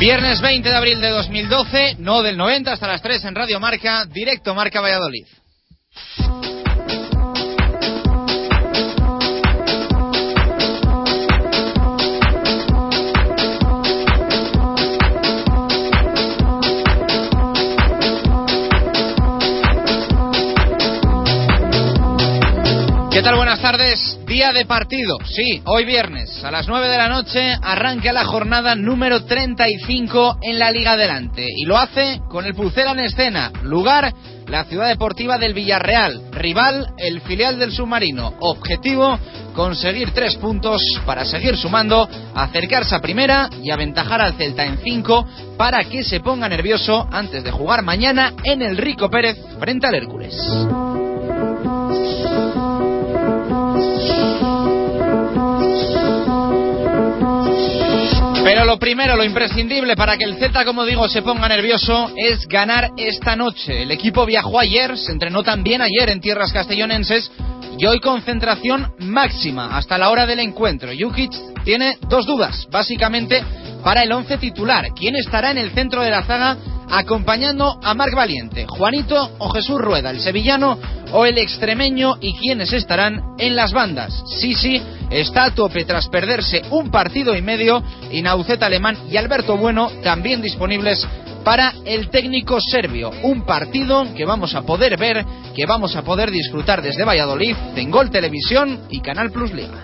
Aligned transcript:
Viernes 0.00 0.40
20 0.40 0.68
de 0.68 0.76
abril 0.76 1.00
de 1.00 1.10
2012, 1.10 1.96
no 1.98 2.22
del 2.22 2.36
90 2.36 2.72
hasta 2.72 2.86
las 2.86 3.02
3 3.02 3.24
en 3.24 3.34
Radio 3.34 3.60
Marca, 3.60 4.04
directo 4.06 4.54
Marca 4.54 4.80
Valladolid. 4.80 5.26
¿Qué 23.18 23.24
tal? 23.24 23.34
Buenas 23.34 23.60
tardes. 23.60 24.16
Día 24.28 24.52
de 24.52 24.64
partido. 24.64 25.16
Sí, 25.24 25.60
hoy 25.64 25.84
viernes 25.84 26.44
a 26.44 26.52
las 26.52 26.68
9 26.68 26.88
de 26.88 26.98
la 26.98 27.08
noche 27.08 27.52
arranca 27.60 28.12
la 28.12 28.24
jornada 28.24 28.76
número 28.76 29.24
35 29.24 30.38
en 30.40 30.60
la 30.60 30.70
Liga 30.70 30.92
Adelante. 30.92 31.44
Y 31.56 31.64
lo 31.64 31.76
hace 31.76 32.20
con 32.28 32.46
el 32.46 32.54
Pucela 32.54 32.92
en 32.92 33.00
escena. 33.00 33.50
Lugar, 33.64 34.14
la 34.46 34.62
ciudad 34.66 34.86
deportiva 34.86 35.36
del 35.36 35.52
Villarreal. 35.52 36.30
Rival, 36.30 36.92
el 36.96 37.20
filial 37.22 37.58
del 37.58 37.72
submarino. 37.72 38.34
Objetivo, 38.38 39.18
conseguir 39.52 40.12
tres 40.12 40.36
puntos 40.36 40.80
para 41.04 41.24
seguir 41.24 41.56
sumando, 41.56 42.08
acercarse 42.36 42.94
a 42.94 43.00
primera 43.00 43.50
y 43.64 43.72
aventajar 43.72 44.20
al 44.20 44.34
Celta 44.34 44.64
en 44.64 44.78
5 44.78 45.26
para 45.56 45.82
que 45.82 46.04
se 46.04 46.20
ponga 46.20 46.48
nervioso 46.48 47.08
antes 47.10 47.42
de 47.42 47.50
jugar 47.50 47.82
mañana 47.82 48.34
en 48.44 48.62
el 48.62 48.76
Rico 48.76 49.10
Pérez 49.10 49.36
frente 49.58 49.88
al 49.88 49.96
Hércules. 49.96 50.36
Pero 58.44 58.64
lo 58.64 58.78
primero, 58.78 59.14
lo 59.14 59.24
imprescindible 59.24 59.94
para 59.94 60.16
que 60.16 60.24
el 60.24 60.36
Z, 60.36 60.64
como 60.64 60.86
digo, 60.86 61.06
se 61.08 61.20
ponga 61.20 61.48
nervioso 61.48 62.10
es 62.16 62.48
ganar 62.48 62.92
esta 62.96 63.36
noche. 63.36 63.82
El 63.82 63.90
equipo 63.90 64.24
viajó 64.24 64.58
ayer, 64.58 64.96
se 64.96 65.12
entrenó 65.12 65.42
también 65.42 65.82
ayer 65.82 66.08
en 66.08 66.20
tierras 66.20 66.50
castellonenses 66.50 67.30
y 67.78 67.84
hoy 67.84 68.00
concentración 68.00 68.94
máxima 69.00 69.76
hasta 69.76 69.98
la 69.98 70.08
hora 70.08 70.24
del 70.24 70.40
encuentro. 70.40 70.90
Jukic 70.98 71.32
tiene 71.68 71.98
dos 72.08 72.24
dudas, 72.24 72.66
básicamente 72.70 73.44
para 73.84 74.02
el 74.02 74.10
once 74.10 74.38
titular. 74.38 74.86
¿Quién 74.94 75.16
estará 75.16 75.50
en 75.50 75.58
el 75.58 75.70
centro 75.72 76.00
de 76.00 76.10
la 76.10 76.22
zaga 76.22 76.56
acompañando 76.88 77.78
a 77.82 77.92
Marc 77.92 78.14
Valiente? 78.14 78.64
¿Juanito 78.66 79.32
o 79.36 79.50
Jesús 79.50 79.78
Rueda, 79.78 80.08
el 80.08 80.20
sevillano 80.20 80.78
o 81.12 81.26
el 81.26 81.36
extremeño? 81.36 82.16
¿Y 82.22 82.32
quiénes 82.38 82.72
estarán 82.72 83.34
en 83.36 83.54
las 83.54 83.74
bandas? 83.74 84.24
Sí, 84.40 84.82
está 85.10 85.44
a 85.44 85.50
tope 85.50 85.84
tras 85.84 86.08
perderse 86.08 86.62
un 86.70 86.90
partido 86.90 87.36
y 87.36 87.42
medio 87.42 87.82
y 88.10 88.22
Naucet 88.22 88.62
Alemán 88.62 88.96
y 89.10 89.18
Alberto 89.18 89.58
Bueno 89.58 89.90
también 90.02 90.40
disponibles 90.40 91.06
para 91.44 91.74
el 91.84 92.08
técnico 92.08 92.62
serbio. 92.62 93.10
Un 93.24 93.44
partido 93.44 94.06
que 94.14 94.24
vamos 94.24 94.54
a 94.54 94.62
poder 94.62 94.96
ver, 94.96 95.22
que 95.54 95.66
vamos 95.66 95.94
a 95.96 96.02
poder 96.02 96.30
disfrutar 96.30 96.80
desde 96.80 97.04
Valladolid, 97.04 97.54
en 97.76 97.90
Gol 97.90 98.10
Televisión 98.10 98.84
y 98.88 99.00
Canal 99.00 99.30
Plus 99.30 99.52
Liga. 99.52 99.82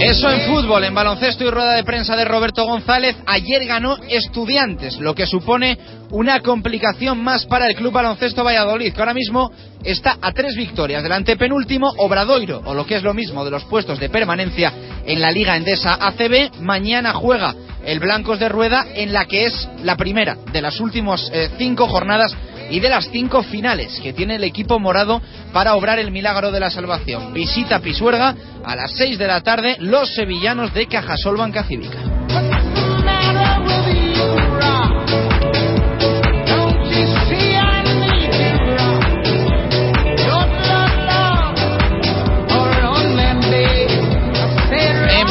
Eso 0.00 0.30
en 0.30 0.40
fútbol, 0.42 0.84
en 0.84 0.94
baloncesto 0.94 1.44
y 1.44 1.50
rueda 1.50 1.74
de 1.74 1.84
prensa 1.84 2.16
de 2.16 2.24
Roberto 2.24 2.64
González, 2.64 3.16
ayer 3.26 3.64
ganó 3.64 3.96
Estudiantes, 4.08 4.98
lo 4.98 5.14
que 5.14 5.26
supone 5.26 5.78
una 6.10 6.40
complicación 6.40 7.22
más 7.22 7.46
para 7.46 7.66
el 7.66 7.74
Club 7.74 7.92
Baloncesto 7.92 8.44
Valladolid, 8.44 8.92
que 8.92 9.00
ahora 9.00 9.14
mismo 9.14 9.50
está 9.82 10.18
a 10.20 10.32
tres 10.32 10.56
victorias 10.56 11.02
del 11.02 11.12
antepenúltimo 11.12 11.92
Obradoiro, 11.98 12.62
o 12.64 12.74
lo 12.74 12.86
que 12.86 12.96
es 12.96 13.02
lo 13.02 13.14
mismo 13.14 13.44
de 13.44 13.50
los 13.50 13.64
puestos 13.64 13.98
de 13.98 14.08
permanencia 14.08 14.72
en 15.06 15.20
la 15.20 15.30
Liga 15.30 15.56
Endesa 15.56 15.98
ACB. 16.00 16.60
Mañana 16.60 17.12
juega 17.12 17.54
el 17.84 18.00
Blancos 18.00 18.38
de 18.38 18.48
Rueda 18.48 18.86
en 18.94 19.12
la 19.12 19.26
que 19.26 19.46
es 19.46 19.68
la 19.82 19.96
primera 19.96 20.36
de 20.52 20.62
las 20.62 20.80
últimas 20.80 21.30
eh, 21.32 21.50
cinco 21.58 21.86
jornadas 21.86 22.34
y 22.70 22.80
de 22.80 22.88
las 22.88 23.08
cinco 23.10 23.42
finales 23.42 24.00
que 24.02 24.12
tiene 24.12 24.36
el 24.36 24.44
equipo 24.44 24.78
morado 24.78 25.20
para 25.52 25.74
obrar 25.74 25.98
el 25.98 26.10
milagro 26.10 26.50
de 26.50 26.60
la 26.60 26.70
salvación. 26.70 27.32
Visita 27.32 27.80
Pisuerga 27.80 28.34
a 28.64 28.76
las 28.76 28.92
6 28.96 29.18
de 29.18 29.26
la 29.26 29.40
tarde 29.42 29.76
los 29.80 30.14
sevillanos 30.14 30.72
de 30.74 30.86
Cajasol 30.86 31.36
Banca 31.36 31.64
Cívica. 31.64 31.98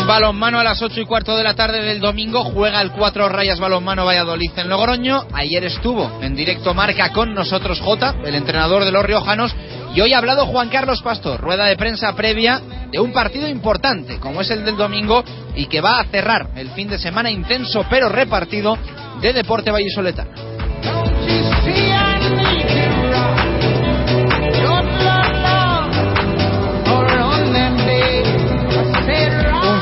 Balonmano 0.05 0.59
a 0.59 0.63
las 0.63 0.81
8 0.81 1.01
y 1.01 1.05
cuarto 1.05 1.37
de 1.37 1.43
la 1.43 1.53
tarde 1.53 1.81
del 1.81 1.99
domingo 1.99 2.43
juega 2.43 2.81
el 2.81 2.91
Cuatro 2.91 3.29
Rayas 3.29 3.59
Balonmano 3.59 4.05
Valladolid 4.05 4.51
en 4.57 4.69
Logroño. 4.69 5.25
Ayer 5.33 5.63
estuvo 5.63 6.19
en 6.21 6.35
directo 6.35 6.73
marca 6.73 7.09
con 7.11 7.33
nosotros 7.33 7.79
J, 7.79 8.15
el 8.25 8.35
entrenador 8.35 8.85
de 8.85 8.91
los 8.91 9.05
riojanos, 9.05 9.55
y 9.95 10.01
hoy 10.01 10.13
ha 10.13 10.17
hablado 10.17 10.45
Juan 10.45 10.69
Carlos 10.69 11.01
Pastor, 11.01 11.39
rueda 11.39 11.65
de 11.65 11.77
prensa 11.77 12.13
previa 12.15 12.61
de 12.91 12.99
un 12.99 13.13
partido 13.13 13.47
importante 13.47 14.19
como 14.19 14.41
es 14.41 14.49
el 14.51 14.65
del 14.65 14.77
domingo 14.77 15.23
y 15.55 15.67
que 15.67 15.81
va 15.81 15.99
a 15.99 16.05
cerrar 16.05 16.49
el 16.55 16.69
fin 16.71 16.89
de 16.89 16.99
semana 16.99 17.31
intenso 17.31 17.85
pero 17.89 18.09
repartido 18.09 18.77
de 19.21 19.33
Deporte 19.33 19.71
Vallisoletano. 19.71 20.31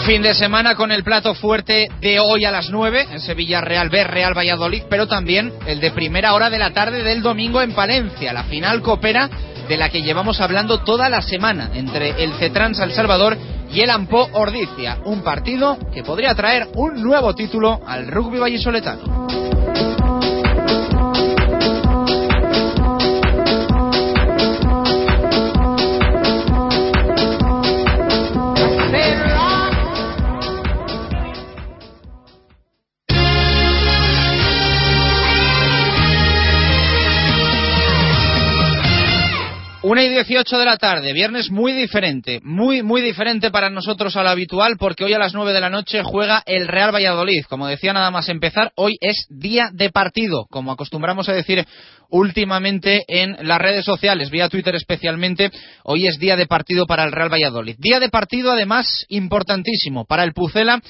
Fin 0.06 0.22
de 0.22 0.34
semana 0.34 0.76
con 0.76 0.92
el 0.92 1.04
plato 1.04 1.36
fuerte 1.36 1.88
de 2.00 2.20
hoy 2.20 2.46
a 2.46 2.52
las 2.52 2.70
9 2.70 3.08
en 3.12 3.20
Sevilla 3.20 3.62
Real 3.62 3.90
B, 3.90 4.04
Real 4.04 4.36
Valladolid, 4.36 4.84
pero 4.90 5.08
también 5.08 5.54
el 5.68 5.80
de 5.80 5.92
primera 5.92 6.34
hora 6.34 6.50
de 6.50 6.58
la 6.58 6.72
tarde 6.72 7.04
del 7.04 7.22
domingo 7.22 7.62
en 7.62 7.74
Palencia, 7.74 8.34
la 8.34 8.46
final 8.46 8.82
coopera 8.82 9.30
de 9.68 9.78
la 9.78 9.90
que 9.90 10.02
llevamos 10.02 10.42
hablando 10.42 10.80
toda 10.84 11.10
la 11.10 11.22
semana 11.22 11.72
entre 11.76 12.24
el 12.24 12.34
Cetrans 12.34 12.80
El 12.80 12.94
Salvador 12.94 13.38
y 13.72 13.82
el 13.82 13.90
Ampo 13.90 14.28
Ordicia, 14.34 15.00
un 15.06 15.22
partido 15.22 15.78
que 15.94 16.04
podría 16.04 16.34
traer 16.34 16.68
un 16.76 17.02
nuevo 17.02 17.36
título 17.36 17.82
al 17.86 18.08
rugby 18.08 18.40
vallisoletano. 18.40 19.61
Una 39.92 40.06
y 40.06 40.10
18 40.10 40.58
de 40.58 40.64
la 40.64 40.78
tarde, 40.78 41.12
viernes 41.12 41.52
muy 41.52 41.74
diferente, 41.74 42.40
muy, 42.46 42.82
muy 42.82 43.02
diferente 43.02 43.52
para 43.52 43.70
nosotros 43.70 44.16
a 44.16 44.24
lo 44.24 44.30
habitual, 44.30 44.78
porque 44.80 45.04
hoy 45.04 45.12
a 45.12 45.20
las 45.20 45.34
9 45.34 45.52
de 45.52 45.60
la 45.60 45.70
noche 45.70 46.02
juega 46.02 46.42
el 46.46 46.70
Real 46.70 46.96
Valladolid. 46.96 47.44
Como 47.50 47.68
decía 47.68 47.92
nada 47.92 48.10
más 48.10 48.30
empezar, 48.30 48.72
hoy 48.78 48.96
es 49.02 49.28
día 49.30 49.70
de 49.74 49.90
partido, 49.90 50.46
como 50.50 50.72
acostumbramos 50.72 51.28
a 51.28 51.34
decir 51.34 51.66
últimamente 52.10 53.04
en 53.10 53.36
las 53.46 53.60
redes 53.60 53.84
sociales, 53.84 54.30
vía 54.30 54.48
Twitter 54.48 54.76
especialmente, 54.76 55.52
hoy 55.84 56.08
es 56.08 56.20
día 56.20 56.38
de 56.38 56.48
partido 56.48 56.86
para 56.86 57.04
el 57.04 57.12
Real 57.12 57.30
Valladolid. 57.30 57.76
Día 57.78 58.00
de 58.00 58.08
partido 58.08 58.54
además 58.54 59.06
importantísimo 59.10 60.06
para 60.06 60.24
el 60.24 60.32
Pucela, 60.32 60.82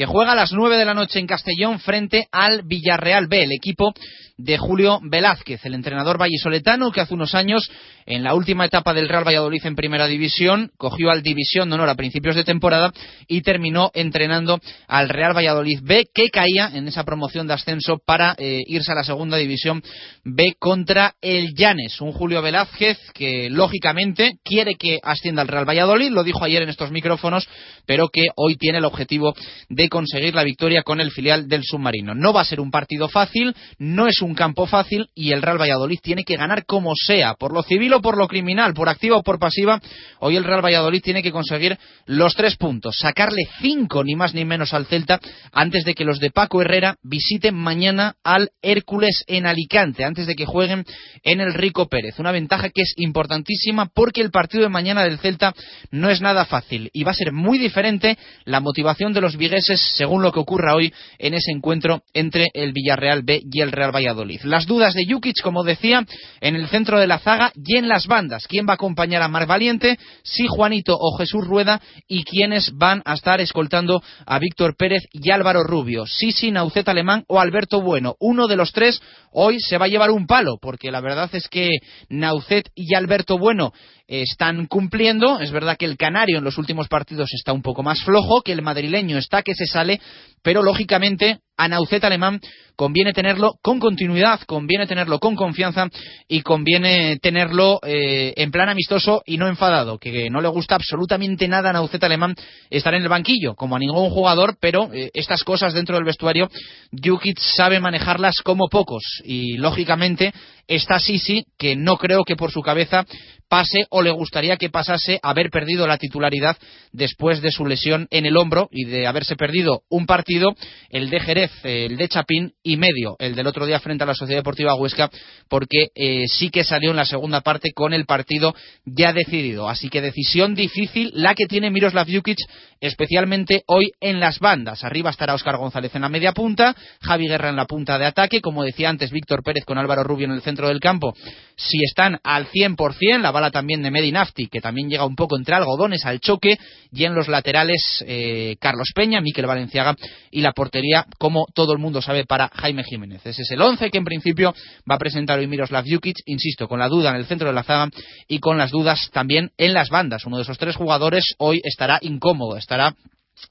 que 0.00 0.06
juega 0.06 0.32
a 0.32 0.34
las 0.34 0.50
9 0.50 0.78
de 0.78 0.86
la 0.86 0.94
noche 0.94 1.18
en 1.18 1.26
Castellón 1.26 1.78
frente 1.78 2.26
al 2.32 2.62
Villarreal 2.62 3.26
B, 3.26 3.42
el 3.42 3.52
equipo 3.52 3.92
de 4.38 4.56
Julio 4.56 4.98
Velázquez, 5.02 5.62
el 5.66 5.74
entrenador 5.74 6.18
vallisoletano 6.18 6.90
que 6.90 7.02
hace 7.02 7.12
unos 7.12 7.34
años, 7.34 7.70
en 8.06 8.24
la 8.24 8.34
última 8.34 8.64
etapa 8.64 8.94
del 8.94 9.10
Real 9.10 9.26
Valladolid 9.26 9.60
en 9.66 9.76
Primera 9.76 10.06
División, 10.06 10.70
cogió 10.78 11.10
al 11.10 11.22
División 11.22 11.68
de 11.68 11.74
Honor 11.74 11.90
a 11.90 11.94
principios 11.96 12.34
de 12.34 12.44
temporada 12.44 12.90
y 13.28 13.42
terminó 13.42 13.90
entrenando 13.92 14.58
al 14.88 15.10
Real 15.10 15.36
Valladolid 15.36 15.80
B, 15.82 16.06
que 16.14 16.30
caía 16.30 16.70
en 16.72 16.88
esa 16.88 17.04
promoción 17.04 17.46
de 17.46 17.52
ascenso 17.52 17.98
para 18.04 18.34
eh, 18.38 18.60
irse 18.66 18.92
a 18.92 18.94
la 18.94 19.04
Segunda 19.04 19.36
División 19.36 19.82
B 20.24 20.54
contra 20.58 21.14
el 21.20 21.54
Llanes. 21.54 22.00
Un 22.00 22.12
Julio 22.12 22.40
Velázquez 22.40 22.98
que, 23.12 23.50
lógicamente, 23.50 24.38
quiere 24.42 24.76
que 24.76 24.98
ascienda 25.02 25.42
al 25.42 25.48
Real 25.48 25.68
Valladolid, 25.68 26.10
lo 26.10 26.24
dijo 26.24 26.42
ayer 26.42 26.62
en 26.62 26.70
estos 26.70 26.90
micrófonos, 26.90 27.46
pero 27.84 28.08
que 28.08 28.24
hoy 28.36 28.56
tiene 28.56 28.78
el 28.78 28.86
objetivo 28.86 29.34
de 29.68 29.89
conseguir 29.90 30.34
la 30.34 30.44
victoria 30.44 30.82
con 30.82 31.00
el 31.02 31.10
filial 31.10 31.46
del 31.46 31.64
submarino. 31.64 32.14
No 32.14 32.32
va 32.32 32.40
a 32.40 32.46
ser 32.46 32.60
un 32.60 32.70
partido 32.70 33.08
fácil, 33.08 33.54
no 33.78 34.06
es 34.06 34.22
un 34.22 34.34
campo 34.34 34.66
fácil 34.66 35.10
y 35.14 35.32
el 35.32 35.42
Real 35.42 35.60
Valladolid 35.60 35.98
tiene 36.02 36.24
que 36.24 36.36
ganar 36.36 36.64
como 36.64 36.94
sea, 36.94 37.34
por 37.34 37.52
lo 37.52 37.62
civil 37.62 37.92
o 37.92 38.00
por 38.00 38.16
lo 38.16 38.26
criminal, 38.28 38.72
por 38.72 38.88
activa 38.88 39.18
o 39.18 39.22
por 39.22 39.38
pasiva. 39.38 39.80
Hoy 40.20 40.36
el 40.36 40.44
Real 40.44 40.64
Valladolid 40.64 41.02
tiene 41.02 41.22
que 41.22 41.32
conseguir 41.32 41.78
los 42.06 42.34
tres 42.34 42.56
puntos, 42.56 42.96
sacarle 42.98 43.42
cinco 43.60 44.02
ni 44.02 44.14
más 44.14 44.32
ni 44.32 44.46
menos 44.46 44.72
al 44.72 44.86
Celta 44.86 45.20
antes 45.52 45.84
de 45.84 45.94
que 45.94 46.04
los 46.04 46.20
de 46.20 46.30
Paco 46.30 46.62
Herrera 46.62 46.96
visiten 47.02 47.54
mañana 47.54 48.14
al 48.24 48.50
Hércules 48.62 49.24
en 49.26 49.46
Alicante, 49.46 50.04
antes 50.04 50.26
de 50.26 50.34
que 50.34 50.46
jueguen 50.46 50.84
en 51.22 51.40
el 51.40 51.52
Rico 51.52 51.88
Pérez. 51.88 52.18
Una 52.18 52.32
ventaja 52.32 52.70
que 52.70 52.82
es 52.82 52.94
importantísima 52.96 53.90
porque 53.92 54.20
el 54.20 54.30
partido 54.30 54.62
de 54.62 54.68
mañana 54.68 55.04
del 55.04 55.18
Celta 55.18 55.52
no 55.90 56.10
es 56.10 56.20
nada 56.20 56.44
fácil 56.44 56.90
y 56.92 57.04
va 57.04 57.10
a 57.10 57.14
ser 57.14 57.32
muy 57.32 57.58
diferente 57.58 58.16
la 58.44 58.60
motivación 58.60 59.12
de 59.12 59.20
los 59.20 59.36
vigueses 59.36 59.69
según 59.76 60.22
lo 60.22 60.32
que 60.32 60.40
ocurra 60.40 60.74
hoy 60.74 60.92
en 61.18 61.34
ese 61.34 61.52
encuentro 61.52 62.02
entre 62.14 62.48
el 62.54 62.72
Villarreal 62.72 63.22
B 63.22 63.42
y 63.50 63.60
el 63.60 63.72
Real 63.72 63.94
Valladolid. 63.94 64.40
Las 64.44 64.66
dudas 64.66 64.94
de 64.94 65.06
Jukic, 65.06 65.40
como 65.42 65.64
decía, 65.64 66.04
en 66.40 66.56
el 66.56 66.68
centro 66.68 66.98
de 66.98 67.06
la 67.06 67.18
zaga 67.18 67.52
y 67.54 67.76
en 67.76 67.88
las 67.88 68.06
bandas. 68.06 68.46
¿Quién 68.46 68.66
va 68.66 68.72
a 68.72 68.74
acompañar 68.74 69.22
a 69.22 69.28
Mar 69.28 69.46
Valiente? 69.46 69.98
Si 70.22 70.46
Juanito 70.46 70.96
o 70.98 71.16
Jesús 71.16 71.46
Rueda 71.46 71.80
y 72.08 72.24
quiénes 72.24 72.72
van 72.74 73.02
a 73.04 73.14
estar 73.14 73.40
escoltando 73.40 74.02
a 74.26 74.38
Víctor 74.38 74.76
Pérez 74.76 75.02
y 75.12 75.30
Álvaro 75.30 75.62
Rubio. 75.62 76.06
Sisi, 76.06 76.50
Naucet 76.50 76.88
Alemán 76.88 77.24
o 77.28 77.40
Alberto 77.40 77.80
Bueno. 77.80 78.16
Uno 78.20 78.46
de 78.46 78.56
los 78.56 78.72
tres 78.72 79.00
hoy 79.32 79.58
se 79.60 79.78
va 79.78 79.86
a 79.86 79.88
llevar 79.88 80.10
un 80.10 80.26
palo, 80.26 80.58
porque 80.60 80.90
la 80.90 81.00
verdad 81.00 81.30
es 81.32 81.48
que 81.48 81.68
Naucet 82.08 82.70
y 82.74 82.94
Alberto 82.94 83.38
Bueno 83.38 83.72
están 84.10 84.66
cumpliendo. 84.66 85.38
Es 85.38 85.52
verdad 85.52 85.76
que 85.76 85.84
el 85.86 85.96
canario 85.96 86.38
en 86.38 86.44
los 86.44 86.58
últimos 86.58 86.88
partidos 86.88 87.30
está 87.32 87.52
un 87.52 87.62
poco 87.62 87.84
más 87.84 88.02
flojo, 88.02 88.42
que 88.42 88.52
el 88.52 88.60
madrileño 88.60 89.16
está 89.16 89.42
que 89.42 89.54
se 89.54 89.66
sale, 89.66 90.00
pero 90.42 90.62
lógicamente 90.62 91.38
Naucet 91.68 92.04
Alemán 92.04 92.40
conviene 92.76 93.12
tenerlo 93.12 93.56
con 93.60 93.78
continuidad, 93.78 94.40
conviene 94.46 94.86
tenerlo 94.86 95.18
con 95.18 95.36
confianza 95.36 95.88
y 96.26 96.40
conviene 96.40 97.18
tenerlo 97.18 97.78
eh, 97.82 98.32
en 98.36 98.50
plan 98.50 98.70
amistoso 98.70 99.22
y 99.26 99.36
no 99.36 99.48
enfadado, 99.48 99.98
que 99.98 100.30
no 100.30 100.40
le 100.40 100.48
gusta 100.48 100.76
absolutamente 100.76 101.46
nada 101.46 101.70
a 101.70 101.72
Naucet 101.74 102.02
Alemán 102.02 102.34
estar 102.70 102.94
en 102.94 103.02
el 103.02 103.08
banquillo, 103.08 103.54
como 103.54 103.76
a 103.76 103.78
ningún 103.78 104.08
jugador, 104.08 104.56
pero 104.60 104.90
eh, 104.94 105.10
estas 105.12 105.44
cosas 105.44 105.74
dentro 105.74 105.96
del 105.96 106.04
vestuario, 106.04 106.48
Jukic 106.90 107.38
sabe 107.38 107.80
manejarlas 107.80 108.36
como 108.42 108.68
pocos 108.68 109.02
y 109.24 109.58
lógicamente 109.58 110.32
está 110.66 110.98
Sisi, 110.98 111.44
que 111.58 111.76
no 111.76 111.98
creo 111.98 112.24
que 112.24 112.36
por 112.36 112.50
su 112.50 112.62
cabeza 112.62 113.04
pase 113.50 113.86
o 113.90 114.00
le 114.00 114.12
gustaría 114.12 114.56
que 114.56 114.70
pasase 114.70 115.18
haber 115.22 115.50
perdido 115.50 115.86
la 115.86 115.98
titularidad 115.98 116.56
después 116.92 117.42
de 117.42 117.50
su 117.50 117.66
lesión 117.66 118.06
en 118.10 118.24
el 118.24 118.36
hombro 118.36 118.68
y 118.70 118.84
de 118.84 119.08
haberse 119.08 119.34
perdido 119.34 119.82
un 119.90 120.06
partido, 120.06 120.54
el 120.88 121.10
de 121.10 121.20
Jerez, 121.20 121.49
el 121.62 121.96
de 121.96 122.08
Chapín 122.08 122.52
y 122.62 122.76
medio, 122.76 123.16
el 123.18 123.34
del 123.34 123.46
otro 123.46 123.66
día 123.66 123.80
frente 123.80 124.04
a 124.04 124.06
la 124.06 124.14
Sociedad 124.14 124.40
Deportiva 124.40 124.74
Huesca, 124.74 125.10
porque 125.48 125.88
eh, 125.94 126.26
sí 126.28 126.50
que 126.50 126.64
salió 126.64 126.90
en 126.90 126.96
la 126.96 127.04
segunda 127.04 127.40
parte 127.40 127.72
con 127.74 127.92
el 127.92 128.06
partido 128.06 128.54
ya 128.84 129.12
decidido. 129.12 129.68
Así 129.68 129.88
que 129.88 130.00
decisión 130.00 130.54
difícil 130.54 131.10
la 131.14 131.34
que 131.34 131.46
tiene 131.46 131.70
Miroslav 131.70 132.06
Jukic, 132.08 132.38
especialmente 132.80 133.62
hoy 133.66 133.92
en 134.00 134.20
las 134.20 134.38
bandas. 134.38 134.84
Arriba 134.84 135.10
estará 135.10 135.34
Óscar 135.34 135.56
González 135.56 135.94
en 135.94 136.02
la 136.02 136.08
media 136.08 136.32
punta, 136.32 136.74
Javi 137.00 137.28
Guerra 137.28 137.50
en 137.50 137.56
la 137.56 137.66
punta 137.66 137.98
de 137.98 138.06
ataque, 138.06 138.40
como 138.40 138.64
decía 138.64 138.88
antes 138.88 139.10
Víctor 139.10 139.42
Pérez 139.42 139.64
con 139.64 139.78
Álvaro 139.78 140.02
Rubio 140.02 140.26
en 140.26 140.32
el 140.32 140.42
centro 140.42 140.68
del 140.68 140.80
campo. 140.80 141.14
Si 141.56 141.78
están 141.84 142.18
al 142.22 142.46
100%, 142.46 143.18
la 143.18 143.50
también 143.50 143.82
de 143.82 143.90
Medinafti, 143.90 144.46
que 144.46 144.60
también 144.60 144.88
llega 144.88 145.04
un 145.04 145.16
poco 145.16 145.36
entre 145.36 145.54
algodones 145.54 146.04
al 146.06 146.20
choque, 146.20 146.58
y 146.92 147.04
en 147.04 147.14
los 147.14 147.28
laterales 147.28 148.04
eh, 148.06 148.56
Carlos 148.60 148.90
Peña, 148.94 149.20
Miquel 149.20 149.46
Valenciaga 149.46 149.94
y 150.30 150.40
la 150.40 150.52
portería, 150.52 151.06
como 151.18 151.39
todo 151.54 151.72
el 151.72 151.78
mundo 151.78 152.02
sabe, 152.02 152.24
para 152.24 152.48
Jaime 152.48 152.84
Jiménez. 152.84 153.24
Ese 153.24 153.42
es 153.42 153.50
el 153.50 153.60
once 153.60 153.90
que 153.90 153.98
en 153.98 154.04
principio 154.04 154.54
va 154.90 154.96
a 154.96 154.98
presentar 154.98 155.38
hoy 155.38 155.46
Miroslav 155.46 155.84
Jukic, 155.86 156.16
insisto, 156.26 156.68
con 156.68 156.78
la 156.78 156.88
duda 156.88 157.10
en 157.10 157.16
el 157.16 157.26
centro 157.26 157.48
de 157.48 157.54
la 157.54 157.62
zaga 157.62 157.90
y 158.28 158.38
con 158.38 158.58
las 158.58 158.70
dudas 158.70 159.10
también 159.12 159.50
en 159.58 159.74
las 159.74 159.88
bandas. 159.88 160.24
Uno 160.26 160.36
de 160.36 160.42
esos 160.42 160.58
tres 160.58 160.76
jugadores 160.76 161.34
hoy 161.38 161.60
estará 161.64 161.98
incómodo, 162.02 162.56
estará 162.56 162.94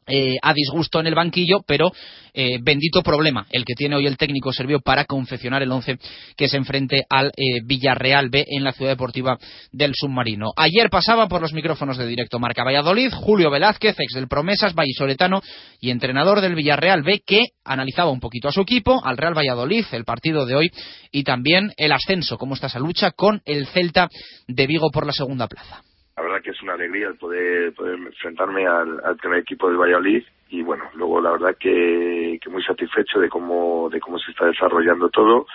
eh, 0.07 0.37
a 0.41 0.53
disgusto 0.53 0.99
en 0.99 1.07
el 1.07 1.15
banquillo, 1.15 1.61
pero 1.65 1.91
eh, 2.33 2.57
bendito 2.61 3.01
problema 3.03 3.45
el 3.49 3.65
que 3.65 3.73
tiene 3.75 3.95
hoy 3.95 4.07
el 4.07 4.17
técnico 4.17 4.51
serbio 4.53 4.79
para 4.79 5.05
confeccionar 5.05 5.61
el 5.61 5.71
once 5.71 5.97
que 6.35 6.47
se 6.47 6.57
enfrente 6.57 7.03
al 7.09 7.27
eh, 7.27 7.61
Villarreal 7.63 8.29
B 8.29 8.45
en 8.47 8.63
la 8.63 8.71
ciudad 8.71 8.91
deportiva 8.91 9.37
del 9.71 9.93
submarino. 9.93 10.51
Ayer 10.55 10.89
pasaba 10.89 11.27
por 11.27 11.41
los 11.41 11.53
micrófonos 11.53 11.97
de 11.97 12.07
directo 12.07 12.39
Marca 12.39 12.63
Valladolid 12.63 13.11
Julio 13.13 13.51
Velázquez, 13.51 13.95
ex 13.99 14.13
del 14.13 14.27
Promesas, 14.27 14.73
vallisoletano 14.73 15.41
y 15.79 15.91
entrenador 15.91 16.41
del 16.41 16.55
Villarreal 16.55 17.03
B, 17.03 17.21
que 17.25 17.43
analizaba 17.63 18.11
un 18.11 18.19
poquito 18.19 18.47
a 18.47 18.51
su 18.51 18.61
equipo, 18.61 19.01
al 19.03 19.17
Real 19.17 19.37
Valladolid, 19.37 19.85
el 19.91 20.05
partido 20.05 20.45
de 20.45 20.55
hoy 20.55 20.71
y 21.11 21.23
también 21.23 21.73
el 21.77 21.91
ascenso, 21.91 22.37
cómo 22.37 22.55
está 22.55 22.67
esa 22.67 22.79
lucha 22.79 23.11
con 23.11 23.41
el 23.45 23.67
Celta 23.67 24.09
de 24.47 24.67
Vigo 24.67 24.89
por 24.91 25.05
la 25.05 25.13
segunda 25.13 25.47
plaza 25.47 25.81
la 26.19 26.25
verdad 26.25 26.41
que 26.41 26.49
es 26.49 26.61
una 26.61 26.73
alegría 26.73 27.07
el 27.07 27.15
poder, 27.15 27.73
poder 27.73 27.95
enfrentarme 27.95 28.67
al, 28.67 28.99
al 29.05 29.15
primer 29.15 29.39
equipo 29.39 29.69
del 29.69 29.77
Valladolid 29.77 30.21
y 30.49 30.61
bueno, 30.61 30.83
luego 30.95 31.21
la 31.21 31.31
verdad 31.31 31.55
que, 31.57 32.37
que 32.41 32.49
muy 32.49 32.61
satisfecho 32.61 33.19
de 33.19 33.29
cómo, 33.29 33.89
de 33.89 34.01
cómo 34.01 34.19
se 34.19 34.31
está 34.31 34.47
desarrollando 34.47 35.09
todo, 35.09 35.47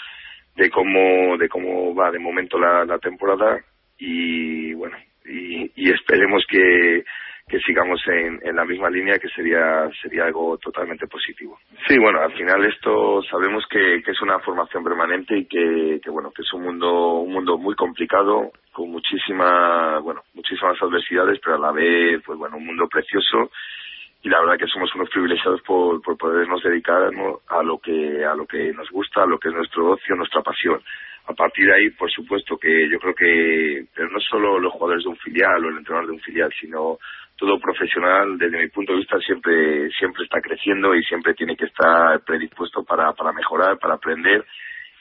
de 0.56 0.70
cómo, 0.70 1.37
de 1.37 1.50
cómo 1.50 1.94
va 1.94 2.11
de 2.11 2.19
momento 2.19 2.58
la, 2.58 2.87
la 2.87 2.99
temporada 2.99 3.62
y 3.99 4.72
bueno, 4.72 4.96
y, 5.26 5.70
y 5.76 5.90
esperemos 5.90 6.43
que, 6.49 7.05
que 7.46 7.58
sigamos 7.61 8.00
en, 8.06 8.40
en, 8.43 8.56
la 8.56 8.64
misma 8.64 8.88
línea 8.88 9.19
que 9.19 9.28
sería 9.28 9.90
sería 10.00 10.25
algo 10.25 10.56
totalmente 10.56 11.06
positivo. 11.06 11.58
Sí, 11.87 11.99
bueno, 11.99 12.20
al 12.20 12.32
final 12.32 12.64
esto 12.64 13.22
sabemos 13.25 13.66
que, 13.69 14.02
que 14.02 14.12
es 14.12 14.22
una 14.22 14.38
formación 14.38 14.82
permanente 14.82 15.37
y 15.37 15.44
que, 15.44 16.00
que, 16.02 16.11
bueno 16.11 16.31
que 16.31 16.40
es 16.40 16.52
un 16.55 16.62
mundo 16.62 17.19
un 17.19 17.34
mundo 17.34 17.58
muy 17.58 17.75
complicado 17.75 18.50
con 18.75 18.91
muchísima 18.91 20.00
bueno 20.00 20.23
muchísimas 20.35 20.76
adversidades, 20.82 21.41
pero 21.43 21.56
a 21.56 21.59
la 21.59 21.73
vez 21.73 22.21
pues 22.26 22.38
bueno 22.38 22.59
un 22.59 22.67
mundo 22.67 22.87
precioso. 22.88 23.50
Y 24.23 24.29
la 24.31 24.41
verdad 24.41 24.59
que 24.59 24.67
somos 24.67 24.94
unos 24.94 25.11
privilegiados 25.11 25.61
por, 25.62 26.00
por 26.00 26.17
podernos 26.17 26.62
dedicar 26.62 27.11
a 27.49 27.62
lo 27.62 27.79
que 27.79 28.25
a 28.25 28.35
lo 28.35 28.47
que 28.47 28.73
nos 28.73 28.91
gusta, 28.91 29.23
a 29.23 29.26
lo 29.26 29.38
que 29.38 29.49
es 29.49 29.55
nuestro 29.55 29.93
ocio, 29.93 30.17
nuestra 30.17 30.43
pasión. 30.43 30.82
A 31.26 31.32
partir 31.32 31.67
de 31.67 31.75
ahí, 31.75 31.91
por 31.91 32.11
supuesto 32.11 32.59
que 32.59 32.88
yo 32.91 32.99
creo 32.99 33.15
que, 33.15 33.87
pero 33.94 34.11
no 34.11 34.21
solo 34.21 34.59
los 34.59 34.73
jugadores 34.73 35.05
de 35.05 35.11
un 35.11 35.17
filial 35.17 35.65
o 35.65 35.69
el 35.69 35.79
entrenador 35.79 36.09
de 36.09 36.12
un 36.12 36.21
filial, 36.21 36.53
sino 36.61 36.99
todo 37.37 37.59
profesional, 37.59 38.37
desde 38.37 38.59
mi 38.59 38.69
punto 38.69 38.93
de 38.93 38.99
vista, 38.99 39.19
siempre, 39.21 39.91
siempre 39.91 40.25
está 40.25 40.41
creciendo 40.41 40.95
y 40.95 41.02
siempre 41.04 41.35
tiene 41.35 41.57
que 41.57 41.64
estar 41.64 42.21
predispuesto 42.25 42.85
para, 42.85 43.12
para 43.14 43.33
mejorar, 43.33 43.78
para 43.78 43.95
aprender 43.95 44.45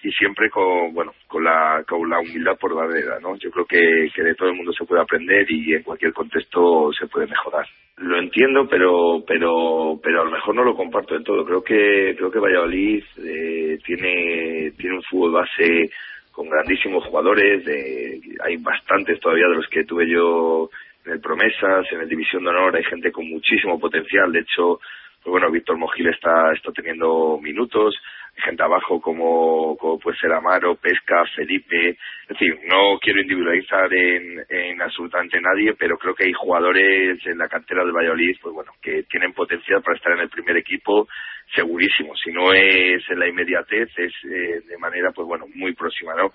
y 0.03 0.11
siempre 0.11 0.49
con, 0.49 0.93
bueno, 0.93 1.13
con 1.27 1.43
la, 1.43 1.83
con 1.87 2.09
la 2.09 2.19
humildad 2.19 2.57
por 2.59 2.75
barrera, 2.75 3.19
¿no? 3.21 3.35
Yo 3.37 3.49
creo 3.51 3.65
que, 3.65 4.09
que 4.13 4.21
de 4.21 4.35
todo 4.35 4.49
el 4.49 4.55
mundo 4.55 4.73
se 4.73 4.85
puede 4.85 5.01
aprender 5.01 5.49
y 5.49 5.73
en 5.73 5.83
cualquier 5.83 6.13
contexto 6.13 6.91
se 6.91 7.07
puede 7.07 7.27
mejorar. 7.27 7.65
Lo 7.97 8.17
entiendo, 8.17 8.67
pero, 8.67 9.23
pero, 9.25 9.99
pero 10.03 10.21
a 10.21 10.25
lo 10.25 10.31
mejor 10.31 10.55
no 10.55 10.63
lo 10.63 10.75
comparto 10.75 11.13
del 11.13 11.23
todo. 11.23 11.45
Creo 11.45 11.63
que, 11.63 12.15
creo 12.17 12.29
que 12.29 12.39
Valladolid 12.39 13.03
eh, 13.17 13.77
tiene, 13.85 14.71
tiene 14.77 14.95
un 14.97 15.03
fútbol 15.03 15.31
base 15.33 15.89
con 16.33 16.49
grandísimos 16.49 17.05
jugadores, 17.05 17.63
de, 17.63 18.19
hay 18.43 18.57
bastantes 18.57 19.19
todavía 19.19 19.47
de 19.47 19.55
los 19.55 19.67
que 19.67 19.85
tuve 19.85 20.09
yo 20.09 20.67
en 21.05 21.13
el 21.13 21.21
Promesas, 21.21 21.85
en 21.91 22.01
el 22.01 22.09
División 22.09 22.43
de 22.43 22.49
Honor, 22.49 22.75
hay 22.75 22.83
gente 22.83 23.11
con 23.11 23.29
muchísimo 23.29 23.79
potencial, 23.79 24.31
de 24.31 24.39
hecho, 24.39 24.79
pues 25.21 25.31
bueno, 25.31 25.51
Víctor 25.51 25.77
Mojil 25.77 26.07
está, 26.07 26.51
está 26.53 26.71
teniendo 26.71 27.37
minutos, 27.39 27.95
gente 28.35 28.63
abajo 28.63 28.99
como, 28.99 29.77
como 29.77 29.99
puede 29.99 30.17
ser 30.17 30.31
Amaro, 30.33 30.75
Pesca, 30.75 31.23
Felipe, 31.35 31.89
es 31.89 32.27
decir, 32.27 32.59
no 32.67 32.99
quiero 32.99 33.21
individualizar 33.21 33.93
en, 33.93 34.43
en 34.49 34.81
absolutamente 34.81 35.39
nadie, 35.39 35.73
pero 35.77 35.97
creo 35.97 36.15
que 36.15 36.25
hay 36.25 36.33
jugadores 36.33 37.19
en 37.25 37.37
la 37.37 37.47
cantera 37.47 37.83
del 37.83 37.93
Valladolid, 37.93 38.35
pues 38.41 38.53
bueno, 38.53 38.71
que 38.81 39.03
tienen 39.03 39.33
potencial 39.33 39.81
para 39.81 39.97
estar 39.97 40.13
en 40.13 40.21
el 40.21 40.29
primer 40.29 40.57
equipo, 40.57 41.07
segurísimo, 41.53 42.15
si 42.15 42.31
no 42.31 42.53
es 42.53 43.03
en 43.09 43.19
la 43.19 43.27
inmediatez, 43.27 43.89
es 43.97 44.13
eh, 44.25 44.61
de 44.67 44.77
manera, 44.77 45.11
pues 45.11 45.27
bueno, 45.27 45.45
muy 45.53 45.73
próxima, 45.73 46.13
¿no? 46.15 46.31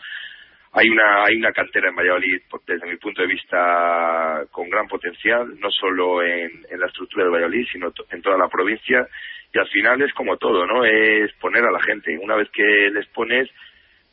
Hay 0.73 0.89
una 0.89 1.25
hay 1.25 1.37
una 1.37 1.53
cantera 1.53 1.89
en 1.89 1.97
Valladolid 1.97 2.43
desde 2.67 2.87
mi 2.87 2.97
punto 2.97 3.23
de 3.23 3.29
vista 3.29 4.45
con 4.51 4.69
gran 4.69 4.87
potencial 4.87 5.59
no 5.59 5.71
solo 5.71 6.23
en, 6.23 6.51
en 6.71 6.81
la 6.81 6.87
estructura 6.87 7.25
de 7.25 7.31
Valladolid 7.31 7.67
sino 7.73 7.93
en 8.11 8.23
toda 8.23 8.37
la 8.37 8.49
provincia 8.49 9.07
y 9.53 9.59
al 9.59 9.69
final 9.69 10.03
es 10.03 10.13
como 10.15 10.37
todo, 10.37 10.67
¿no? 10.67 10.85
Es 10.85 11.33
poner 11.35 11.65
a 11.65 11.71
la 11.71 11.81
gente. 11.81 12.17
Una 12.19 12.37
vez 12.37 12.49
que 12.51 12.91
les 12.93 13.07
pones, 13.09 13.49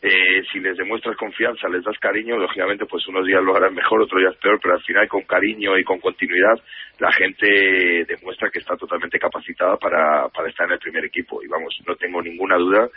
eh, 0.01 0.43
si 0.51 0.59
les 0.59 0.77
demuestras 0.77 1.17
confianza, 1.17 1.67
les 1.67 1.83
das 1.83 1.97
cariño, 1.99 2.37
lógicamente 2.37 2.85
pues 2.85 3.05
unos 3.07 3.25
días 3.25 3.43
lo 3.43 3.55
harán 3.55 3.73
mejor, 3.73 4.01
otros 4.01 4.21
días 4.21 4.35
peor, 4.37 4.59
pero 4.61 4.75
al 4.75 4.83
final 4.83 5.07
con 5.07 5.23
cariño 5.23 5.77
y 5.77 5.83
con 5.83 5.99
continuidad 5.99 6.61
la 6.99 7.11
gente 7.11 8.05
demuestra 8.05 8.49
que 8.49 8.59
está 8.59 8.77
totalmente 8.77 9.19
capacitada 9.19 9.77
para, 9.77 10.29
para 10.29 10.49
estar 10.49 10.67
en 10.67 10.73
el 10.73 10.79
primer 10.79 11.05
equipo. 11.05 11.43
Y 11.43 11.47
vamos, 11.47 11.75
no 11.85 11.95
tengo 11.95 12.21
ninguna 12.21 12.55
duda 12.57 12.89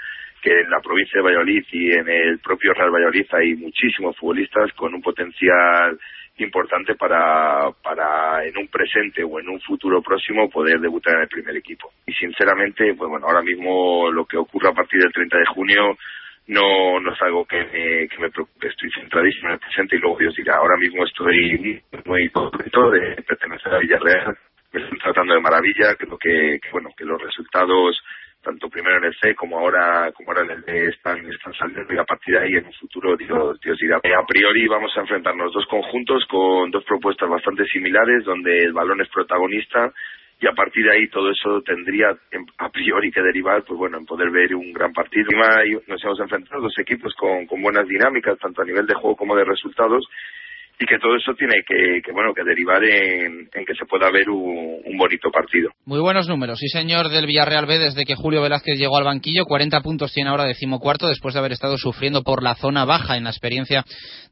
que 0.42 0.60
en 0.60 0.70
la 0.70 0.80
provincia 0.80 1.18
de 1.18 1.22
Valladolid 1.22 1.64
y 1.72 1.92
en 1.92 2.08
el 2.08 2.38
propio 2.38 2.72
Real 2.74 2.90
Valladolid 2.90 3.26
hay 3.32 3.54
muchísimos 3.54 4.16
futbolistas 4.16 4.72
con 4.74 4.94
un 4.94 5.02
potencial 5.02 5.98
importante 6.38 6.94
para, 6.94 7.70
para 7.82 8.44
en 8.44 8.56
un 8.56 8.68
presente 8.68 9.24
o 9.24 9.40
en 9.40 9.48
un 9.48 9.60
futuro 9.60 10.00
próximo 10.02 10.48
poder 10.48 10.78
debutar 10.80 11.16
en 11.16 11.22
el 11.22 11.28
primer 11.28 11.56
equipo. 11.56 11.92
Y 12.06 12.12
sinceramente, 12.12 12.94
pues 12.94 13.10
bueno, 13.10 13.26
ahora 13.26 13.42
mismo 13.42 14.10
lo 14.10 14.24
que 14.24 14.36
ocurra 14.36 14.70
a 14.70 14.74
partir 14.74 15.00
del 15.00 15.12
30 15.12 15.38
de 15.38 15.46
junio 15.46 15.96
no, 16.48 16.98
no 17.00 17.12
es 17.12 17.22
algo 17.22 17.44
que 17.44 17.58
me, 17.58 18.08
que 18.08 18.18
me 18.18 18.30
preocupe, 18.30 18.68
estoy 18.68 18.90
centradísimo 18.92 19.48
en 19.48 19.54
el 19.54 19.60
presente 19.60 19.96
y 19.96 19.98
luego 19.98 20.18
Dios 20.18 20.34
dirá, 20.34 20.56
ahora 20.56 20.76
mismo 20.78 21.04
estoy 21.04 21.82
muy 22.06 22.28
contento 22.30 22.90
de 22.90 23.22
pertenecer 23.22 23.74
a 23.74 23.78
Villarreal, 23.78 24.38
me 24.72 24.82
estoy 24.82 24.98
tratando 24.98 25.34
de 25.34 25.40
maravilla, 25.40 25.94
creo 25.96 26.16
que, 26.16 26.58
que 26.62 26.70
bueno, 26.72 26.88
que 26.96 27.04
los 27.04 27.20
resultados 27.20 28.00
tanto 28.42 28.68
primero 28.68 28.98
en 28.98 29.04
el 29.04 29.14
C 29.20 29.34
como 29.34 29.58
ahora 29.58 30.12
como 30.12 30.30
ahora 30.30 30.44
en 30.44 30.50
el 30.50 30.62
D 30.62 30.86
están, 30.86 31.18
están 31.26 31.52
saliendo 31.54 31.92
y 31.92 31.98
a 31.98 32.04
partir 32.04 32.34
de 32.34 32.44
ahí 32.44 32.54
en 32.54 32.66
un 32.66 32.72
futuro 32.72 33.16
Dios, 33.16 33.58
Dios 33.60 33.78
dirá. 33.78 33.96
A 33.96 34.26
priori 34.26 34.66
vamos 34.66 34.92
a 34.96 35.00
enfrentarnos 35.00 35.52
dos 35.52 35.66
conjuntos 35.66 36.24
con 36.26 36.70
dos 36.70 36.84
propuestas 36.84 37.28
bastante 37.28 37.64
similares 37.66 38.24
donde 38.24 38.58
el 38.64 38.72
balón 38.72 39.00
es 39.00 39.08
protagonista 39.08 39.92
y 40.40 40.46
a 40.46 40.52
partir 40.52 40.84
de 40.84 40.92
ahí 40.92 41.08
todo 41.08 41.30
eso 41.30 41.62
tendría 41.62 42.16
a 42.58 42.70
priori 42.70 43.10
que 43.10 43.22
derivar 43.22 43.64
pues 43.64 43.76
bueno 43.76 43.98
en 43.98 44.06
poder 44.06 44.30
ver 44.30 44.54
un 44.54 44.72
gran 44.72 44.92
partido 44.92 45.28
nos 45.86 46.04
hemos 46.04 46.20
enfrentado 46.20 46.62
dos 46.62 46.78
equipos 46.78 47.12
con, 47.14 47.46
con 47.46 47.60
buenas 47.60 47.88
dinámicas 47.88 48.38
tanto 48.38 48.62
a 48.62 48.64
nivel 48.64 48.86
de 48.86 48.94
juego 48.94 49.16
como 49.16 49.34
de 49.34 49.44
resultados 49.44 50.06
y 50.80 50.86
que 50.86 50.98
todo 50.98 51.16
eso 51.16 51.34
tiene 51.34 51.54
que, 51.66 52.12
bueno 52.12 52.32
que 52.32 52.44
derivar 52.44 52.82
en, 52.84 53.48
que 53.50 53.74
se 53.74 53.84
pueda 53.86 54.10
ver 54.10 54.30
un, 54.30 54.78
bonito 54.96 55.30
partido. 55.30 55.70
Muy 55.84 56.00
buenos 56.00 56.28
números, 56.28 56.58
sí 56.58 56.68
señor 56.68 57.08
del 57.08 57.26
Villarreal 57.26 57.66
B 57.66 57.78
desde 57.78 58.04
que 58.04 58.16
Julio 58.16 58.42
Velázquez 58.42 58.78
llegó 58.78 58.96
al 58.96 59.04
banquillo, 59.04 59.44
40 59.44 59.80
puntos 59.80 60.12
tiene 60.12 60.30
ahora 60.30 60.44
decimocuarto 60.44 61.08
después 61.08 61.34
de 61.34 61.40
haber 61.40 61.52
estado 61.52 61.78
sufriendo 61.78 62.22
por 62.22 62.42
la 62.42 62.56
zona 62.56 62.84
baja 62.84 63.16
en 63.16 63.24
la 63.24 63.30
experiencia 63.30 63.84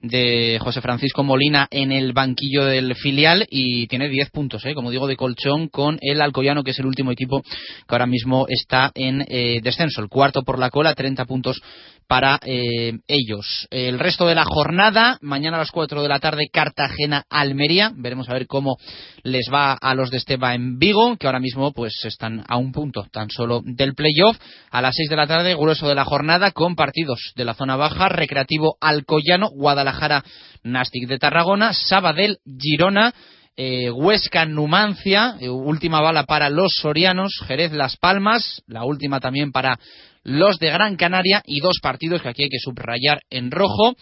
de 0.03 0.59
José 0.61 0.81
Francisco 0.81 1.23
Molina 1.23 1.69
en 1.71 1.93
el 1.93 2.12
banquillo 2.12 2.65
del 2.65 2.95
filial 2.97 3.47
y 3.49 3.87
tiene 3.87 4.09
10 4.09 4.31
puntos, 4.31 4.65
¿eh? 4.67 4.75
como 4.75 4.91
digo, 4.91 5.07
de 5.07 5.17
colchón 5.17 5.69
con 5.69 5.99
el 6.00 6.21
Alcoyano 6.21 6.65
que 6.65 6.73
es 6.73 6.79
el 6.79 6.87
último 6.87 7.12
equipo 7.12 7.43
que 7.43 7.95
ahora 7.95 8.07
mismo 8.07 8.47
está 8.49 8.91
en 8.95 9.25
eh, 9.29 9.61
descenso, 9.62 10.00
el 10.00 10.09
cuarto 10.09 10.43
por 10.43 10.59
la 10.59 10.71
cola, 10.71 10.95
30 10.95 11.25
puntos 11.26 11.61
para 12.09 12.38
eh, 12.45 12.93
ellos. 13.09 13.67
El 13.71 13.99
resto 13.99 14.26
de 14.26 14.35
la 14.35 14.45
jornada, 14.45 15.19
mañana 15.21 15.57
a 15.57 15.61
las 15.61 15.71
4 15.71 16.03
de 16.03 16.09
la 16.09 16.19
tarde, 16.19 16.36
Cartagena-Almería. 16.52 17.93
Veremos 17.95 18.28
a 18.28 18.35
ver 18.35 18.47
cómo 18.47 18.76
les 19.23 19.47
va 19.52 19.73
a 19.73 19.95
los 19.95 20.11
de 20.11 20.19
Esteba 20.19 20.55
en 20.55 20.78
Vigo, 20.78 21.16
que 21.16 21.26
ahora 21.26 21.40
mismo 21.40 21.73
pues 21.73 22.05
están 22.05 22.45
a 22.47 22.57
un 22.57 22.73
punto 22.73 23.07
tan 23.11 23.31
solo 23.31 23.62
del 23.64 23.95
playoff. 23.95 24.38
A 24.71 24.83
las 24.83 24.95
6 24.97 25.09
de 25.09 25.16
la 25.16 25.26
tarde, 25.26 25.55
grueso 25.55 25.88
de 25.88 25.95
la 25.95 26.05
jornada, 26.05 26.50
con 26.50 26.76
partidos 26.76 27.33
de 27.35 27.45
la 27.45 27.55
zona 27.55 27.76
baja, 27.76 28.09
Recreativo 28.09 28.76
Alcoyano, 28.81 29.49
Guadalajara, 29.50 30.23
Nastic 30.62 31.09
de 31.09 31.19
Tarragona, 31.19 31.73
Sabadell, 31.73 32.38
Girona, 32.59 33.12
eh, 33.57 33.90
Huesca 33.90 34.45
Numancia, 34.45 35.37
eh, 35.40 35.49
última 35.49 36.02
bala 36.02 36.25
para 36.25 36.50
los 36.50 36.73
sorianos, 36.81 37.40
Jerez 37.47 37.73
Las 37.73 37.97
Palmas, 37.97 38.62
la 38.66 38.85
última 38.85 39.19
también 39.19 39.50
para 39.50 39.78
los 40.23 40.59
de 40.59 40.71
Gran 40.71 40.97
Canaria. 40.97 41.43
Y 41.47 41.61
dos 41.61 41.78
partidos 41.83 42.21
que 42.21 42.28
aquí 42.28 42.43
hay 42.45 42.50
que 42.50 42.59
subrayar 42.59 43.23
en 43.31 43.50
rojo 43.50 43.95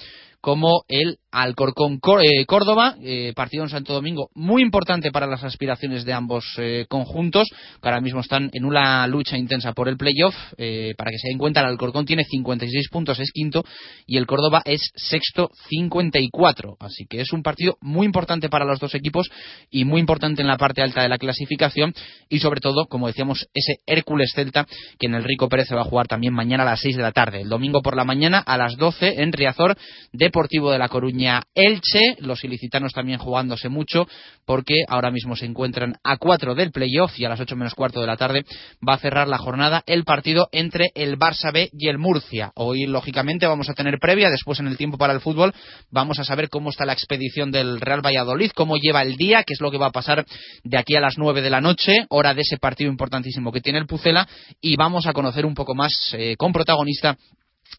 como 0.44 0.84
el 0.88 1.16
Alcorcón 1.32 2.00
eh, 2.22 2.44
Córdoba, 2.44 2.96
eh, 3.02 3.32
partido 3.34 3.64
en 3.64 3.70
Santo 3.70 3.94
Domingo 3.94 4.28
muy 4.34 4.60
importante 4.60 5.10
para 5.10 5.26
las 5.26 5.42
aspiraciones 5.42 6.04
de 6.04 6.12
ambos 6.12 6.44
eh, 6.58 6.84
conjuntos, 6.86 7.48
que 7.48 7.88
ahora 7.88 8.02
mismo 8.02 8.20
están 8.20 8.50
en 8.52 8.66
una 8.66 9.06
lucha 9.06 9.38
intensa 9.38 9.72
por 9.72 9.88
el 9.88 9.96
playoff. 9.96 10.34
para 10.98 11.10
que 11.10 11.18
se 11.18 11.28
den 11.28 11.38
cuenta, 11.38 11.60
el 11.60 11.66
Alcorcón 11.66 12.04
tiene 12.04 12.24
56 12.24 12.88
puntos, 12.90 13.18
es 13.20 13.32
quinto, 13.32 13.64
y 14.06 14.18
el 14.18 14.26
Córdoba 14.26 14.60
es 14.66 14.92
sexto, 14.94 15.50
54. 15.70 16.76
Así 16.78 17.06
que 17.08 17.22
es 17.22 17.32
un 17.32 17.42
partido 17.42 17.78
muy 17.80 18.04
importante 18.04 18.50
para 18.50 18.66
los 18.66 18.78
dos 18.78 18.94
equipos 18.94 19.30
y 19.70 19.86
muy 19.86 20.00
importante 20.00 20.42
en 20.42 20.48
la 20.48 20.58
parte 20.58 20.82
alta 20.82 21.02
de 21.02 21.08
la 21.08 21.16
clasificación 21.16 21.94
y 22.28 22.40
sobre 22.40 22.60
todo, 22.60 22.84
como 22.84 23.06
decíamos, 23.06 23.48
ese 23.54 23.78
Hércules 23.86 24.32
Celta 24.34 24.66
que 25.00 25.06
en 25.06 25.14
el 25.14 25.24
Rico 25.24 25.48
Pérez 25.48 25.68
se 25.68 25.74
va 25.74 25.80
a 25.80 25.84
jugar 25.84 26.06
también 26.06 26.34
mañana 26.34 26.64
a 26.64 26.66
las 26.66 26.80
6 26.80 26.96
de 26.96 27.02
la 27.02 27.12
tarde. 27.12 27.40
El 27.40 27.48
domingo 27.48 27.80
por 27.80 27.96
la 27.96 28.04
mañana 28.04 28.40
a 28.40 28.58
las 28.58 28.76
12 28.76 29.22
en 29.22 29.32
Riazor 29.32 29.76
de 30.12 30.33
Deportivo 30.34 30.72
de 30.72 30.80
La 30.80 30.88
Coruña 30.88 31.44
Elche, 31.54 32.16
los 32.18 32.42
ilicitanos 32.42 32.92
también 32.92 33.20
jugándose 33.20 33.68
mucho 33.68 34.08
porque 34.44 34.82
ahora 34.88 35.12
mismo 35.12 35.36
se 35.36 35.46
encuentran 35.46 35.94
a 36.02 36.16
cuatro 36.16 36.56
del 36.56 36.72
playoff 36.72 37.16
y 37.20 37.24
a 37.24 37.28
las 37.28 37.38
ocho 37.38 37.54
menos 37.54 37.76
cuarto 37.76 38.00
de 38.00 38.08
la 38.08 38.16
tarde 38.16 38.44
va 38.86 38.94
a 38.94 38.98
cerrar 38.98 39.28
la 39.28 39.38
jornada 39.38 39.84
el 39.86 40.02
partido 40.02 40.48
entre 40.50 40.90
el 40.96 41.16
Barça 41.20 41.52
B 41.52 41.70
y 41.72 41.86
el 41.86 41.98
Murcia. 41.98 42.50
Hoy 42.56 42.86
lógicamente 42.86 43.46
vamos 43.46 43.70
a 43.70 43.74
tener 43.74 44.00
previa, 44.00 44.28
después 44.28 44.58
en 44.58 44.66
el 44.66 44.76
tiempo 44.76 44.98
para 44.98 45.12
el 45.12 45.20
fútbol 45.20 45.54
vamos 45.92 46.18
a 46.18 46.24
saber 46.24 46.48
cómo 46.48 46.70
está 46.70 46.84
la 46.84 46.94
expedición 46.94 47.52
del 47.52 47.80
Real 47.80 48.04
Valladolid, 48.04 48.50
cómo 48.56 48.76
lleva 48.76 49.02
el 49.02 49.14
día, 49.14 49.44
qué 49.44 49.52
es 49.52 49.60
lo 49.60 49.70
que 49.70 49.78
va 49.78 49.86
a 49.86 49.92
pasar 49.92 50.26
de 50.64 50.76
aquí 50.76 50.96
a 50.96 51.00
las 51.00 51.16
nueve 51.16 51.42
de 51.42 51.50
la 51.50 51.60
noche, 51.60 52.06
hora 52.08 52.34
de 52.34 52.40
ese 52.40 52.58
partido 52.58 52.90
importantísimo 52.90 53.52
que 53.52 53.60
tiene 53.60 53.78
el 53.78 53.86
Pucela 53.86 54.26
y 54.60 54.74
vamos 54.74 55.06
a 55.06 55.12
conocer 55.12 55.46
un 55.46 55.54
poco 55.54 55.76
más 55.76 55.92
eh, 56.18 56.34
con 56.36 56.52
protagonista 56.52 57.16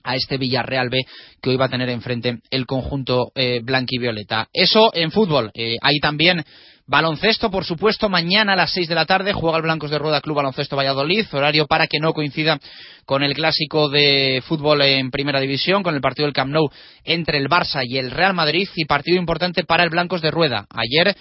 a 0.03 0.15
este 0.15 0.37
Villarreal 0.37 0.89
B 0.89 0.99
que 1.41 1.49
hoy 1.49 1.57
va 1.57 1.65
a 1.65 1.69
tener 1.69 1.89
enfrente 1.89 2.39
el 2.49 2.65
conjunto 2.65 3.31
eh, 3.35 3.61
blanquivioleta. 3.63 4.47
Eso 4.53 4.91
en 4.93 5.11
fútbol. 5.11 5.51
Eh, 5.53 5.77
hay 5.81 5.99
también 5.99 6.43
baloncesto, 6.87 7.49
por 7.49 7.65
supuesto, 7.65 8.09
mañana 8.09 8.53
a 8.53 8.55
las 8.55 8.71
6 8.71 8.87
de 8.87 8.95
la 8.95 9.05
tarde 9.05 9.33
juega 9.33 9.57
el 9.57 9.63
Blancos 9.63 9.89
de 9.89 9.97
Rueda 9.97 10.21
Club 10.21 10.35
Baloncesto 10.35 10.75
Valladolid, 10.75 11.25
horario 11.31 11.65
para 11.65 11.87
que 11.87 11.99
no 11.99 12.13
coincida 12.13 12.59
con 13.05 13.23
el 13.23 13.33
clásico 13.33 13.89
de 13.89 14.43
fútbol 14.45 14.81
en 14.83 15.09
Primera 15.09 15.39
División, 15.39 15.81
con 15.81 15.95
el 15.95 16.01
partido 16.01 16.27
del 16.27 16.33
Camp 16.33 16.51
Nou 16.51 16.69
entre 17.03 17.37
el 17.37 17.49
Barça 17.49 17.81
y 17.83 17.97
el 17.97 18.11
Real 18.11 18.33
Madrid 18.33 18.67
y 18.75 18.85
partido 18.85 19.17
importante 19.17 19.63
para 19.63 19.83
el 19.83 19.89
Blancos 19.89 20.21
de 20.21 20.31
Rueda. 20.31 20.67
Ayer 20.69 21.15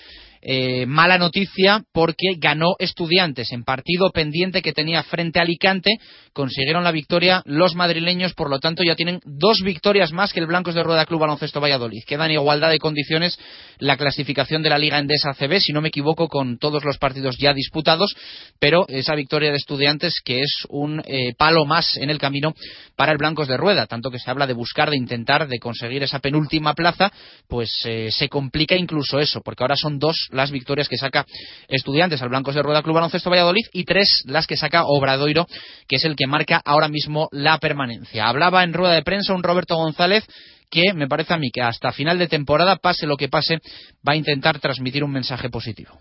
eh, 0.47 0.85
mala 0.87 1.17
noticia 1.17 1.83
porque 1.93 2.35
ganó 2.37 2.75
Estudiantes 2.79 3.51
en 3.53 3.65
partido 3.65 4.11
pendiente 4.11 4.61
que 4.61 4.73
tenía 4.73 5.03
frente 5.03 5.39
a 5.39 5.43
Alicante. 5.43 5.91
Consiguieron 6.35 6.85
la 6.85 6.93
victoria 6.93 7.43
los 7.47 7.75
madrileños, 7.75 8.35
por 8.35 8.51
lo 8.51 8.59
tanto 8.59 8.83
ya 8.83 8.95
tienen 8.95 9.21
dos 9.25 9.63
victorias 9.63 10.13
más 10.13 10.33
que 10.33 10.41
el 10.41 10.47
Blancos 10.47 10.75
de 10.75 10.83
Rueda 10.83 11.07
Club 11.07 11.21
Baloncesto 11.21 11.61
Valladolid. 11.61 12.03
Queda 12.07 12.27
en 12.27 12.33
igualdad 12.33 12.71
de 12.71 12.79
condiciones 12.79 13.39
la 13.79 13.97
clasificación 13.97 14.63
de 14.63 14.69
la 14.69 14.79
Liga 14.79 14.99
Endesa 14.99 15.33
CB, 15.33 15.61
si 15.61 15.73
no 15.73 15.81
me 15.81 15.89
equivoco, 15.89 16.29
con 16.29 16.59
todos 16.59 16.85
los 16.85 16.99
partidos 16.99 17.37
ya 17.39 17.55
disputados, 17.55 18.15
pero 18.59 18.87
esa 18.89 19.15
victoria 19.15 19.51
de 19.51 19.57
Estudiantes 19.57 20.21
que 20.23 20.41
es 20.41 20.67
un 20.69 21.03
eh, 21.07 21.35
palo 21.39 21.65
más 21.65 21.97
en 21.97 22.11
el 22.11 22.19
camino 22.19 22.55
para 22.97 23.13
el 23.13 23.19
Blancos 23.19 23.49
de 23.49 23.57
Rueda, 23.57 23.87
tanto 23.87 24.11
que 24.11 24.19
se 24.19 24.31
habla 24.31 24.47
de 24.47 24.53
buscar, 24.53 24.91
de 24.91 24.97
intentar, 24.97 25.49
de 25.49 25.59
conseguir 25.59 26.03
esa 26.03 26.19
penúltima 26.19 26.75
plaza, 26.75 27.11
pues 27.49 27.71
eh, 27.85 28.11
se 28.11 28.29
complica 28.29 28.77
incluso 28.77 29.19
eso, 29.19 29.41
porque 29.41 29.65
ahora 29.65 29.77
son 29.77 29.99
dos 29.99 30.29
las 30.35 30.50
victorias 30.50 30.88
que 30.88 30.97
saca 30.97 31.25
Estudiantes 31.69 32.21
al 32.23 32.29
Blancos 32.29 32.55
de 32.55 32.62
Rueda 32.62 32.83
Club 32.83 32.95
Baloncesto 32.95 33.31
Valladolid 33.31 33.67
y 33.73 33.85
tres 33.85 34.23
las 34.26 34.47
que 34.47 34.57
saca 34.57 34.85
Obradoiro, 34.85 35.47
que 35.88 35.97
es 35.97 36.05
el 36.05 36.17
que 36.17 36.26
marca 36.26 36.61
ahora 36.64 36.88
mismo 36.88 37.29
la 37.33 37.59
permanencia. 37.59 38.29
Hablaba 38.29 38.64
en 38.64 38.73
rueda 38.73 38.95
de 38.95 39.03
prensa 39.03 39.35
un 39.35 39.43
Roberto 39.43 39.76
González 39.76 40.25
que 40.71 40.93
me 40.95 41.09
parece 41.09 41.35
a 41.35 41.38
mí 41.38 41.50
que 41.50 41.62
hasta 41.62 41.93
final 41.93 42.19
de 42.19 42.26
temporada, 42.26 42.76
pase 42.76 43.07
lo 43.07 43.17
que 43.17 43.29
pase, 43.29 43.59
va 44.07 44.12
a 44.12 44.17
intentar 44.17 44.59
transmitir 44.59 45.05
un 45.05 45.12
mensaje 45.12 45.49
positivo. 45.49 45.93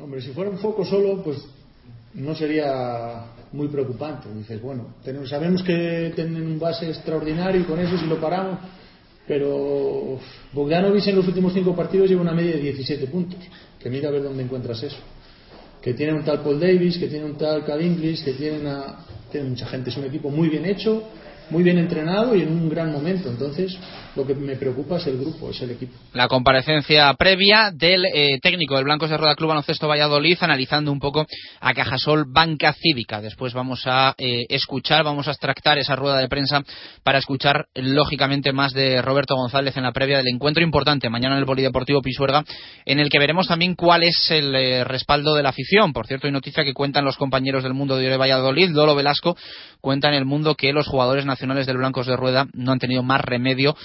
Hombre, 0.00 0.20
si 0.20 0.30
fuera 0.30 0.50
un 0.50 0.58
foco 0.58 0.84
solo, 0.84 1.22
pues 1.22 1.38
no 2.14 2.34
sería 2.34 3.24
muy 3.52 3.68
preocupante. 3.68 4.28
Dices, 4.34 4.60
bueno, 4.60 4.94
tenemos, 5.04 5.28
sabemos 5.28 5.62
que 5.62 6.12
tienen 6.14 6.42
un 6.42 6.58
base 6.58 6.88
extraordinario 6.88 7.60
y 7.60 7.64
con 7.64 7.78
eso 7.78 7.96
si 7.98 8.06
lo 8.06 8.20
paramos, 8.20 8.58
pero 9.28 10.18
Bogdanovic 10.52 11.06
en 11.06 11.16
los 11.16 11.28
últimos 11.28 11.52
cinco 11.52 11.76
partidos 11.76 12.08
lleva 12.08 12.22
una 12.22 12.32
media 12.32 12.56
de 12.56 12.62
17 12.62 13.06
puntos. 13.06 13.38
Que 13.78 13.90
mira 13.90 14.08
a 14.08 14.12
ver 14.12 14.22
dónde 14.22 14.42
encuentras 14.42 14.82
eso. 14.82 14.96
Que 15.82 15.94
tiene 15.94 16.14
un 16.14 16.24
tal 16.24 16.40
Paul 16.40 16.58
Davis, 16.58 16.98
que 16.98 17.06
tiene 17.06 17.26
un 17.26 17.36
tal 17.36 17.64
Cal 17.64 17.80
English, 17.80 18.24
que 18.24 18.32
tiene, 18.32 18.58
una, 18.58 19.04
tiene 19.30 19.50
mucha 19.50 19.66
gente. 19.66 19.90
Es 19.90 19.96
un 19.98 20.04
equipo 20.04 20.30
muy 20.30 20.48
bien 20.48 20.64
hecho 20.64 21.04
muy 21.50 21.62
bien 21.62 21.78
entrenado 21.78 22.34
y 22.34 22.42
en 22.42 22.52
un 22.52 22.68
gran 22.68 22.92
momento. 22.92 23.28
Entonces, 23.28 23.76
lo 24.18 24.26
que 24.26 24.34
me 24.34 24.56
preocupa 24.56 24.96
es 24.96 25.06
el 25.06 25.16
grupo, 25.16 25.50
es 25.50 25.62
el 25.62 25.70
equipo. 25.70 25.92
La 26.12 26.26
comparecencia 26.26 27.14
previa 27.14 27.70
del 27.72 28.04
eh, 28.04 28.40
técnico 28.42 28.74
del 28.74 28.84
Blancos 28.84 29.10
de 29.10 29.16
Rueda 29.16 29.36
Club 29.36 29.50
Baloncesto 29.50 29.86
Valladolid 29.86 30.36
analizando 30.40 30.90
un 30.90 30.98
poco 30.98 31.24
a 31.60 31.72
Cajasol 31.72 32.24
Banca 32.28 32.72
Cívica. 32.72 33.20
Después 33.20 33.54
vamos 33.54 33.82
a 33.86 34.16
eh, 34.18 34.44
escuchar, 34.48 35.04
vamos 35.04 35.28
a 35.28 35.30
extractar 35.30 35.78
esa 35.78 35.94
rueda 35.94 36.18
de 36.18 36.28
prensa 36.28 36.62
para 37.04 37.18
escuchar 37.18 37.66
lógicamente 37.76 38.52
más 38.52 38.72
de 38.72 39.00
Roberto 39.02 39.36
González 39.36 39.76
en 39.76 39.84
la 39.84 39.92
previa 39.92 40.18
del 40.18 40.28
encuentro 40.34 40.64
importante 40.64 41.08
mañana 41.08 41.36
en 41.36 41.40
el 41.40 41.46
Polideportivo 41.46 42.02
Pisuerga, 42.02 42.44
en 42.84 42.98
el 42.98 43.10
que 43.10 43.20
veremos 43.20 43.46
también 43.46 43.76
cuál 43.76 44.02
es 44.02 44.30
el 44.30 44.52
eh, 44.56 44.82
respaldo 44.82 45.36
de 45.36 45.44
la 45.44 45.50
afición. 45.50 45.92
Por 45.92 46.08
cierto, 46.08 46.26
hay 46.26 46.32
noticia 46.32 46.64
que 46.64 46.74
cuentan 46.74 47.04
los 47.04 47.16
compañeros 47.16 47.62
del 47.62 47.74
mundo 47.74 47.96
de 47.96 48.16
Valladolid, 48.16 48.70
Lolo 48.70 48.96
Velasco 48.96 49.36
cuenta 49.80 50.08
en 50.08 50.14
el 50.14 50.24
mundo 50.24 50.54
que 50.54 50.72
los 50.72 50.86
jugadores 50.86 51.24
nacionales 51.24 51.66
del 51.66 51.78
Blancos 51.78 52.06
de 52.06 52.16
Rueda 52.16 52.46
no 52.52 52.72
han 52.72 52.78
tenido 52.78 53.02
más 53.02 53.20
remedio 53.20 53.76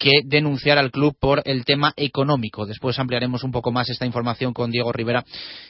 que 0.00 0.22
denunciar 0.24 0.78
al 0.78 0.90
club 0.90 1.14
por 1.20 1.42
el 1.44 1.66
tema 1.66 1.92
económico. 1.94 2.64
Después 2.64 2.98
ampliaremos 2.98 3.44
un 3.44 3.52
poco 3.52 3.70
más 3.70 3.90
esta 3.90 4.06
información 4.06 4.54
con 4.54 4.70
Diego 4.70 4.92
Rivera, 4.92 5.24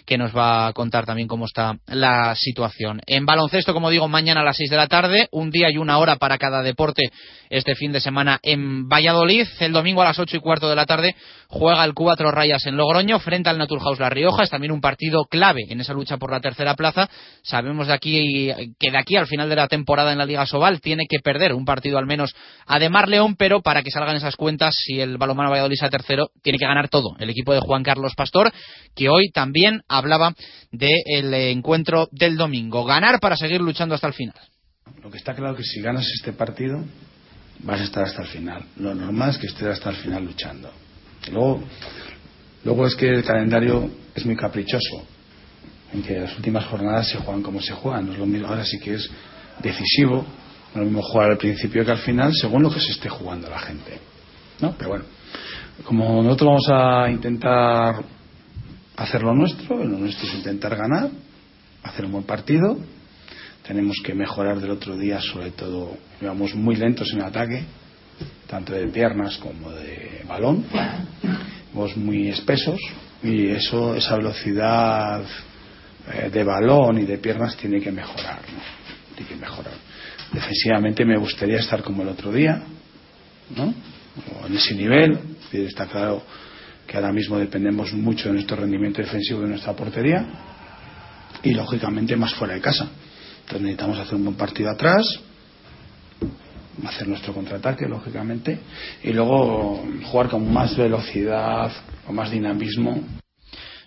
que 0.07 0.17
nos 0.17 0.35
va 0.35 0.69
a 0.69 0.73
contar 0.73 1.05
también 1.05 1.27
cómo 1.27 1.47
está 1.47 1.77
la 1.89 2.37
situación. 2.37 3.01
En 3.09 3.27
baloncesto, 3.27 3.75
como 3.75 3.91
digo, 3.91 4.07
mañana 4.07 4.43
a 4.43 4.45
las 4.45 4.57
6 4.57 4.71
de 4.71 4.77
la 4.77 4.87
tarde, 4.87 5.29
un 5.33 5.51
día 5.51 5.69
y 5.69 5.79
una 5.79 5.99
hora 5.99 6.15
para 6.15 6.39
cada 6.39 6.63
deporte 6.63 7.11
este 7.51 7.75
fin 7.75 7.91
de 7.91 8.01
semana 8.01 8.39
en 8.45 8.89
Valladolid. 8.89 9.49
El 9.59 9.73
domingo 9.73 10.03
a 10.03 10.05
las 10.05 10.19
8 10.21 10.37
y 10.37 10.41
cuarto 10.41 10.69
de 10.69 10.77
la 10.77 10.87
tarde 10.87 11.17
juega 11.49 11.85
el 11.85 11.95
Cuatro 11.95 12.31
Rayas 12.31 12.65
en 12.67 12.77
Logroño 12.77 13.19
frente 13.19 13.51
al 13.51 13.59
Naturhaus 13.59 13.99
La 13.99 14.11
Rioja. 14.11 14.45
Es 14.45 14.51
también 14.51 14.71
un 14.71 14.81
partido 14.81 15.25
clave 15.25 15.63
en 15.69 15.81
esa 15.81 15.93
lucha 15.93 16.19
por 16.19 16.31
la 16.31 16.41
tercera 16.41 16.75
plaza. 16.75 17.11
Sabemos 17.43 17.89
de 17.89 17.95
aquí 17.95 18.53
que 18.79 18.91
de 18.93 18.99
aquí 18.99 19.17
al 19.17 19.27
final 19.27 19.49
de 19.49 19.57
la 19.57 19.67
temporada 19.67 20.13
en 20.13 20.19
la 20.19 20.25
Liga 20.25 20.47
Sobal 20.47 20.81
tiene 20.81 21.07
que 21.09 21.19
perder 21.19 21.53
un 21.53 21.65
partido 21.65 21.99
al 21.99 22.07
menos 22.07 22.33
a 22.67 22.79
Demar 22.79 23.09
León, 23.09 23.35
pero 23.37 23.61
para 23.61 23.83
que 23.83 23.91
salgan 23.91 24.20
esas 24.21 24.37
cuentas, 24.37 24.75
si 24.77 25.01
el 25.01 25.19
balonmano 25.19 25.51
Valladolid 25.51 25.77
sea 25.77 25.91
tercero, 25.91 26.31
tiene 26.43 26.59
que 26.59 26.67
ganar 26.67 26.89
todo. 26.89 27.17
El 27.19 27.31
equipo 27.31 27.53
de 27.53 27.61
Juan 27.61 27.83
Carlos 27.83 28.15
Pastor, 28.15 28.53
que 28.95 29.09
hoy 29.09 29.31
también 29.31 29.83
hablaba 29.89 30.35
del 30.71 31.35
encuentro 31.35 32.09
del 32.13 32.37
domingo. 32.37 32.85
Ganar 32.85 33.21
para 33.21 33.37
seguir 33.37 33.61
luchando 33.61 33.95
hasta 33.95 34.07
el 34.07 34.15
final. 34.15 34.35
Lo 35.03 35.11
que 35.11 35.19
está 35.19 35.35
claro 35.35 35.53
es 35.53 35.59
que 35.59 35.65
si 35.65 35.81
ganas 35.81 36.07
este 36.15 36.33
partido, 36.33 36.85
vas 37.61 37.81
a 37.81 37.85
estar 37.85 38.05
hasta 38.05 38.23
el 38.23 38.29
final. 38.29 38.65
Lo 38.77 38.95
normal 38.95 39.31
es 39.31 39.39
que 39.39 39.47
estés 39.47 39.69
hasta 39.69 39.91
el 39.91 39.97
final 39.97 40.25
luchando. 40.25 40.71
Luego, 41.31 41.63
luego 42.65 42.87
es 42.87 42.95
que 42.95 43.09
el 43.09 43.25
calendario 43.25 43.91
es 44.15 44.25
muy 44.25 44.37
caprichoso, 44.37 45.07
en 45.93 46.03
que 46.03 46.21
las 46.21 46.37
últimas 46.37 46.65
jornadas 46.67 47.09
se 47.09 47.19
juegan 47.19 47.43
como 47.43 47.61
se 47.61 47.73
juegan. 47.73 48.07
No 48.07 48.13
es 48.13 48.19
lo 48.19 48.27
mismo, 48.27 48.49
ahora 48.49 48.65
sí 48.65 48.79
que 48.79 48.95
es 48.95 49.11
decisivo, 49.63 50.25
no 50.75 50.75
es 50.75 50.77
lo 50.77 50.85
mismo 50.85 51.03
jugar 51.03 51.31
al 51.31 51.39
principio 51.39 51.85
que 51.85 51.91
al 51.91 51.99
final, 51.99 52.33
según 52.35 52.63
lo 52.63 52.71
que 52.71 52.81
se 52.81 52.93
esté 52.93 53.09
jugando 53.09 53.49
la 53.51 53.59
gente. 53.59 53.99
¿No? 54.61 54.75
Pero 54.77 54.91
bueno, 54.91 55.05
como 55.85 56.23
nosotros 56.23 56.49
vamos 56.49 56.69
a 56.71 57.11
intentar 57.11 57.97
hacer 58.97 59.23
lo 59.23 59.35
nuestro, 59.35 59.79
lo 59.79 59.99
nuestro 59.99 60.29
es 60.29 60.35
intentar 60.35 60.77
ganar, 60.77 61.11
hacer 61.83 62.05
un 62.05 62.13
buen 62.13 62.25
partido, 62.25 62.77
tenemos 63.67 63.97
que 64.05 64.15
mejorar 64.15 64.61
del 64.61 64.73
otro 64.73 64.97
día, 64.97 65.21
sobre 65.21 65.53
todo, 65.53 65.97
íbamos 66.21 66.55
muy 66.55 66.77
lentos 66.77 67.13
en 67.13 67.23
ataque, 67.23 67.65
tanto 68.47 68.73
de 68.73 68.87
piernas 68.89 69.39
como 69.39 69.71
de 69.71 70.23
balón, 70.29 70.65
íbamos 71.73 71.97
muy 71.97 72.29
espesos 72.29 72.79
y 73.23 73.49
eso, 73.49 73.95
esa 73.95 74.17
velocidad 74.17 75.23
eh, 76.13 76.31
de 76.31 76.45
balón 76.45 76.99
y 76.99 77.05
de 77.05 77.19
piernas 77.19 77.57
tiene 77.57 77.81
que 77.81 77.93
mejorar, 77.93 78.41
tiene 79.15 79.29
que 79.31 79.37
mejorar. 79.37 79.75
Defensivamente 80.33 81.05
me 81.05 81.19
gustaría 81.19 81.59
estar 81.59 81.83
como 81.83 82.03
el 82.03 82.09
otro 82.09 82.33
día, 82.33 82.63
¿no? 83.57 83.75
En 84.47 84.57
ese 84.57 84.75
nivel. 84.75 85.19
Está 85.53 85.87
claro 85.87 86.23
que 86.87 86.97
ahora 86.97 87.13
mismo 87.13 87.39
dependemos 87.39 87.93
mucho 87.93 88.29
de 88.29 88.35
nuestro 88.35 88.57
rendimiento 88.57 89.01
defensivo 89.01 89.41
de 89.43 89.49
nuestra 89.49 89.75
portería 89.75 90.27
y 91.43 91.55
lógicamente 91.55 92.17
más 92.17 92.35
fuera 92.35 92.55
de 92.55 92.61
casa. 92.61 92.89
Entonces 93.41 93.63
necesitamos 93.63 93.99
hacer 93.99 94.15
un 94.15 94.25
buen 94.25 94.37
partido 94.37 94.71
atrás, 94.71 95.07
hacer 96.87 97.09
nuestro 97.09 97.33
contraataque, 97.33 97.87
lógicamente, 97.89 98.59
y 99.03 99.13
luego 99.13 99.85
jugar 100.05 100.29
con 100.29 100.53
más 100.53 100.77
velocidad, 100.77 101.71
con 102.07 102.15
más 102.15 102.31
dinamismo 102.31 103.20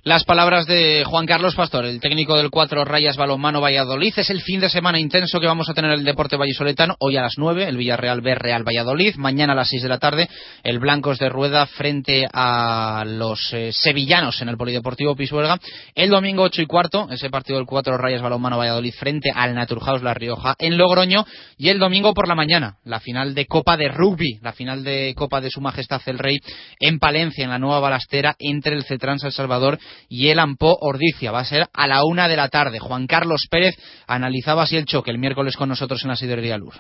las 0.06 0.26
palabras 0.26 0.66
de 0.66 1.06
Juan 1.06 1.26
Carlos 1.26 1.56
Pastor, 1.56 1.86
el 1.86 2.02
técnico 2.02 2.36
del 2.36 2.50
Cuatro 2.50 2.84
Rayas 2.84 3.16
Balonmano 3.16 3.62
Valladolid. 3.62 4.14
Es 4.18 4.30
el 4.30 4.42
fin 4.42 4.60
de 4.60 4.70
semana 4.70 5.00
intenso 5.00 5.40
que 5.40 5.48
vamos 5.48 5.70
a 5.70 5.74
tener 5.74 5.92
el 5.92 6.04
deporte 6.04 6.36
vallisoletano. 6.36 6.98
Hoy 7.00 7.16
a 7.16 7.22
las 7.22 7.36
9, 7.38 7.70
el 7.70 7.78
Villarreal 7.78 8.20
B 8.20 8.36
Real 8.36 8.68
Valladolid. 8.68 9.16
Mañana 9.16 9.54
a 9.54 9.56
las 9.56 9.70
6 9.70 9.82
de 9.82 9.88
la 9.88 10.00
tarde, 10.00 10.28
el 10.64 10.80
Blancos 10.80 11.20
de 11.20 11.30
Rueda 11.30 11.66
frente 11.68 12.28
a 12.34 13.06
los 13.08 13.54
eh, 13.54 13.72
sevillanos 13.72 14.42
en 14.42 14.50
el 14.50 14.58
Polideportivo 14.58 15.16
Pisuerga. 15.16 15.58
El 15.96 16.10
domingo 16.10 16.44
8 16.44 16.64
y 16.64 16.66
cuarto, 16.66 17.08
ese 17.10 17.30
partido 17.30 17.58
del 17.58 17.66
Cuatro 17.66 17.98
Rayas 17.98 18.22
Balonmano 18.22 18.58
Valladolid 18.58 18.94
frente 18.94 19.32
al 19.34 19.56
Naturhaus 19.56 20.04
La 20.04 20.14
Rioja 20.14 20.56
en 20.60 20.78
Logroño. 20.78 21.26
Y 21.58 21.70
el 21.70 21.80
domingo 21.80 22.14
por 22.14 22.28
la 22.28 22.36
mañana, 22.36 22.76
la 22.84 23.00
final 23.00 23.34
de 23.34 23.46
Copa 23.46 23.78
de 23.78 23.88
Rugby, 23.88 24.40
la 24.42 24.52
final 24.52 24.84
de 24.84 25.14
Copa 25.16 25.40
de 25.40 25.50
Su 25.50 25.62
Majestad 25.62 26.02
el 26.08 26.20
Rey 26.20 26.40
en 26.82 27.00
Palencia, 27.00 27.46
en 27.46 27.52
la 27.52 27.60
nueva 27.60 27.80
balastera 27.80 28.36
entre 28.38 28.76
el 28.76 28.84
Cetrans 28.84 29.24
El 29.24 29.32
Salvador 29.32 29.80
y 30.10 30.30
el 30.30 30.40
Ampo 30.40 30.78
Ordicia. 30.82 31.32
Va 31.32 31.40
a 31.40 31.46
ser 31.46 31.68
a 31.74 31.88
la 31.88 32.04
una 32.06 32.28
de 32.28 32.38
la 32.38 32.50
tarde. 32.50 32.80
Juan 32.80 33.08
Carlos 33.08 33.48
Pérez 33.50 33.76
analizaba 34.08 34.64
así 34.64 34.78
el 34.78 34.86
choque 34.86 35.12
el 35.12 35.20
miércoles 35.20 35.58
con 35.58 35.70
nosotros 35.70 36.04
en 36.04 36.10
la 36.10 36.16
Siderería 36.16 36.58
Luz 36.58 36.76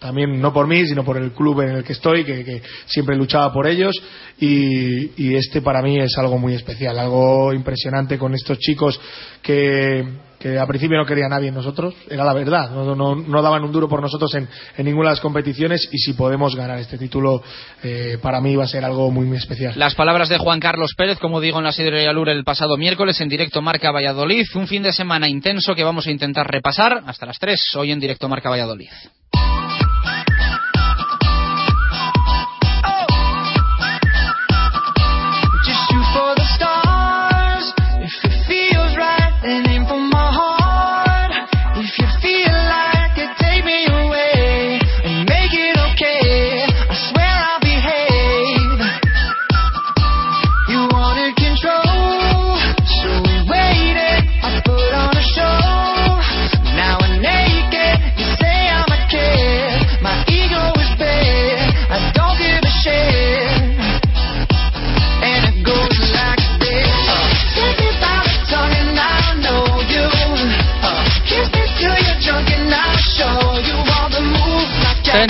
también 0.00 0.40
no 0.40 0.52
por 0.52 0.66
mí, 0.66 0.86
sino 0.86 1.04
por 1.04 1.18
el 1.18 1.32
club 1.32 1.60
en 1.60 1.76
el 1.76 1.84
que 1.84 1.92
estoy, 1.92 2.24
que, 2.24 2.62
siempre 2.86 3.16
luchaba 3.16 3.52
por 3.52 3.68
ellos. 3.68 3.94
Y, 4.40 5.34
este 5.34 5.60
para 5.60 5.82
mí 5.82 6.00
es 6.00 6.16
algo 6.18 6.38
muy 6.38 6.54
especial, 6.54 6.98
algo 6.98 7.52
impresionante 7.52 8.18
con 8.18 8.34
estos 8.34 8.58
chicos 8.58 8.98
que, 9.42 10.04
que 10.40 10.58
a 10.58 10.66
principio 10.66 10.96
no 10.96 11.04
quería 11.04 11.28
nadie 11.28 11.48
en 11.48 11.54
nosotros, 11.54 11.94
era 12.08 12.24
la 12.24 12.32
verdad, 12.32 12.70
no, 12.70 12.94
no, 12.96 13.42
daban 13.42 13.62
un 13.62 13.70
duro 13.70 13.90
por 13.90 14.00
nosotros 14.00 14.34
en, 14.34 14.48
ninguna 14.78 15.10
de 15.10 15.12
las 15.12 15.20
competiciones 15.20 15.86
y 15.92 15.98
si 15.98 16.14
podemos 16.14 16.56
ganar 16.56 16.78
este 16.78 16.96
título 16.96 17.42
eh, 17.82 18.16
para 18.22 18.40
mí 18.40 18.56
va 18.56 18.64
a 18.64 18.66
ser 18.68 18.82
algo 18.82 19.10
muy, 19.10 19.26
muy 19.26 19.36
especial. 19.36 19.74
Las 19.76 19.94
palabras 19.94 20.30
de 20.30 20.38
Juan 20.38 20.58
Carlos 20.58 20.94
Pérez, 20.96 21.18
como 21.18 21.40
digo 21.40 21.58
en 21.58 21.64
la 21.64 22.12
Lure 22.14 22.32
el 22.32 22.42
pasado 22.42 22.78
miércoles 22.78 23.20
en 23.20 23.28
directo 23.28 23.60
Marca 23.60 23.92
Valladolid, 23.92 24.46
un 24.54 24.66
fin 24.66 24.82
de 24.82 24.94
semana 24.94 25.28
intenso 25.28 25.74
que 25.74 25.84
vamos 25.84 26.06
a 26.06 26.10
intentar 26.10 26.50
repasar 26.50 27.02
hasta 27.06 27.26
las 27.26 27.38
3 27.38 27.76
hoy 27.76 27.92
en 27.92 28.00
directo 28.00 28.26
Marca 28.26 28.48
Valladolid. 28.48 28.88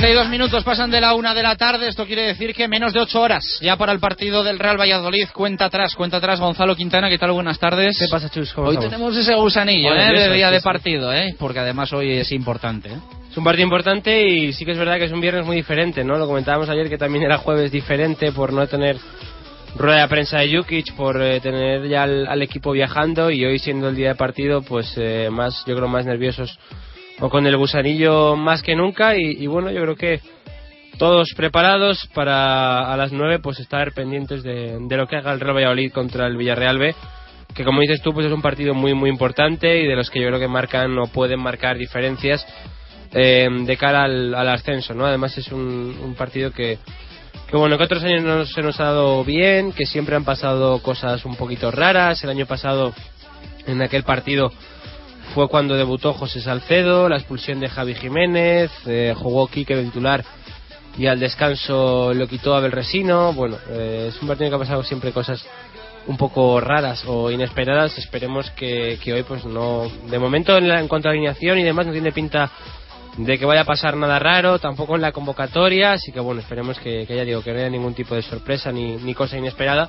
Dos 0.08 0.28
minutos 0.28 0.64
pasan 0.64 0.90
de 0.90 1.00
la 1.00 1.14
una 1.14 1.34
de 1.34 1.42
la 1.42 1.56
tarde. 1.56 1.88
Esto 1.88 2.06
quiere 2.06 2.22
decir 2.22 2.54
que 2.54 2.66
menos 2.66 2.92
de 2.92 3.00
ocho 3.00 3.20
horas 3.20 3.58
ya 3.60 3.76
para 3.76 3.92
el 3.92 4.00
partido 4.00 4.42
del 4.42 4.58
Real 4.58 4.80
Valladolid. 4.80 5.28
Cuenta 5.32 5.66
atrás, 5.66 5.94
cuenta 5.94 6.16
atrás 6.16 6.40
Gonzalo 6.40 6.74
Quintana. 6.74 7.08
¿Qué 7.08 7.18
tal? 7.18 7.32
Buenas 7.32 7.58
tardes. 7.58 7.98
¿Qué 7.98 8.08
pasa, 8.10 8.30
Chus? 8.30 8.52
Hoy 8.56 8.78
tenemos 8.78 9.16
ese 9.16 9.34
gusanillo 9.34 9.94
¿eh? 9.94 10.12
de 10.12 10.34
día 10.34 10.50
de 10.50 10.60
partido, 10.60 11.12
¿eh? 11.12 11.34
porque 11.38 11.60
además 11.60 11.92
hoy 11.92 12.12
es 12.12 12.32
importante. 12.32 12.88
¿eh? 12.88 12.98
Es 13.30 13.36
un 13.36 13.44
partido 13.44 13.64
importante 13.64 14.26
y 14.26 14.52
sí 14.52 14.64
que 14.64 14.72
es 14.72 14.78
verdad 14.78 14.96
que 14.96 15.04
es 15.04 15.12
un 15.12 15.20
viernes 15.20 15.44
muy 15.44 15.56
diferente, 15.56 16.02
¿no? 16.02 16.16
Lo 16.16 16.26
comentábamos 16.26 16.68
ayer 16.68 16.88
que 16.88 16.98
también 16.98 17.24
era 17.24 17.36
jueves 17.38 17.70
diferente 17.70 18.32
por 18.32 18.52
no 18.52 18.66
tener 18.66 18.96
rueda 19.76 20.02
de 20.02 20.08
prensa 20.08 20.38
de 20.38 20.56
Jukic, 20.56 20.94
por 20.94 21.22
eh, 21.22 21.40
tener 21.40 21.86
ya 21.88 22.02
al, 22.02 22.42
equipo 22.42 22.72
viajando 22.72 23.30
y 23.30 23.44
hoy 23.44 23.58
siendo 23.58 23.90
el 23.90 23.96
día 23.96 24.08
de 24.08 24.14
partido, 24.16 24.62
pues 24.62 24.94
eh, 24.96 25.28
más, 25.30 25.64
yo 25.66 25.76
creo, 25.76 25.88
más 25.88 26.06
nerviosos 26.06 26.58
o 27.20 27.28
con 27.28 27.46
el 27.46 27.56
gusanillo 27.56 28.36
más 28.36 28.62
que 28.62 28.74
nunca 28.74 29.16
y, 29.16 29.46
bueno, 29.46 29.70
yo 29.70 29.82
creo 29.82 29.96
que 29.96 30.20
todos 30.98 31.32
preparados 31.36 32.08
para 32.14 32.92
a 32.92 32.96
las 32.96 33.12
9 33.12 33.38
pues 33.38 33.60
estar 33.60 33.92
pendientes 33.92 34.42
de, 34.42 34.78
lo 34.88 35.06
que 35.06 35.16
haga 35.16 35.32
el 35.32 35.40
Real 35.40 35.56
Valladolid 35.56 35.92
contra 35.92 36.26
el 36.26 36.36
Villarreal 36.36 36.78
B 36.78 36.94
que 37.54 37.64
como 37.64 37.80
dices 37.80 38.02
tú 38.02 38.12
pues 38.12 38.26
es 38.26 38.32
un 38.32 38.42
partido 38.42 38.74
muy 38.74 38.94
muy 38.94 39.08
importante 39.08 39.80
y 39.80 39.86
de 39.86 39.96
los 39.96 40.10
que 40.10 40.20
yo 40.20 40.28
creo 40.28 40.38
que 40.38 40.48
marcan 40.48 40.98
o 40.98 41.06
pueden 41.06 41.40
marcar 41.40 41.78
diferencias 41.78 42.46
eh, 43.12 43.48
de 43.50 43.76
cara 43.76 44.04
al, 44.04 44.48
ascenso, 44.48 44.94
¿no? 44.94 45.04
Además 45.04 45.36
es 45.36 45.50
un, 45.50 45.98
un 46.00 46.14
partido 46.14 46.52
que, 46.52 46.78
que 47.50 47.56
bueno, 47.56 47.76
que 47.76 47.84
otros 47.84 48.04
años 48.04 48.22
no 48.22 48.46
se 48.46 48.62
nos 48.62 48.78
ha 48.78 48.84
dado 48.84 49.24
bien, 49.24 49.72
que 49.72 49.84
siempre 49.84 50.14
han 50.14 50.24
pasado 50.24 50.80
cosas 50.80 51.24
un 51.24 51.34
poquito 51.34 51.72
raras. 51.72 52.22
El 52.22 52.30
año 52.30 52.46
pasado, 52.46 52.94
en 53.66 53.82
aquel 53.82 54.04
partido, 54.04 54.52
fue 55.34 55.48
cuando 55.48 55.74
debutó 55.76 56.12
José 56.12 56.40
Salcedo, 56.40 57.08
la 57.08 57.16
expulsión 57.16 57.60
de 57.60 57.68
Javi 57.68 57.94
Jiménez, 57.94 58.70
eh, 58.86 59.14
jugó 59.16 59.46
Quique 59.46 59.76
de 59.76 59.84
titular 59.84 60.24
y 60.98 61.06
al 61.06 61.20
descanso 61.20 62.12
lo 62.14 62.26
quitó 62.26 62.54
Abel 62.54 62.72
Resino. 62.72 63.32
Bueno, 63.32 63.56
eh, 63.70 64.06
es 64.08 64.20
un 64.20 64.28
partido 64.28 64.50
que 64.50 64.56
ha 64.56 64.58
pasado 64.58 64.82
siempre 64.82 65.12
cosas 65.12 65.44
un 66.06 66.16
poco 66.16 66.60
raras 66.60 67.04
o 67.06 67.30
inesperadas. 67.30 67.96
Esperemos 67.98 68.50
que, 68.50 68.98
hoy, 69.06 69.22
pues 69.22 69.44
no. 69.44 69.90
De 70.10 70.18
momento, 70.18 70.56
en, 70.56 70.68
la, 70.68 70.80
en 70.80 70.88
cuanto 70.88 71.08
a 71.08 71.12
alineación 71.12 71.58
y 71.58 71.62
demás, 71.62 71.86
no 71.86 71.92
tiene 71.92 72.12
pinta 72.12 72.50
de 73.16 73.38
que 73.38 73.44
vaya 73.44 73.62
a 73.62 73.64
pasar 73.64 73.96
nada 73.96 74.18
raro, 74.18 74.58
tampoco 74.58 74.94
en 74.94 75.02
la 75.02 75.12
convocatoria, 75.12 75.92
así 75.92 76.12
que 76.12 76.20
bueno, 76.20 76.40
esperemos 76.40 76.78
que, 76.78 77.06
que 77.06 77.16
ya 77.16 77.24
digo, 77.24 77.42
que 77.42 77.52
no 77.52 77.58
haya 77.58 77.68
ningún 77.68 77.92
tipo 77.92 78.14
de 78.14 78.22
sorpresa 78.22 78.70
ni, 78.72 78.96
ni 78.96 79.14
cosa 79.14 79.36
inesperada. 79.36 79.88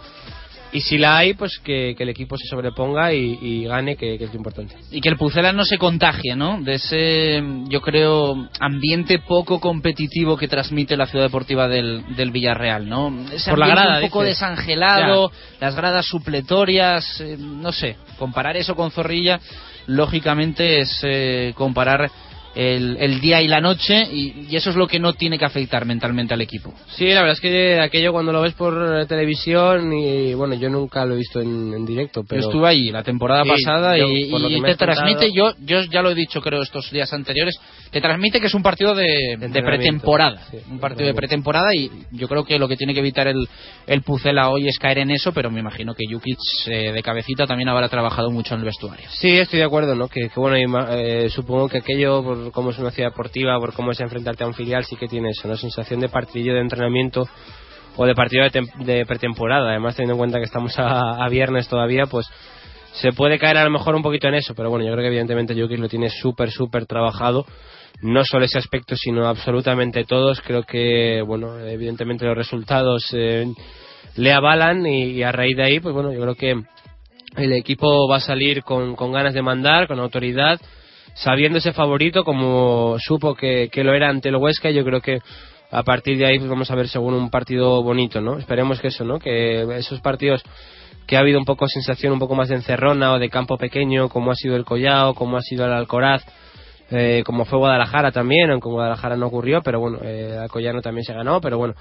Y 0.73 0.81
si 0.81 0.97
la 0.97 1.17
hay, 1.17 1.33
pues 1.33 1.59
que, 1.59 1.95
el 1.97 2.09
equipo 2.09 2.37
se 2.37 2.47
sobreponga 2.47 3.13
y, 3.13 3.65
gane, 3.65 3.97
que, 3.97 4.15
es 4.15 4.29
lo 4.29 4.35
importante. 4.35 4.75
Y 4.89 5.01
que 5.01 5.09
el 5.09 5.17
Pucela 5.17 5.51
no 5.51 5.65
se 5.65 5.77
contagie, 5.77 6.35
¿no? 6.35 6.61
De 6.61 6.75
ese, 6.75 7.43
yo 7.67 7.81
creo, 7.81 8.47
ambiente 8.59 9.19
poco 9.19 9.59
competitivo 9.59 10.37
que 10.37 10.47
transmite 10.47 10.95
la 10.95 11.07
ciudad 11.07 11.25
deportiva 11.25 11.67
del, 11.67 12.31
Villarreal, 12.31 12.87
¿no? 12.87 13.13
Ese 13.33 13.49
Por 13.49 13.59
la 13.59 13.67
grada, 13.67 13.95
un 13.97 14.01
poco 14.07 14.23
desangelado, 14.23 15.31
las 15.59 15.75
gradas 15.75 16.05
supletorias, 16.05 17.19
eh, 17.19 17.35
no 17.37 17.71
sé. 17.73 17.97
Comparar 18.17 18.55
eso 18.55 18.75
con 18.75 18.91
Zorrilla, 18.91 19.39
lógicamente 19.87 20.79
es 20.79 21.01
eh, 21.03 21.53
comparar 21.55 22.09
el, 22.55 23.21
día 23.21 23.41
y 23.41 23.47
la 23.47 23.61
noche 23.61 24.03
y, 24.11 24.55
eso 24.55 24.69
es 24.69 24.75
lo 24.75 24.87
que 24.87 24.99
no 24.99 25.13
tiene 25.13 25.37
que 25.37 25.45
afectar 25.45 25.85
mentalmente 25.85 26.33
al 26.33 26.41
equipo. 26.41 26.73
Sí, 26.95 27.07
la 27.07 27.21
verdad 27.21 27.33
es 27.33 27.39
que 27.39 27.79
aquello 27.79 28.11
cuando 28.11 28.31
lo 28.31 28.41
ves 28.41 28.53
por 28.53 29.05
televisión 29.07 29.93
y 29.93 30.33
bueno, 30.33 30.55
yo 30.55 30.69
nunca 30.69 31.05
lo 31.05 31.15
he 31.15 31.17
visto 31.17 31.39
en, 31.39 31.85
directo, 31.85 32.23
pero... 32.27 32.41
Yo 32.41 32.47
estuve 32.47 32.67
ahahí 32.67 32.91
la 32.91 33.03
temporada 33.03 33.43
pasada 33.45 33.97
y, 33.97 34.61
te 34.61 34.75
transmite, 34.75 35.31
yo, 35.31 35.53
yo 35.59 35.83
ya 35.83 36.01
lo 36.01 36.11
he 36.11 36.15
dicho 36.15 36.41
creo 36.41 36.61
estos 36.61 36.91
días 36.91 37.11
anteriores, 37.13 37.59
te 37.91 37.99
transmite 37.99 38.39
que 38.39 38.47
es 38.47 38.53
un 38.53 38.63
partido 38.63 38.95
de, 38.95 39.37
pretemporada, 39.37 40.41
un 40.69 40.79
partido 40.79 41.07
de 41.07 41.13
pretemporada 41.13 41.75
y 41.75 41.91
yo 42.11 42.27
creo 42.27 42.45
que 42.45 42.57
lo 42.57 42.67
que 42.67 42.77
tiene 42.77 42.93
que 42.93 43.01
evitar 43.01 43.27
el, 43.27 43.47
el 43.85 44.01
Pucela 44.01 44.49
hoy 44.49 44.69
es 44.69 44.79
caer 44.79 44.99
en 44.99 45.11
eso, 45.11 45.33
pero 45.33 45.51
me 45.51 45.59
imagino 45.59 45.93
que 45.93 46.05
Jukic 46.09 46.39
eh, 46.67 46.93
de 46.93 47.03
cabecita 47.03 47.45
también 47.45 47.67
habrá 47.67 47.89
trabajado 47.89 48.31
mucho 48.31 48.53
en 48.53 48.61
el 48.61 48.65
vestuario. 48.65 49.07
Sí, 49.09 49.37
estoy 49.37 49.59
de 49.59 49.65
acuerdo, 49.65 49.93
¿no? 49.95 50.07
Que, 50.07 50.29
bueno, 50.35 50.87
eh, 50.89 51.29
supongo 51.29 51.67
que 51.67 51.79
aquello 51.79 52.23
por 52.23 52.51
cómo 52.53 52.71
es 52.71 52.79
una 52.79 52.91
ciudad 52.91 53.09
deportiva, 53.09 53.59
por 53.59 53.73
cómo 53.73 53.91
es 53.91 53.99
enfrentarte 53.99 54.45
a 54.45 54.47
un 54.47 54.53
filial, 54.53 54.85
sí 54.85 54.95
que 54.95 55.07
tienes 55.07 55.43
una 55.43 55.57
sensación 55.57 55.99
de 55.99 56.07
partidillo 56.07 56.53
de 56.53 56.61
entrenamiento 56.61 57.27
o 57.97 58.05
de 58.05 58.15
partido 58.15 58.45
de, 58.79 59.05
pretemporada. 59.05 59.69
Además, 59.69 59.95
teniendo 59.95 60.13
en 60.13 60.19
cuenta 60.19 60.37
que 60.37 60.45
estamos 60.45 60.73
a, 60.77 61.27
viernes 61.29 61.67
todavía, 61.67 62.05
pues 62.05 62.27
se 62.93 63.11
puede 63.11 63.37
caer 63.37 63.57
a 63.57 63.63
lo 63.63 63.69
mejor 63.69 63.95
un 63.95 64.01
poquito 64.01 64.27
en 64.27 64.35
eso, 64.35 64.53
pero 64.55 64.69
bueno, 64.69 64.85
yo 64.85 64.91
creo 64.91 65.03
que 65.03 65.07
evidentemente 65.07 65.59
Jokic 65.59 65.79
lo 65.79 65.89
tiene 65.89 66.09
súper, 66.09 66.51
súper 66.51 66.85
trabajado. 66.85 67.45
No 68.01 68.23
solo 68.23 68.45
ese 68.45 68.57
aspecto, 68.57 68.95
sino 68.95 69.27
absolutamente 69.27 70.05
todos. 70.05 70.41
Creo 70.41 70.63
que, 70.63 71.21
bueno, 71.21 71.59
evidentemente 71.59 72.25
los 72.25 72.35
resultados 72.35 73.09
eh, 73.13 73.45
le 74.15 74.33
avalan 74.33 74.85
y, 74.85 75.21
a 75.23 75.31
raíz 75.31 75.55
de 75.55 75.63
ahí, 75.63 75.79
pues 75.79 75.93
bueno, 75.93 76.11
yo 76.11 76.21
creo 76.21 76.35
que 76.35 76.61
el 77.37 77.53
equipo 77.53 78.07
va 78.09 78.17
a 78.17 78.21
salir 78.21 78.63
con, 78.63 78.95
con 78.95 79.11
ganas 79.11 79.33
de 79.33 79.41
mandar, 79.41 79.87
con 79.87 79.99
autoridad. 79.99 80.59
Sabiendo 81.13 81.57
ese 81.57 81.73
favorito 81.73 82.23
como 82.23 82.97
supo 82.99 83.35
que, 83.35 83.69
lo 83.75 83.93
era 83.93 84.09
ante 84.09 84.29
el 84.29 84.37
Huesca 84.37 84.71
yo 84.71 84.83
creo 84.85 85.01
que 85.01 85.19
a 85.69 85.83
partir 85.83 86.17
de 86.17 86.25
ahí 86.25 86.37
pues 86.37 86.49
vamos 86.49 86.71
a 86.71 86.75
ver 86.75 86.87
según 86.87 87.13
un 87.13 87.29
partido 87.29 87.81
bonito 87.83 88.21
no 88.21 88.37
esperemos 88.37 88.79
que 88.79 88.87
eso 88.87 89.03
no 89.05 89.19
que 89.19 89.61
esos 89.77 90.01
partidos 90.01 90.43
que 91.07 91.17
ha 91.17 91.19
habido 91.19 91.39
un 91.39 91.45
poco 91.45 91.67
sensación 91.67 92.13
un 92.13 92.19
poco 92.19 92.35
más 92.35 92.49
de 92.49 92.55
encerrona 92.55 93.13
o 93.13 93.19
de 93.19 93.29
campo 93.29 93.57
pequeño 93.57 94.09
como 94.09 94.31
ha 94.31 94.35
sido 94.35 94.55
el 94.55 94.65
Collao 94.65 95.13
como 95.13 95.37
ha 95.37 95.41
sido 95.41 95.65
el 95.65 95.73
Alcoraz 95.73 96.23
eh, 96.91 97.23
como 97.25 97.45
fue 97.45 97.57
Guadalajara 97.57 98.11
también 98.11 98.51
aunque 98.51 98.69
Guadalajara 98.69 99.15
no 99.15 99.27
ocurrió 99.27 99.61
pero 99.63 99.79
bueno 99.79 99.99
eh, 100.03 100.37
Alcoyano 100.39 100.81
también 100.81 101.05
se 101.05 101.13
ganó 101.13 101.41
pero 101.41 101.57
bueno 101.57 101.73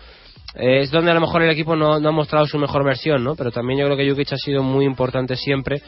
eh, 0.55 0.81
es 0.81 0.91
donde 0.91 1.11
a 1.11 1.15
lo 1.15 1.21
mejor 1.21 1.43
el 1.43 1.51
equipo 1.51 1.77
no, 1.77 2.01
no, 2.01 2.09
ha 2.09 2.13
mostrado 2.13 2.47
su 2.47 2.59
mejor 2.59 2.85
versión 2.85 3.23
no 3.23 3.35
pero 3.35 3.51
también 3.51 3.81
yo 3.81 3.87
creo 3.87 3.97
que 3.97 4.09
Jukic 4.09 4.33
ha 4.33 4.37
sido 4.37 4.63
muy 4.63 4.85
importante 4.85 5.37
siempre 5.37 5.83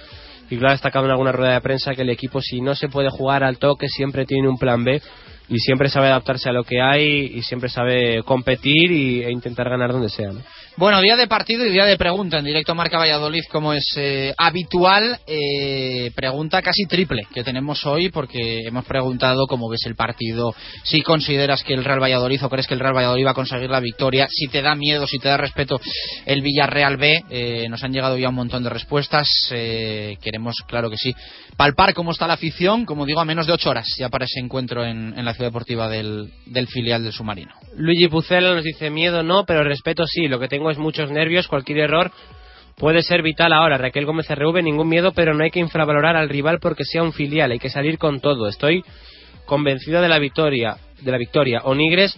y 0.53 0.59
claro, 0.59 0.69
ha 0.69 0.73
destacado 0.73 1.07
en 1.07 1.13
alguna 1.13 1.33
rueda 1.33 1.55
de 1.55 1.61
prensa 1.63 1.95
que 1.95 2.03
el 2.03 2.11
equipo, 2.11 2.43
si 2.43 2.61
no 2.61 2.75
se 2.75 2.89
puede 2.89 3.09
jugar 3.09 3.43
al 3.43 3.57
toque, 3.57 3.89
siempre 3.89 4.27
tiene 4.27 4.51
un 4.51 4.59
plan 4.59 4.85
B 4.85 5.01
y 5.49 5.59
siempre 5.59 5.89
sabe 5.89 6.09
adaptarse 6.09 6.51
a 6.51 6.53
lo 6.53 6.63
que 6.65 6.83
hay 6.83 7.33
y 7.35 7.41
siempre 7.41 7.71
sabe 7.71 8.23
competir 8.23 8.93
y, 8.93 9.23
e 9.23 9.31
intentar 9.31 9.71
ganar 9.71 9.93
donde 9.93 10.11
sea. 10.11 10.31
¿no? 10.31 10.41
Bueno, 10.75 11.03
día 11.03 11.17
de 11.17 11.27
partido 11.27 11.67
y 11.67 11.71
día 11.71 11.85
de 11.85 11.99
pregunta 11.99 12.39
en 12.39 12.47
directo 12.47 12.75
Marca 12.75 12.97
Valladolid, 12.97 13.45
como 13.51 13.75
es 13.75 13.85
eh, 13.99 14.33
habitual. 14.39 15.19
Eh, 15.27 16.11
pregunta 16.15 16.63
casi 16.63 16.87
triple 16.87 17.27
que 17.33 17.45
tenemos 17.45 17.85
hoy, 17.85 18.09
porque 18.09 18.63
hemos 18.67 18.87
preguntado 18.87 19.47
cómo 19.47 19.69
ves 19.69 19.85
el 19.85 19.97
partido, 19.97 20.55
si 20.83 21.03
consideras 21.03 21.63
que 21.63 21.75
el 21.75 21.85
Real 21.85 22.03
Valladolid 22.03 22.43
o 22.43 22.49
crees 22.49 22.67
que 22.67 22.73
el 22.73 22.81
Real 22.81 22.97
Valladolid 22.97 23.27
va 23.27 23.33
a 23.33 23.35
conseguir 23.35 23.69
la 23.69 23.81
victoria, 23.81 24.27
si 24.31 24.49
te 24.49 24.63
da 24.63 24.75
miedo, 24.75 25.07
si 25.07 25.19
te 25.19 25.29
da 25.29 25.37
respeto 25.37 25.79
el 26.25 26.41
Villarreal 26.41 26.97
B. 26.97 27.23
Eh, 27.29 27.67
nos 27.69 27.85
han 27.85 27.93
llegado 27.93 28.17
ya 28.17 28.31
un 28.31 28.35
montón 28.35 28.63
de 28.63 28.71
respuestas. 28.71 29.29
queremos, 29.51 30.57
claro 30.67 30.89
que 30.89 30.97
sí, 30.97 31.15
palpar 31.55 31.93
cómo 31.93 32.13
está 32.13 32.27
la 32.27 32.35
afición, 32.35 32.87
como 32.87 33.05
digo, 33.05 33.21
a 33.21 33.27
menos 33.27 33.47
de 33.47 33.53
ocho 33.53 33.69
horas 33.69 33.87
ya 33.99 34.09
para 34.09 34.25
ese 34.25 34.41
encuentro 34.41 34.87
en, 34.87 35.23
la 35.23 35.35
ciudad 35.35 35.51
deportiva 35.51 35.89
del, 35.89 36.33
del 36.47 36.67
filial 36.67 37.05
del 37.05 37.13
submarino. 37.13 37.53
Luigi 37.77 38.09
Pucela 38.09 38.55
nos 38.55 38.65
dice 38.65 38.89
miedo 38.89 39.23
no, 39.23 39.45
pero 39.45 39.63
respeto 39.65 40.07
sí. 40.07 40.29
Lo 40.29 40.41
que 40.41 40.49
tengo 40.49 40.62
es 40.71 40.79
muchos 40.79 41.11
nervios, 41.11 41.49
cualquier 41.49 41.79
error 41.79 42.11
puede 42.77 43.03
ser 43.03 43.23
vital 43.23 43.53
ahora. 43.53 43.79
Raquel 43.79 44.07
Gómez 44.07 44.29
RV, 44.29 44.63
ningún 44.63 44.89
miedo, 44.89 45.13
pero 45.13 45.35
no 45.35 45.45
hay 45.45 45.51
que 45.51 45.61
infravalorar 45.61 46.17
al 46.17 46.29
rival 46.29 46.59
porque 46.61 46.85
sea 46.85 47.03
un 47.03 47.13
filial, 47.13 47.51
hay 47.51 47.59
que 47.59 47.71
salir 47.71 47.99
con 47.99 48.21
todo. 48.21 48.49
Estoy 48.49 48.83
convencido 49.47 50.01
de 50.01 50.09
la 50.09 50.19
victoria, 50.19 50.77
de 51.01 51.11
la 51.11 51.19
victoria. 51.19 51.61
Onigres, 51.65 52.17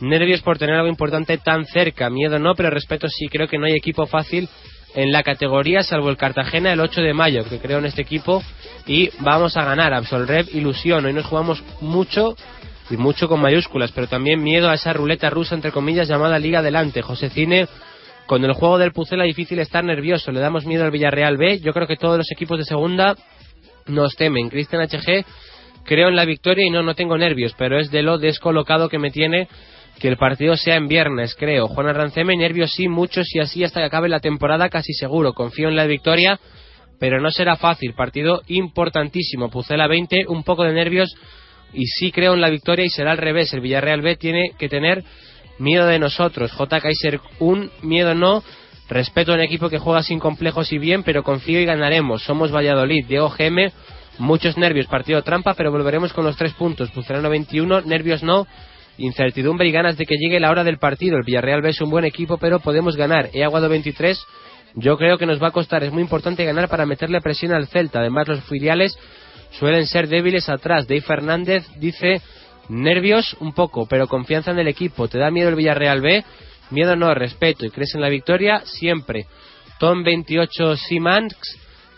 nervios 0.00 0.42
por 0.42 0.58
tener 0.58 0.76
algo 0.76 0.88
importante 0.88 1.38
tan 1.38 1.66
cerca, 1.66 2.10
miedo 2.10 2.38
no, 2.38 2.54
pero 2.54 2.70
respeto 2.70 3.08
sí, 3.08 3.28
creo 3.28 3.48
que 3.48 3.58
no 3.58 3.66
hay 3.66 3.74
equipo 3.74 4.06
fácil 4.06 4.48
en 4.94 5.12
la 5.12 5.22
categoría, 5.22 5.82
salvo 5.82 6.08
el 6.08 6.16
Cartagena 6.16 6.72
el 6.72 6.80
8 6.80 7.02
de 7.02 7.12
mayo, 7.12 7.44
que 7.44 7.58
creo 7.58 7.78
en 7.78 7.84
este 7.84 8.02
equipo, 8.02 8.42
y 8.86 9.10
vamos 9.18 9.56
a 9.56 9.64
ganar. 9.64 9.92
Absolrev, 9.92 10.48
ilusión, 10.54 11.04
hoy 11.04 11.12
nos 11.12 11.26
jugamos 11.26 11.62
mucho 11.82 12.34
y 12.88 12.96
mucho 12.96 13.28
con 13.28 13.40
mayúsculas, 13.40 13.92
pero 13.92 14.06
también 14.06 14.42
miedo 14.42 14.70
a 14.70 14.74
esa 14.74 14.92
ruleta 14.92 15.28
rusa, 15.28 15.54
entre 15.54 15.72
comillas, 15.72 16.08
llamada 16.08 16.38
Liga 16.38 16.60
Adelante. 16.60 17.02
José 17.02 17.28
Cine, 17.28 17.68
con 18.26 18.44
el 18.44 18.52
juego 18.52 18.78
del 18.78 18.92
Pucela 18.92 19.24
difícil 19.24 19.58
estar 19.58 19.84
nervioso, 19.84 20.32
le 20.32 20.40
damos 20.40 20.66
miedo 20.66 20.84
al 20.84 20.90
Villarreal 20.90 21.36
B. 21.36 21.60
Yo 21.60 21.72
creo 21.72 21.86
que 21.86 21.96
todos 21.96 22.18
los 22.18 22.30
equipos 22.32 22.58
de 22.58 22.64
segunda 22.64 23.16
nos 23.86 24.16
temen. 24.16 24.48
Cristian 24.48 24.82
HG, 24.82 25.24
creo 25.84 26.08
en 26.08 26.16
la 26.16 26.24
victoria 26.24 26.66
y 26.66 26.70
no, 26.70 26.82
no 26.82 26.94
tengo 26.94 27.16
nervios, 27.16 27.54
pero 27.56 27.78
es 27.78 27.90
de 27.90 28.02
lo 28.02 28.18
descolocado 28.18 28.88
que 28.88 28.98
me 28.98 29.10
tiene 29.10 29.48
que 30.00 30.08
el 30.08 30.16
partido 30.16 30.56
sea 30.56 30.76
en 30.76 30.88
viernes, 30.88 31.34
creo. 31.34 31.68
Juan 31.68 31.88
Arranceme, 31.88 32.36
nervios 32.36 32.72
sí, 32.72 32.88
muchos 32.88 33.26
y 33.34 33.38
así 33.38 33.64
hasta 33.64 33.80
que 33.80 33.86
acabe 33.86 34.08
la 34.08 34.20
temporada 34.20 34.68
casi 34.68 34.92
seguro. 34.92 35.32
Confío 35.32 35.68
en 35.68 35.76
la 35.76 35.86
victoria, 35.86 36.38
pero 36.98 37.20
no 37.20 37.30
será 37.30 37.56
fácil. 37.56 37.94
Partido 37.94 38.42
importantísimo. 38.48 39.50
Pucela 39.50 39.86
20, 39.86 40.26
un 40.28 40.42
poco 40.42 40.64
de 40.64 40.72
nervios 40.72 41.14
y 41.72 41.86
sí 41.86 42.12
creo 42.12 42.34
en 42.34 42.40
la 42.40 42.50
victoria 42.50 42.84
y 42.84 42.90
será 42.90 43.12
al 43.12 43.18
revés. 43.18 43.52
El 43.54 43.60
Villarreal 43.60 44.02
B 44.02 44.16
tiene 44.16 44.50
que 44.58 44.68
tener 44.68 45.02
miedo 45.58 45.86
de 45.86 45.98
nosotros. 45.98 46.52
J. 46.52 46.80
Kaiser, 46.80 47.20
un 47.38 47.70
miedo 47.82 48.14
no. 48.14 48.42
Respeto 48.88 49.32
a 49.32 49.34
un 49.34 49.40
equipo 49.40 49.68
que 49.68 49.78
juega 49.78 50.02
sin 50.02 50.20
complejos 50.20 50.72
y 50.72 50.78
bien, 50.78 51.02
pero 51.02 51.24
confío 51.24 51.60
y 51.60 51.64
ganaremos. 51.64 52.22
Somos 52.22 52.54
Valladolid. 52.54 53.06
Diego 53.06 53.28
GM, 53.28 53.72
muchos 54.18 54.56
nervios, 54.56 54.86
partido 54.86 55.22
trampa, 55.22 55.54
pero 55.54 55.72
volveremos 55.72 56.12
con 56.12 56.24
los 56.24 56.36
tres 56.36 56.52
puntos. 56.52 56.90
Pucelano 56.92 57.28
21, 57.28 57.82
nervios 57.82 58.22
no. 58.22 58.46
Incertidumbre 58.98 59.66
y 59.68 59.72
ganas 59.72 59.96
de 59.96 60.06
que 60.06 60.16
llegue 60.16 60.40
la 60.40 60.50
hora 60.50 60.62
del 60.62 60.78
partido. 60.78 61.16
El 61.16 61.24
Villarreal 61.24 61.62
B 61.62 61.70
es 61.70 61.80
un 61.80 61.90
buen 61.90 62.04
equipo, 62.04 62.38
pero 62.38 62.60
podemos 62.60 62.96
ganar. 62.96 63.28
He 63.32 63.44
aguado 63.44 63.68
23. 63.68 64.24
Yo 64.74 64.96
creo 64.96 65.18
que 65.18 65.26
nos 65.26 65.42
va 65.42 65.48
a 65.48 65.52
costar. 65.52 65.82
Es 65.82 65.92
muy 65.92 66.02
importante 66.02 66.44
ganar 66.44 66.68
para 66.68 66.86
meterle 66.86 67.20
presión 67.20 67.52
al 67.52 67.66
Celta. 67.66 68.00
Además, 68.00 68.28
los 68.28 68.44
filiales 68.44 68.96
suelen 69.50 69.86
ser 69.86 70.08
débiles 70.08 70.48
atrás. 70.48 70.86
Dave 70.86 71.00
Fernández 71.00 71.66
dice 71.78 72.22
nervios 72.68 73.36
un 73.40 73.52
poco, 73.52 73.86
pero 73.86 74.08
confianza 74.08 74.50
en 74.50 74.58
el 74.58 74.68
equipo. 74.68 75.08
¿Te 75.08 75.18
da 75.18 75.30
miedo 75.30 75.48
el 75.48 75.54
Villarreal 75.54 76.00
B? 76.00 76.24
Miedo 76.70 76.96
no, 76.96 77.14
respeto. 77.14 77.64
¿Y 77.64 77.70
crees 77.70 77.94
en 77.94 78.00
la 78.00 78.08
victoria? 78.08 78.62
Siempre. 78.64 79.26
Tom 79.78 80.02
28 80.02 80.76
Simans, 80.76 81.36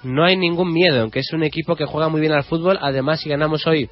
no 0.02 0.24
hay 0.24 0.36
ningún 0.36 0.72
miedo, 0.72 1.00
aunque 1.00 1.20
es 1.20 1.32
un 1.32 1.42
equipo 1.42 1.76
que 1.76 1.86
juega 1.86 2.08
muy 2.08 2.20
bien 2.20 2.32
al 2.32 2.44
fútbol. 2.44 2.78
Además, 2.80 3.20
si 3.20 3.28
ganamos 3.28 3.66
hoy 3.66 3.88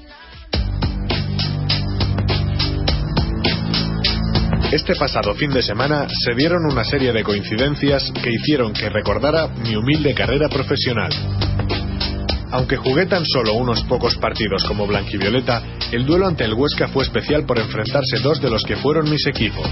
Este 4.71 4.95
pasado 4.95 5.34
fin 5.34 5.52
de 5.52 5.62
semana 5.62 6.08
se 6.08 6.34
dieron 6.34 6.63
una 6.71 6.86
serie 6.86 7.12
de 7.12 7.24
coincidencias 7.24 8.10
que 8.24 8.32
hicieron 8.32 8.71
que 8.71 8.88
recordara 8.88 9.47
mi 9.47 9.76
humilde 9.76 10.13
carrera 10.13 10.47
profesional. 10.47 11.12
Aunque 12.52 12.76
jugué 12.76 13.06
tan 13.06 13.26
solo 13.26 13.54
unos 13.54 13.84
pocos 13.84 14.18
partidos 14.18 14.64
como 14.66 14.86
blanquivioleta, 14.86 15.64
el 15.92 16.06
duelo 16.06 16.28
ante 16.28 16.44
el 16.44 16.54
Huesca 16.54 16.88
fue 16.90 17.04
especial 17.04 17.46
por 17.46 17.58
enfrentarse 17.58 18.20
dos 18.20 18.42
de 18.42 18.50
los 18.50 18.64
que 18.64 18.76
fueron 18.76 19.10
mis 19.10 19.26
equipos. 19.26 19.68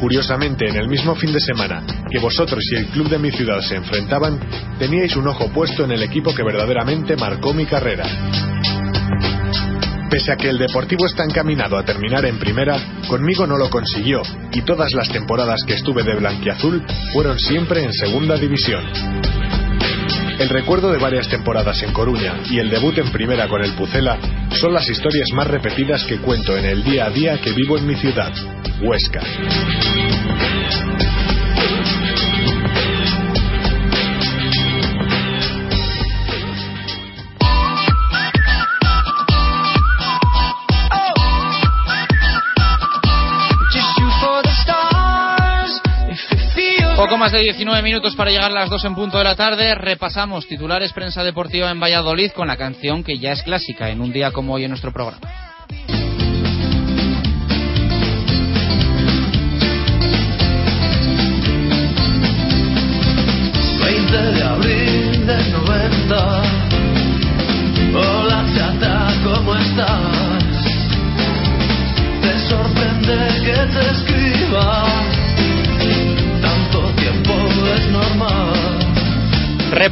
Curiosamente, 0.00 0.68
en 0.68 0.76
el 0.76 0.88
mismo 0.88 1.14
fin 1.14 1.32
de 1.32 1.38
semana 1.38 1.84
que 2.10 2.18
vosotros 2.18 2.60
y 2.72 2.76
el 2.76 2.86
club 2.86 3.08
de 3.08 3.18
mi 3.18 3.30
ciudad 3.30 3.60
se 3.60 3.76
enfrentaban, 3.76 4.40
teníais 4.78 5.14
un 5.14 5.28
ojo 5.28 5.48
puesto 5.52 5.84
en 5.84 5.92
el 5.92 6.02
equipo 6.02 6.34
que 6.34 6.42
verdaderamente 6.42 7.16
marcó 7.16 7.54
mi 7.54 7.66
carrera. 7.66 8.04
Pese 10.10 10.32
a 10.32 10.36
que 10.36 10.50
el 10.50 10.58
Deportivo 10.58 11.06
está 11.06 11.24
encaminado 11.24 11.78
a 11.78 11.84
terminar 11.84 12.26
en 12.26 12.38
primera, 12.38 12.76
conmigo 13.08 13.46
no 13.46 13.56
lo 13.56 13.70
consiguió 13.70 14.22
y 14.52 14.60
todas 14.62 14.92
las 14.92 15.08
temporadas 15.08 15.60
que 15.66 15.74
estuve 15.74 16.02
de 16.02 16.16
blanquiazul 16.16 16.84
fueron 17.12 17.38
siempre 17.38 17.84
en 17.84 17.92
segunda 17.92 18.36
división. 18.36 18.82
El 20.42 20.48
recuerdo 20.48 20.90
de 20.90 20.98
varias 20.98 21.28
temporadas 21.28 21.80
en 21.84 21.92
Coruña 21.92 22.40
y 22.50 22.58
el 22.58 22.68
debut 22.68 22.98
en 22.98 23.12
primera 23.12 23.46
con 23.46 23.62
el 23.62 23.74
Pucela 23.74 24.18
son 24.50 24.74
las 24.74 24.90
historias 24.90 25.28
más 25.32 25.46
repetidas 25.46 26.02
que 26.02 26.18
cuento 26.18 26.56
en 26.56 26.64
el 26.64 26.82
día 26.82 27.06
a 27.06 27.10
día 27.10 27.40
que 27.40 27.52
vivo 27.52 27.78
en 27.78 27.86
mi 27.86 27.94
ciudad, 27.94 28.32
Huesca. 28.80 29.22
De 47.32 47.44
19 47.44 47.82
minutos 47.82 48.14
para 48.14 48.30
llegar 48.30 48.50
a 48.50 48.54
las 48.54 48.70
2 48.70 48.84
en 48.84 48.94
punto 48.94 49.18
de 49.18 49.24
la 49.24 49.34
tarde. 49.34 49.74
Repasamos 49.74 50.46
titulares 50.46 50.92
prensa 50.92 51.24
deportiva 51.24 51.70
en 51.70 51.80
Valladolid 51.80 52.32
con 52.32 52.48
la 52.48 52.56
canción 52.56 53.02
que 53.02 53.18
ya 53.18 53.32
es 53.32 53.42
clásica 53.42 53.90
en 53.90 54.00
un 54.00 54.12
día 54.12 54.32
como 54.32 54.54
hoy 54.54 54.64
en 54.64 54.70
nuestro 54.70 54.92
programa. 54.92 55.41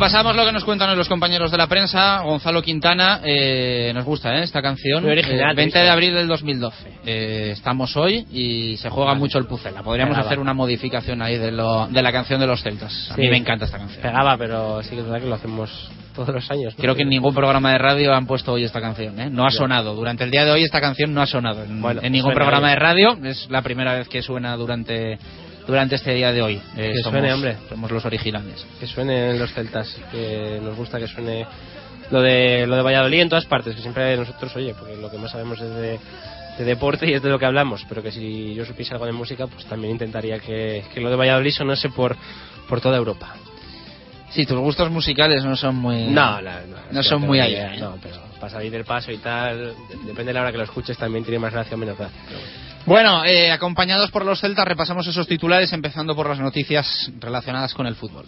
Repasamos 0.01 0.35
lo 0.35 0.47
que 0.47 0.53
nos 0.53 0.65
cuentan 0.65 0.97
los 0.97 1.11
compañeros 1.11 1.51
de 1.51 1.59
la 1.59 1.67
prensa. 1.67 2.21
Gonzalo 2.23 2.63
Quintana, 2.63 3.21
eh, 3.23 3.93
nos 3.95 4.07
gusta 4.07 4.35
¿eh? 4.35 4.45
esta 4.45 4.63
canción. 4.63 5.03
Muy 5.03 5.13
original, 5.13 5.53
Eh, 5.53 5.55
20 5.55 5.63
¿viste? 5.65 5.79
de 5.79 5.91
abril 5.91 6.15
del 6.15 6.27
2012. 6.27 6.93
Eh, 7.05 7.51
estamos 7.53 7.95
hoy 7.99 8.25
y 8.33 8.79
se 8.79 8.89
juega 8.89 9.13
mucho 9.13 9.37
el 9.37 9.45
Pucela. 9.45 9.83
Podríamos 9.83 10.15
Pegaba. 10.15 10.27
hacer 10.27 10.39
una 10.39 10.55
modificación 10.55 11.21
ahí 11.21 11.37
de, 11.37 11.53
lo, 11.53 11.87
de 11.89 12.01
la 12.01 12.13
canción 12.13 12.41
de 12.41 12.47
los 12.47 12.63
celtas. 12.63 13.11
A 13.11 13.17
mí 13.19 13.29
me 13.29 13.37
encanta 13.37 13.67
esta 13.67 13.77
canción. 13.77 14.01
Pegaba, 14.01 14.39
pero 14.39 14.83
sí 14.83 14.89
que 14.95 15.01
es 15.01 15.05
verdad 15.05 15.21
que 15.21 15.27
lo 15.29 15.35
hacemos 15.35 15.91
todos 16.17 16.35
los 16.35 16.51
años. 16.51 16.73
¿no? 16.79 16.81
Creo 16.83 16.95
que 16.97 17.03
en 17.03 17.11
ningún 17.11 17.35
programa 17.35 17.73
de 17.73 17.77
radio 17.77 18.15
han 18.15 18.27
puesto 18.27 18.55
hoy 18.55 18.65
esta 18.65 18.81
canción. 18.81 19.21
¿eh? 19.21 19.29
No 19.29 19.45
ha 19.47 19.51
sonado. 19.51 19.95
Durante 19.95 20.25
el 20.25 20.31
día 20.31 20.47
de 20.47 20.51
hoy 20.51 20.63
esta 20.63 20.81
canción 20.81 21.13
no 21.13 21.21
ha 21.21 21.27
sonado 21.27 21.63
en, 21.63 21.83
Bueno, 21.83 22.01
en 22.03 22.11
ningún 22.11 22.33
programa 22.33 22.71
de 22.71 22.77
radio. 22.77 23.19
Es 23.23 23.51
la 23.51 23.61
primera 23.61 23.93
vez 23.99 24.09
que 24.09 24.23
suena 24.23 24.57
durante, 24.57 25.19
durante 25.67 25.95
este 25.97 26.15
día 26.15 26.33
de 26.33 26.43
hoy. 26.43 26.61
Eh, 26.77 26.93
Que 26.95 27.03
somos, 27.03 27.19
suene, 27.21 27.33
hombre. 27.33 27.57
somos 27.69 27.91
los 27.91 28.05
originales. 28.05 28.67
Que 28.79 28.87
suene 28.87 29.31
en 29.31 29.39
los 29.39 29.53
celtas, 29.53 29.97
que 30.11 30.61
nos 30.63 30.77
gusta 30.77 30.99
que 30.99 31.07
suene 31.07 31.47
lo 32.11 32.21
de 32.21 32.67
lo 32.67 32.77
de 32.77 32.83
Valladolid 32.83 33.21
en 33.21 33.29
todas 33.29 33.47
partes, 33.47 33.75
que 33.77 33.83
siempre 33.83 34.17
nosotros, 34.17 34.55
oye, 34.57 34.75
porque 34.79 34.97
lo 34.97 35.11
que 35.11 35.19
más 35.19 35.31
sabemos 35.31 35.61
es 35.61 35.75
de, 35.75 35.99
de 36.59 36.65
deporte 36.65 37.09
y 37.09 37.13
es 37.15 37.23
de 37.23 37.29
lo 37.29 37.39
que 37.39 37.47
hablamos, 37.47 37.87
pero 37.89 38.03
que 38.03 38.11
si 38.11 38.55
yo 38.55 38.65
supiese 38.65 38.93
algo 38.95 39.07
de 39.07 39.13
música, 39.13 39.47
pues 39.47 39.65
también 39.67 39.93
intentaría 39.93 40.39
que, 40.41 40.83
que 40.93 41.01
lo 41.01 41.09
de 41.11 41.17
Valladolid 41.17 41.53
sonase 41.53 41.89
por, 41.91 42.17
por 42.69 42.81
toda 42.81 42.97
Europa. 42.97 43.35
Sí, 44.31 44.47
tus 44.47 44.59
gustos 44.59 44.91
musicales 44.93 45.45
no 45.45 45.57
son 45.57 45.75
muy. 45.77 46.05
No, 46.07 46.41
no, 46.41 46.51
no, 46.53 46.77
no 46.93 47.01
es 47.01 47.07
son 47.07 47.23
muy 47.23 47.39
idea, 47.41 47.75
¿eh? 47.75 47.79
No, 47.81 47.97
pero 48.01 48.17
para 48.39 48.53
salir 48.53 48.71
del 48.71 48.85
paso 48.85 49.11
y 49.11 49.19
tal, 49.19 49.59
de- 49.59 49.75
depende 50.07 50.27
de 50.27 50.33
la 50.35 50.43
hora 50.43 50.53
que 50.53 50.59
lo 50.59 50.65
escuches, 50.65 50.97
también 50.97 51.25
tiene 51.25 51.41
más 51.41 51.53
gracia 51.53 51.75
o 51.75 51.79
menos 51.79 51.99
gracia. 51.99 52.17
pero 52.29 52.39
bueno. 52.41 52.70
Bueno, 52.87 53.25
eh, 53.25 53.51
acompañados 53.51 54.11
por 54.11 54.25
los 54.25 54.41
celtas, 54.41 54.67
repasamos 54.67 55.07
esos 55.07 55.29
titulares, 55.29 55.73
empezando 55.73 56.17
por 56.17 56.29
las 56.29 56.41
noticias 56.41 57.11
relacionadas 57.21 57.75
con 57.75 57.87
el 57.87 57.95
fútbol. 57.95 58.25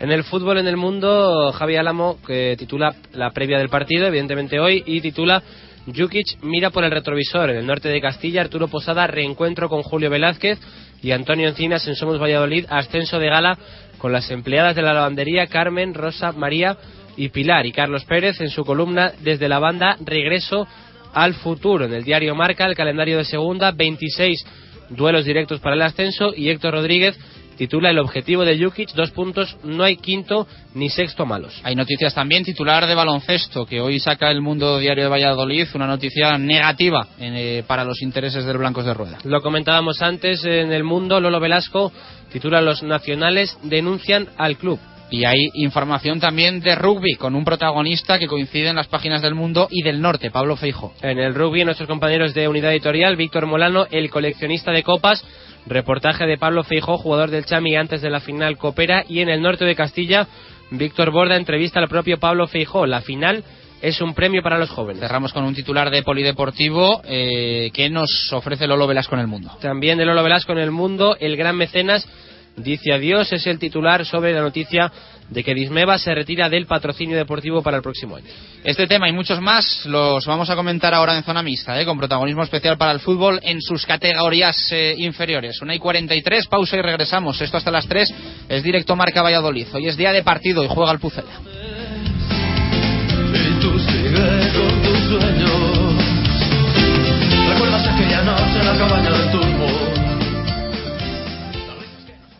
En 0.00 0.10
el 0.10 0.24
fútbol 0.24 0.58
en 0.58 0.66
el 0.66 0.78
mundo, 0.78 1.52
Javi 1.52 1.76
Álamo, 1.76 2.18
que 2.26 2.56
titula 2.58 2.94
la 3.12 3.30
previa 3.30 3.58
del 3.58 3.68
partido, 3.68 4.06
evidentemente 4.06 4.58
hoy, 4.58 4.82
y 4.86 5.00
titula 5.00 5.42
Jukic 5.86 6.42
mira 6.42 6.70
por 6.70 6.84
el 6.84 6.90
retrovisor. 6.90 7.50
En 7.50 7.56
el 7.56 7.66
norte 7.66 7.88
de 7.88 8.00
Castilla, 8.00 8.40
Arturo 8.40 8.68
Posada 8.68 9.06
reencuentro 9.06 9.68
con 9.68 9.82
Julio 9.82 10.10
Velázquez 10.10 10.58
y 11.02 11.10
Antonio 11.10 11.48
Encinas 11.48 11.86
en 11.86 11.94
Somos 11.94 12.20
Valladolid, 12.20 12.66
ascenso 12.70 13.18
de 13.18 13.28
gala 13.28 13.58
con 13.98 14.10
las 14.10 14.30
empleadas 14.30 14.74
de 14.74 14.82
la 14.82 14.94
lavandería 14.94 15.46
Carmen, 15.48 15.94
Rosa, 15.94 16.32
María 16.32 16.78
y 17.16 17.28
Pilar. 17.28 17.66
Y 17.66 17.72
Carlos 17.72 18.04
Pérez 18.04 18.40
en 18.40 18.48
su 18.48 18.64
columna 18.64 19.12
desde 19.20 19.48
la 19.48 19.58
banda 19.58 19.96
Regreso 20.00 20.66
al 21.12 21.34
futuro. 21.34 21.84
En 21.84 21.94
el 21.94 22.04
diario 22.04 22.34
Marca, 22.34 22.66
el 22.66 22.74
calendario 22.74 23.18
de 23.18 23.24
segunda, 23.24 23.70
26 23.72 24.44
duelos 24.90 25.24
directos 25.24 25.60
para 25.60 25.74
el 25.74 25.82
ascenso 25.82 26.32
y 26.36 26.50
Héctor 26.50 26.74
Rodríguez 26.74 27.18
titula 27.56 27.90
El 27.90 27.98
objetivo 27.98 28.44
de 28.44 28.58
Jukic, 28.58 28.92
dos 28.94 29.10
puntos, 29.10 29.56
no 29.62 29.84
hay 29.84 29.96
quinto 29.96 30.46
ni 30.74 30.88
sexto 30.88 31.26
malos. 31.26 31.60
Hay 31.62 31.74
noticias 31.74 32.14
también, 32.14 32.44
titular 32.44 32.86
de 32.86 32.94
baloncesto, 32.94 33.66
que 33.66 33.80
hoy 33.80 34.00
saca 34.00 34.30
el 34.30 34.40
Mundo 34.40 34.78
Diario 34.78 35.04
de 35.04 35.10
Valladolid, 35.10 35.68
una 35.74 35.86
noticia 35.86 36.38
negativa 36.38 37.06
eh, 37.20 37.62
para 37.66 37.84
los 37.84 38.02
intereses 38.02 38.44
del 38.44 38.58
Blancos 38.58 38.84
de 38.84 38.94
Rueda. 38.94 39.18
Lo 39.24 39.42
comentábamos 39.42 40.02
antes 40.02 40.44
en 40.44 40.72
el 40.72 40.82
Mundo, 40.82 41.20
Lolo 41.20 41.40
Velasco 41.40 41.92
titula 42.32 42.62
Los 42.62 42.82
nacionales 42.82 43.56
denuncian 43.62 44.28
al 44.38 44.56
club. 44.56 44.80
Y 45.12 45.26
hay 45.26 45.50
información 45.54 46.20
también 46.20 46.60
de 46.60 46.74
rugby, 46.74 47.16
con 47.16 47.34
un 47.34 47.44
protagonista 47.44 48.18
que 48.18 48.26
coincide 48.26 48.70
en 48.70 48.76
las 48.76 48.88
páginas 48.88 49.20
del 49.20 49.34
mundo 49.34 49.68
y 49.70 49.82
del 49.82 50.00
norte, 50.00 50.30
Pablo 50.30 50.56
Feijo. 50.56 50.94
En 51.02 51.18
el 51.18 51.34
rugby, 51.34 51.64
nuestros 51.64 51.88
compañeros 51.88 52.32
de 52.32 52.48
unidad 52.48 52.72
editorial, 52.72 53.16
Víctor 53.16 53.46
Molano, 53.46 53.86
el 53.90 54.08
coleccionista 54.08 54.72
de 54.72 54.82
copas, 54.82 55.22
reportaje 55.66 56.26
de 56.26 56.38
Pablo 56.38 56.64
Feijo, 56.64 56.96
jugador 56.96 57.30
del 57.30 57.44
Chami 57.44 57.76
antes 57.76 58.00
de 58.00 58.08
la 58.08 58.20
final 58.20 58.56
Copera, 58.56 59.04
y 59.06 59.20
en 59.20 59.28
el 59.28 59.42
norte 59.42 59.66
de 59.66 59.76
Castilla, 59.76 60.26
Víctor 60.72 61.10
Borda 61.10 61.36
entrevista 61.36 61.78
al 61.78 61.88
propio 61.88 62.18
Pablo 62.18 62.46
Feijó. 62.46 62.86
La 62.86 63.02
final 63.02 63.44
es 63.82 64.00
un 64.00 64.14
premio 64.14 64.42
para 64.42 64.58
los 64.58 64.70
jóvenes. 64.70 65.00
Cerramos 65.00 65.32
con 65.32 65.44
un 65.44 65.54
titular 65.54 65.90
de 65.90 66.02
Polideportivo 66.02 67.02
eh, 67.04 67.70
que 67.74 67.90
nos 67.90 68.32
ofrece 68.32 68.66
Lolo 68.66 68.86
Velasco 68.86 69.14
en 69.14 69.20
el 69.20 69.26
mundo. 69.26 69.50
También 69.60 69.98
de 69.98 70.06
Lolo 70.06 70.22
Velasco 70.22 70.52
en 70.52 70.58
el 70.58 70.70
mundo, 70.70 71.16
el 71.20 71.36
gran 71.36 71.56
mecenas 71.56 72.08
dice 72.56 72.92
adiós, 72.92 73.32
es 73.32 73.46
el 73.46 73.58
titular 73.58 74.04
sobre 74.04 74.32
la 74.32 74.40
noticia 74.40 74.90
de 75.32 75.42
que 75.42 75.54
Dismeva 75.54 75.98
se 75.98 76.14
retira 76.14 76.48
del 76.48 76.66
patrocinio 76.66 77.16
deportivo 77.16 77.62
para 77.62 77.78
el 77.78 77.82
próximo 77.82 78.16
año. 78.16 78.26
Este 78.64 78.86
tema 78.86 79.08
y 79.08 79.12
muchos 79.12 79.40
más 79.40 79.86
los 79.86 80.26
vamos 80.26 80.50
a 80.50 80.56
comentar 80.56 80.92
ahora 80.94 81.16
en 81.16 81.24
zona 81.24 81.42
mixta, 81.42 81.80
¿eh? 81.80 81.84
con 81.84 81.98
protagonismo 81.98 82.42
especial 82.42 82.76
para 82.76 82.92
el 82.92 83.00
fútbol 83.00 83.40
en 83.42 83.60
sus 83.60 83.86
categorías 83.86 84.68
eh, 84.72 84.94
inferiores. 84.98 85.60
Una 85.62 85.74
y 85.74 85.78
43, 85.78 86.46
pausa 86.48 86.76
y 86.76 86.82
regresamos. 86.82 87.40
Esto 87.40 87.56
hasta 87.56 87.70
las 87.70 87.86
3 87.88 88.14
es 88.48 88.62
directo 88.62 88.94
Marca 88.94 89.22
Valladolid. 89.22 89.68
Hoy 89.72 89.88
es 89.88 89.96
día 89.96 90.12
de 90.12 90.22
partido 90.22 90.62
y 90.64 90.68
juega 90.68 90.92
el 90.92 90.98
Pucela. 90.98 91.32
¿Recuerdas 97.48 97.86
aquella 97.86 98.22
noche 98.22 98.58
en 98.60 98.66
la 98.66 98.78
cabaña 98.78 99.10
del 99.10 99.30
turbo? 99.30 99.81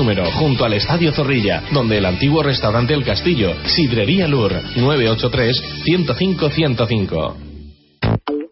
número, 0.00 0.24
junto 0.32 0.64
al 0.64 0.72
Estadio 0.72 1.12
Zorrilla, 1.12 1.62
donde 1.72 1.98
el 1.98 2.06
antiguo 2.06 2.42
restaurante 2.42 2.94
El 2.94 3.04
Castillo, 3.04 3.54
Sidrería 3.66 4.26
Lur, 4.26 4.54
983-105-105. 4.76 7.34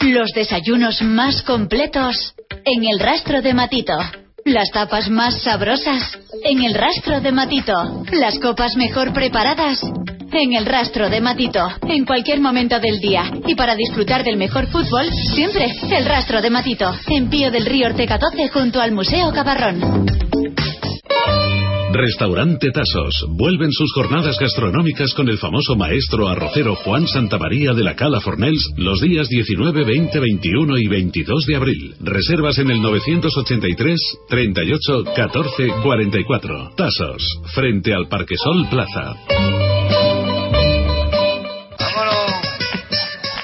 Los 0.00 0.28
desayunos 0.34 1.00
más 1.00 1.40
completos 1.42 2.34
en 2.66 2.84
el 2.84 3.00
rastro 3.00 3.40
de 3.40 3.54
Matito. 3.54 3.94
Las 4.44 4.70
tapas 4.70 5.08
más 5.08 5.40
sabrosas 5.42 6.18
en 6.44 6.64
el 6.64 6.74
rastro 6.74 7.22
de 7.22 7.32
Matito. 7.32 8.04
Las 8.12 8.38
copas 8.38 8.76
mejor 8.76 9.14
preparadas 9.14 9.80
en 10.30 10.52
el 10.52 10.66
rastro 10.66 11.08
de 11.08 11.22
Matito. 11.22 11.66
En 11.88 12.04
cualquier 12.04 12.40
momento 12.40 12.78
del 12.78 13.00
día. 13.00 13.32
Y 13.46 13.54
para 13.54 13.74
disfrutar 13.74 14.22
del 14.22 14.36
mejor 14.36 14.66
fútbol, 14.66 15.06
siempre 15.34 15.74
el 15.90 16.04
rastro 16.04 16.42
de 16.42 16.50
Matito. 16.50 16.92
En 17.06 17.30
Pío 17.30 17.50
del 17.50 17.64
Río 17.64 17.86
Ortega 17.86 18.18
12 18.18 18.48
junto 18.48 18.82
al 18.82 18.92
Museo 18.92 19.32
Cabarrón. 19.32 20.04
Restaurante 21.92 22.70
Tasos. 22.70 23.26
Vuelven 23.30 23.72
sus 23.72 23.92
jornadas 23.94 24.38
gastronómicas 24.38 25.14
con 25.14 25.28
el 25.28 25.38
famoso 25.38 25.74
maestro 25.74 26.28
arrocero 26.28 26.74
Juan 26.76 27.06
Santamaría 27.06 27.72
de 27.72 27.82
la 27.82 27.96
Cala 27.96 28.20
Fornels 28.20 28.72
los 28.76 29.00
días 29.00 29.28
19, 29.28 29.84
20, 29.84 30.20
21 30.20 30.78
y 30.78 30.86
22 30.86 31.46
de 31.46 31.56
abril. 31.56 31.94
Reservas 32.00 32.58
en 32.58 32.70
el 32.70 32.82
983 32.82 34.00
38 34.28 35.04
14 35.16 35.68
44. 35.82 36.70
Tasos. 36.76 37.40
Frente 37.54 37.94
al 37.94 38.06
Parquesol 38.08 38.68
Plaza. 38.68 39.14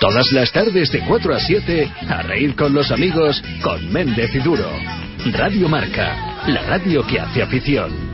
Todas 0.00 0.30
las 0.32 0.52
tardes 0.52 0.92
de 0.92 1.00
4 1.00 1.34
a 1.34 1.40
7, 1.40 1.92
a 2.08 2.22
reír 2.22 2.54
con 2.54 2.74
los 2.74 2.90
amigos 2.90 3.42
con 3.62 3.90
Méndez 3.90 4.34
y 4.34 4.40
Duro. 4.40 4.68
Radio 5.32 5.66
Marca, 5.66 6.44
la 6.46 6.60
radio 6.66 7.06
que 7.06 7.18
hace 7.18 7.42
afición. 7.42 8.13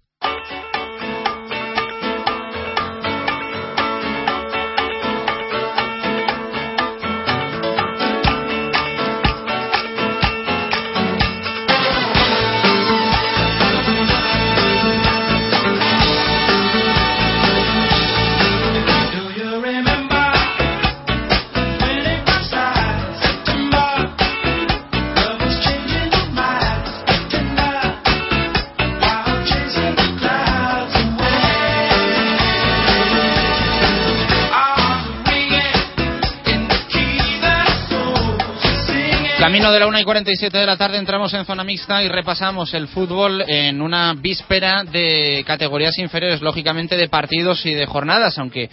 Camino 39.61 39.73
de 39.73 39.79
la 39.79 39.87
1 39.89 39.99
y 39.99 40.03
47 40.03 40.57
de 40.57 40.65
la 40.65 40.75
tarde 40.75 40.97
entramos 40.97 41.31
en 41.35 41.45
zona 41.45 41.63
mixta 41.63 42.01
y 42.01 42.07
repasamos 42.07 42.73
el 42.73 42.87
fútbol 42.87 43.43
en 43.47 43.79
una 43.79 44.15
víspera 44.15 44.83
de 44.83 45.43
categorías 45.45 45.99
inferiores, 45.99 46.41
lógicamente 46.41 46.97
de 46.97 47.07
partidos 47.09 47.63
y 47.67 47.75
de 47.75 47.85
jornadas, 47.85 48.39
aunque 48.39 48.71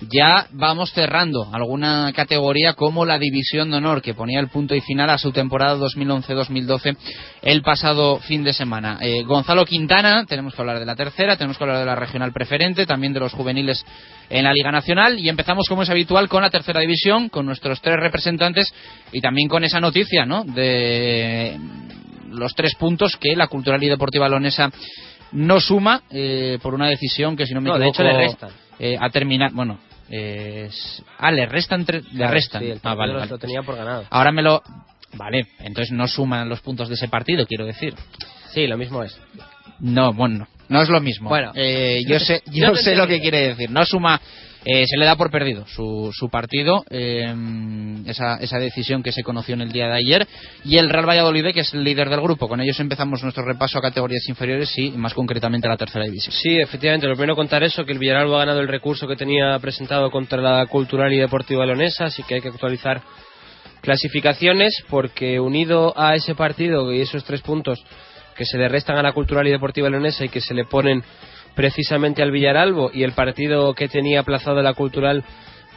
ya 0.00 0.46
vamos 0.52 0.92
cerrando 0.92 1.48
alguna 1.52 2.12
categoría 2.14 2.74
como 2.74 3.04
la 3.04 3.18
División 3.18 3.70
de 3.70 3.78
Honor, 3.78 4.00
que 4.00 4.14
ponía 4.14 4.38
el 4.38 4.48
punto 4.48 4.74
y 4.74 4.80
final 4.80 5.10
a 5.10 5.18
su 5.18 5.32
temporada 5.32 5.76
2011-2012 5.78 6.96
el 7.42 7.62
pasado 7.62 8.18
fin 8.20 8.44
de 8.44 8.52
semana. 8.52 8.98
Eh, 9.00 9.22
Gonzalo 9.24 9.64
Quintana, 9.64 10.24
tenemos 10.24 10.54
que 10.54 10.62
hablar 10.62 10.78
de 10.78 10.86
la 10.86 10.94
tercera, 10.94 11.36
tenemos 11.36 11.58
que 11.58 11.64
hablar 11.64 11.78
de 11.80 11.86
la 11.86 11.96
regional 11.96 12.32
preferente, 12.32 12.86
también 12.86 13.12
de 13.12 13.20
los 13.20 13.32
juveniles 13.32 13.84
en 14.30 14.44
la 14.44 14.52
Liga 14.52 14.70
Nacional 14.70 15.18
y 15.18 15.28
empezamos 15.28 15.66
como 15.68 15.82
es 15.82 15.90
habitual 15.90 16.28
con 16.28 16.42
la 16.42 16.50
tercera 16.50 16.80
división, 16.80 17.28
con 17.28 17.46
nuestros 17.46 17.80
tres 17.80 17.96
representantes 17.98 18.72
y 19.12 19.20
también 19.20 19.48
con 19.48 19.64
esa 19.64 19.80
noticia, 19.80 20.24
¿no? 20.24 20.44
De 20.44 21.58
los 22.30 22.54
tres 22.54 22.74
puntos 22.76 23.16
que 23.16 23.34
la 23.34 23.48
Cultural 23.48 23.82
y 23.82 23.88
Deportiva 23.88 24.28
Leonesa 24.28 24.70
no 25.32 25.60
suma 25.60 26.02
eh, 26.10 26.58
por 26.62 26.74
una 26.74 26.86
decisión 26.88 27.36
que 27.36 27.46
si 27.46 27.54
no 27.54 27.60
me 27.60 27.70
No, 27.70 27.78
de 27.78 27.88
equivoco 27.88 28.02
hecho 28.02 28.16
le 28.18 28.26
restan. 28.26 28.50
eh, 28.78 28.96
ha 29.00 29.10
terminado 29.10 29.54
bueno 29.54 29.78
es- 30.10 31.02
ah 31.18 31.30
le 31.30 31.46
restan 31.46 31.84
tre- 31.86 32.04
le 32.12 32.26
restan 32.28 32.62
sí, 32.62 32.70
el 32.70 32.80
ah, 32.82 32.94
vale, 32.94 33.12
partido 33.12 33.18
vale. 33.18 33.30
lo 33.30 33.38
tenía 33.38 33.62
por 33.62 33.76
ganado. 33.76 34.06
ahora 34.10 34.32
me 34.32 34.42
lo 34.42 34.62
vale 35.14 35.46
entonces 35.60 35.92
no 35.92 36.06
suman 36.08 36.48
los 36.48 36.60
puntos 36.60 36.88
de 36.88 36.94
ese 36.94 37.08
partido 37.08 37.46
quiero 37.46 37.64
decir 37.66 37.94
Sí, 38.52 38.66
lo 38.66 38.76
mismo 38.78 39.02
es. 39.02 39.18
no 39.80 40.12
bueno 40.12 40.46
No 40.68 40.82
es 40.82 40.88
lo 40.90 41.00
mismo. 41.00 41.28
Bueno. 41.30 41.52
Eh, 41.54 42.02
yo 42.08 42.18
sé, 42.20 42.42
yo 42.52 42.66
No 42.68 42.76
sé 42.76 42.94
lo 42.94 43.06
que 43.06 43.20
quiere 43.20 43.48
decir. 43.48 43.70
No 43.70 43.84
suma, 43.86 44.20
eh, 44.64 44.84
se 44.86 44.98
le 44.98 45.06
da 45.06 45.16
por 45.16 45.30
perdido 45.30 45.66
su, 45.66 46.10
su 46.12 46.28
partido, 46.28 46.84
eh, 46.90 47.32
esa, 48.06 48.36
esa 48.36 48.58
decisión 48.58 49.02
que 49.02 49.12
se 49.12 49.22
conoció 49.22 49.54
en 49.54 49.62
el 49.62 49.72
día 49.72 49.86
de 49.86 49.94
ayer. 49.94 50.26
Y 50.64 50.76
el 50.76 50.90
Real 50.90 51.08
Valladolid, 51.08 51.52
que 51.54 51.60
es 51.60 51.72
el 51.74 51.84
líder 51.84 52.10
del 52.10 52.20
grupo. 52.20 52.48
Con 52.48 52.60
ellos 52.60 52.78
empezamos 52.80 53.22
nuestro 53.22 53.44
repaso 53.44 53.78
a 53.78 53.82
categorías 53.82 54.28
inferiores 54.28 54.76
y 54.76 54.90
más 54.90 55.14
concretamente 55.14 55.66
a 55.68 55.70
la 55.70 55.76
tercera 55.76 56.04
división. 56.04 56.32
Sí, 56.32 56.58
efectivamente. 56.58 57.06
Lo 57.06 57.14
primero 57.14 57.36
contar 57.36 57.62
eso, 57.62 57.84
que 57.84 57.92
el 57.92 57.98
Villarreal 57.98 58.34
ha 58.34 58.38
ganado 58.38 58.60
el 58.60 58.68
recurso 58.68 59.06
que 59.06 59.16
tenía 59.16 59.58
presentado 59.60 60.10
contra 60.10 60.40
la 60.40 60.66
Cultural 60.66 61.12
y 61.12 61.18
Deportiva 61.18 61.64
Leonesa, 61.64 62.06
así 62.06 62.22
que 62.24 62.36
hay 62.36 62.40
que 62.40 62.48
actualizar 62.48 63.02
clasificaciones 63.80 64.82
porque 64.90 65.38
unido 65.38 65.94
a 65.96 66.14
ese 66.14 66.34
partido 66.34 66.92
y 66.92 67.00
esos 67.00 67.24
tres 67.24 67.42
puntos 67.42 67.82
que 68.36 68.44
se 68.44 68.58
le 68.58 68.68
restan 68.68 68.96
a 68.96 69.02
la 69.02 69.12
Cultural 69.12 69.46
y 69.46 69.50
Deportiva 69.50 69.90
Leonesa 69.90 70.24
y 70.24 70.28
que 70.28 70.40
se 70.40 70.54
le 70.54 70.64
ponen 70.64 71.02
precisamente 71.58 72.22
al 72.22 72.30
Villaralbo 72.30 72.92
y 72.94 73.02
el 73.02 73.14
partido 73.14 73.74
que 73.74 73.88
tenía 73.88 74.20
aplazado 74.20 74.62
la 74.62 74.74
Cultural 74.74 75.24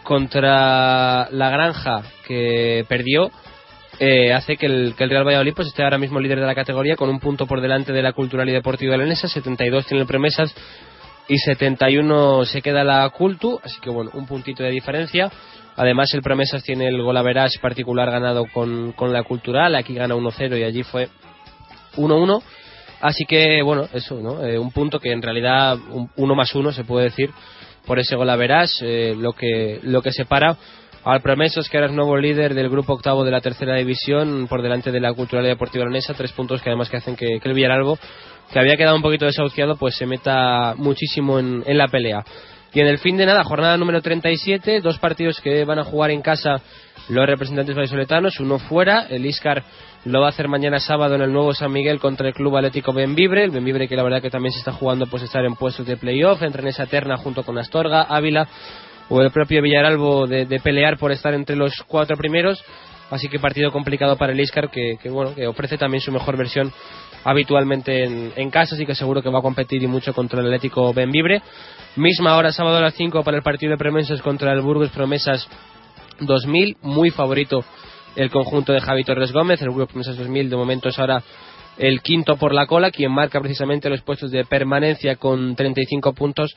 contra 0.04 1.28
la 1.32 1.50
Granja 1.50 2.04
que 2.28 2.86
perdió 2.88 3.32
eh, 3.98 4.32
hace 4.32 4.58
que 4.58 4.68
el, 4.68 4.94
Real 4.96 5.26
Valladolid 5.26 5.56
pues 5.56 5.70
esté 5.70 5.82
ahora 5.82 5.98
mismo 5.98 6.20
líder 6.20 6.40
de 6.40 6.46
la 6.46 6.54
categoría 6.54 6.96
con 6.96 7.10
un 7.10 7.20
punto 7.20 7.48
por 7.48 7.62
delante 7.62 7.94
de 7.94 8.04
la 8.04 8.14
Cultural 8.14 8.48
y 8.48 8.52
Deportiva 8.52 8.96
Leonesa 8.96 9.28
72 9.28 9.88
tiene 9.88 10.02
el 10.02 10.08
Promesas 10.08 10.54
y 11.28 11.40
71 11.40 12.46
se 12.46 12.62
queda 12.62 12.84
la 12.84 13.10
Cultu, 13.10 13.60
así 13.64 13.80
que 13.82 13.90
bueno, 13.90 14.12
un 14.14 14.28
puntito 14.28 14.62
de 14.62 14.70
diferencia. 14.70 15.32
Además, 15.78 16.14
el 16.14 16.22
Promesas 16.22 16.62
tiene 16.62 16.90
el 16.90 17.02
golaverage 17.02 17.60
particular 17.60 18.12
ganado 18.12 18.46
con, 18.54 18.92
con 18.92 19.12
la 19.14 19.24
Cultural, 19.24 19.74
aquí 19.74 19.96
gana 19.96 20.14
1-0 20.14 20.60
y 20.60 20.64
allí 20.64 20.84
fue 20.84 21.10
1-1. 21.96 22.44
Así 23.02 23.26
que, 23.26 23.62
bueno, 23.64 23.88
eso, 23.94 24.20
¿no? 24.22 24.44
Eh, 24.44 24.60
un 24.60 24.72
punto 24.72 25.00
que 25.00 25.12
en 25.12 25.22
realidad, 25.22 25.78
un, 25.90 26.10
uno 26.16 26.36
más 26.36 26.54
uno 26.56 26.72
se 26.72 26.84
puede 26.84 27.06
decir, 27.06 27.32
por 27.86 28.00
ese 28.00 28.16
golaverage, 28.16 28.74
eh, 28.82 29.16
lo, 29.16 29.34
que, 29.34 29.80
lo 29.84 30.02
que 30.02 30.12
separa 30.12 30.56
al 31.04 31.22
Promesas, 31.22 31.68
que 31.68 31.78
ahora 31.78 31.88
es 31.88 31.96
nuevo 31.96 32.16
líder 32.16 32.54
del 32.54 32.70
grupo 32.70 32.94
octavo 32.94 33.26
de 33.26 33.32
la 33.32 33.42
tercera 33.42 33.76
división, 33.76 34.48
por 34.48 34.62
delante 34.62 34.92
de 34.92 35.00
la 35.00 35.14
Cultural 35.14 35.46
y 35.46 35.50
Deportiva 35.50 35.86
tres 36.16 36.32
puntos 36.32 36.62
que 36.62 36.70
además 36.70 36.90
que 36.90 36.98
hacen 36.98 37.16
que, 37.16 37.40
el 37.44 37.54
Villaralbo, 37.54 37.98
que 38.54 38.60
había 38.60 38.78
quedado 38.78 38.96
un 38.96 39.02
poquito 39.02 39.26
desahuciado, 39.26 39.78
pues 39.78 39.96
se 39.96 40.06
meta 40.06 40.76
muchísimo 40.78 41.40
en, 41.40 41.64
en 41.66 41.78
la 41.78 41.88
pelea. 41.88 42.24
Y 42.74 42.80
en 42.80 42.88
el 42.88 43.00
fin 43.00 43.18
de 43.18 43.26
nada, 43.26 43.44
jornada 43.44 43.78
número 43.78 44.02
37, 44.02 44.80
dos 44.82 45.00
partidos 45.00 45.42
que 45.42 45.66
van 45.66 45.80
a 45.80 45.84
jugar 45.84 46.12
en 46.12 46.22
casa 46.22 46.62
los 47.10 47.26
representantes 47.26 47.76
vallisoletanos, 47.76 48.40
uno 48.40 48.60
fuera, 48.60 49.08
el 49.10 49.26
Iscar 49.26 49.64
lo 50.06 50.20
va 50.20 50.28
a 50.28 50.30
hacer 50.30 50.48
mañana 50.48 50.80
sábado 50.80 51.16
en 51.16 51.22
el 51.22 51.32
nuevo 51.32 51.54
San 51.54 51.72
Miguel 51.72 52.00
contra 52.00 52.28
el 52.28 52.34
Club 52.34 52.58
Atlético 52.58 52.92
Benvibre, 52.92 53.44
el 53.44 53.52
Benvibre 53.52 53.88
que 53.88 53.96
la 53.96 54.04
verdad 54.04 54.22
que 54.22 54.32
también 54.32 54.52
se 54.52 54.60
está 54.60 54.72
jugando 54.72 55.06
pues 55.06 55.24
estar 55.24 55.46
en 55.46 55.56
puestos 55.56 55.86
de 55.86 55.98
playoff, 55.98 56.42
entre 56.42 56.64
en 56.64 56.70
esa 56.70 56.88
terna 56.88 57.18
junto 57.18 57.44
con 57.44 57.58
Astorga, 57.58 58.04
Ávila 58.04 58.48
o 59.10 59.22
el 59.22 59.32
propio 59.32 59.62
Villaralbo 59.62 60.26
de, 60.26 60.60
pelear 60.64 60.98
por 60.98 61.12
estar 61.12 61.34
entre 61.34 61.56
los 61.56 61.74
cuatro 61.86 62.16
primeros, 62.18 62.64
así 63.12 63.28
que 63.28 63.40
partido 63.40 63.72
complicado 63.72 64.18
para 64.18 64.32
el 64.32 64.40
Iscar 64.40 64.72
que, 64.72 64.98
bueno 65.10 65.36
que 65.36 65.46
ofrece 65.46 65.78
también 65.78 66.02
su 66.02 66.12
mejor 66.12 66.36
versión 66.36 66.72
habitualmente 67.24 68.04
en, 68.04 68.34
en 68.36 68.50
casa, 68.50 68.74
así 68.74 68.86
que 68.86 68.96
seguro 68.96 69.22
que 69.22 69.30
va 69.30 69.40
a 69.40 69.44
competir 69.44 69.84
y 69.84 69.88
mucho 69.88 70.14
contra 70.14 70.40
el 70.40 70.48
Atlético 70.48 70.92
Benvibre. 70.94 71.44
Misma 71.96 72.36
hora, 72.38 72.52
sábado 72.52 72.78
a 72.78 72.82
las 72.82 72.96
5 72.96 73.24
para 73.24 73.38
el 73.38 73.44
partido 73.44 73.72
de 73.72 73.78
Promesas 73.78 74.22
contra 74.22 74.54
el 74.54 74.62
Burgos 74.62 74.90
Promesas 74.90 75.48
2000, 76.22 76.78
muy 76.82 77.12
favorito 77.12 77.64
el 78.16 78.30
conjunto 78.30 78.74
de 78.74 78.82
Javi 78.82 79.04
Torres 79.04 79.32
Gómez, 79.32 79.62
el 79.62 79.70
Burgos 79.70 79.90
Promesas 79.90 80.18
2000 80.18 80.50
de 80.50 80.56
momento 80.56 80.90
es 80.90 81.00
ahora 81.00 81.24
el 81.78 82.02
quinto 82.02 82.36
por 82.38 82.54
la 82.54 82.68
cola, 82.68 82.92
quien 82.92 83.12
marca 83.12 83.40
precisamente 83.40 83.90
los 83.90 84.02
puestos 84.02 84.32
de 84.32 84.46
permanencia 84.46 85.16
con 85.16 85.56
35 85.56 86.14
puntos. 86.14 86.56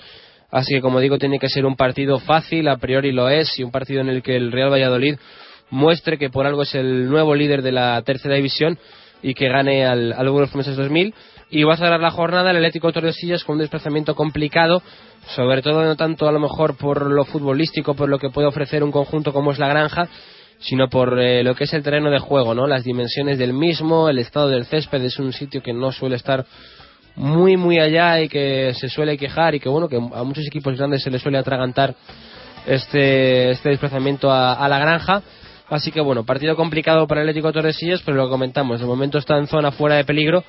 Así 0.50 0.74
que, 0.74 0.80
como 0.80 1.00
digo, 1.00 1.18
tiene 1.18 1.38
que 1.38 1.48
ser 1.48 1.66
un 1.66 1.76
partido 1.76 2.18
fácil, 2.18 2.68
a 2.68 2.76
priori 2.76 3.12
lo 3.12 3.28
es, 3.28 3.58
y 3.58 3.62
un 3.62 3.70
partido 3.70 4.00
en 4.00 4.08
el 4.08 4.22
que 4.22 4.36
el 4.36 4.52
Real 4.52 4.72
Valladolid 4.72 5.16
muestre 5.70 6.18
que 6.18 6.30
por 6.30 6.46
algo 6.46 6.62
es 6.62 6.74
el 6.74 7.08
nuevo 7.08 7.34
líder 7.34 7.62
de 7.62 7.72
la 7.72 8.00
tercera 8.02 8.34
división 8.34 8.78
y 9.22 9.34
que 9.34 9.48
gane 9.48 9.86
al, 9.86 10.12
al 10.12 10.28
Burgos 10.28 10.50
Promesas 10.50 10.76
2000. 10.76 11.14
Y 11.50 11.62
va 11.62 11.74
a 11.74 11.76
cerrar 11.76 12.00
la 12.00 12.10
jornada 12.10 12.50
el 12.50 12.56
Atlético 12.56 12.92
Tordesillas 12.92 13.44
con 13.44 13.54
un 13.54 13.60
desplazamiento 13.60 14.14
complicado, 14.14 14.82
sobre 15.34 15.62
todo 15.62 15.84
no 15.84 15.96
tanto 15.96 16.28
a 16.28 16.32
lo 16.32 16.40
mejor 16.40 16.76
por 16.76 17.10
lo 17.10 17.24
futbolístico, 17.24 17.94
por 17.94 18.08
lo 18.08 18.18
que 18.18 18.30
puede 18.30 18.48
ofrecer 18.48 18.82
un 18.82 18.90
conjunto 18.90 19.32
como 19.32 19.52
es 19.52 19.58
la 19.58 19.68
Granja, 19.68 20.08
sino 20.64 20.88
por 20.88 21.18
eh, 21.20 21.44
lo 21.44 21.54
que 21.54 21.64
es 21.64 21.74
el 21.74 21.82
terreno 21.82 22.10
de 22.10 22.18
juego, 22.18 22.54
¿no? 22.54 22.66
Las 22.66 22.84
dimensiones 22.84 23.38
del 23.38 23.52
mismo, 23.52 24.08
el 24.08 24.18
estado 24.18 24.48
del 24.48 24.64
césped 24.64 25.02
es 25.04 25.18
un 25.18 25.32
sitio 25.32 25.62
que 25.62 25.74
no 25.74 25.92
suele 25.92 26.16
estar 26.16 26.46
muy 27.16 27.56
muy 27.56 27.78
allá 27.78 28.20
y 28.20 28.28
que 28.28 28.72
se 28.74 28.88
suele 28.88 29.16
quejar 29.16 29.54
y 29.54 29.60
que 29.60 29.68
bueno 29.68 29.88
que 29.88 29.96
a 29.96 30.24
muchos 30.24 30.46
equipos 30.46 30.76
grandes 30.76 31.02
se 31.02 31.10
les 31.10 31.22
suele 31.22 31.38
atragantar 31.38 31.94
este 32.66 33.50
este 33.50 33.68
desplazamiento 33.68 34.32
a, 34.32 34.68
la 34.68 34.78
granja 34.80 35.22
así 35.68 35.92
que 35.92 36.00
bueno 36.00 36.24
partido 36.24 36.56
complicado 36.56 37.06
para 37.06 37.22
el 37.22 37.28
Atlético 37.28 37.52
Torresillas 37.52 38.02
pero 38.04 38.16
lo 38.16 38.28
comentamos 38.28 38.80
de 38.80 38.86
momento 38.86 39.18
está 39.18 39.38
en 39.38 39.46
zona 39.46 39.70
fuera 39.70 39.94
de 39.94 40.04
peligro 40.04 40.42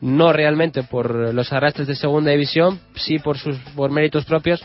no 0.00 0.32
realmente 0.32 0.84
por 0.84 1.34
los 1.34 1.52
arrastres 1.52 1.88
de 1.88 1.96
segunda 1.96 2.30
división 2.30 2.78
sí 2.94 3.18
por 3.18 3.36
sus 3.36 3.58
por 3.74 3.90
méritos 3.90 4.24
propios 4.24 4.62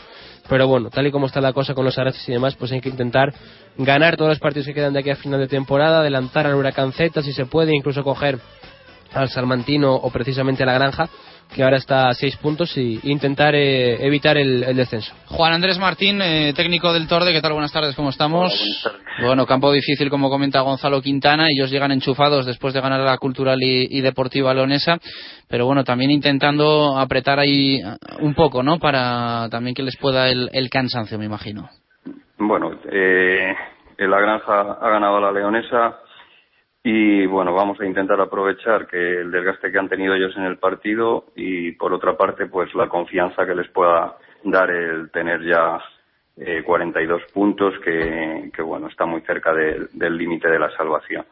pero 0.48 0.66
bueno 0.66 0.90
tal 0.90 1.06
y 1.06 1.10
como 1.10 1.26
está 1.26 1.40
la 1.40 1.52
cosa 1.52 1.74
con 1.74 1.84
los 1.84 1.98
arrastres 1.98 2.28
y 2.28 2.32
demás 2.32 2.56
pues 2.56 2.72
hay 2.72 2.80
que 2.80 2.88
intentar 2.88 3.32
ganar 3.76 4.16
todos 4.16 4.30
los 4.30 4.38
partidos 4.38 4.66
que 4.66 4.74
quedan 4.74 4.92
de 4.92 5.00
aquí 5.00 5.10
a 5.10 5.16
final 5.16 5.40
de 5.40 5.48
temporada 5.48 6.00
adelantar 6.00 6.46
al 6.46 6.54
Huracán 6.54 6.92
Z 6.92 7.22
si 7.22 7.32
se 7.32 7.46
puede 7.46 7.74
incluso 7.74 8.02
coger 8.02 8.38
al 9.14 9.28
Salmantino 9.28 9.94
o 9.94 10.10
precisamente 10.10 10.62
a 10.62 10.66
la 10.66 10.74
Granja 10.74 11.08
que 11.54 11.62
ahora 11.62 11.78
está 11.78 12.08
a 12.08 12.14
seis 12.14 12.36
puntos 12.36 12.76
y 12.76 13.00
intentar 13.04 13.54
eh, 13.54 14.04
evitar 14.06 14.36
el, 14.36 14.62
el 14.64 14.76
descenso. 14.76 15.14
Juan 15.28 15.54
Andrés 15.54 15.78
Martín, 15.78 16.20
eh, 16.20 16.52
técnico 16.54 16.92
del 16.92 17.08
Torde, 17.08 17.32
¿qué 17.32 17.40
tal? 17.40 17.54
Buenas 17.54 17.72
tardes, 17.72 17.94
¿cómo 17.96 18.10
estamos? 18.10 18.52
Bueno, 19.22 19.46
campo 19.46 19.72
difícil, 19.72 20.10
como 20.10 20.28
comenta 20.28 20.60
Gonzalo 20.60 21.00
Quintana, 21.00 21.46
ellos 21.48 21.70
llegan 21.70 21.90
enchufados 21.90 22.44
después 22.44 22.74
de 22.74 22.82
ganar 22.82 23.00
a 23.00 23.04
la 23.04 23.18
Cultural 23.18 23.58
y, 23.62 23.88
y 23.90 24.00
Deportiva 24.02 24.52
Leonesa, 24.52 24.98
pero 25.48 25.64
bueno, 25.64 25.84
también 25.84 26.10
intentando 26.10 26.98
apretar 26.98 27.38
ahí 27.38 27.80
un 28.20 28.34
poco, 28.34 28.62
¿no? 28.62 28.78
Para 28.78 29.48
también 29.50 29.74
que 29.74 29.82
les 29.82 29.96
pueda 29.96 30.28
el, 30.28 30.50
el 30.52 30.68
cansancio, 30.68 31.18
me 31.18 31.24
imagino. 31.24 31.70
Bueno, 32.36 32.78
eh, 32.92 33.54
la 33.98 34.20
Granja 34.20 34.78
ha 34.80 34.90
ganado 34.90 35.16
a 35.16 35.20
la 35.20 35.32
Leonesa 35.32 35.96
y 36.82 37.26
bueno, 37.26 37.52
vamos 37.54 37.80
a 37.80 37.86
intentar 37.86 38.20
aprovechar 38.20 38.86
que 38.86 39.20
el 39.20 39.30
desgaste 39.30 39.70
que 39.72 39.78
han 39.78 39.88
tenido 39.88 40.14
ellos 40.14 40.34
en 40.36 40.44
el 40.44 40.58
partido 40.58 41.26
y 41.36 41.72
por 41.72 41.92
otra 41.92 42.16
parte 42.16 42.46
pues 42.46 42.74
la 42.74 42.88
confianza 42.88 43.44
que 43.46 43.54
les 43.54 43.68
pueda 43.68 44.16
dar 44.44 44.70
el 44.70 45.10
tener 45.10 45.42
ya 45.44 45.78
eh, 46.36 46.62
42 46.64 47.22
puntos 47.34 47.74
que, 47.84 48.50
que 48.54 48.62
bueno, 48.62 48.86
está 48.88 49.04
muy 49.06 49.20
cerca 49.22 49.52
de- 49.52 49.88
del 49.92 50.16
límite 50.16 50.48
de 50.48 50.58
la 50.58 50.70
salvación. 50.76 51.24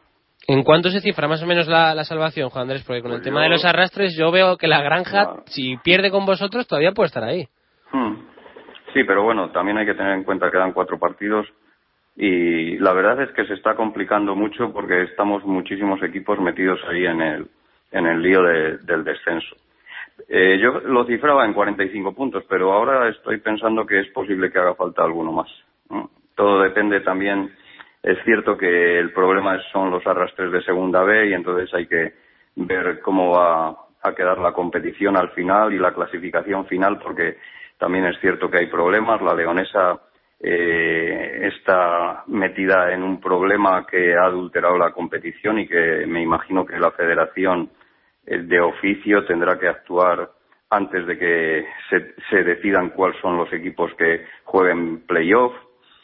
¿En 0.49 0.63
cuánto 0.63 0.89
se 0.89 0.99
cifra 1.01 1.27
más 1.27 1.41
o 1.41 1.47
menos 1.47 1.67
la, 1.67 1.95
la 1.95 2.03
salvación, 2.03 2.49
Juan 2.49 2.63
Andrés? 2.63 2.83
Porque 2.85 3.01
con 3.01 3.11
el 3.13 3.21
tema 3.21 3.41
de 3.43 3.49
los 3.49 3.65
arrastres 3.65 4.15
yo 4.17 4.31
veo 4.31 4.55
que 4.57 4.67
la 4.67 4.81
Granja, 4.81 5.43
si 5.45 5.77
pierde 5.77 6.11
con 6.11 6.25
vosotros, 6.25 6.67
todavía 6.67 6.91
puede 6.91 7.07
estar 7.07 7.23
ahí. 7.23 7.47
Hmm. 7.91 8.15
Sí, 8.93 9.03
pero 9.05 9.23
bueno, 9.23 9.49
también 9.51 9.77
hay 9.77 9.85
que 9.85 9.93
tener 9.95 10.13
en 10.13 10.23
cuenta 10.23 10.45
que 10.47 10.53
quedan 10.53 10.73
cuatro 10.73 10.99
partidos 10.99 11.47
y 12.17 12.77
la 12.79 12.93
verdad 12.93 13.21
es 13.21 13.31
que 13.31 13.45
se 13.45 13.53
está 13.53 13.75
complicando 13.75 14.35
mucho 14.35 14.73
porque 14.73 15.03
estamos 15.03 15.45
muchísimos 15.45 16.01
equipos 16.03 16.39
metidos 16.39 16.79
ahí 16.89 17.05
en 17.05 17.21
el, 17.21 17.47
en 17.91 18.07
el 18.07 18.21
lío 18.21 18.41
de- 18.41 18.77
del 18.79 19.03
descenso. 19.03 19.55
Eh, 20.27 20.57
yo 20.59 20.79
lo 20.81 21.05
cifraba 21.05 21.45
en 21.45 21.53
45 21.53 22.13
puntos, 22.15 22.43
pero 22.49 22.73
ahora 22.73 23.07
estoy 23.09 23.37
pensando 23.37 23.85
que 23.85 23.99
es 23.99 24.07
posible 24.09 24.51
que 24.51 24.57
haga 24.57 24.73
falta 24.73 25.03
alguno 25.03 25.31
más. 25.31 25.47
¿no? 25.91 26.09
Todo 26.35 26.61
depende 26.61 27.01
también, 27.01 27.51
es 28.01 28.17
cierto 28.25 28.57
que 28.57 28.97
el 28.99 29.11
problema 29.13 29.59
son 29.71 29.91
los 29.91 30.05
arrastres 30.07 30.51
de 30.51 30.63
segunda 30.63 31.03
B 31.03 31.27
y 31.29 31.33
entonces 31.33 31.71
hay 31.73 31.85
que 31.85 32.13
ver 32.55 32.99
cómo 33.01 33.31
va 33.37 33.77
a 34.01 34.15
quedar 34.15 34.39
la 34.39 34.53
competición 34.53 35.17
al 35.17 35.29
final 35.31 35.71
y 35.73 35.77
la 35.77 35.93
clasificación 35.93 36.65
final 36.65 36.97
porque 36.97 37.37
también 37.77 38.05
es 38.05 38.19
cierto 38.19 38.49
que 38.49 38.57
hay 38.57 38.67
problemas. 38.67 39.21
La 39.21 39.35
leonesa 39.35 39.99
eh, 40.39 41.49
está 41.51 42.23
metida 42.27 42.93
en 42.93 43.01
un 43.01 43.19
problema 43.19 43.85
que 43.87 44.15
ha 44.15 44.25
adulterado 44.25 44.77
la 44.77 44.91
competición 44.91 45.59
y 45.59 45.67
que 45.67 46.05
me 46.05 46.21
imagino 46.21 46.65
que 46.65 46.79
la 46.79 46.91
federación 46.91 47.71
eh, 48.25 48.39
de 48.43 48.59
oficio 48.59 49.25
tendrá 49.25 49.57
que 49.57 49.67
actuar 49.67 50.29
antes 50.69 51.07
de 51.07 51.17
que 51.17 51.65
se, 52.29 52.43
decidan 52.43 52.89
cuáles 52.89 53.19
son 53.21 53.37
los 53.37 53.51
equipos 53.53 53.91
que 53.95 54.25
jueguen 54.43 55.07
playoff. 55.07 55.53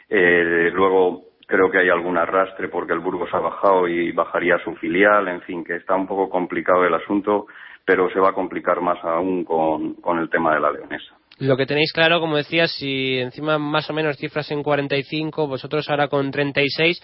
Eh, 0.10 0.72
luego 0.74 1.26
creo 1.46 1.70
que 1.70 1.80
hay 1.80 1.90
algún 1.90 2.18
arrastre 2.18 2.70
porque 2.70 2.94
el 2.94 3.00
Burgos 3.00 3.30
ha 3.34 3.40
bajado 3.40 3.88
y 3.88 4.12
bajaría 4.14 4.58
su 4.60 4.74
filial, 4.76 5.28
en 5.28 5.42
fin, 5.42 5.64
que 5.64 5.76
está 5.76 5.96
un 5.96 6.08
poco 6.08 6.30
complicado 6.30 6.86
el 6.86 6.94
asunto, 6.94 7.48
pero 7.86 8.10
se 8.10 8.20
va 8.20 8.30
a 8.30 8.34
complicar 8.34 8.82
más 8.82 9.04
aún 9.04 9.44
con 9.44 10.20
el 10.20 10.30
tema 10.30 10.56
de 10.56 10.62
la 10.62 10.72
leonesa. 10.72 11.14
Lo 11.40 11.58
que 11.58 11.66
tenéis 11.66 11.92
claro, 11.94 12.20
como 12.20 12.38
decías, 12.38 12.72
si 12.72 13.18
encima 13.20 13.58
más 13.58 13.90
o 13.90 13.94
menos 13.94 14.18
cifras 14.18 14.50
en 14.52 14.62
45, 14.64 15.48
vosotros 15.48 15.90
ahora 15.90 16.08
con 16.08 16.30
36, 16.32 17.02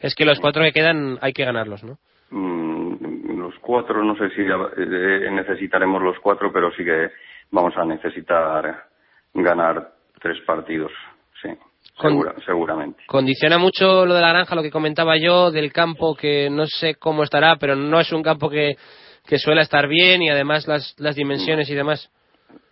es 0.00 0.14
que 0.14 0.24
los 0.24 0.38
cuatro 0.40 0.62
que 0.62 0.72
quedan 0.72 1.18
hay 1.20 1.32
que 1.32 1.44
ganarlos, 1.44 1.82
¿no? 1.84 1.98
Mm, 2.30 3.38
los 3.38 3.54
cuatro, 3.60 4.02
no 4.04 4.14
sé 4.16 4.28
si 4.30 4.42
eh, 4.42 5.30
necesitaremos 5.30 6.02
los 6.02 6.18
cuatro, 6.20 6.52
pero 6.52 6.70
sí 6.72 6.84
que 6.84 7.08
vamos 7.50 7.74
a 7.76 7.84
necesitar 7.84 8.84
ganar 9.34 9.92
tres 10.20 10.38
partidos, 10.46 10.92
sí, 11.42 11.48
segura- 12.00 12.34
seguramente. 12.44 13.02
Condiciona 13.06 13.58
mucho 13.58 14.04
lo 14.06 14.14
de 14.14 14.20
la 14.20 14.28
granja, 14.28 14.54
lo 14.54 14.62
que 14.62 14.70
comentaba 14.70 15.16
yo, 15.16 15.50
del 15.50 15.72
campo 15.72 16.14
que 16.14 16.48
no 16.50 16.66
sé 16.66 16.94
cómo 16.96 17.22
estará, 17.24 17.56
pero 17.56 17.74
no 17.76 17.98
es 17.98 18.12
un 18.12 18.22
campo 18.22 18.48
que, 18.50 18.76
que 19.26 19.38
suele 19.38 19.62
estar 19.62 19.88
bien 19.88 20.22
y 20.22 20.30
además 20.30 20.68
las, 20.68 20.94
las 20.98 21.16
dimensiones 21.16 21.68
y 21.70 21.74
demás. 21.74 22.10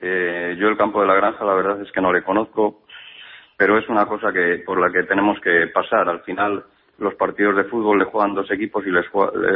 Eh, 0.01 0.57
yo 0.59 0.69
el 0.69 0.77
campo 0.77 1.01
de 1.01 1.07
la 1.09 1.15
granja 1.15 1.45
la 1.45 1.55
verdad 1.55 1.81
es 1.83 1.91
que 1.93 2.01
no 2.01 2.13
le 2.13 2.23
conozco, 2.23 2.83
pero 3.57 3.79
es 3.79 3.89
una 3.89 4.07
cosa 4.07 4.33
que 4.33 4.63
por 4.65 4.81
la 4.81 4.91
que 4.93 5.07
tenemos 5.07 5.41
que 5.41 5.67
pasar. 5.69 6.09
Al 6.09 6.21
final 6.21 6.65
los 6.99 7.15
partidos 7.15 7.57
de 7.57 7.65
fútbol 7.65 7.99
le 7.99 8.05
juegan 8.07 8.35
dos 8.35 8.51
equipos 8.51 8.85
y 8.87 8.91
les 8.91 9.07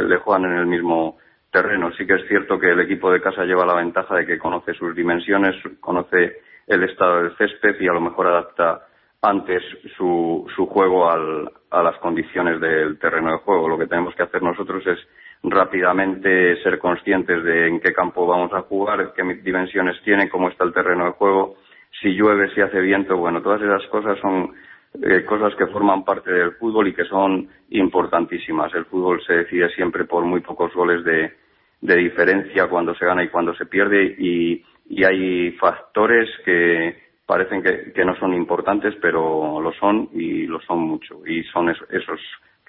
le 0.07 0.17
juegan 0.17 0.45
en 0.51 0.57
el 0.57 0.65
mismo 0.65 1.17
terreno. 1.51 1.91
Sí 1.93 2.05
que 2.05 2.15
es 2.15 2.27
cierto 2.27 2.59
que 2.59 2.69
el 2.71 2.79
equipo 2.81 3.11
de 3.11 3.21
casa 3.21 3.45
lleva 3.45 3.65
la 3.65 3.75
ventaja 3.75 4.15
de 4.15 4.25
que 4.25 4.39
conoce 4.39 4.73
sus 4.73 4.95
dimensiones, 4.95 5.55
conoce 5.79 6.41
el 6.67 6.83
estado 6.83 7.23
del 7.23 7.37
césped 7.37 7.79
y 7.79 7.87
a 7.87 7.93
lo 7.93 8.01
mejor 8.01 8.27
adapta 8.27 8.87
antes 9.21 9.61
su, 9.97 10.45
su 10.55 10.65
juego 10.67 11.09
al- 11.09 11.49
a 11.71 11.81
las 11.83 11.97
condiciones 11.99 12.59
del 12.59 12.97
terreno 12.99 13.31
de 13.31 13.37
juego. 13.37 13.69
Lo 13.69 13.77
que 13.77 13.87
tenemos 13.87 14.13
que 14.15 14.23
hacer 14.23 14.41
nosotros 14.41 14.85
es 14.87 14.99
rápidamente 15.43 16.61
ser 16.63 16.79
conscientes 16.79 17.43
de 17.43 17.67
en 17.67 17.79
qué 17.81 17.93
campo 17.93 18.25
vamos 18.25 18.53
a 18.53 18.61
jugar, 18.61 19.13
qué 19.15 19.23
dimensiones 19.43 20.01
tiene, 20.03 20.29
cómo 20.29 20.49
está 20.49 20.63
el 20.63 20.73
terreno 20.73 21.05
de 21.05 21.11
juego, 21.11 21.57
si 22.01 22.09
llueve, 22.15 22.49
si 22.53 22.61
hace 22.61 22.79
viento. 22.79 23.17
Bueno, 23.17 23.41
todas 23.41 23.61
esas 23.61 23.85
cosas 23.87 24.17
son 24.19 24.53
eh, 25.01 25.25
cosas 25.25 25.53
que 25.55 25.67
forman 25.67 26.05
parte 26.05 26.31
del 26.31 26.53
fútbol 26.53 26.87
y 26.87 26.93
que 26.93 27.05
son 27.05 27.49
importantísimas. 27.69 28.73
El 28.73 28.85
fútbol 28.85 29.21
se 29.25 29.33
decide 29.33 29.69
siempre 29.69 30.05
por 30.05 30.23
muy 30.23 30.41
pocos 30.41 30.73
goles 30.73 31.03
de, 31.03 31.33
diferencia 31.81 32.67
cuando 32.67 32.95
se 32.95 33.05
gana 33.05 33.23
y 33.23 33.29
cuando 33.29 33.53
se 33.55 33.65
pierde 33.65 34.15
y, 34.17 34.63
y 34.89 35.03
hay 35.03 35.51
factores 35.53 36.29
que 36.45 36.95
parecen 37.25 37.61
que, 37.61 37.91
que 37.93 38.05
no 38.05 38.15
son 38.17 38.33
importantes, 38.33 38.95
pero 39.01 39.59
lo 39.59 39.71
son 39.73 40.09
y 40.13 40.45
lo 40.47 40.61
son 40.61 40.79
mucho. 40.79 41.19
Y 41.27 41.43
son 41.43 41.69
es- 41.69 41.83
esos 41.89 42.19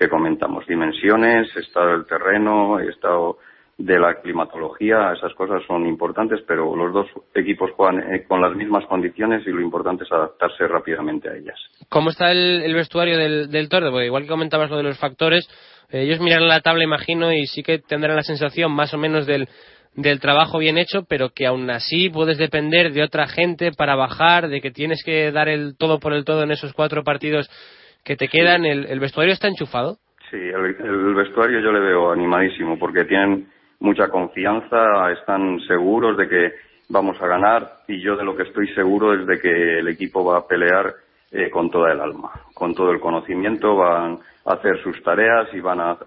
que 0.04 0.10
comentamos, 0.10 0.66
dimensiones, 0.66 1.48
estado 1.56 1.92
del 1.92 2.06
terreno, 2.06 2.78
estado 2.78 3.38
de 3.78 3.98
la 3.98 4.20
climatología, 4.20 5.14
esas 5.16 5.32
cosas 5.34 5.62
son 5.66 5.86
importantes, 5.86 6.40
pero 6.46 6.76
los 6.76 6.92
dos 6.92 7.06
equipos 7.34 7.70
juegan 7.72 8.12
eh, 8.12 8.24
con 8.28 8.40
las 8.40 8.54
mismas 8.54 8.84
condiciones 8.86 9.42
y 9.46 9.50
lo 9.50 9.62
importante 9.62 10.04
es 10.04 10.12
adaptarse 10.12 10.68
rápidamente 10.68 11.28
a 11.28 11.34
ellas. 11.34 11.58
¿Cómo 11.88 12.10
está 12.10 12.30
el, 12.30 12.72
vestuario 12.74 13.16
del, 13.16 13.50
del 13.50 13.68
Tordo? 13.68 13.90
Porque 13.90 14.06
igual 14.06 14.24
que 14.24 14.28
comentabas 14.28 14.70
lo 14.70 14.76
de 14.76 14.84
los 14.84 14.98
factores, 14.98 15.48
eh, 15.90 16.02
ellos 16.02 16.20
mirarán 16.20 16.48
la 16.48 16.60
tabla, 16.60 16.84
imagino, 16.84 17.32
y 17.32 17.46
sí 17.46 17.62
que 17.62 17.78
tendrán 17.78 18.14
la 18.14 18.22
sensación 18.22 18.70
más 18.70 18.92
o 18.92 18.98
menos 18.98 19.26
del, 19.26 19.48
del 19.94 20.20
trabajo 20.20 20.58
bien 20.58 20.76
hecho, 20.76 21.04
pero 21.08 21.30
que 21.30 21.46
aún 21.46 21.68
así 21.70 22.10
puedes 22.10 22.36
depender 22.36 22.92
de 22.92 23.02
otra 23.02 23.26
gente 23.26 23.72
para 23.72 23.96
bajar, 23.96 24.48
de 24.48 24.60
que 24.60 24.70
tienes 24.70 25.02
que 25.02 25.32
dar 25.32 25.48
el 25.48 25.76
todo 25.78 25.98
por 25.98 26.12
el 26.12 26.24
todo 26.24 26.42
en 26.42 26.52
esos 26.52 26.74
cuatro 26.74 27.02
partidos 27.02 27.48
que 28.04 28.16
te 28.16 28.28
quedan. 28.28 28.64
¿El, 28.64 29.00
vestuario 29.00 29.32
está 29.32 29.48
enchufado? 29.48 29.96
Sí, 30.30 30.36
el, 30.36 31.14
vestuario 31.14 31.60
yo 31.60 31.72
le 31.72 31.80
veo 31.80 32.12
animadísimo 32.12 32.78
porque 32.78 33.04
tienen 33.04 33.48
mucha 33.80 34.08
confianza, 34.08 35.10
están 35.12 35.60
seguros 35.66 36.16
de 36.16 36.28
que 36.28 36.52
vamos 36.88 37.20
a 37.20 37.26
ganar 37.26 37.78
y 37.88 38.00
yo 38.00 38.16
de 38.16 38.24
lo 38.24 38.36
que 38.36 38.44
estoy 38.44 38.68
seguro 38.74 39.14
es 39.14 39.26
de 39.26 39.40
que 39.40 39.78
el 39.78 39.88
equipo 39.88 40.24
va 40.24 40.38
a 40.38 40.46
pelear 40.46 40.94
eh, 41.32 41.50
con 41.50 41.70
toda 41.70 41.92
el 41.92 42.00
alma, 42.00 42.30
con 42.54 42.74
todo 42.74 42.90
el 42.92 43.00
conocimiento, 43.00 43.76
van 43.76 44.18
a 44.44 44.52
hacer 44.54 44.80
sus 44.82 45.02
tareas 45.02 45.48
y 45.52 45.60
van 45.60 45.80
a, 45.80 45.98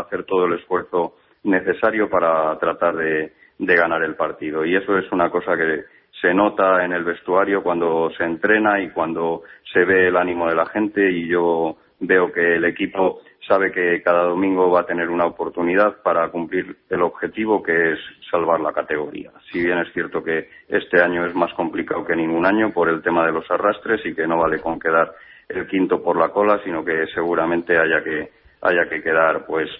hacer 0.00 0.24
todo 0.24 0.46
el 0.46 0.54
esfuerzo 0.54 1.16
necesario 1.44 2.08
para 2.08 2.58
tratar 2.58 2.96
de 2.96 3.32
ganar 3.58 4.02
el 4.02 4.16
partido. 4.16 4.64
Y 4.64 4.74
eso 4.74 4.98
es 4.98 5.10
una 5.12 5.30
cosa 5.30 5.56
que 5.56 5.84
se 6.20 6.32
nota 6.32 6.84
en 6.84 6.92
el 6.92 7.04
vestuario 7.04 7.62
cuando 7.62 8.10
se 8.16 8.24
entrena 8.24 8.80
y 8.80 8.90
cuando 8.90 9.42
se 9.72 9.84
ve 9.84 10.08
el 10.08 10.16
ánimo 10.16 10.48
de 10.48 10.54
la 10.54 10.66
gente 10.66 11.10
y 11.10 11.28
yo 11.28 11.76
veo 12.00 12.32
que 12.32 12.56
el 12.56 12.64
equipo 12.64 13.20
sabe 13.46 13.70
que 13.70 14.02
cada 14.02 14.24
domingo 14.24 14.70
va 14.70 14.80
a 14.80 14.86
tener 14.86 15.08
una 15.08 15.26
oportunidad 15.26 16.02
para 16.02 16.28
cumplir 16.30 16.76
el 16.90 17.02
objetivo 17.02 17.62
que 17.62 17.92
es 17.92 17.98
salvar 18.30 18.60
la 18.60 18.72
categoría. 18.72 19.30
Si 19.50 19.62
bien 19.62 19.78
es 19.78 19.92
cierto 19.92 20.22
que 20.22 20.48
este 20.68 21.00
año 21.00 21.24
es 21.24 21.34
más 21.34 21.52
complicado 21.54 22.04
que 22.04 22.16
ningún 22.16 22.44
año 22.44 22.72
por 22.72 22.88
el 22.88 23.02
tema 23.02 23.24
de 23.24 23.32
los 23.32 23.48
arrastres 23.50 24.04
y 24.04 24.14
que 24.14 24.26
no 24.26 24.38
vale 24.38 24.60
con 24.60 24.80
quedar 24.80 25.14
el 25.48 25.66
quinto 25.68 26.02
por 26.02 26.18
la 26.18 26.30
cola, 26.30 26.60
sino 26.64 26.84
que 26.84 27.06
seguramente 27.14 27.78
haya 27.78 28.02
que 28.02 28.30
haya 28.62 28.88
que 28.88 29.02
quedar 29.02 29.46
pues 29.46 29.70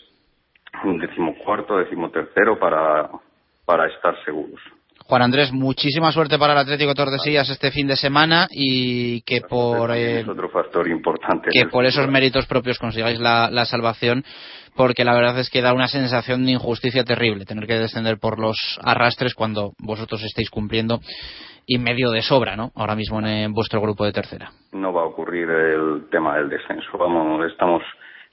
un 0.85 0.99
decimocuarto, 0.99 1.79
decimotercero 1.79 2.59
para 2.59 3.11
para 3.65 3.89
estar 3.89 4.15
seguros. 4.25 4.61
Juan 5.09 5.23
Andrés, 5.23 5.53
muchísima 5.53 6.11
suerte 6.11 6.37
para 6.39 6.53
el 6.53 6.59
Atlético 6.59 6.89
de 6.91 6.95
Tordesillas 6.97 7.49
este 7.49 7.71
fin 7.71 7.87
de 7.87 7.95
semana 7.97 8.49
y 8.51 9.21
que 9.23 9.41
por 9.41 9.93
eh, 9.93 10.21
es 10.21 10.29
otro 10.29 10.49
factor 10.49 10.89
importante. 10.89 11.49
que 11.53 11.67
por 11.67 11.85
esos 11.85 12.09
méritos 12.09 12.47
propios 12.47 12.79
consigáis 12.79 13.21
la, 13.21 13.49
la 13.51 13.65
salvación, 13.67 14.25
porque 14.75 15.05
la 15.05 15.15
verdad 15.15 15.39
es 15.39 15.49
que 15.49 15.63
da 15.63 15.73
una 15.73 15.87
sensación 15.87 16.45
de 16.45 16.53
injusticia 16.53 17.05
terrible 17.05 17.45
tener 17.45 17.67
que 17.69 17.79
descender 17.79 18.19
por 18.19 18.41
los 18.41 18.79
arrastres 18.83 19.35
cuando 19.35 19.73
vosotros 19.79 20.25
estáis 20.25 20.51
cumpliendo 20.51 20.99
y 21.67 21.79
medio 21.79 22.11
de 22.11 22.23
sobra, 22.23 22.57
¿no? 22.57 22.73
Ahora 22.75 22.97
mismo 22.97 23.19
en, 23.21 23.27
en 23.27 23.53
vuestro 23.53 23.81
grupo 23.81 24.05
de 24.05 24.13
tercera. 24.13 24.51
no 24.73 24.93
va 24.93 25.03
a 25.03 25.07
ocurrir 25.07 25.49
el 25.49 26.09
tema 26.11 26.37
del 26.37 26.49
descenso. 26.49 26.99
Vamos, 26.99 27.45
estamos 27.51 27.83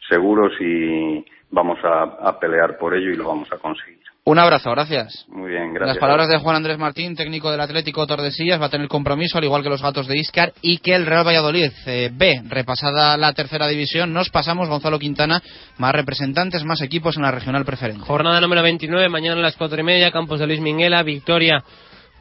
seguros 0.10 0.52
y 0.60 1.24
vamos 1.52 1.78
a, 1.84 2.30
a 2.30 2.40
pelear 2.40 2.78
por 2.78 2.96
ello 2.96 3.12
y 3.12 3.16
lo 3.16 3.28
vamos 3.28 3.48
a 3.52 3.58
conseguir. 3.58 4.03
Un 4.26 4.40
abrazo, 4.40 4.72
gracias. 4.72 5.26
Muy 5.28 5.52
bien, 5.52 5.74
gracias. 5.74 5.96
Las 5.96 5.98
palabras 5.98 6.30
de 6.30 6.38
Juan 6.38 6.56
Andrés 6.56 6.78
Martín, 6.78 7.14
técnico 7.14 7.52
del 7.52 7.60
Atlético 7.60 8.08
Tordesillas, 8.08 8.62
va 8.62 8.68
a 8.68 8.70
tener 8.70 8.88
compromiso, 8.88 9.38
al 9.38 9.44
igual 9.44 9.64
que 9.64 9.70
los 9.70 9.82
gatos 9.82 10.08
de 10.08 10.18
Iscar, 10.18 10.54
y 10.62 10.78
que 10.78 10.96
el 10.96 11.06
Real 11.06 11.28
Valladolid 11.28 11.72
eh, 11.86 12.10
B, 12.14 12.42
repasada 12.48 13.18
la 13.18 13.34
tercera 13.34 13.68
división, 13.68 14.14
nos 14.14 14.30
pasamos, 14.30 14.70
Gonzalo 14.70 14.98
Quintana, 14.98 15.42
más 15.78 15.92
representantes, 15.92 16.64
más 16.64 16.82
equipos 16.82 17.18
en 17.18 17.24
la 17.24 17.32
regional 17.32 17.66
preferente. 17.66 18.06
Jornada 18.06 18.40
número 18.40 18.64
29, 18.64 19.10
mañana 19.10 19.40
a 19.40 19.44
las 19.44 19.58
cuatro 19.58 19.82
y 19.82 19.84
media, 19.84 20.10
Campos 20.10 20.40
de 20.40 20.48
Luis 20.48 20.62
Minguela, 20.62 21.04
victoria 21.04 21.62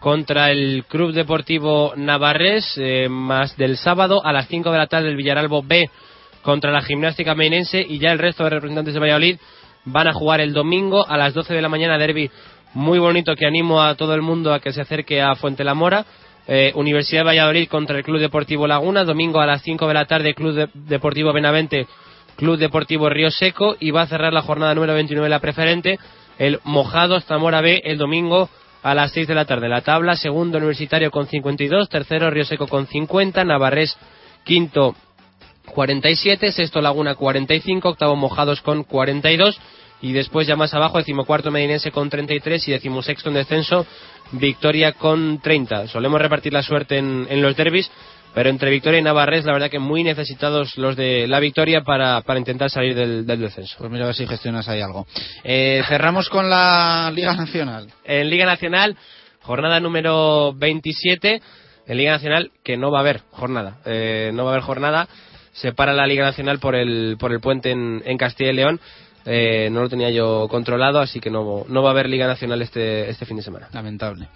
contra 0.00 0.50
el 0.50 0.84
Club 0.88 1.12
Deportivo 1.12 1.92
Navarrés, 1.94 2.74
eh, 2.78 3.08
más 3.08 3.56
del 3.56 3.76
sábado 3.76 4.26
a 4.26 4.32
las 4.32 4.48
5 4.48 4.72
de 4.72 4.78
la 4.78 4.88
tarde 4.88 5.08
el 5.08 5.16
Villaralbo 5.16 5.62
B 5.62 5.88
contra 6.42 6.72
la 6.72 6.82
Gimnástica 6.82 7.36
Meinense 7.36 7.80
y 7.80 8.00
ya 8.00 8.10
el 8.10 8.18
resto 8.18 8.42
de 8.42 8.50
representantes 8.50 8.94
de 8.94 8.98
Valladolid 8.98 9.38
van 9.84 10.08
a 10.08 10.12
jugar 10.12 10.40
el 10.40 10.52
domingo 10.52 11.06
a 11.08 11.16
las 11.16 11.34
12 11.34 11.54
de 11.54 11.62
la 11.62 11.68
mañana 11.68 11.98
derby 11.98 12.30
muy 12.74 12.98
bonito 12.98 13.34
que 13.36 13.46
animo 13.46 13.82
a 13.82 13.94
todo 13.96 14.14
el 14.14 14.22
mundo 14.22 14.54
a 14.54 14.60
que 14.60 14.72
se 14.72 14.80
acerque 14.80 15.20
a 15.20 15.34
Fuente 15.34 15.62
la 15.64 15.74
Mora. 15.74 16.06
Eh, 16.48 16.72
Universidad 16.74 17.20
de 17.20 17.26
Valladolid 17.26 17.68
contra 17.68 17.96
el 17.98 18.02
Club 18.02 18.18
Deportivo 18.18 18.66
Laguna, 18.66 19.04
domingo 19.04 19.40
a 19.40 19.46
las 19.46 19.62
5 19.62 19.86
de 19.86 19.94
la 19.94 20.06
tarde 20.06 20.34
Club 20.34 20.54
De- 20.54 20.68
Deportivo 20.74 21.32
Benavente, 21.32 21.86
Club 22.36 22.56
Deportivo 22.58 23.08
Río 23.08 23.30
Seco 23.30 23.76
y 23.78 23.90
va 23.92 24.02
a 24.02 24.06
cerrar 24.06 24.32
la 24.32 24.42
jornada 24.42 24.74
número 24.74 24.94
29 24.94 25.26
de 25.26 25.30
la 25.30 25.38
preferente 25.40 25.98
el 26.38 26.58
Mojados 26.64 27.24
Zamora 27.26 27.60
B 27.60 27.82
el 27.84 27.98
domingo 27.98 28.48
a 28.82 28.94
las 28.94 29.12
6 29.12 29.28
de 29.28 29.34
la 29.36 29.44
tarde. 29.44 29.68
La 29.68 29.82
tabla, 29.82 30.16
segundo 30.16 30.56
Universitario 30.58 31.10
con 31.12 31.26
52, 31.28 31.88
tercero 31.88 32.30
Río 32.30 32.44
Seco 32.44 32.66
con 32.66 32.86
50, 32.88 33.44
Navarrés 33.44 33.96
quinto 34.44 34.96
47, 35.72 36.52
sexto 36.52 36.80
Laguna 36.80 37.14
45, 37.14 37.88
octavo 37.88 38.16
Mojados 38.16 38.60
con 38.60 38.84
42 38.84 39.58
y 40.02 40.12
después 40.12 40.46
ya 40.46 40.56
más 40.56 40.74
abajo 40.74 40.98
decimocuarto 40.98 41.50
Medinense 41.50 41.92
con 41.92 42.10
33 42.10 42.68
y 42.68 42.72
decimosexto 42.72 43.28
en 43.28 43.36
descenso 43.36 43.86
Victoria 44.32 44.92
con 44.92 45.40
30. 45.40 45.88
Solemos 45.88 46.20
repartir 46.20 46.52
la 46.52 46.62
suerte 46.62 46.98
en, 46.98 47.26
en 47.30 47.40
los 47.40 47.56
derbis, 47.56 47.90
pero 48.34 48.50
entre 48.50 48.70
Victoria 48.70 48.98
y 48.98 49.02
Navarrés 49.02 49.44
la 49.44 49.52
verdad 49.52 49.70
que 49.70 49.78
muy 49.78 50.02
necesitados 50.02 50.76
los 50.76 50.96
de 50.96 51.26
la 51.28 51.38
Victoria 51.38 51.82
para, 51.82 52.22
para 52.22 52.38
intentar 52.38 52.70
salir 52.70 52.94
del, 52.94 53.26
del 53.26 53.40
descenso. 53.40 53.76
Pues 53.78 53.90
mira 53.90 54.04
a 54.04 54.06
ver 54.08 54.16
si 54.16 54.26
gestionas 54.26 54.68
ahí 54.68 54.80
algo. 54.80 55.06
Eh, 55.44 55.82
cerramos 55.86 56.28
con 56.28 56.50
la 56.50 57.12
Liga 57.14 57.34
Nacional. 57.34 57.88
En 58.04 58.28
Liga 58.28 58.46
Nacional, 58.46 58.96
jornada 59.42 59.80
número 59.80 60.52
27. 60.54 61.40
En 61.86 61.96
Liga 61.96 62.12
Nacional, 62.12 62.50
que 62.64 62.76
no 62.76 62.90
va 62.90 62.98
a 62.98 63.02
haber 63.02 63.20
jornada. 63.30 63.78
Eh, 63.84 64.30
no 64.34 64.44
va 64.44 64.50
a 64.50 64.54
haber 64.54 64.64
jornada. 64.64 65.08
Se 65.52 65.72
para 65.72 65.92
la 65.92 66.06
Liga 66.06 66.24
Nacional 66.24 66.58
por 66.58 66.74
el, 66.74 67.16
por 67.18 67.32
el 67.32 67.40
puente 67.40 67.70
en, 67.70 68.02
en 68.04 68.18
Castilla 68.18 68.50
y 68.50 68.54
León. 68.54 68.80
Eh, 69.24 69.68
no 69.70 69.82
lo 69.82 69.88
tenía 69.88 70.10
yo 70.10 70.48
controlado, 70.48 71.00
así 71.00 71.20
que 71.20 71.30
no, 71.30 71.64
no 71.68 71.82
va 71.82 71.90
a 71.90 71.92
haber 71.92 72.08
Liga 72.08 72.26
Nacional 72.26 72.62
este, 72.62 73.08
este 73.08 73.24
fin 73.24 73.36
de 73.36 73.42
semana. 73.42 73.68
Lamentable. 73.72 74.28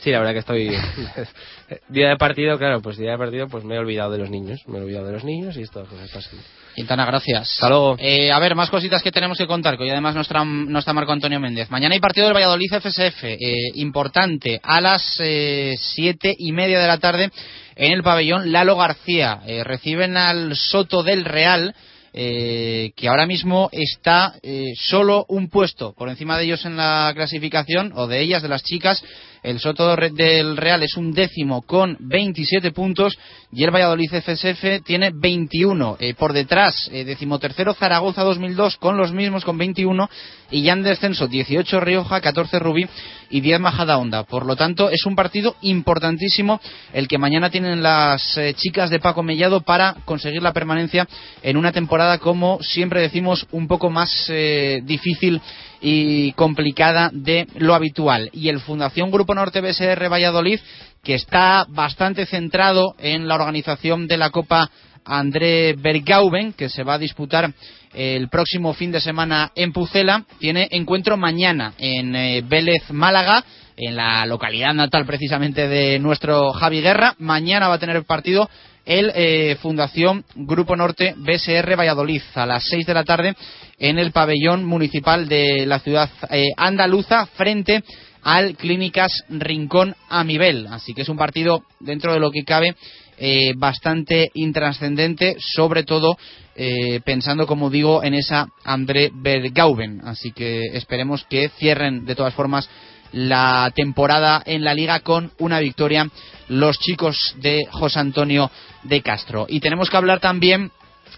Sí, 0.00 0.10
la 0.10 0.20
verdad 0.20 0.32
que 0.32 0.38
estoy. 0.38 0.68
día 1.88 2.10
de 2.10 2.16
partido, 2.16 2.56
claro, 2.56 2.80
pues 2.80 2.96
día 2.96 3.12
de 3.12 3.18
partido, 3.18 3.48
pues 3.48 3.64
me 3.64 3.74
he 3.74 3.78
olvidado 3.78 4.12
de 4.12 4.18
los 4.18 4.30
niños. 4.30 4.60
Me 4.66 4.78
he 4.78 4.82
olvidado 4.82 5.06
de 5.06 5.12
los 5.12 5.24
niños 5.24 5.56
y 5.56 5.62
esto 5.62 5.84
pues, 5.88 6.02
está 6.02 6.20
así. 6.20 6.36
Quintana, 6.76 7.04
gracias. 7.04 7.50
Hasta 7.50 7.68
luego. 7.68 7.96
Eh, 7.98 8.30
a 8.30 8.38
ver, 8.38 8.54
más 8.54 8.70
cositas 8.70 9.02
que 9.02 9.10
tenemos 9.10 9.36
que 9.36 9.48
contar, 9.48 9.76
que 9.76 9.82
hoy 9.82 9.90
además 9.90 10.14
no 10.14 10.20
está, 10.20 10.44
no 10.44 10.78
está 10.78 10.92
Marco 10.92 11.10
Antonio 11.10 11.40
Méndez. 11.40 11.68
Mañana 11.70 11.94
hay 11.94 12.00
partido 12.00 12.26
del 12.26 12.36
Valladolid 12.36 12.72
FSF, 12.72 13.24
eh, 13.24 13.36
importante, 13.74 14.60
a 14.62 14.80
las 14.80 15.18
eh, 15.18 15.74
siete 15.76 16.32
y 16.38 16.52
media 16.52 16.78
de 16.78 16.86
la 16.86 16.98
tarde 16.98 17.30
en 17.74 17.92
el 17.92 18.04
pabellón 18.04 18.52
Lalo 18.52 18.76
García. 18.76 19.40
Eh, 19.46 19.64
reciben 19.64 20.16
al 20.16 20.54
Soto 20.54 21.02
del 21.02 21.24
Real. 21.24 21.74
Eh, 22.20 22.90
que 22.96 23.06
ahora 23.06 23.26
mismo 23.26 23.68
está 23.70 24.34
eh, 24.42 24.72
solo 24.74 25.24
un 25.28 25.48
puesto 25.48 25.92
por 25.92 26.08
encima 26.08 26.36
de 26.36 26.46
ellos 26.46 26.64
en 26.64 26.76
la 26.76 27.12
clasificación 27.14 27.92
o 27.94 28.08
de 28.08 28.20
ellas, 28.20 28.42
de 28.42 28.48
las 28.48 28.64
chicas, 28.64 29.04
El 29.48 29.60
Soto 29.60 29.96
del 29.96 30.58
Real 30.58 30.82
es 30.82 30.98
un 30.98 31.10
décimo 31.10 31.62
con 31.62 31.96
27 32.00 32.70
puntos 32.72 33.18
y 33.50 33.64
el 33.64 33.70
Valladolid 33.70 34.10
FSF 34.10 34.84
tiene 34.84 35.10
21. 35.10 35.96
Eh, 36.00 36.12
por 36.12 36.34
detrás, 36.34 36.90
eh, 36.92 37.02
decimotercero 37.04 37.72
Zaragoza 37.72 38.24
2002 38.24 38.76
con 38.76 38.98
los 38.98 39.10
mismos 39.10 39.46
con 39.46 39.56
21 39.56 40.10
y 40.50 40.60
ya 40.64 40.74
en 40.74 40.82
descenso 40.82 41.28
18 41.28 41.80
Rioja, 41.80 42.20
14 42.20 42.58
Rubí 42.58 42.86
y 43.30 43.40
10 43.40 43.60
Majadahonda. 43.60 44.24
Por 44.24 44.44
lo 44.44 44.54
tanto, 44.54 44.90
es 44.90 45.06
un 45.06 45.16
partido 45.16 45.56
importantísimo 45.62 46.60
el 46.92 47.08
que 47.08 47.16
mañana 47.16 47.48
tienen 47.48 47.82
las 47.82 48.36
eh, 48.36 48.52
chicas 48.54 48.90
de 48.90 49.00
Paco 49.00 49.22
Mellado 49.22 49.62
para 49.62 49.96
conseguir 50.04 50.42
la 50.42 50.52
permanencia 50.52 51.08
en 51.42 51.56
una 51.56 51.72
temporada, 51.72 52.18
como 52.18 52.62
siempre 52.62 53.00
decimos, 53.00 53.46
un 53.52 53.66
poco 53.66 53.88
más 53.88 54.26
eh, 54.28 54.82
difícil 54.84 55.40
y 55.80 56.32
complicada 56.32 57.10
de 57.12 57.46
lo 57.56 57.74
habitual. 57.74 58.30
Y 58.32 58.48
el 58.48 58.60
Fundación 58.60 59.10
Grupo 59.10 59.34
Norte 59.34 59.60
BSR 59.60 60.10
Valladolid, 60.10 60.60
que 61.02 61.14
está 61.14 61.66
bastante 61.68 62.26
centrado 62.26 62.94
en 62.98 63.28
la 63.28 63.36
organización 63.36 64.06
de 64.06 64.16
la 64.16 64.30
Copa 64.30 64.70
André 65.04 65.74
Bergauben, 65.74 66.52
que 66.52 66.68
se 66.68 66.82
va 66.82 66.94
a 66.94 66.98
disputar 66.98 67.52
el 67.94 68.28
próximo 68.28 68.74
fin 68.74 68.92
de 68.92 69.00
semana 69.00 69.52
en 69.54 69.72
Pucela. 69.72 70.24
Tiene 70.38 70.68
encuentro 70.70 71.16
mañana 71.16 71.72
en 71.78 72.14
eh, 72.14 72.42
Vélez, 72.46 72.90
Málaga, 72.90 73.44
en 73.76 73.96
la 73.96 74.26
localidad 74.26 74.74
natal 74.74 75.06
precisamente 75.06 75.68
de 75.68 75.98
nuestro 75.98 76.52
Javi 76.52 76.80
Guerra. 76.80 77.14
Mañana 77.18 77.68
va 77.68 77.74
a 77.74 77.78
tener 77.78 78.04
partido 78.04 78.48
el 78.88 79.12
eh, 79.14 79.56
Fundación 79.60 80.24
Grupo 80.34 80.74
Norte 80.74 81.14
BSR 81.14 81.78
Valladolid 81.78 82.22
a 82.34 82.46
las 82.46 82.64
6 82.70 82.86
de 82.86 82.94
la 82.94 83.04
tarde 83.04 83.36
en 83.78 83.98
el 83.98 84.12
pabellón 84.12 84.64
municipal 84.64 85.28
de 85.28 85.66
la 85.66 85.78
ciudad 85.78 86.08
eh, 86.30 86.46
andaluza 86.56 87.26
frente 87.26 87.84
al 88.22 88.56
Clínicas 88.56 89.24
Rincón 89.28 89.94
Amibel. 90.08 90.66
Así 90.68 90.94
que 90.94 91.02
es 91.02 91.08
un 91.10 91.18
partido 91.18 91.64
dentro 91.80 92.14
de 92.14 92.20
lo 92.20 92.30
que 92.30 92.44
cabe 92.44 92.74
eh, 93.18 93.52
bastante 93.56 94.30
intrascendente, 94.34 95.36
sobre 95.38 95.82
todo 95.82 96.16
eh, 96.56 97.00
pensando, 97.04 97.46
como 97.46 97.68
digo, 97.68 98.02
en 98.02 98.14
esa 98.14 98.48
André 98.64 99.10
Bergauben. 99.12 100.00
Así 100.04 100.32
que 100.32 100.62
esperemos 100.72 101.26
que 101.28 101.50
cierren 101.58 102.06
de 102.06 102.14
todas 102.14 102.32
formas 102.32 102.70
la 103.12 103.72
temporada 103.74 104.42
en 104.44 104.64
la 104.64 104.74
liga 104.74 105.00
con 105.00 105.32
una 105.38 105.60
victoria 105.60 106.08
los 106.48 106.78
chicos 106.78 107.34
de 107.38 107.66
José 107.70 108.00
Antonio 108.00 108.50
de 108.84 109.02
Castro. 109.02 109.46
Y 109.48 109.60
tenemos 109.60 109.90
que 109.90 109.96
hablar 109.96 110.20
también 110.20 110.70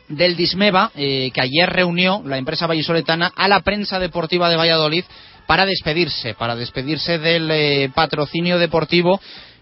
del 0.09 0.36
Dismeva, 0.36 0.91
eh, 0.95 1.30
que 1.32 1.41
ayer 1.41 1.68
reunió 1.68 2.22
la 2.24 2.38
empresa 2.38 2.66
vallisoletana 2.66 3.32
a 3.34 3.49
la 3.49 3.61
prensa 3.61 3.99
deportiva 3.99 4.49
de 4.51 4.57
Valladolid 4.57 5.05
para 5.47 5.66
despedirse, 5.66 6.34
para 6.34 6.57
despedirse 6.57 7.18
del 7.18 7.51
eh, 7.51 7.91
patrocinio 7.95 8.59
deportivo 8.59 9.20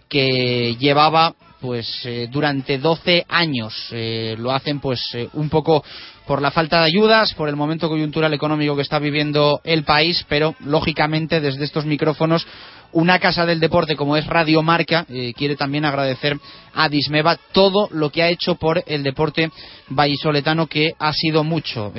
que 0.08 0.76
llevaba 0.78 1.34
pues 1.60 2.02
eh, 2.04 2.28
durante 2.30 2.78
12 2.78 3.26
años 3.28 3.74
lo 3.90 4.52
hacen 4.52 4.78
pues 4.78 5.00
un 5.32 5.50
poco 5.50 5.84
por 6.28 6.42
la 6.42 6.50
falta 6.50 6.80
de 6.80 6.84
ayudas, 6.84 7.32
por 7.32 7.48
el 7.48 7.56
momento 7.56 7.88
coyuntural 7.88 8.34
económico 8.34 8.76
que 8.76 8.82
está 8.82 8.98
viviendo 8.98 9.62
el 9.64 9.82
país, 9.82 10.26
pero 10.28 10.54
lógicamente 10.60 11.40
desde 11.40 11.64
estos 11.64 11.86
micrófonos 11.86 12.46
una 12.92 13.18
casa 13.18 13.44
del 13.44 13.60
deporte 13.60 13.96
como 13.96 14.16
es 14.16 14.26
Radio 14.26 14.62
Marca 14.62 15.06
quiere 15.36 15.56
también 15.56 15.84
agradecer 15.84 16.38
a 16.74 16.88
Dismeva 16.88 17.38
todo 17.52 17.88
lo 17.92 18.10
que 18.10 18.22
ha 18.22 18.28
hecho 18.28 18.54
por 18.54 18.82
el 18.86 19.02
deporte 19.02 19.50
vallisoletano 19.88 20.66
que 20.66 20.92
ha 20.98 21.12
sido 21.12 21.44
mucho. 21.44 21.92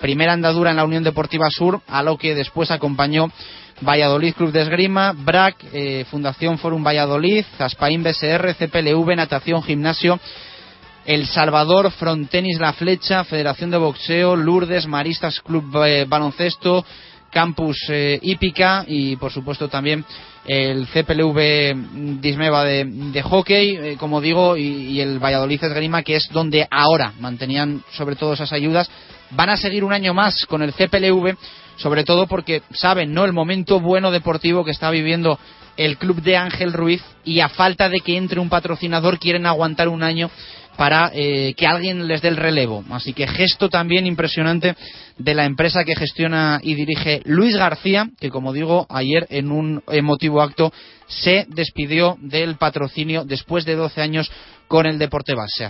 primera 0.00 0.32
andadura 0.32 0.70
en 0.70 0.76
la 0.76 0.84
Unión 0.84 1.04
Deportiva 1.04 1.48
Sur, 1.50 1.80
a 1.86 2.02
lo 2.02 2.16
que 2.16 2.34
después 2.34 2.70
acompañó 2.70 3.30
Valladolid 3.82 4.34
Club 4.34 4.52
de 4.52 4.62
Esgrima, 4.62 5.12
BRAC, 5.12 5.56
eh, 5.72 6.04
Fundación 6.10 6.58
Forum 6.58 6.84
Valladolid, 6.84 7.44
Aspaín 7.58 8.02
BSR, 8.02 8.54
CPLV, 8.54 9.16
Natación 9.16 9.62
Gimnasio, 9.62 10.20
El 11.04 11.26
Salvador, 11.26 11.90
Frontenis 11.90 12.58
La 12.58 12.72
Flecha, 12.72 13.24
Federación 13.24 13.70
de 13.70 13.78
Boxeo, 13.78 14.36
Lourdes, 14.36 14.86
Maristas 14.86 15.40
Club 15.40 15.84
eh, 15.84 16.04
Baloncesto, 16.08 16.84
Campus 17.30 17.76
eh, 17.88 18.18
Hípica 18.22 18.84
y 18.86 19.16
por 19.16 19.32
supuesto 19.32 19.68
también 19.68 20.04
el 20.44 20.86
CPLV 20.86 22.20
Dismeva 22.20 22.64
de, 22.64 23.22
hockey, 23.22 23.96
como 23.96 24.20
digo, 24.20 24.56
y, 24.56 24.62
y, 24.62 25.00
el 25.00 25.18
Valladolid 25.18 25.62
Esgrima, 25.62 26.02
que 26.02 26.16
es 26.16 26.28
donde 26.32 26.66
ahora 26.70 27.12
mantenían 27.20 27.82
sobre 27.92 28.16
todo 28.16 28.32
esas 28.32 28.52
ayudas. 28.52 28.90
Van 29.30 29.50
a 29.50 29.56
seguir 29.56 29.84
un 29.84 29.92
año 29.92 30.14
más 30.14 30.46
con 30.46 30.62
el 30.62 30.72
CPLV 30.72 31.36
sobre 31.76 32.04
todo 32.04 32.26
porque 32.26 32.62
saben 32.72 33.12
no 33.12 33.24
el 33.24 33.32
momento 33.32 33.80
bueno 33.80 34.10
deportivo 34.10 34.64
que 34.64 34.70
está 34.70 34.90
viviendo 34.90 35.38
el 35.76 35.96
club 35.96 36.20
de 36.22 36.36
Ángel 36.36 36.72
Ruiz 36.72 37.02
y 37.24 37.40
a 37.40 37.48
falta 37.48 37.88
de 37.88 38.00
que 38.00 38.16
entre 38.16 38.40
un 38.40 38.48
patrocinador 38.48 39.18
quieren 39.18 39.46
aguantar 39.46 39.88
un 39.88 40.02
año 40.02 40.30
para 40.76 41.10
eh, 41.14 41.54
que 41.56 41.66
alguien 41.66 42.06
les 42.06 42.22
dé 42.22 42.28
el 42.28 42.36
relevo. 42.36 42.84
Así 42.90 43.12
que 43.12 43.26
gesto 43.26 43.68
también 43.68 44.06
impresionante 44.06 44.74
de 45.18 45.34
la 45.34 45.44
empresa 45.44 45.84
que 45.84 45.96
gestiona 45.96 46.60
y 46.62 46.74
dirige 46.74 47.22
Luis 47.24 47.56
García, 47.56 48.08
que 48.18 48.30
como 48.30 48.52
digo, 48.52 48.86
ayer 48.88 49.26
en 49.30 49.50
un 49.50 49.82
emotivo 49.88 50.40
acto 50.40 50.72
se 51.06 51.46
despidió 51.48 52.16
del 52.20 52.56
patrocinio 52.56 53.24
después 53.24 53.64
de 53.64 53.76
12 53.76 54.00
años 54.00 54.30
con 54.68 54.86
el 54.86 54.98
Deporte 54.98 55.34
Base. 55.34 55.64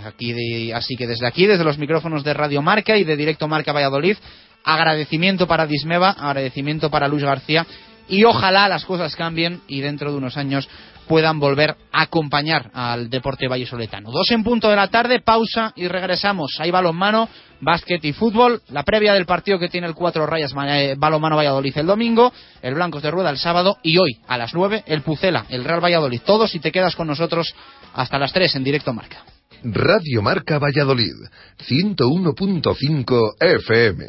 así 0.74 0.96
que 0.96 1.06
desde 1.06 1.26
aquí, 1.26 1.46
desde 1.46 1.64
los 1.64 1.78
micrófonos 1.78 2.22
de 2.22 2.34
Radio 2.34 2.62
Marca 2.62 2.96
y 2.96 3.04
de 3.04 3.16
Directo 3.16 3.48
Marca 3.48 3.72
Valladolid, 3.72 4.16
agradecimiento 4.64 5.48
para 5.48 5.66
Dismeva, 5.66 6.10
agradecimiento 6.10 6.90
para 6.90 7.08
Luis 7.08 7.24
García 7.24 7.66
y 8.08 8.24
ojalá 8.24 8.68
las 8.68 8.84
cosas 8.84 9.16
cambien 9.16 9.60
y 9.68 9.80
dentro 9.80 10.10
de 10.10 10.18
unos 10.18 10.36
años 10.36 10.68
puedan 11.12 11.38
volver 11.38 11.76
a 11.92 12.00
acompañar 12.00 12.70
al 12.72 13.10
deporte 13.10 13.46
vallesoletano. 13.46 14.10
Dos 14.10 14.30
en 14.30 14.42
punto 14.42 14.70
de 14.70 14.76
la 14.76 14.88
tarde, 14.88 15.20
pausa 15.20 15.70
y 15.76 15.86
regresamos. 15.86 16.56
Hay 16.58 16.70
balonmano, 16.70 17.28
básquet 17.60 18.02
y 18.02 18.14
fútbol. 18.14 18.62
La 18.70 18.82
previa 18.82 19.12
del 19.12 19.26
partido 19.26 19.58
que 19.58 19.68
tiene 19.68 19.86
el 19.86 19.92
cuatro 19.92 20.24
rayas 20.24 20.54
eh, 20.68 20.94
balonmano 20.96 21.36
Valladolid 21.36 21.76
el 21.76 21.84
domingo, 21.84 22.32
el 22.62 22.72
Blancos 22.72 23.02
de 23.02 23.10
Rueda 23.10 23.28
el 23.28 23.36
sábado 23.36 23.76
y 23.82 23.98
hoy 23.98 24.22
a 24.26 24.38
las 24.38 24.54
nueve 24.54 24.84
el 24.86 25.02
Pucela, 25.02 25.44
el 25.50 25.64
Real 25.64 25.84
Valladolid. 25.84 26.22
Todos 26.24 26.54
y 26.54 26.60
te 26.60 26.72
quedas 26.72 26.96
con 26.96 27.08
nosotros 27.08 27.54
hasta 27.92 28.18
las 28.18 28.32
tres 28.32 28.56
en 28.56 28.64
directo 28.64 28.94
marca. 28.94 29.22
Radio 29.62 30.22
Marca 30.22 30.58
Valladolid, 30.58 31.12
101.5 31.68 33.34
FM. 33.38 34.04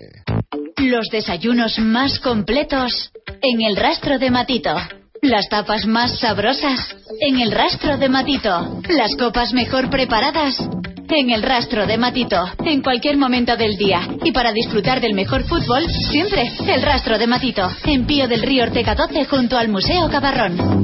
Los 0.78 1.10
desayunos 1.12 1.80
más 1.80 2.22
completos 2.22 3.12
en 3.42 3.62
el 3.62 3.76
rastro 3.76 4.18
de 4.20 4.32
Matito. 4.32 5.03
Las 5.24 5.48
tapas 5.48 5.86
más 5.86 6.20
sabrosas 6.20 6.98
en 7.22 7.40
el 7.40 7.54
rastro 7.54 7.98
de 7.98 8.10
Matito. 8.10 8.82
Las 8.90 9.16
copas 9.16 9.54
mejor 9.54 9.90
preparadas 9.90 10.60
en 11.10 11.30
el 11.30 11.42
rastro 11.42 11.88
de 11.88 11.98
Matito. 11.98 12.44
En 12.66 12.82
cualquier 12.82 13.16
momento 13.16 13.56
del 13.56 13.78
día. 13.78 14.02
Y 14.22 14.34
para 14.34 14.52
disfrutar 14.52 15.00
del 15.00 15.14
mejor 15.14 15.44
fútbol, 15.44 15.90
siempre 16.12 16.52
el 16.68 16.82
rastro 16.82 17.18
de 17.18 17.28
Matito. 17.28 17.70
En 17.86 18.06
Pío 18.06 18.28
del 18.28 18.42
Río 18.42 18.64
Ortega 18.64 18.96
12 18.96 19.24
junto 19.24 19.58
al 19.58 19.70
Museo 19.70 20.10
Cabarrón. 20.10 20.84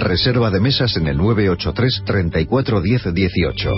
Reserva 0.00 0.50
de 0.50 0.60
mesas 0.60 0.96
en 0.96 1.06
el 1.08 1.18
983 1.18 2.02
34 2.06 2.80
10 2.80 3.14
18. 3.14 3.70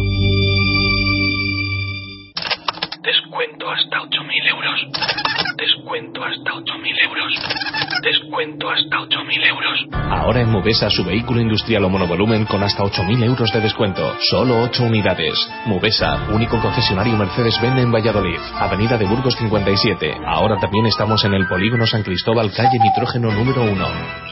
Descuento 3.02 3.68
hasta 3.68 3.96
8.000 3.98 4.48
euros. 4.48 4.80
Descuento 5.56 6.22
hasta 6.22 6.52
8.000 6.52 7.02
euros. 7.04 7.32
Descuento 8.02 8.70
hasta 8.70 8.96
8.000 8.98 9.46
euros. 9.48 9.86
Ahora 10.10 10.42
en 10.42 10.50
Mubesa 10.50 10.88
su 10.90 11.04
vehículo 11.04 11.40
industrial 11.40 11.84
o 11.84 11.88
monovolumen 11.88 12.44
con 12.44 12.62
hasta 12.62 12.84
8.000 12.84 13.24
euros 13.24 13.50
de 13.52 13.60
descuento. 13.60 14.14
Solo 14.30 14.62
8 14.62 14.84
unidades. 14.84 15.34
Mubesa, 15.66 16.28
único 16.32 16.60
concesionario 16.62 17.16
Mercedes-Benz 17.16 17.80
en 17.82 17.90
Valladolid. 17.90 18.38
Avenida 18.54 18.96
de 18.96 19.06
Burgos 19.06 19.34
57. 19.34 20.14
Ahora 20.24 20.56
también 20.60 20.86
estamos 20.86 21.24
en 21.24 21.34
el 21.34 21.48
Polígono 21.48 21.84
San 21.84 22.04
Cristóbal, 22.04 22.52
calle 22.52 22.78
Nitrógeno 22.78 23.32
número 23.32 23.64
1. 23.64 24.31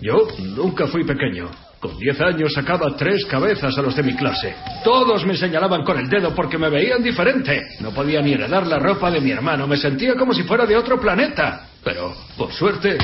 Yo 0.00 0.28
nunca 0.56 0.86
fui 0.86 1.04
pequeño. 1.04 1.50
Con 1.80 1.98
10 1.98 2.20
años 2.20 2.52
sacaba 2.52 2.96
tres 2.96 3.24
cabezas 3.26 3.76
a 3.76 3.82
los 3.82 3.94
de 3.94 4.02
mi 4.02 4.14
clase. 4.16 4.54
Todos 4.82 5.24
me 5.24 5.36
señalaban 5.36 5.84
con 5.84 5.98
el 5.98 6.08
dedo 6.08 6.34
porque 6.34 6.58
me 6.58 6.70
veían 6.70 7.02
diferente. 7.02 7.62
No 7.80 7.90
podía 7.90 8.22
ni 8.22 8.32
heredar 8.32 8.66
la 8.66 8.78
ropa 8.78 9.10
de 9.10 9.20
mi 9.20 9.30
hermano. 9.30 9.66
Me 9.66 9.76
sentía 9.76 10.14
como 10.14 10.32
si 10.32 10.42
fuera 10.42 10.66
de 10.66 10.76
otro 10.76 11.00
planeta. 11.00 11.68
Pero, 11.84 12.14
por 12.36 12.52
suerte, 12.52 12.96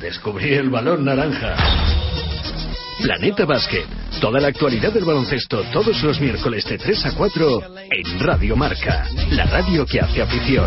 descubrí 0.00 0.54
el 0.54 0.68
balón 0.68 1.04
naranja. 1.04 1.56
Planeta 3.00 3.44
Basket. 3.44 3.86
Toda 4.20 4.40
la 4.40 4.48
actualidad 4.48 4.92
del 4.92 5.04
baloncesto 5.04 5.62
todos 5.72 6.02
los 6.02 6.20
miércoles 6.20 6.64
de 6.64 6.78
3 6.78 7.06
a 7.06 7.14
4 7.14 7.62
en 7.90 8.20
Radio 8.20 8.56
Marca. 8.56 9.06
La 9.30 9.44
radio 9.44 9.86
que 9.86 10.00
hace 10.00 10.22
afición. 10.22 10.66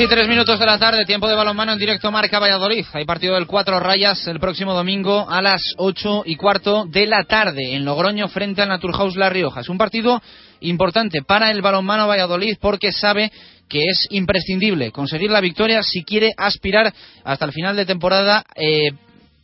Y 0.00 0.06
tres 0.06 0.28
minutos 0.28 0.60
de 0.60 0.64
la 0.64 0.78
tarde, 0.78 1.04
tiempo 1.04 1.28
de 1.28 1.34
balonmano 1.34 1.72
en 1.72 1.78
directo 1.78 2.12
Marca 2.12 2.38
Valladolid. 2.38 2.86
Hay 2.92 3.04
partido 3.04 3.34
del 3.34 3.48
Cuatro 3.48 3.80
Rayas 3.80 4.28
el 4.28 4.38
próximo 4.38 4.72
domingo 4.72 5.28
a 5.28 5.42
las 5.42 5.60
ocho 5.76 6.22
y 6.24 6.36
cuarto 6.36 6.84
de 6.86 7.08
la 7.08 7.24
tarde 7.24 7.74
en 7.74 7.84
Logroño 7.84 8.28
frente 8.28 8.62
al 8.62 8.68
Naturhaus 8.68 9.16
La 9.16 9.28
Rioja. 9.28 9.62
Es 9.62 9.68
un 9.68 9.76
partido 9.76 10.22
importante 10.60 11.22
para 11.22 11.50
el 11.50 11.62
balonmano 11.62 12.06
Valladolid 12.06 12.58
porque 12.60 12.92
sabe 12.92 13.32
que 13.68 13.80
es 13.80 14.06
imprescindible 14.10 14.92
conseguir 14.92 15.32
la 15.32 15.40
victoria 15.40 15.82
si 15.82 16.04
quiere 16.04 16.32
aspirar 16.36 16.94
hasta 17.24 17.46
el 17.46 17.52
final 17.52 17.74
de 17.74 17.84
temporada 17.84 18.44
eh, 18.54 18.92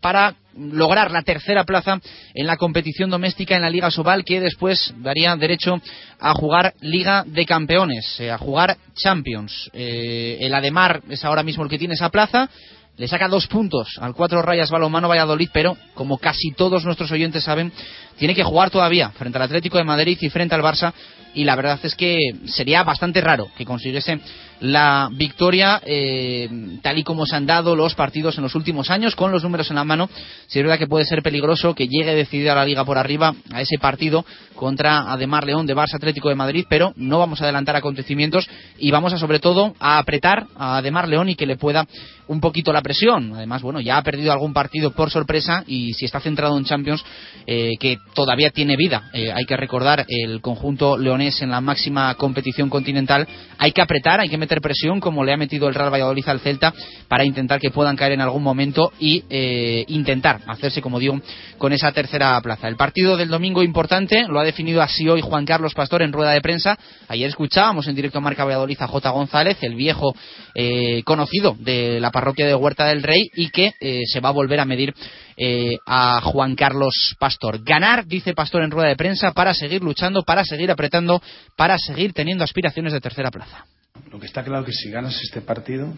para 0.00 0.36
lograr 0.56 1.10
la 1.10 1.22
tercera 1.22 1.64
plaza 1.64 2.00
en 2.34 2.46
la 2.46 2.56
competición 2.56 3.10
doméstica 3.10 3.56
en 3.56 3.62
la 3.62 3.70
Liga 3.70 3.90
Sobal 3.90 4.24
que 4.24 4.40
después 4.40 4.94
daría 4.98 5.36
derecho 5.36 5.80
a 6.20 6.34
jugar 6.34 6.74
Liga 6.80 7.24
de 7.26 7.46
Campeones, 7.46 8.20
eh, 8.20 8.30
a 8.30 8.38
jugar 8.38 8.76
Champions. 8.94 9.70
Eh, 9.72 10.38
el 10.40 10.54
Ademar 10.54 11.02
es 11.08 11.24
ahora 11.24 11.42
mismo 11.42 11.64
el 11.64 11.70
que 11.70 11.78
tiene 11.78 11.94
esa 11.94 12.10
plaza. 12.10 12.48
Le 12.96 13.08
saca 13.08 13.26
dos 13.26 13.48
puntos 13.48 13.98
al 14.00 14.14
cuatro 14.14 14.40
rayas 14.40 14.70
balonmano 14.70 15.08
Valladolid, 15.08 15.48
pero 15.52 15.76
como 15.94 16.18
casi 16.18 16.52
todos 16.52 16.84
nuestros 16.84 17.10
oyentes 17.10 17.42
saben, 17.42 17.72
tiene 18.18 18.34
que 18.34 18.44
jugar 18.44 18.70
todavía 18.70 19.10
frente 19.10 19.38
al 19.38 19.44
Atlético 19.44 19.78
de 19.78 19.84
Madrid 19.84 20.18
y 20.20 20.30
frente 20.30 20.54
al 20.54 20.62
Barça. 20.62 20.92
Y 21.36 21.42
la 21.42 21.56
verdad 21.56 21.80
es 21.82 21.96
que 21.96 22.16
sería 22.46 22.84
bastante 22.84 23.20
raro 23.20 23.48
que 23.56 23.64
consiguiese 23.64 24.20
la 24.60 25.10
victoria 25.12 25.80
eh, 25.84 26.48
tal 26.80 26.98
y 26.98 27.02
como 27.02 27.26
se 27.26 27.36
han 27.36 27.44
dado 27.44 27.74
los 27.74 27.94
partidos 27.94 28.36
en 28.36 28.44
los 28.44 28.54
últimos 28.54 28.88
años, 28.90 29.16
con 29.16 29.32
los 29.32 29.42
números 29.42 29.68
en 29.70 29.76
la 29.76 29.84
mano. 29.84 30.08
Si 30.46 30.58
es 30.58 30.64
verdad 30.64 30.78
que 30.78 30.86
puede 30.86 31.04
ser 31.04 31.22
peligroso 31.22 31.74
que 31.74 31.88
llegue 31.88 32.14
decidida 32.14 32.54
la 32.54 32.64
liga 32.64 32.84
por 32.84 32.98
arriba 32.98 33.34
a 33.52 33.60
ese 33.60 33.78
partido 33.78 34.24
contra 34.54 35.12
Ademar 35.12 35.44
León 35.44 35.66
de 35.66 35.74
Barça 35.74 35.96
Atlético 35.96 36.28
de 36.28 36.36
Madrid, 36.36 36.66
pero 36.68 36.92
no 36.96 37.18
vamos 37.18 37.40
a 37.40 37.44
adelantar 37.44 37.76
acontecimientos 37.76 38.48
y 38.78 38.90
vamos 38.90 39.12
a 39.12 39.18
sobre 39.18 39.40
todo 39.40 39.74
a 39.80 39.98
apretar 39.98 40.46
a 40.56 40.78
Ademar 40.78 41.08
León 41.08 41.28
y 41.28 41.34
que 41.34 41.46
le 41.46 41.56
pueda 41.56 41.86
un 42.26 42.40
poquito 42.40 42.72
la 42.72 42.82
presión. 42.82 43.34
Además, 43.34 43.62
bueno, 43.62 43.80
ya 43.80 43.98
ha 43.98 44.02
perdido 44.02 44.32
algún 44.32 44.52
partido 44.52 44.92
por 44.92 45.10
sorpresa 45.10 45.64
y 45.66 45.92
si 45.94 46.04
está 46.04 46.20
centrado 46.20 46.56
en 46.56 46.64
Champions, 46.64 47.04
eh, 47.46 47.72
que 47.78 47.98
todavía 48.14 48.50
tiene 48.50 48.76
vida, 48.76 49.10
eh, 49.12 49.30
hay 49.32 49.44
que 49.44 49.56
recordar 49.56 50.04
el 50.08 50.40
conjunto 50.40 50.96
leonés 50.96 51.42
en 51.42 51.50
la 51.50 51.60
máxima 51.60 52.14
competición 52.14 52.70
continental, 52.70 53.26
hay 53.58 53.72
que 53.72 53.82
apretar, 53.82 54.20
hay 54.20 54.28
que 54.28 54.38
meter 54.38 54.60
presión 54.60 55.00
como 55.00 55.24
le 55.24 55.32
ha 55.32 55.36
metido 55.36 55.68
el 55.68 55.74
Real 55.74 55.92
Valladolid 55.92 56.28
al 56.28 56.40
Celta 56.40 56.72
para 57.08 57.24
intentar 57.24 57.60
que 57.60 57.70
puedan 57.70 57.96
caer 57.96 58.12
en 58.12 58.20
algún 58.20 58.42
momento 58.42 58.92
y 58.98 59.24
eh, 59.28 59.84
intentar 59.88 60.40
hacerse, 60.46 60.80
como 60.80 60.98
digo, 60.98 61.20
con 61.58 61.72
esa 61.72 61.92
tercera 61.92 62.40
plaza. 62.40 62.68
El 62.68 62.76
partido 62.76 63.16
del 63.16 63.28
domingo 63.28 63.62
importante 63.62 64.24
lo 64.28 64.40
ha 64.40 64.44
definido 64.44 64.82
así 64.82 65.08
hoy 65.08 65.20
Juan 65.20 65.44
Carlos 65.44 65.74
Pastor 65.74 66.02
en 66.02 66.12
rueda 66.12 66.32
de 66.32 66.40
prensa. 66.40 66.78
Ayer 67.08 67.28
escuchábamos 67.28 67.86
en 67.88 67.94
directo 67.94 68.18
a 68.18 68.20
Marca 68.20 68.44
Valladolid 68.44 68.80
a 68.80 68.86
J. 68.86 69.10
González, 69.10 69.58
el 69.62 69.74
viejo 69.74 70.14
eh, 70.54 71.02
conocido 71.04 71.56
de 71.58 72.00
la 72.00 72.10
parroquia 72.10 72.46
de 72.46 72.54
Huerta 72.54 72.86
del 72.86 73.02
Rey 73.02 73.30
y 73.34 73.50
que 73.50 73.72
eh, 73.80 74.02
se 74.06 74.20
va 74.20 74.28
a 74.28 74.32
volver 74.32 74.60
a 74.60 74.64
medir 74.64 74.94
eh, 75.36 75.76
a 75.86 76.20
Juan 76.22 76.54
Carlos 76.54 77.16
Pastor. 77.18 77.62
Ganar, 77.62 78.06
dice 78.06 78.34
Pastor 78.34 78.62
en 78.62 78.70
rueda 78.70 78.88
de 78.88 78.96
prensa, 78.96 79.32
para 79.32 79.54
seguir 79.54 79.82
luchando, 79.82 80.22
para 80.22 80.44
seguir 80.44 80.70
apretando, 80.70 81.22
para 81.56 81.78
seguir 81.78 82.12
teniendo 82.12 82.44
aspiraciones 82.44 82.92
de 82.92 83.00
tercera 83.00 83.30
plaza. 83.30 83.66
Lo 84.10 84.18
que 84.18 84.26
está 84.26 84.42
claro 84.42 84.64
que 84.64 84.72
si 84.72 84.90
ganas 84.90 85.20
este 85.22 85.40
partido 85.40 85.92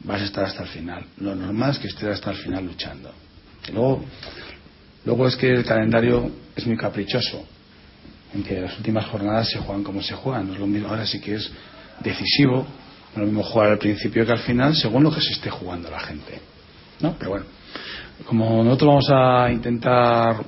vas 0.00 0.20
a 0.20 0.24
estar 0.24 0.44
hasta 0.44 0.62
el 0.62 0.68
final. 0.68 1.04
Lo 1.18 1.34
normal 1.34 1.72
es 1.72 1.78
que 1.78 1.88
estés 1.88 2.08
hasta 2.08 2.30
el 2.30 2.36
final 2.36 2.64
luchando. 2.64 3.12
Luego, 3.72 4.04
luego 5.04 5.26
es 5.26 5.36
que 5.36 5.50
el 5.50 5.64
calendario 5.64 6.30
es 6.54 6.66
muy 6.66 6.76
caprichoso, 6.76 7.46
en 8.34 8.42
que 8.42 8.60
las 8.60 8.76
últimas 8.76 9.06
jornadas 9.06 9.48
se 9.50 9.58
juegan 9.58 9.82
como 9.82 10.02
se 10.02 10.14
juegan. 10.14 10.46
No 10.46 10.54
es 10.54 10.60
lo 10.60 10.66
mismo, 10.66 10.88
ahora 10.88 11.06
sí 11.06 11.20
que 11.20 11.34
es 11.34 11.50
decisivo, 12.00 12.66
no 13.14 13.14
es 13.14 13.18
lo 13.18 13.26
mismo 13.26 13.42
jugar 13.42 13.70
al 13.72 13.78
principio 13.78 14.24
que 14.24 14.32
al 14.32 14.40
final, 14.40 14.76
según 14.76 15.02
lo 15.02 15.10
que 15.10 15.20
se 15.20 15.32
esté 15.32 15.50
jugando 15.50 15.90
la 15.90 16.00
gente. 16.00 16.40
¿no? 17.00 17.16
Pero 17.18 17.30
bueno, 17.32 17.46
como 18.24 18.64
nosotros 18.64 18.88
vamos 18.88 19.10
a 19.10 19.52
intentar 19.52 20.44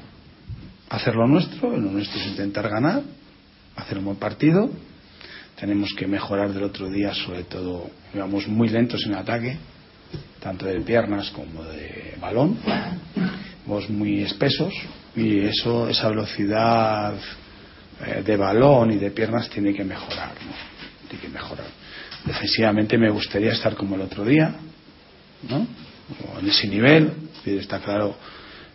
hacer 0.89 1.15
lo 1.15 1.27
nuestro, 1.27 1.71
lo 1.71 1.91
nuestro 1.91 2.21
es 2.21 2.27
intentar 2.29 2.69
ganar, 2.69 3.03
hacer 3.77 3.99
un 3.99 4.07
buen 4.07 4.17
partido. 4.17 4.71
Tenemos 5.59 5.93
que 5.95 6.07
mejorar 6.07 6.53
del 6.53 6.63
otro 6.63 6.89
día, 6.89 7.13
sobre 7.13 7.45
todo, 7.45 7.91
íbamos 8.15 8.47
muy 8.49 8.69
lentos 8.69 9.05
en 9.07 9.15
ataque, 9.15 9.57
tanto 10.41 10.67
de 10.67 10.81
piernas 10.81 11.31
como 11.31 11.65
de 11.65 12.15
balón. 12.21 12.59
Íbamos 13.67 13.91
muy 13.91 14.23
espesos 14.23 14.73
y 15.15 15.41
eso, 15.41 15.89
esa 15.89 16.09
velocidad 16.09 17.15
eh, 18.07 18.23
de 18.25 18.37
balón 18.37 18.93
y 18.93 18.97
de 18.97 19.11
piernas 19.11 19.51
tiene 19.51 19.75
que 19.75 19.85
mejorar, 19.85 20.31
¿no? 20.31 21.09
Tiene 21.09 21.23
que 21.23 21.29
mejorar. 21.29 21.67
Defensivamente 22.25 22.97
me 22.97 23.11
gustaría 23.11 23.53
estar 23.53 23.75
como 23.75 23.97
el 23.97 24.03
otro 24.03 24.25
día, 24.25 24.55
¿no? 25.49 25.67
O 26.35 26.39
en 26.39 26.49
ese 26.49 26.69
nivel. 26.69 27.28
Está 27.45 27.81
claro 27.81 28.17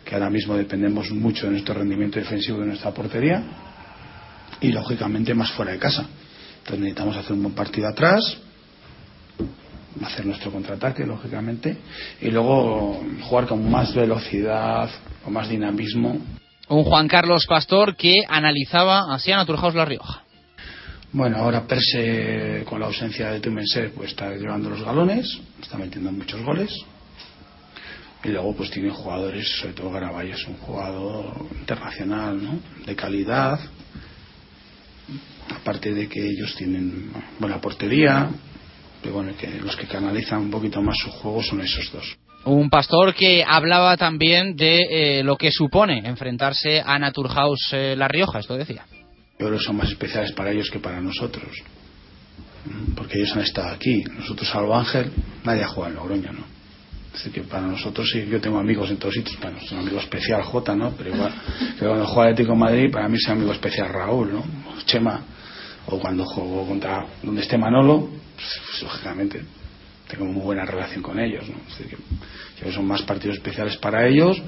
que 0.04 0.16
ahora 0.16 0.30
mismo 0.30 0.56
dependemos 0.56 1.12
mucho 1.12 1.46
de 1.46 1.54
nuestro 1.54 1.76
rendimiento 1.76 2.20
defensivo 2.20 2.60
de 2.60 2.68
nuestra 2.68 2.92
portería 2.92 3.44
y 4.62 4.72
lógicamente 4.72 5.34
más 5.34 5.52
fuera 5.52 5.72
de 5.72 5.80
casa. 5.80 6.06
Entonces 6.58 6.80
necesitamos 6.80 7.18
hacer 7.18 7.34
un 7.34 7.44
buen 7.44 7.56
partido 7.56 7.88
atrás, 7.88 8.38
hacer 10.04 10.26
nuestro 10.26 10.52
contraataque, 10.52 11.06
lógicamente, 11.06 11.78
y 12.22 12.32
luego 12.32 13.04
jugar 13.22 13.48
con 13.48 13.70
más 13.70 13.94
velocidad, 13.94 14.90
con 15.24 15.34
más 15.34 15.50
dinamismo. 15.50 16.18
Un 16.70 16.84
Juan 16.84 17.08
Carlos 17.08 17.46
Pastor 17.46 17.96
que 17.96 18.14
analizaba 18.28 19.14
así 19.14 19.32
a 19.32 19.38
Naturhaus 19.38 19.76
La 19.76 19.86
Rioja. 19.86 20.24
Bueno, 21.12 21.38
ahora 21.38 21.68
Perse, 21.68 22.64
con 22.66 22.80
la 22.80 22.88
ausencia 22.88 23.30
de 23.30 23.40
Tumense, 23.40 23.90
pues 23.90 24.12
está 24.12 24.32
llevando 24.32 24.70
los 24.70 24.84
galones, 24.84 25.28
está 25.62 25.78
metiendo 25.78 26.12
muchos 26.12 26.42
goles. 26.42 26.72
Y 28.24 28.30
luego 28.30 28.56
pues 28.56 28.72
tiene 28.72 28.90
jugadores, 28.90 29.48
sobre 29.60 29.74
todo 29.74 29.92
Garabay 29.92 30.32
es 30.32 30.48
un 30.48 30.56
jugador 30.56 31.46
internacional, 31.60 32.42
¿no? 32.42 32.60
De 32.86 32.96
calidad. 32.96 33.60
Aparte 35.50 35.94
de 35.94 36.08
que 36.08 36.26
ellos 36.26 36.56
tienen 36.56 37.12
buena 37.38 37.60
portería, 37.60 38.30
pero 39.02 39.16
bueno, 39.16 39.34
que 39.38 39.60
los 39.60 39.76
que 39.76 39.88
canalizan 39.88 40.40
un 40.40 40.52
poquito 40.52 40.82
más 40.82 40.98
su 40.98 41.12
juego 41.12 41.44
son 41.44 41.62
esos 41.62 41.92
dos. 41.92 42.18
Un 42.46 42.70
pastor 42.70 43.14
que 43.14 43.44
hablaba 43.46 43.98
también 43.98 44.56
de 44.56 45.20
eh, 45.20 45.24
lo 45.24 45.38
que 45.38 45.52
supone 45.52 46.00
enfrentarse 46.06 46.82
a 46.86 46.98
Naturhaus 47.00 47.70
eh, 47.74 47.96
La 47.98 48.08
Rioja, 48.08 48.40
esto 48.40 48.56
decía. 48.56 48.86
Yo 49.40 49.48
creo 49.48 49.58
que 49.58 49.66
son 49.66 49.78
más 49.78 49.90
especiales 49.90 50.32
para 50.32 50.52
ellos 50.52 50.70
que 50.70 50.80
para 50.80 51.02
nosotros. 51.02 51.50
Porque 52.96 53.18
ellos 53.18 53.36
han 53.36 53.42
estado 53.42 53.70
aquí. 53.70 54.04
Nosotros, 54.04 54.48
salvo 54.48 54.76
Ángel, 54.76 55.12
nadie 55.44 55.64
ha 55.64 55.68
jugado 55.68 55.92
en 55.92 55.96
Logroño, 55.98 56.32
¿no? 56.32 56.53
Decir, 57.14 57.32
que 57.32 57.42
para 57.42 57.68
nosotros 57.68 58.10
sí, 58.12 58.26
yo 58.28 58.42
tengo 58.42 58.58
amigos 58.58 58.90
en 58.90 58.98
todos 58.98 59.14
sitios, 59.14 59.38
para 59.38 59.52
nosotros 59.52 59.74
un 59.74 59.80
amigo 59.80 60.00
especial 60.00 60.42
J, 60.42 60.76
¿no? 60.76 60.92
Pero 60.98 61.16
igual 61.16 61.32
que 61.80 61.86
cuando 61.86 62.06
juega 62.08 62.32
Atlético 62.32 62.54
de 62.54 62.60
Madrid, 62.60 62.92
para 62.92 63.08
mí 63.08 63.18
es 63.18 63.26
un 63.28 63.34
amigo 63.34 63.52
especial 63.52 63.90
Raúl, 63.90 64.34
¿no? 64.34 64.44
Chema, 64.86 65.22
o 65.86 66.00
cuando 66.00 66.26
juego 66.26 66.68
contra 66.68 67.06
donde 67.22 67.42
esté 67.42 67.58
Manolo, 67.58 68.10
pues, 68.36 68.62
pues, 68.66 68.84
lógicamente 68.84 69.46
tengo 70.08 70.26
muy 70.26 70.42
buena 70.42 70.66
relación 70.66 71.04
con 71.04 71.20
ellos, 71.20 71.48
¿no? 71.48 71.56
Decir, 71.70 71.88
que, 71.88 72.66
que 72.66 72.72
son 72.72 72.88
más 72.88 73.04
partidos 73.04 73.38
especiales 73.38 73.78
para 73.78 74.08
ellos 74.08 74.42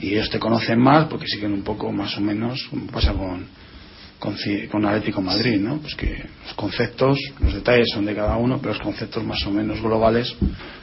y 0.00 0.14
ellos 0.14 0.28
te 0.28 0.40
conocen 0.40 0.80
más 0.80 1.06
porque 1.06 1.26
siguen 1.26 1.52
un 1.52 1.62
poco 1.62 1.92
más 1.92 2.16
o 2.16 2.20
menos, 2.20 2.66
como 2.68 2.88
pasa 2.88 3.12
con, 3.12 3.46
con, 4.18 4.36
con 4.70 4.84
Atlético 4.84 5.20
Madrid, 5.20 5.60
¿no? 5.60 5.78
Pues 5.78 5.94
que 5.94 6.24
los 6.44 6.54
conceptos, 6.54 7.18
los 7.40 7.54
detalles 7.54 7.88
son 7.92 8.04
de 8.04 8.14
cada 8.14 8.36
uno, 8.36 8.58
pero 8.58 8.74
los 8.74 8.82
conceptos 8.82 9.24
más 9.24 9.44
o 9.46 9.50
menos 9.50 9.80
globales 9.80 10.34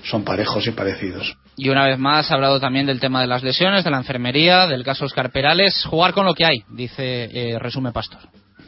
son 0.03 0.23
parejos 0.23 0.65
y 0.67 0.71
parecidos. 0.71 1.35
Y 1.57 1.69
una 1.69 1.85
vez 1.85 1.97
más 1.97 2.31
ha 2.31 2.35
hablado 2.35 2.59
también 2.59 2.85
del 2.85 2.99
tema 2.99 3.21
de 3.21 3.27
las 3.27 3.43
lesiones, 3.43 3.83
de 3.83 3.91
la 3.91 3.97
enfermería, 3.97 4.67
del 4.67 4.83
caso 4.83 5.05
Oscar 5.05 5.31
Perales. 5.31 5.85
Jugar 5.85 6.13
con 6.13 6.25
lo 6.25 6.33
que 6.33 6.45
hay, 6.45 6.63
dice, 6.69 7.29
eh, 7.31 7.59
resume 7.59 7.91
Pastor. 7.91 8.21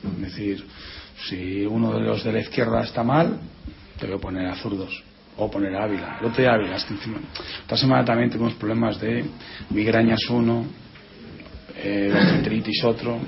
Es 0.04 0.22
decir, 0.22 0.66
si 1.28 1.66
uno 1.66 1.94
de 1.94 2.02
los 2.02 2.24
de 2.24 2.32
la 2.32 2.40
izquierda 2.40 2.82
está 2.82 3.04
mal, 3.04 3.40
te 4.00 4.06
voy 4.06 4.16
a 4.16 4.20
poner 4.20 4.48
a 4.48 4.56
zurdos. 4.56 5.04
O 5.40 5.52
poner 5.52 5.76
a 5.76 5.84
Ávila. 5.84 6.18
El 6.20 6.28
otro 6.28 6.42
día 6.42 6.54
Ávila, 6.54 6.78
es 6.78 6.86
que 6.86 6.96
encima. 6.96 7.20
Esta 7.62 7.78
semana 7.78 8.04
también 8.04 8.30
tuvimos 8.32 8.56
problemas 8.56 9.00
de 9.00 9.24
migrañas 9.70 10.20
uno, 10.30 10.66
eh, 11.76 12.12
otro, 12.84 13.20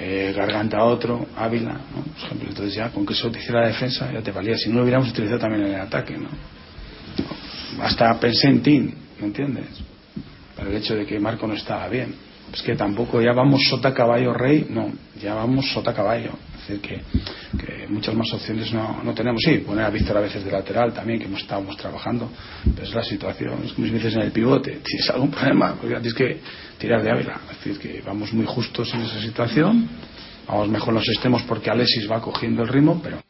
eh, 0.00 0.32
garganta 0.36 0.84
otro, 0.84 1.26
Ávila, 1.36 1.72
¿no? 1.72 2.02
Por 2.02 2.24
ejemplo, 2.24 2.48
entonces 2.48 2.74
ya 2.74 2.90
con 2.90 3.04
que 3.04 3.14
eso 3.14 3.30
te 3.30 3.38
hiciera 3.40 3.62
la 3.62 3.68
defensa 3.68 4.12
ya 4.12 4.22
te 4.22 4.30
valía. 4.30 4.56
Si 4.56 4.68
no 4.68 4.76
lo 4.76 4.82
hubiéramos 4.82 5.10
utilizado 5.10 5.40
también 5.40 5.66
en 5.66 5.74
el 5.74 5.80
ataque, 5.80 6.16
¿no? 6.16 6.28
Hasta 7.82 8.18
pensé 8.18 8.48
en 8.48 8.62
ti, 8.62 8.94
¿me 9.20 9.26
entiendes? 9.26 9.66
Para 10.56 10.70
el 10.70 10.76
hecho 10.76 10.94
de 10.94 11.04
que 11.04 11.18
Marco 11.18 11.46
no 11.46 11.54
estaba 11.54 11.88
bien. 11.88 12.14
Es 12.52 12.62
que 12.62 12.74
tampoco 12.74 13.20
ya 13.20 13.32
vamos 13.32 13.62
sota 13.68 13.92
caballo 13.92 14.32
rey, 14.32 14.66
no, 14.70 14.92
ya 15.20 15.34
vamos 15.34 15.70
sota 15.72 15.92
caballo. 15.92 16.32
Es 16.54 16.68
decir, 16.68 16.80
que, 16.80 17.58
que 17.58 17.88
muchas 17.88 18.14
más 18.14 18.32
opciones 18.32 18.72
no, 18.72 19.02
no 19.02 19.14
tenemos. 19.14 19.40
Sí, 19.44 19.58
poner 19.58 19.84
a 19.84 19.90
Víctor 19.90 20.18
a 20.18 20.20
veces 20.20 20.44
de 20.44 20.50
lateral 20.50 20.92
también, 20.92 21.18
que 21.18 21.26
hemos 21.26 21.40
estábamos 21.40 21.76
trabajando, 21.76 22.30
pero 22.74 22.86
es 22.86 22.94
la 22.94 23.02
situación. 23.02 23.62
Es 23.64 23.72
como 23.72 23.86
si 23.86 23.92
dices 23.92 24.14
en 24.14 24.22
el 24.22 24.32
pivote, 24.32 24.80
tienes 24.84 25.10
algún 25.10 25.30
problema, 25.30 25.76
ya 25.82 26.00
tienes 26.00 26.14
que 26.14 26.40
tirar 26.78 27.02
de 27.02 27.10
Ávila. 27.10 27.40
Es 27.50 27.64
decir, 27.64 27.78
que 27.78 28.02
vamos 28.02 28.32
muy 28.32 28.46
justos 28.46 28.92
en 28.94 29.02
esa 29.02 29.20
situación, 29.20 29.88
vamos 30.46 30.68
mejor 30.68 30.94
los 30.94 31.08
extremos 31.08 31.42
porque 31.42 31.70
Alexis 31.70 32.10
va 32.10 32.20
cogiendo 32.20 32.62
el 32.62 32.68
ritmo, 32.68 33.00
pero 33.02 33.20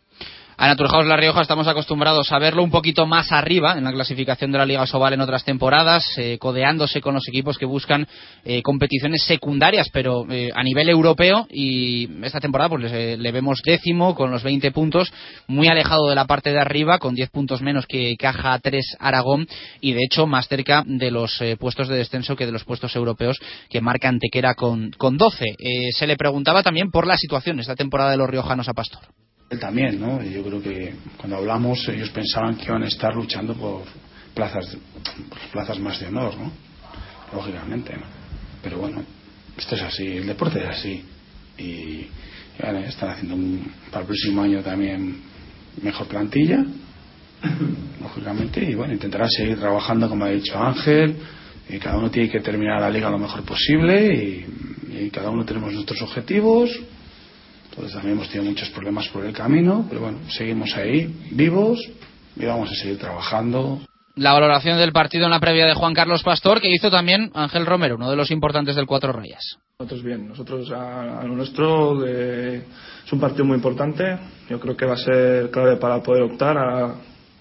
A 0.60 0.66
Naturhaus 0.66 1.06
La 1.06 1.16
Rioja 1.16 1.42
estamos 1.42 1.68
acostumbrados 1.68 2.32
a 2.32 2.38
verlo 2.40 2.64
un 2.64 2.72
poquito 2.72 3.06
más 3.06 3.30
arriba 3.30 3.78
en 3.78 3.84
la 3.84 3.92
clasificación 3.92 4.50
de 4.50 4.58
la 4.58 4.66
Liga 4.66 4.84
Sobal 4.88 5.12
en 5.12 5.20
otras 5.20 5.44
temporadas, 5.44 6.04
eh, 6.18 6.36
codeándose 6.40 7.00
con 7.00 7.14
los 7.14 7.28
equipos 7.28 7.56
que 7.58 7.64
buscan 7.64 8.08
eh, 8.44 8.60
competiciones 8.62 9.22
secundarias, 9.22 9.88
pero 9.92 10.26
eh, 10.28 10.50
a 10.52 10.64
nivel 10.64 10.88
europeo. 10.88 11.46
Y 11.48 12.10
esta 12.24 12.40
temporada 12.40 12.70
pues 12.70 12.90
le, 12.90 13.30
vemos 13.30 13.62
décimo 13.64 14.16
con 14.16 14.32
los 14.32 14.42
20 14.42 14.72
puntos, 14.72 15.12
muy 15.46 15.68
alejado 15.68 16.08
de 16.08 16.16
la 16.16 16.26
parte 16.26 16.50
de 16.50 16.58
arriba, 16.58 16.98
con 16.98 17.14
10 17.14 17.30
puntos 17.30 17.62
menos 17.62 17.86
que 17.86 18.16
Caja 18.16 18.58
3 18.58 18.96
Aragón 18.98 19.46
y 19.80 19.92
de 19.92 20.02
hecho 20.02 20.26
más 20.26 20.48
cerca 20.48 20.82
de 20.84 21.12
los 21.12 21.40
puestos 21.60 21.86
de 21.86 21.98
descenso 21.98 22.34
que 22.34 22.46
de 22.46 22.52
los 22.52 22.64
puestos 22.64 22.96
europeos 22.96 23.38
que 23.70 23.80
marca 23.80 24.08
Antequera 24.08 24.54
con, 24.54 24.90
con 24.90 25.18
12. 25.18 25.44
Eh, 25.56 25.92
se 25.92 26.08
le 26.08 26.16
preguntaba 26.16 26.64
también 26.64 26.90
por 26.90 27.06
la 27.06 27.16
situación 27.16 27.60
esta 27.60 27.76
temporada 27.76 28.10
de 28.10 28.16
los 28.16 28.28
riojanos 28.28 28.68
a 28.68 28.74
Pastor. 28.74 29.02
Él 29.50 29.58
también, 29.58 29.98
¿no? 29.98 30.22
Yo 30.22 30.42
creo 30.42 30.60
que 30.60 30.94
cuando 31.16 31.36
hablamos 31.36 31.88
ellos 31.88 32.10
pensaban 32.10 32.56
que 32.56 32.66
iban 32.66 32.82
a 32.82 32.86
estar 32.86 33.14
luchando 33.14 33.54
por 33.54 33.82
plazas, 34.34 34.76
por 35.28 35.38
plazas 35.50 35.78
más 35.78 35.98
de 36.00 36.08
honor, 36.08 36.36
¿no? 36.36 36.52
Lógicamente, 37.32 37.94
¿no? 37.94 38.04
Pero 38.62 38.78
bueno, 38.78 39.02
esto 39.56 39.74
es 39.74 39.82
así, 39.82 40.06
el 40.06 40.26
deporte 40.26 40.58
es 40.58 40.66
así. 40.66 41.02
Y, 41.56 41.62
y 41.62 42.10
bueno, 42.62 42.80
están 42.80 43.10
haciendo 43.10 43.36
un, 43.36 43.72
para 43.90 44.02
el 44.02 44.06
próximo 44.06 44.42
año 44.42 44.62
también 44.62 45.16
mejor 45.82 46.06
plantilla, 46.08 46.62
lógicamente, 48.02 48.62
y 48.62 48.74
bueno, 48.74 48.92
intentarán 48.92 49.30
seguir 49.30 49.58
trabajando 49.58 50.10
como 50.10 50.26
ha 50.26 50.28
dicho 50.28 50.58
Ángel, 50.58 51.16
y 51.70 51.78
cada 51.78 51.96
uno 51.96 52.10
tiene 52.10 52.28
que 52.28 52.40
terminar 52.40 52.82
la 52.82 52.90
liga 52.90 53.08
lo 53.08 53.18
mejor 53.18 53.44
posible, 53.44 54.14
y, 54.14 55.04
y 55.04 55.10
cada 55.10 55.30
uno 55.30 55.46
tenemos 55.46 55.72
nuestros 55.72 56.02
objetivos, 56.02 56.70
entonces 57.70 57.92
también 57.94 58.16
hemos 58.16 58.28
tenido 58.28 58.50
muchos 58.50 58.68
problemas 58.70 59.08
por 59.08 59.24
el 59.24 59.32
camino, 59.32 59.86
pero 59.88 60.02
bueno, 60.02 60.18
seguimos 60.28 60.74
ahí, 60.76 61.14
vivos, 61.32 61.78
y 62.36 62.44
vamos 62.44 62.70
a 62.70 62.74
seguir 62.74 62.98
trabajando. 62.98 63.80
La 64.16 64.32
valoración 64.32 64.78
del 64.78 64.92
partido 64.92 65.26
en 65.26 65.30
la 65.30 65.38
previa 65.38 65.66
de 65.66 65.74
Juan 65.74 65.94
Carlos 65.94 66.24
Pastor, 66.24 66.60
que 66.60 66.68
hizo 66.68 66.90
también 66.90 67.30
Ángel 67.34 67.64
Romero, 67.66 67.94
uno 67.94 68.10
de 68.10 68.16
los 68.16 68.32
importantes 68.32 68.74
del 68.74 68.86
Cuatro 68.86 69.12
Rayas. 69.12 69.58
Nosotros 69.78 70.02
bien, 70.02 70.26
nosotros 70.26 70.72
a, 70.72 71.20
a 71.20 71.24
lo 71.24 71.36
nuestro 71.36 72.04
eh, 72.04 72.64
es 73.06 73.12
un 73.12 73.20
partido 73.20 73.44
muy 73.44 73.54
importante. 73.54 74.18
Yo 74.50 74.58
creo 74.58 74.76
que 74.76 74.86
va 74.86 74.94
a 74.94 74.96
ser 74.96 75.52
clave 75.52 75.76
para 75.76 76.02
poder 76.02 76.24
optar 76.24 76.58
a, 76.58 76.96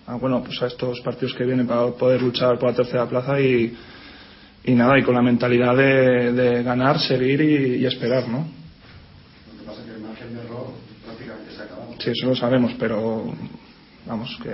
a, 0.05 0.15
bueno 0.17 0.43
pues 0.43 0.61
a 0.61 0.67
estos 0.67 1.01
partidos 1.01 1.33
que 1.33 1.45
vienen 1.45 1.65
para 1.65 1.87
poder 1.93 2.21
luchar 2.21 2.59
por 2.59 2.69
la 2.69 2.75
tercera 2.75 3.07
plaza 3.07 3.41
y, 3.41 3.75
y 4.65 4.71
nada 4.75 4.99
y 4.99 5.03
con 5.03 5.15
la 5.15 5.23
mentalidad 5.23 5.75
de, 5.75 6.31
de 6.31 6.61
ganar, 6.61 6.99
seguir 6.99 7.41
y, 7.41 7.77
y 7.77 7.85
esperar, 7.87 8.27
¿no? 8.27 8.45
Lo 9.51 9.59
que 9.59 9.65
pasa 9.65 9.81
es 9.81 9.87
que 9.87 9.95
el 9.95 10.01
margen 10.01 10.35
de 10.35 10.41
error 10.41 10.67
prácticamente 11.03 11.55
se 11.55 11.61
ha 11.63 11.65
acabado. 11.65 11.86
Sí, 11.99 12.11
eso 12.11 12.27
lo 12.27 12.35
sabemos, 12.35 12.73
pero 12.79 13.33
vamos 14.05 14.37
que 14.41 14.51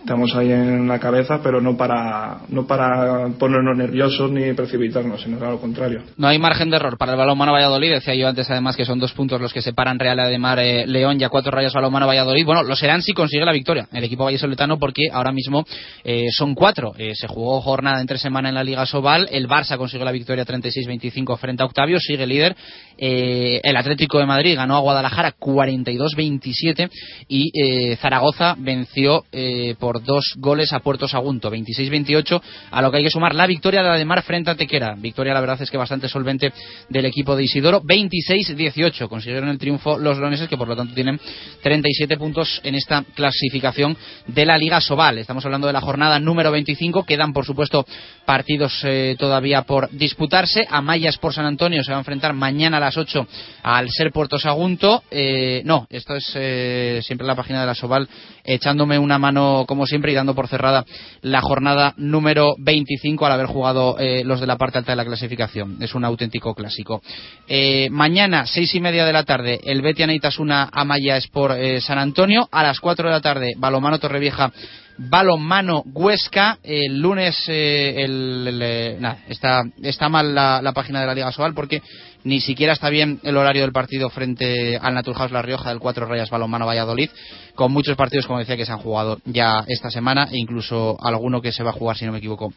estamos 0.00 0.34
ahí 0.34 0.52
en 0.52 0.88
la 0.88 0.98
cabeza, 0.98 1.40
pero 1.42 1.60
no 1.60 1.76
para 1.76 2.38
no 2.48 2.66
para 2.66 3.28
ponernos 3.38 3.76
nerviosos 3.76 4.30
ni 4.30 4.52
precipitarnos, 4.52 5.22
sino 5.22 5.44
a 5.44 5.50
lo 5.50 5.60
contrario. 5.60 6.02
No 6.16 6.28
hay 6.28 6.38
margen 6.38 6.70
de 6.70 6.76
error 6.76 6.96
para 6.96 7.12
el 7.12 7.18
balonmano 7.18 7.52
Valladolid. 7.52 7.92
Decía 7.92 8.14
yo 8.14 8.28
antes, 8.28 8.50
además, 8.50 8.76
que 8.76 8.84
son 8.84 8.98
dos 8.98 9.12
puntos 9.12 9.40
los 9.40 9.52
que 9.52 9.62
separan 9.62 9.98
Real 9.98 10.18
Ademar 10.18 10.58
eh, 10.58 10.86
León 10.86 11.20
y 11.20 11.24
a 11.24 11.28
cuatro 11.28 11.50
rayas 11.50 11.72
balonmano 11.72 12.06
Valladolid. 12.06 12.44
Bueno, 12.44 12.62
lo 12.62 12.76
serán 12.76 13.02
si 13.02 13.12
consigue 13.12 13.44
la 13.44 13.52
victoria 13.52 13.88
el 13.92 14.04
equipo 14.04 14.24
vallesoletano, 14.24 14.78
porque 14.78 15.08
ahora 15.12 15.32
mismo 15.32 15.66
eh, 16.04 16.28
son 16.30 16.54
cuatro. 16.54 16.92
Eh, 16.96 17.14
se 17.14 17.26
jugó 17.26 17.60
jornada 17.60 18.00
entre 18.00 18.18
semana 18.18 18.48
en 18.48 18.54
la 18.54 18.64
Liga 18.64 18.86
Sobal. 18.86 19.28
El 19.30 19.48
Barça 19.48 19.76
consiguió 19.76 20.04
la 20.04 20.12
victoria 20.12 20.44
36-25 20.44 21.36
frente 21.38 21.62
a 21.62 21.66
Octavio, 21.66 21.98
sigue 22.00 22.26
líder. 22.26 22.56
Eh, 22.96 23.60
el 23.62 23.76
Atlético 23.76 24.18
de 24.18 24.26
Madrid 24.26 24.56
ganó 24.56 24.76
a 24.76 24.80
Guadalajara 24.80 25.34
42-27 25.38 26.90
y 27.28 27.50
eh, 27.54 27.96
Zaragoza 27.96 28.56
venció 28.58 29.24
eh, 29.30 29.76
por 29.88 30.04
dos 30.04 30.34
goles 30.36 30.74
a 30.74 30.80
Puerto 30.80 31.08
Sagunto, 31.08 31.50
26-28, 31.50 32.42
a 32.70 32.82
lo 32.82 32.90
que 32.90 32.98
hay 32.98 33.04
que 33.04 33.10
sumar 33.10 33.34
la 33.34 33.46
victoria 33.46 33.82
de 33.82 33.88
Ademar 33.88 34.20
frente 34.20 34.50
a 34.50 34.54
Tequera. 34.54 34.94
Victoria, 34.98 35.32
la 35.32 35.40
verdad 35.40 35.62
es 35.62 35.70
que 35.70 35.78
bastante 35.78 36.10
solvente 36.10 36.52
del 36.90 37.06
equipo 37.06 37.34
de 37.34 37.44
Isidoro, 37.44 37.80
26-18. 37.80 39.08
Consiguieron 39.08 39.48
el 39.48 39.56
triunfo 39.56 39.96
los 39.96 40.18
leoneses, 40.18 40.46
que 40.46 40.58
por 40.58 40.68
lo 40.68 40.76
tanto 40.76 40.94
tienen 40.94 41.18
37 41.62 42.18
puntos 42.18 42.60
en 42.64 42.74
esta 42.74 43.02
clasificación 43.14 43.96
de 44.26 44.44
la 44.44 44.58
Liga 44.58 44.78
Sobal. 44.82 45.16
Estamos 45.16 45.42
hablando 45.46 45.66
de 45.66 45.72
la 45.72 45.80
jornada 45.80 46.20
número 46.20 46.52
25. 46.52 47.04
Quedan, 47.04 47.32
por 47.32 47.46
supuesto, 47.46 47.86
partidos 48.26 48.82
eh, 48.84 49.16
todavía 49.18 49.62
por 49.62 49.88
disputarse. 49.90 50.66
Amayas 50.68 51.16
por 51.16 51.32
San 51.32 51.46
Antonio 51.46 51.82
se 51.82 51.92
va 51.92 51.96
a 51.96 52.00
enfrentar 52.00 52.34
mañana 52.34 52.76
a 52.76 52.80
las 52.80 52.98
8 52.98 53.26
al 53.62 53.88
Ser 53.88 54.12
Puerto 54.12 54.38
Sagunto. 54.38 55.02
Eh, 55.10 55.62
no, 55.64 55.86
esto 55.88 56.14
es 56.14 56.30
eh, 56.34 57.00
siempre 57.02 57.26
la 57.26 57.34
página 57.34 57.62
de 57.62 57.66
la 57.66 57.74
Sobal 57.74 58.06
echándome 58.44 58.98
una 58.98 59.18
mano 59.18 59.64
como 59.66 59.77
siempre 59.86 60.12
y 60.12 60.14
dando 60.14 60.34
por 60.34 60.48
cerrada 60.48 60.84
la 61.22 61.40
jornada 61.40 61.94
número 61.96 62.54
25 62.58 63.26
al 63.26 63.32
haber 63.32 63.46
jugado 63.46 63.98
eh, 63.98 64.24
los 64.24 64.40
de 64.40 64.46
la 64.46 64.56
parte 64.56 64.78
alta 64.78 64.92
de 64.92 64.96
la 64.96 65.04
clasificación. 65.04 65.82
Es 65.82 65.94
un 65.94 66.04
auténtico 66.04 66.54
clásico. 66.54 67.02
Eh, 67.46 67.88
mañana, 67.90 68.46
seis 68.46 68.74
y 68.74 68.80
media 68.80 69.04
de 69.04 69.12
la 69.12 69.24
tarde, 69.24 69.60
el 69.64 69.82
Betia 69.82 70.06
Neitasuna 70.06 70.68
Amaya 70.72 71.16
Sport 71.16 71.56
eh, 71.58 71.80
San 71.80 71.98
Antonio. 71.98 72.48
A 72.50 72.62
las 72.62 72.80
4 72.80 73.08
de 73.08 73.14
la 73.14 73.20
tarde, 73.20 73.54
Balomano 73.56 73.98
Torrevieja 73.98 74.52
balonmano 74.98 75.84
Huesca 75.94 76.58
el 76.62 77.00
lunes 77.00 77.44
eh, 77.48 78.04
eh, 78.06 79.16
está, 79.28 79.62
está 79.80 80.08
mal 80.08 80.34
la, 80.34 80.60
la, 80.60 80.72
página 80.72 81.00
de 81.00 81.06
la 81.06 81.14
Liga 81.14 81.32
Sobal 81.32 81.54
porque 81.54 81.80
ni 82.24 82.40
siquiera 82.40 82.72
está 82.72 82.90
bien 82.90 83.20
el 83.22 83.36
horario 83.36 83.62
del 83.62 83.72
partido 83.72 84.10
frente 84.10 84.76
al 84.76 84.94
Naturhaus 84.94 85.30
La 85.30 85.42
Rioja 85.42 85.70
del 85.70 85.78
Cuatro 85.78 86.06
Rayas 86.06 86.30
Balonmano 86.30 86.66
Valladolid 86.66 87.10
con 87.54 87.72
muchos 87.72 87.96
partidos 87.96 88.26
como 88.26 88.38
decía 88.38 88.56
que 88.56 88.66
se 88.66 88.72
han 88.72 88.78
jugado 88.78 89.18
ya 89.24 89.64
esta 89.66 89.90
semana 89.90 90.28
e 90.30 90.38
incluso 90.38 90.96
alguno 91.00 91.40
que 91.40 91.52
se 91.52 91.62
va 91.62 91.70
a 91.70 91.74
jugar 91.74 91.96
si 91.96 92.06
no 92.06 92.12
me 92.12 92.18
equivoco 92.18 92.52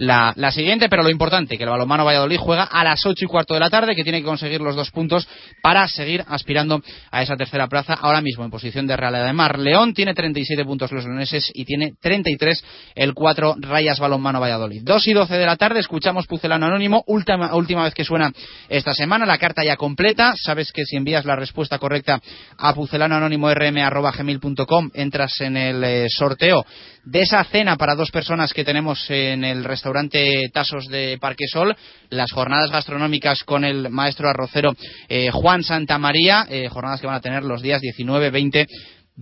la, 0.00 0.52
siguiente 0.52 0.88
pero 0.88 1.02
lo 1.02 1.10
importante 1.10 1.56
que 1.56 1.64
el 1.64 1.70
Balonmano 1.70 2.04
Valladolid 2.04 2.38
juega 2.38 2.64
a 2.64 2.84
las 2.84 3.04
ocho 3.06 3.24
y 3.24 3.28
cuarto 3.28 3.54
de 3.54 3.60
la 3.60 3.70
tarde 3.70 3.96
que 3.96 4.04
tiene 4.04 4.20
que 4.20 4.26
conseguir 4.26 4.60
los 4.60 4.76
dos 4.76 4.90
puntos 4.90 5.26
para 5.62 5.88
seguir 5.88 6.24
aspirando 6.28 6.82
a 7.10 7.22
esa 7.22 7.36
tercera 7.36 7.68
plaza 7.68 7.94
ahora 7.94 8.20
mismo 8.20 8.44
en 8.44 8.50
posición 8.50 8.86
de 8.86 8.96
Real 8.96 9.12
de 9.12 9.32
Mar 9.32 9.58
León 9.58 9.94
tiene 9.94 10.14
37 10.14 10.64
puntos 10.64 10.92
los 10.92 11.04
leoneses 11.04 11.50
y 11.52 11.64
tiene 11.64 11.80
tiene 11.80 11.94
33 12.00 12.64
el 12.94 13.12
4 13.14 13.56
Rayas 13.60 13.98
Balonmano 13.98 14.38
Valladolid. 14.40 14.82
2 14.84 15.08
y 15.08 15.14
12 15.14 15.34
de 15.34 15.46
la 15.46 15.56
tarde 15.56 15.80
escuchamos 15.80 16.26
Pucelano 16.26 16.66
Anónimo, 16.66 17.02
última, 17.06 17.54
última 17.54 17.84
vez 17.84 17.94
que 17.94 18.04
suena 18.04 18.30
esta 18.68 18.92
semana, 18.92 19.24
la 19.24 19.38
carta 19.38 19.64
ya 19.64 19.76
completa, 19.76 20.34
sabes 20.36 20.70
que 20.72 20.84
si 20.84 20.96
envías 20.96 21.24
la 21.24 21.36
respuesta 21.36 21.78
correcta 21.78 22.20
a 22.58 22.74
pucelanoanónimo.rm.gmail.com 22.74 24.90
entras 24.94 25.40
en 25.40 25.56
el 25.56 25.84
eh, 25.84 26.06
sorteo 26.08 26.66
de 27.04 27.22
esa 27.22 27.42
cena 27.44 27.76
para 27.76 27.94
dos 27.94 28.10
personas 28.10 28.52
que 28.52 28.64
tenemos 28.64 29.10
en 29.10 29.44
el 29.44 29.64
restaurante 29.64 30.48
Tasos 30.52 30.86
de 30.88 31.18
Parque 31.20 31.44
Sol, 31.50 31.76
las 32.10 32.32
jornadas 32.32 32.70
gastronómicas 32.70 33.42
con 33.44 33.64
el 33.64 33.90
maestro 33.90 34.28
arrocero 34.28 34.74
eh, 35.08 35.30
Juan 35.32 35.62
Santamaría, 35.62 36.46
eh, 36.48 36.68
jornadas 36.68 37.00
que 37.00 37.06
van 37.06 37.16
a 37.16 37.20
tener 37.20 37.42
los 37.42 37.62
días 37.62 37.80
19, 37.80 38.30
20 38.30 38.66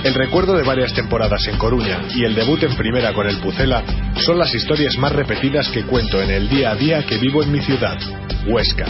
El 0.05 0.13
recuerdo 0.13 0.55
de 0.55 0.61
varias 0.61 0.93
temporadas 0.93 1.47
en 1.47 1.57
Coruña 1.57 1.99
y 2.13 2.25
el 2.25 2.35
debut 2.35 2.61
en 2.61 2.75
primera 2.75 3.11
con 3.11 3.27
el 3.27 3.37
Pucela 3.37 3.83
son 4.23 4.37
las 4.37 4.53
historias 4.53 4.99
más 4.99 5.11
repetidas 5.11 5.67
que 5.69 5.83
cuento 5.83 6.21
en 6.21 6.29
el 6.29 6.47
día 6.47 6.69
a 6.69 6.75
día 6.75 7.03
que 7.07 7.17
vivo 7.17 7.41
en 7.41 7.51
mi 7.51 7.59
ciudad, 7.59 7.97
Huesca. 8.45 8.85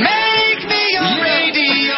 Make 0.00 0.64
me 0.66 0.82
your 0.94 1.12
radio 1.20 1.96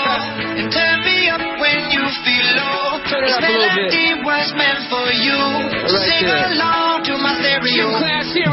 and 0.58 0.72
turn 0.72 0.98
me 1.04 1.30
up 1.30 1.42
when 1.60 1.92
you 1.92 2.02
feel 2.26 2.56
low. 2.58 2.98
This 3.06 3.38
melody 3.40 4.14
was 4.24 4.52
meant 4.56 4.90
for 4.90 5.12
you. 5.12 5.38
Sing 5.86 6.26
along 6.26 6.54
to 6.54 6.58
my 6.58 6.58
stereo. 6.58 6.93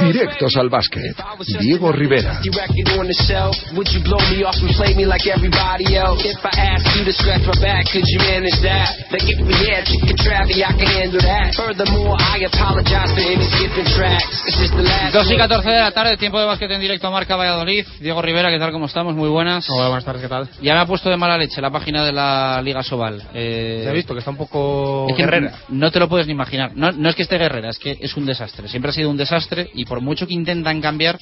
Directos 0.01 0.55
al 0.57 0.69
básquet. 0.69 1.15
Diego 1.59 1.91
Rivera. 1.91 2.39
You 2.43 2.51
record 2.51 2.99
on 2.99 3.07
the 3.07 3.13
shelf. 3.27 3.55
Would 3.75 3.87
you 3.91 4.01
blow 4.03 4.19
me 4.31 4.43
off 4.43 4.55
and 4.61 4.71
play 4.75 4.93
me 4.95 5.05
like 5.05 5.25
everybody 5.27 5.95
else? 5.95 6.23
If 6.23 6.39
I 6.45 6.75
asked 6.75 6.87
you 6.95 7.03
to 7.05 7.11
scratch 7.13 7.43
my 7.45 7.57
back, 7.61 7.85
could 7.91 8.03
you 8.05 8.19
manage 8.19 8.59
that? 8.63 8.87
Like 9.11 9.27
if 9.27 9.39
we 9.43 9.53
had 9.67 9.83
chicken 9.85 10.15
travy, 10.17 10.63
I 10.63 10.71
can 10.77 10.87
handle 10.87 11.21
that. 11.21 11.53
Furthermore, 11.55 12.15
I 12.19 12.43
apologize 12.47 13.11
for 13.11 13.21
any 13.21 13.43
skipping 13.51 13.87
tracks. 13.95 14.43
It's 14.47 14.57
just 14.57 14.73
the 14.75 14.83
last 14.83 15.13
2 15.13 15.31
y 15.33 15.37
14 15.37 15.69
de 15.69 15.79
la 15.79 15.91
tarde, 15.91 16.17
tiempo 16.17 16.39
de 16.39 16.45
básquet 16.45 16.71
en 16.71 16.81
directo 16.81 17.07
a 17.07 17.11
Marca 17.11 17.35
Valladolid. 17.35 17.85
Diego 17.99 18.21
Rivera, 18.21 18.49
¿qué 18.49 18.59
tal? 18.59 18.71
¿Cómo 18.71 18.85
estamos? 18.85 19.15
Muy 19.15 19.29
buenas. 19.29 19.67
Hola, 19.69 19.87
buenas 19.87 20.05
tardes, 20.05 20.21
¿qué 20.21 20.29
tal? 20.29 20.49
Ya 20.61 20.73
me 20.75 20.79
ha 20.81 20.85
puesto 20.85 21.09
de 21.09 21.17
mala 21.17 21.37
leche 21.37 21.61
la 21.61 21.71
página 21.71 22.05
de 22.05 22.11
la 22.13 22.61
Liga 22.63 22.83
Sobal. 22.83 23.21
Eh, 23.33 23.81
Ya 23.85 23.91
he 23.91 23.93
visto 23.93 24.13
que 24.13 24.19
está 24.19 24.31
un 24.31 24.37
poco 24.37 25.07
es 25.09 25.15
que 25.15 25.23
guerrera. 25.23 25.53
No 25.69 25.91
te 25.91 25.99
lo 25.99 26.07
puedes 26.07 26.27
ni 26.27 26.33
imaginar. 26.33 26.71
No, 26.75 26.91
no 26.91 27.09
es 27.09 27.15
que 27.15 27.23
esté 27.23 27.37
guerrera, 27.37 27.69
es 27.69 27.79
que 27.79 27.97
es 27.99 28.15
un 28.15 28.25
desastre. 28.25 28.60
Siempre 28.67 28.91
ha 28.91 28.93
sido 28.93 29.09
un 29.09 29.17
desastre 29.17 29.69
y 29.73 29.85
por 29.85 30.01
mucho 30.01 30.27
que 30.27 30.33
intentan 30.33 30.81
cambiar, 30.81 31.17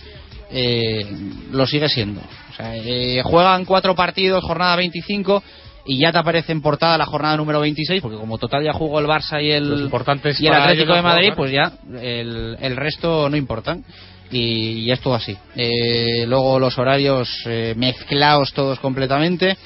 eh, 0.52 1.06
lo 1.52 1.66
sigue 1.66 1.90
siendo. 1.90 2.22
O 2.22 2.54
sea, 2.56 2.76
eh, 2.76 3.22
juegan 3.24 3.66
cuatro 3.66 3.96
partidos, 3.96 4.44
jornada 4.44 4.76
25 4.76 5.44
y 5.86 5.98
ya 5.98 6.12
te 6.12 6.18
aparece 6.18 6.52
en 6.52 6.62
portada 6.62 6.98
la 6.98 7.06
jornada 7.06 7.38
número 7.38 7.60
26, 7.62 8.02
porque 8.02 8.18
como 8.18 8.38
total 8.38 8.64
ya 8.64 8.74
jugó 8.74 9.00
el 9.00 9.08
Barça 9.08 9.42
y 9.44 9.52
el, 9.52 9.90
y 10.40 10.48
el 10.48 10.54
Atlético 10.54 10.94
de 10.94 11.02
Madrid, 11.02 11.32
pues 11.36 11.52
ya 11.52 11.74
el, 12.00 12.58
el 12.60 12.76
resto 12.76 13.30
no 13.30 13.36
importan. 13.36 13.84
Y, 14.32 14.84
y 14.84 14.92
es 14.92 15.00
todo 15.00 15.16
así. 15.16 15.36
Eh, 15.56 16.26
luego 16.28 16.60
los 16.60 16.78
horarios 16.78 17.28
eh, 17.46 17.74
mezclados 17.76 18.54
todos 18.54 18.80
completamente. 18.80 19.58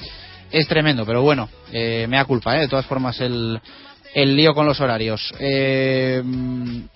Es 0.50 0.66
tremendo, 0.68 1.04
pero 1.04 1.20
bueno, 1.20 1.48
eh, 1.72 2.06
me 2.08 2.16
da 2.16 2.24
culpa, 2.24 2.56
¿eh? 2.56 2.60
De 2.60 2.68
todas 2.68 2.86
formas, 2.86 3.20
el, 3.20 3.60
el 4.14 4.36
lío 4.36 4.54
con 4.54 4.66
los 4.66 4.80
horarios. 4.80 5.34
Eh, 5.40 6.22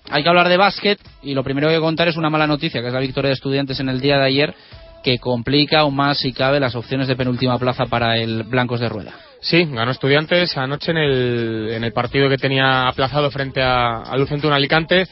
hay 0.09 0.23
que 0.23 0.29
hablar 0.29 0.47
de 0.47 0.57
básquet 0.57 0.99
y 1.21 1.33
lo 1.33 1.43
primero 1.43 1.69
que 1.69 1.79
contar 1.79 2.07
es 2.07 2.17
una 2.17 2.29
mala 2.29 2.47
noticia, 2.47 2.81
que 2.81 2.87
es 2.87 2.93
la 2.93 2.99
victoria 2.99 3.29
de 3.29 3.35
estudiantes 3.35 3.79
en 3.79 3.89
el 3.89 3.99
día 3.99 4.17
de 4.17 4.25
ayer, 4.25 4.55
que 5.03 5.19
complica 5.19 5.81
aún 5.81 5.95
más, 5.95 6.19
si 6.19 6.33
cabe, 6.33 6.59
las 6.59 6.75
opciones 6.75 7.07
de 7.07 7.15
penúltima 7.15 7.59
plaza 7.59 7.85
para 7.85 8.17
el 8.17 8.43
Blancos 8.43 8.79
de 8.79 8.89
Rueda. 8.89 9.13
Sí, 9.41 9.65
ganó 9.65 9.91
Estudiantes 9.91 10.57
anoche 10.57 10.91
en 10.91 10.97
el, 10.97 11.69
en 11.71 11.83
el 11.83 11.93
partido 11.93 12.29
que 12.29 12.37
tenía 12.37 12.87
aplazado 12.87 13.31
frente 13.31 13.61
a, 13.61 14.03
a 14.03 14.53
Alicante. 14.53 15.07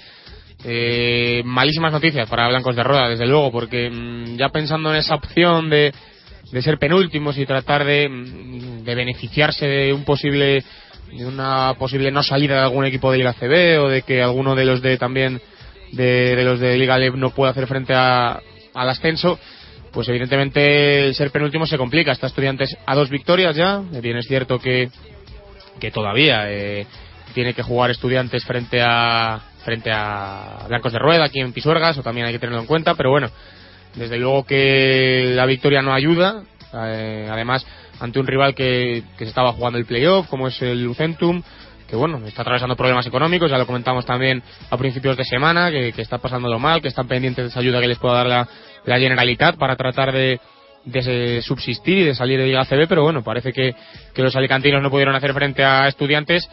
Eh, 0.64 1.44
malísimas 1.46 1.92
noticias 1.92 2.28
para 2.28 2.48
Blancos 2.48 2.76
de 2.76 2.84
Rueda, 2.84 3.10
desde 3.10 3.28
luego, 3.28 3.52
porque 3.52 3.90
mm, 3.90 4.38
ya 4.38 4.50
pensando 4.50 4.92
en 4.92 4.98
esa 4.98 5.16
opción 5.16 5.70
de, 5.70 5.94
de 6.52 6.62
ser 6.62 6.78
penúltimos 6.80 7.38
y 7.38 7.46
tratar 7.46 7.86
de, 7.86 8.10
mm, 8.10 8.84
de 8.84 8.96
beneficiarse 8.96 9.68
de 9.68 9.94
un 9.94 10.04
posible 10.04 10.64
de 11.12 11.26
una 11.26 11.74
posible 11.78 12.12
no 12.12 12.24
salida 12.24 12.56
de 12.56 12.62
algún 12.62 12.86
equipo 12.86 13.12
de 13.12 13.18
Liga 13.20 13.34
CB 13.34 13.80
o 13.82 13.90
de 13.90 14.02
que 14.02 14.22
alguno 14.22 14.56
de 14.56 14.66
los 14.66 14.82
de 14.82 14.98
también 14.98 15.42
de, 15.92 16.36
de 16.36 16.44
los 16.44 16.60
de 16.60 16.78
Liga 16.78 16.98
LEB 16.98 17.16
no 17.16 17.32
pueda 17.32 17.52
hacer 17.52 17.68
frente 17.68 17.94
a, 17.94 18.42
al 18.74 18.90
ascenso 18.90 19.40
pues 19.92 20.08
evidentemente 20.10 21.08
el 21.08 21.16
ser 21.16 21.32
penúltimo 21.32 21.66
se 21.66 21.78
complica. 21.78 22.12
Está 22.12 22.28
estudiantes 22.28 22.78
a 22.86 22.94
dos 22.94 23.10
victorias 23.10 23.56
ya 23.56 23.82
Eh, 23.94 24.02
bien 24.02 24.18
es 24.18 24.28
cierto 24.28 24.60
que 24.60 24.90
que 25.80 25.92
todavía 25.92 26.52
eh, 26.52 26.86
tiene 27.34 27.54
que 27.54 27.64
jugar 27.64 27.92
estudiantes 27.92 28.44
frente 28.46 28.82
a 28.82 29.40
frente 29.64 29.92
a 29.94 30.66
Blancos 30.68 30.94
de 30.94 31.00
Rueda 31.00 31.26
aquí 31.26 31.40
en 31.40 31.54
Pisuerga 31.54 31.92
eso 31.92 32.02
también 32.02 32.26
hay 32.26 32.34
que 32.34 32.40
tenerlo 32.40 32.62
en 32.62 32.68
cuenta 32.68 32.96
pero 32.96 33.12
bueno 33.12 33.30
desde 33.96 34.18
luego 34.18 34.46
que 34.46 35.34
la 35.36 35.46
victoria 35.46 35.82
no 35.82 35.94
ayuda 35.94 36.44
eh, 36.74 37.28
además 37.30 37.66
ante 38.00 38.20
un 38.20 38.28
rival 38.28 38.56
que, 38.56 39.04
que 39.18 39.26
se 39.26 39.30
estaba 39.30 39.54
jugando 39.54 39.80
el 39.80 39.86
playoff 39.86 40.28
como 40.28 40.48
es 40.48 40.62
el 40.62 40.84
Lucentum 40.84 41.42
que 41.88 41.96
bueno, 41.96 42.20
está 42.26 42.42
atravesando 42.42 42.76
problemas 42.76 43.08
económicos, 43.08 43.50
ya 43.50 43.58
lo 43.58 43.66
comentamos 43.66 44.06
también 44.06 44.44
a 44.70 44.78
principios 44.78 45.16
de 45.16 45.24
semana, 45.24 45.72
que, 45.72 45.94
que 45.94 46.02
está 46.02 46.18
pasándolo 46.18 46.60
mal, 46.60 46.82
que 46.82 46.90
están 46.90 47.08
pendientes 47.08 47.46
de 47.46 47.50
esa 47.50 47.62
ayuda 47.62 47.80
que 47.80 47.88
les 47.88 47.98
pueda 47.98 48.16
dar 48.16 48.28
la, 48.28 48.48
la 48.86 49.00
Generalitat 49.00 49.56
para 49.56 49.76
tratar 49.76 50.12
de, 50.12 50.40
de 50.84 51.42
subsistir 51.42 52.00
y 52.00 52.04
de 52.04 52.16
salir 52.16 52.40
de 52.40 52.48
Liga 52.48 52.66
CB, 52.66 52.88
pero 52.88 53.04
bueno, 53.04 53.24
parece 53.24 53.54
que, 53.54 53.74
que 54.14 54.22
los 54.22 54.36
alicantinos 54.36 54.82
no 54.82 54.92
pudieron 54.92 55.16
hacer 55.16 55.34
frente 55.34 55.64
a 55.64 55.88
estudiantes 55.88 56.48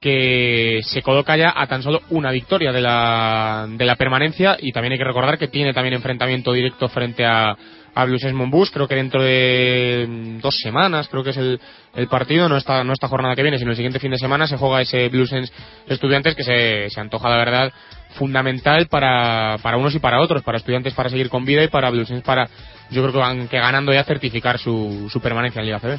que 0.00 0.80
se 0.82 1.00
coloca 1.00 1.34
ya 1.36 1.54
a 1.56 1.66
tan 1.66 1.82
solo 1.82 2.02
una 2.10 2.30
victoria 2.30 2.72
de 2.72 2.82
la, 2.82 3.66
de 3.70 3.86
la 3.86 3.96
permanencia 3.96 4.58
y 4.60 4.70
también 4.70 4.92
hay 4.92 4.98
que 4.98 5.04
recordar 5.04 5.38
que 5.38 5.48
tiene 5.48 5.72
también 5.72 5.94
enfrentamiento 5.94 6.52
directo 6.52 6.88
frente 6.88 7.24
a, 7.24 7.56
a 7.94 8.04
Blues 8.04 8.24
Monbus, 8.32 8.70
creo 8.70 8.88
que 8.88 8.94
dentro 8.94 9.22
de 9.22 10.06
mm, 10.08 10.38
dos 10.40 10.56
semanas, 10.62 11.08
creo 11.08 11.22
que 11.22 11.30
es 11.30 11.36
el, 11.36 11.60
el 11.94 12.08
partido, 12.08 12.48
no 12.48 12.56
esta, 12.56 12.82
no 12.84 12.92
esta 12.92 13.08
jornada 13.08 13.34
que 13.36 13.42
viene, 13.42 13.58
sino 13.58 13.70
el 13.70 13.76
siguiente 13.76 14.00
fin 14.00 14.10
de 14.10 14.18
semana 14.18 14.46
se 14.46 14.56
juega 14.56 14.80
ese 14.80 15.08
Blues 15.08 15.32
Estudiantes 15.86 16.34
que 16.34 16.42
se, 16.42 16.90
se 16.90 17.00
antoja 17.00 17.28
la 17.28 17.36
verdad 17.36 17.72
fundamental 18.14 18.86
para, 18.86 19.58
para 19.62 19.76
unos 19.76 19.94
y 19.94 19.98
para 19.98 20.20
otros, 20.20 20.42
para 20.42 20.58
estudiantes 20.58 20.94
para 20.94 21.08
seguir 21.08 21.28
con 21.28 21.44
vida 21.44 21.62
y 21.64 21.68
para 21.68 21.90
Blues 21.90 22.12
para, 22.24 22.48
yo 22.90 23.02
creo 23.02 23.12
que 23.12 23.18
van 23.18 23.48
que 23.48 23.58
ganando 23.58 23.92
ya 23.92 24.04
certificar 24.04 24.58
su, 24.58 25.08
su 25.10 25.20
permanencia 25.20 25.60
en 25.60 25.66
Liga 25.66 25.80
CB. 25.80 25.98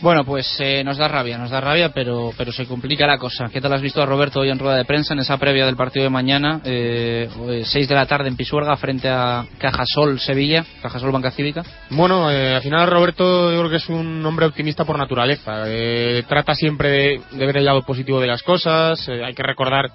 Bueno, 0.00 0.24
pues 0.24 0.56
eh, 0.60 0.82
nos 0.84 0.98
da 0.98 1.08
rabia, 1.08 1.38
nos 1.38 1.50
da 1.50 1.60
rabia, 1.60 1.90
pero, 1.90 2.32
pero 2.36 2.52
se 2.52 2.66
complica 2.66 3.06
la 3.06 3.18
cosa. 3.18 3.48
¿Qué 3.52 3.60
tal 3.60 3.72
has 3.72 3.80
visto 3.80 4.02
a 4.02 4.06
Roberto 4.06 4.40
hoy 4.40 4.50
en 4.50 4.58
rueda 4.58 4.76
de 4.76 4.84
prensa 4.84 5.14
en 5.14 5.20
esa 5.20 5.38
previa 5.38 5.66
del 5.66 5.76
partido 5.76 6.04
de 6.04 6.10
mañana? 6.10 6.60
Eh, 6.64 7.28
6 7.64 7.88
de 7.88 7.94
la 7.94 8.06
tarde 8.06 8.28
en 8.28 8.36
Pisuerga 8.36 8.76
frente 8.76 9.08
a 9.08 9.46
Cajasol 9.58 10.18
Sevilla, 10.18 10.64
Cajasol 10.82 11.12
Banca 11.12 11.30
Cívica. 11.30 11.62
Bueno, 11.90 12.30
eh, 12.30 12.56
al 12.56 12.62
final 12.62 12.88
Roberto 12.88 13.48
creo 13.48 13.70
que 13.70 13.76
es 13.76 13.88
un 13.88 14.24
hombre 14.26 14.46
optimista 14.46 14.84
por 14.84 14.98
naturaleza. 14.98 15.64
Eh, 15.66 16.24
trata 16.28 16.54
siempre 16.54 17.20
de, 17.30 17.46
ver 17.46 17.56
el 17.56 17.64
lado 17.64 17.82
positivo 17.82 18.20
de 18.20 18.26
las 18.26 18.42
cosas. 18.42 19.08
Eh, 19.08 19.24
hay 19.24 19.34
que 19.34 19.42
recordar 19.42 19.90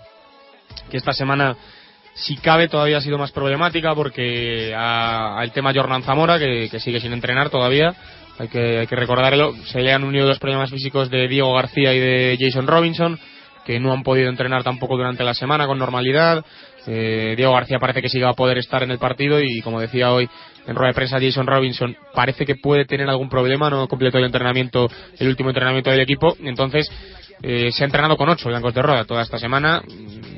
que 0.89 0.97
esta 0.97 1.13
semana 1.13 1.55
si 2.15 2.35
cabe 2.37 2.67
todavía 2.67 2.97
ha 2.97 3.01
sido 3.01 3.17
más 3.17 3.31
problemática 3.31 3.93
porque 3.95 4.73
al 4.75 5.51
tema 5.51 5.73
Jordan 5.73 6.03
Zamora 6.03 6.37
que, 6.37 6.67
que, 6.69 6.79
sigue 6.79 6.99
sin 6.99 7.13
entrenar 7.13 7.49
todavía 7.49 7.95
hay 8.39 8.47
que, 8.47 8.79
hay 8.79 8.87
que 8.87 8.95
recordarlo. 8.95 9.53
Se 9.65 9.81
le 9.81 9.91
han 9.91 10.03
unido 10.03 10.27
los 10.27 10.39
problemas 10.39 10.71
físicos 10.71 11.09
de 11.09 11.27
Diego 11.27 11.53
García 11.53 11.93
y 11.93 11.99
de 11.99 12.37
Jason 12.39 12.67
Robinson 12.67 13.19
que 13.65 13.79
no 13.79 13.93
han 13.93 14.01
podido 14.01 14.29
entrenar 14.29 14.63
tampoco 14.63 14.97
durante 14.97 15.23
la 15.23 15.35
semana 15.35 15.67
con 15.67 15.77
normalidad. 15.77 16.43
Eh, 16.87 17.35
Diego 17.37 17.53
García 17.53 17.77
parece 17.77 18.01
que 18.01 18.09
sí 18.09 18.19
va 18.19 18.31
a 18.31 18.33
poder 18.33 18.57
estar 18.57 18.81
en 18.81 18.89
el 18.89 18.97
partido 18.97 19.39
y 19.39 19.61
como 19.61 19.79
decía 19.79 20.11
hoy 20.11 20.27
en 20.65 20.75
rueda 20.75 20.87
de 20.87 20.95
prensa 20.95 21.19
Jason 21.19 21.45
Robinson 21.45 21.95
parece 22.15 22.45
que 22.45 22.55
puede 22.55 22.85
tener 22.85 23.07
algún 23.09 23.29
problema 23.29 23.69
no 23.69 23.87
completó 23.87 24.17
el 24.17 24.25
entrenamiento 24.25 24.89
el 25.19 25.27
último 25.27 25.49
entrenamiento 25.49 25.91
del 25.91 25.99
equipo. 25.99 26.35
Entonces 26.41 26.89
eh, 27.43 27.71
se 27.71 27.83
ha 27.83 27.85
entrenado 27.85 28.17
con 28.17 28.29
ocho 28.29 28.49
blancos 28.49 28.73
de 28.73 28.81
roda 28.81 29.05
toda 29.05 29.21
esta 29.21 29.37
semana 29.37 29.83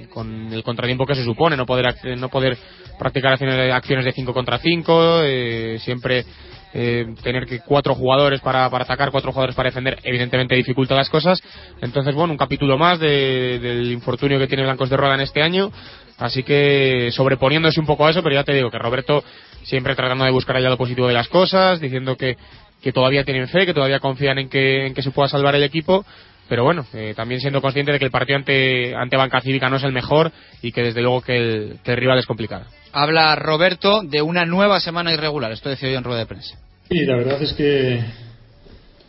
con 0.10 0.52
el 0.52 0.64
contratiempo 0.64 1.06
que 1.06 1.16
se 1.16 1.24
supone, 1.24 1.56
no 1.56 1.66
poder, 1.66 1.96
no 2.18 2.28
poder 2.28 2.58
practicar 3.00 3.34
acciones, 3.34 3.74
acciones 3.74 4.06
de 4.06 4.12
5 4.12 4.34
contra 4.34 4.58
5, 4.58 5.22
eh, 5.24 5.80
siempre 5.80 6.26
eh, 6.74 7.06
tener 7.22 7.46
que 7.46 7.60
cuatro 7.60 7.96
jugadores 7.96 8.42
para, 8.42 8.70
para, 8.70 8.84
atacar, 8.84 9.12
cuatro 9.12 9.32
jugadores 9.32 9.56
para 9.56 9.70
defender, 9.70 10.00
evidentemente 10.04 10.56
dificulta 10.56 10.96
las 10.96 11.10
cosas. 11.10 11.42
Entonces, 11.82 12.16
bueno, 12.16 12.32
un 12.34 12.38
capítulo 12.38 12.78
más 12.78 13.00
de, 13.00 13.60
del 13.60 13.92
infortunio 13.92 14.40
que 14.40 14.48
tiene 14.48 14.64
Blancos 14.64 14.90
de 14.90 14.98
Roda 14.98 15.16
en 15.16 15.22
este 15.22 15.42
año. 15.42 15.72
Así 16.18 16.44
que 16.44 17.10
sobreponiéndose 17.12 17.80
un 17.80 17.86
poco 17.86 18.06
a 18.06 18.12
eso, 18.12 18.22
pero 18.22 18.36
ya 18.36 18.44
te 18.44 18.54
digo 18.54 18.70
que 18.70 18.78
Roberto 18.78 19.24
siempre 19.64 19.96
tratando 19.96 20.24
de 20.24 20.32
buscar 20.32 20.56
allá 20.56 20.70
lo 20.70 20.78
positivo 20.78 21.08
de 21.08 21.14
las 21.14 21.28
cosas, 21.28 21.80
diciendo 21.80 22.16
que, 22.16 22.38
que 22.82 22.92
todavía 22.92 23.24
tienen 23.24 23.48
fe, 23.48 23.66
que 23.66 23.74
todavía 23.74 24.00
confían 24.00 24.38
en 24.38 24.50
que, 24.50 24.86
en 24.88 24.94
que 24.94 25.02
se 25.02 25.12
pueda 25.12 25.28
salvar 25.28 25.56
el 25.56 25.64
equipo 25.64 26.06
pero 26.52 26.66
bueno, 26.66 26.86
eh, 26.94 27.14
también 27.16 27.40
siendo 27.40 27.62
consciente 27.62 27.94
de 27.94 27.98
que 27.98 28.04
el 28.04 28.12
partido 28.12 28.36
ante, 28.36 28.94
ante 28.94 29.16
Banca 29.16 29.40
Cívica 29.40 29.70
no 29.70 29.78
es 29.78 29.84
el 29.84 29.94
mejor 29.94 30.34
y 30.62 30.74
que 30.74 30.84
desde 30.84 31.02
luego 31.02 31.22
que 31.22 31.38
el, 31.38 31.80
que 31.82 31.92
el 31.92 31.98
rival 31.98 32.20
es 32.20 32.26
complicado. 32.26 32.66
Habla 32.94 33.36
Roberto 33.36 34.02
de 34.04 34.22
una 34.22 34.46
nueva 34.46 34.80
semana 34.80 35.14
irregular, 35.14 35.52
esto 35.52 35.70
decía 35.70 35.90
hoy 35.90 35.96
en 35.96 36.04
rueda 36.04 36.20
de 36.20 36.26
prensa. 36.26 36.58
Sí, 36.90 37.06
la 37.06 37.16
verdad 37.16 37.42
es 37.42 37.54
que 37.54 38.04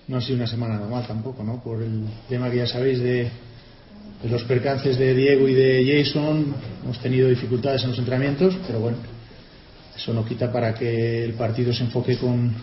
no 0.08 0.18
ha 0.18 0.20
sido 0.20 0.36
una 0.36 0.46
semana 0.46 0.76
normal 0.76 1.04
tampoco, 1.06 1.42
¿no? 1.42 1.62
Por 1.62 1.82
el 1.82 2.04
tema 2.28 2.50
que 2.50 2.58
ya 2.58 2.66
sabéis 2.66 3.00
de, 3.00 3.28
de 4.22 4.28
los 4.28 4.44
percances 4.44 4.98
de 4.98 5.14
Diego 5.14 5.48
y 5.48 5.54
de 5.54 6.04
Jason, 6.04 6.54
hemos 6.84 6.98
tenido 7.00 7.28
dificultades 7.28 7.82
en 7.82 7.90
los 7.90 7.98
entrenamientos, 7.98 8.56
pero 8.66 8.78
bueno, 8.78 8.98
eso 9.96 10.12
no 10.12 10.24
quita 10.24 10.52
para 10.52 10.74
que 10.74 11.24
el 11.24 11.34
partido 11.34 11.72
se 11.72 11.82
enfoque 11.82 12.16
con, 12.18 12.54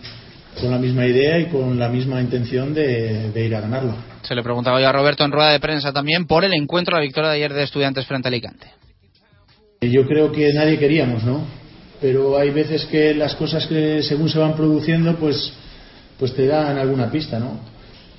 con 0.58 0.70
la 0.70 0.78
misma 0.78 1.06
idea 1.06 1.38
y 1.38 1.46
con 1.46 1.78
la 1.78 1.88
misma 1.88 2.20
intención 2.20 2.72
de, 2.72 3.30
de, 3.30 3.44
ir 3.44 3.54
a 3.54 3.60
ganarlo. 3.60 3.94
Se 4.22 4.34
le 4.34 4.42
preguntaba 4.42 4.80
yo 4.80 4.88
a 4.88 4.92
Roberto 4.92 5.24
en 5.24 5.32
rueda 5.32 5.50
de 5.50 5.60
prensa 5.60 5.92
también 5.92 6.26
por 6.26 6.44
el 6.44 6.54
encuentro, 6.54 6.96
la 6.96 7.02
victoria 7.02 7.30
de 7.30 7.36
ayer 7.36 7.52
de 7.52 7.62
Estudiantes 7.62 8.06
frente 8.06 8.28
a 8.28 8.30
Alicante. 8.30 8.79
Yo 9.82 10.06
creo 10.06 10.30
que 10.30 10.52
nadie 10.52 10.78
queríamos, 10.78 11.24
¿no? 11.24 11.40
Pero 12.02 12.36
hay 12.36 12.50
veces 12.50 12.84
que 12.84 13.14
las 13.14 13.34
cosas 13.34 13.66
que 13.66 14.02
según 14.02 14.28
se 14.28 14.38
van 14.38 14.54
produciendo, 14.54 15.16
pues, 15.16 15.54
pues 16.18 16.34
te 16.34 16.46
dan 16.46 16.76
alguna 16.76 17.10
pista, 17.10 17.38
¿no? 17.38 17.60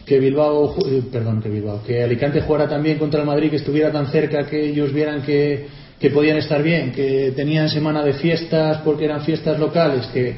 Que 0.03 0.19
Bilbao, 0.19 0.75
eh, 0.87 1.03
perdón, 1.11 1.39
que 1.39 1.49
Bilbao, 1.49 1.83
que 1.83 2.01
Alicante 2.01 2.41
jugara 2.41 2.67
también 2.67 2.97
contra 2.97 3.19
el 3.19 3.27
Madrid, 3.27 3.51
que 3.51 3.57
estuviera 3.57 3.91
tan 3.91 4.07
cerca, 4.07 4.47
que 4.47 4.69
ellos 4.69 4.91
vieran 4.91 5.21
que, 5.21 5.67
que 5.99 6.09
podían 6.09 6.37
estar 6.37 6.63
bien, 6.63 6.91
que 6.91 7.31
tenían 7.35 7.69
semana 7.69 8.03
de 8.03 8.13
fiestas 8.13 8.79
porque 8.83 9.05
eran 9.05 9.21
fiestas 9.23 9.59
locales, 9.59 10.07
que, 10.07 10.35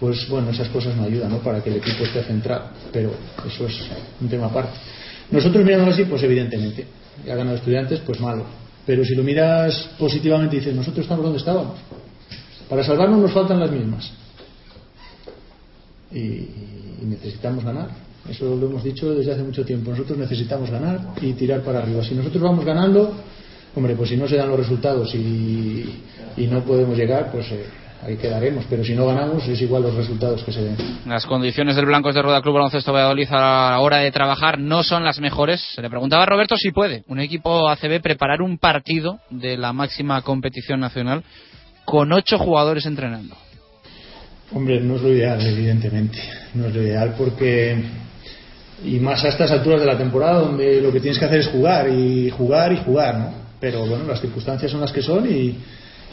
pues 0.00 0.28
bueno, 0.28 0.50
esas 0.50 0.68
cosas 0.70 0.96
no 0.96 1.04
ayudan 1.04 1.30
¿no? 1.30 1.38
para 1.38 1.62
que 1.62 1.70
el 1.70 1.76
equipo 1.76 2.02
esté 2.02 2.24
centrado, 2.24 2.70
pero 2.92 3.12
eso 3.46 3.68
es 3.68 3.80
un 4.20 4.28
tema 4.28 4.46
aparte. 4.46 4.76
Nosotros 5.30 5.64
mirándolo 5.64 5.92
así, 5.92 6.06
pues 6.06 6.24
evidentemente, 6.24 6.86
ya 7.24 7.36
ganado 7.36 7.56
estudiantes, 7.56 8.00
pues 8.00 8.18
malo. 8.18 8.59
Pero 8.90 9.04
si 9.04 9.14
lo 9.14 9.22
miras 9.22 9.88
positivamente 9.96 10.56
dices, 10.56 10.74
nosotros 10.74 11.04
estamos 11.04 11.22
donde 11.22 11.38
estábamos. 11.38 11.78
Para 12.68 12.82
salvarnos 12.82 13.20
nos 13.20 13.30
faltan 13.30 13.60
las 13.60 13.70
mismas. 13.70 14.10
Y, 16.10 16.18
y 16.18 17.02
necesitamos 17.04 17.62
ganar. 17.62 17.88
Eso 18.28 18.56
lo 18.56 18.66
hemos 18.66 18.82
dicho 18.82 19.14
desde 19.14 19.30
hace 19.30 19.44
mucho 19.44 19.64
tiempo. 19.64 19.92
Nosotros 19.92 20.18
necesitamos 20.18 20.72
ganar 20.72 21.12
y 21.20 21.34
tirar 21.34 21.62
para 21.62 21.78
arriba. 21.78 22.02
Si 22.02 22.16
nosotros 22.16 22.42
vamos 22.42 22.64
ganando, 22.64 23.14
hombre, 23.76 23.94
pues 23.94 24.08
si 24.08 24.16
no 24.16 24.26
se 24.26 24.34
dan 24.34 24.48
los 24.48 24.58
resultados 24.58 25.14
y, 25.14 25.84
y 26.36 26.48
no 26.48 26.64
podemos 26.64 26.98
llegar, 26.98 27.30
pues 27.30 27.46
eh, 27.52 27.66
ahí 28.02 28.16
quedaremos, 28.16 28.64
pero 28.68 28.84
si 28.84 28.94
no 28.94 29.06
ganamos 29.06 29.46
es 29.46 29.60
igual 29.60 29.82
los 29.82 29.94
resultados 29.94 30.42
que 30.42 30.52
se 30.52 30.62
den. 30.62 30.76
Las 31.06 31.26
condiciones 31.26 31.76
del 31.76 31.86
Blancos 31.86 32.14
de 32.14 32.22
Roda 32.22 32.40
Club 32.40 32.54
Baloncesto 32.54 32.92
Valladolid 32.92 33.28
a 33.30 33.70
la 33.70 33.80
hora 33.80 33.98
de 33.98 34.10
trabajar 34.10 34.58
no 34.58 34.82
son 34.82 35.04
las 35.04 35.20
mejores. 35.20 35.60
Se 35.74 35.82
le 35.82 35.90
preguntaba 35.90 36.22
a 36.22 36.26
Roberto 36.26 36.56
si 36.56 36.70
puede 36.70 37.04
un 37.08 37.20
equipo 37.20 37.68
ACB 37.68 38.00
preparar 38.00 38.42
un 38.42 38.58
partido 38.58 39.20
de 39.30 39.56
la 39.56 39.72
máxima 39.72 40.20
competición 40.22 40.80
nacional 40.80 41.24
con 41.84 42.12
ocho 42.12 42.38
jugadores 42.38 42.86
entrenando. 42.86 43.36
Hombre, 44.52 44.80
no 44.80 44.96
es 44.96 45.02
lo 45.02 45.12
ideal, 45.12 45.40
evidentemente. 45.40 46.18
No 46.54 46.66
es 46.66 46.74
lo 46.74 46.82
ideal 46.82 47.14
porque 47.16 47.76
y 48.84 48.98
más 48.98 49.24
a 49.24 49.28
estas 49.28 49.50
alturas 49.50 49.80
de 49.80 49.86
la 49.86 49.98
temporada 49.98 50.40
donde 50.40 50.80
lo 50.80 50.90
que 50.90 51.00
tienes 51.00 51.18
que 51.18 51.26
hacer 51.26 51.40
es 51.40 51.48
jugar 51.48 51.88
y 51.88 52.30
jugar 52.30 52.72
y 52.72 52.78
jugar, 52.78 53.18
¿no? 53.18 53.34
Pero 53.60 53.84
bueno, 53.86 54.04
las 54.06 54.20
circunstancias 54.20 54.70
son 54.70 54.80
las 54.80 54.90
que 54.90 55.02
son 55.02 55.30
y 55.30 55.54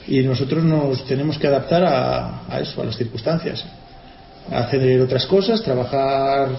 y 0.07 0.21
nosotros 0.21 0.63
nos 0.63 1.05
tenemos 1.05 1.37
que 1.37 1.47
adaptar 1.47 1.83
a, 1.83 2.41
a, 2.47 2.59
eso, 2.59 2.81
a 2.81 2.85
las 2.85 2.95
circunstancias. 2.95 3.63
Hacer 4.51 5.01
otras 5.01 5.25
cosas, 5.25 5.61
trabajar 5.61 6.49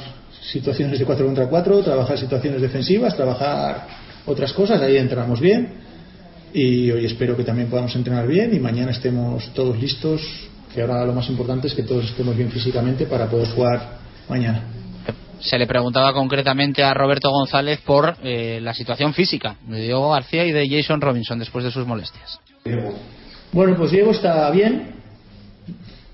situaciones 0.53 0.99
de 0.99 1.05
4 1.05 1.25
contra 1.25 1.49
4, 1.49 1.83
trabajar 1.83 2.19
situaciones 2.19 2.61
defensivas, 2.61 3.17
trabajar 3.17 3.87
otras 4.27 4.53
cosas, 4.53 4.81
ahí 4.83 4.97
entramos 4.97 5.41
bien 5.41 5.89
y 6.53 6.91
hoy 6.91 7.05
espero 7.05 7.37
que 7.37 7.45
también 7.45 7.69
podamos 7.69 7.95
entrenar 7.95 8.27
bien 8.27 8.55
y 8.55 8.59
mañana 8.59 8.91
estemos 8.91 9.53
todos 9.55 9.79
listos, 9.79 10.21
que 10.75 10.81
ahora 10.81 11.05
lo 11.05 11.13
más 11.13 11.29
importante 11.29 11.67
es 11.67 11.75
que 11.75 11.83
todos 11.83 12.05
estemos 12.05 12.37
bien 12.37 12.51
físicamente 12.51 13.07
para 13.07 13.27
poder 13.27 13.49
jugar 13.49 13.99
mañana. 14.29 14.63
Se 15.41 15.57
le 15.57 15.67
preguntaba 15.67 16.13
concretamente 16.13 16.83
a 16.83 16.93
Roberto 16.95 17.31
González 17.31 17.81
por 17.85 18.17
eh, 18.23 18.59
la 18.61 18.75
situación 18.75 19.15
física 19.15 19.57
de 19.67 19.83
Diego 19.83 20.11
García 20.11 20.45
y 20.45 20.53
de 20.53 20.69
Jason 20.69 21.01
Robinson 21.01 21.39
después 21.39 21.65
de 21.65 21.71
sus 21.71 21.87
molestias. 21.87 22.41
Bueno, 23.53 23.77
pues 23.77 23.91
Diego 23.91 24.11
está 24.11 24.51
bien 24.51 24.99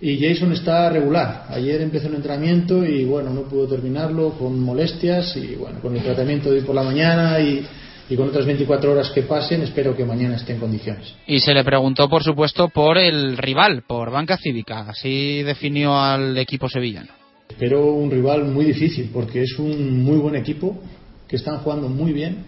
y 0.00 0.18
Jason 0.18 0.52
está 0.52 0.90
regular. 0.90 1.46
Ayer 1.48 1.80
empezó 1.80 2.08
el 2.08 2.14
entrenamiento 2.14 2.84
y 2.84 3.04
bueno, 3.04 3.30
no 3.30 3.42
pudo 3.42 3.66
terminarlo 3.66 4.30
con 4.38 4.60
molestias 4.60 5.36
y 5.36 5.56
bueno, 5.56 5.80
con 5.80 5.96
el 5.96 6.02
tratamiento 6.02 6.50
de 6.50 6.58
hoy 6.58 6.64
por 6.64 6.74
la 6.74 6.82
mañana 6.82 7.40
y, 7.40 7.66
y 8.08 8.16
con 8.16 8.28
otras 8.28 8.46
24 8.46 8.92
horas 8.92 9.10
que 9.10 9.22
pasen, 9.22 9.62
espero 9.62 9.96
que 9.96 10.04
mañana 10.04 10.36
esté 10.36 10.52
en 10.52 10.60
condiciones. 10.60 11.14
Y 11.26 11.40
se 11.40 11.54
le 11.54 11.64
preguntó, 11.64 12.08
por 12.08 12.22
supuesto, 12.22 12.68
por 12.68 12.98
el 12.98 13.36
rival, 13.36 13.82
por 13.86 14.10
Banca 14.10 14.36
Cívica. 14.36 14.80
Así 14.88 15.42
definió 15.42 15.98
al 15.98 16.36
equipo 16.38 16.68
sevillano. 16.68 17.10
Pero 17.58 17.94
un 17.94 18.10
rival 18.10 18.44
muy 18.44 18.66
difícil 18.66 19.10
porque 19.12 19.42
es 19.42 19.58
un 19.58 20.04
muy 20.04 20.18
buen 20.18 20.36
equipo, 20.36 20.78
que 21.26 21.36
están 21.36 21.58
jugando 21.58 21.88
muy 21.88 22.12
bien, 22.12 22.44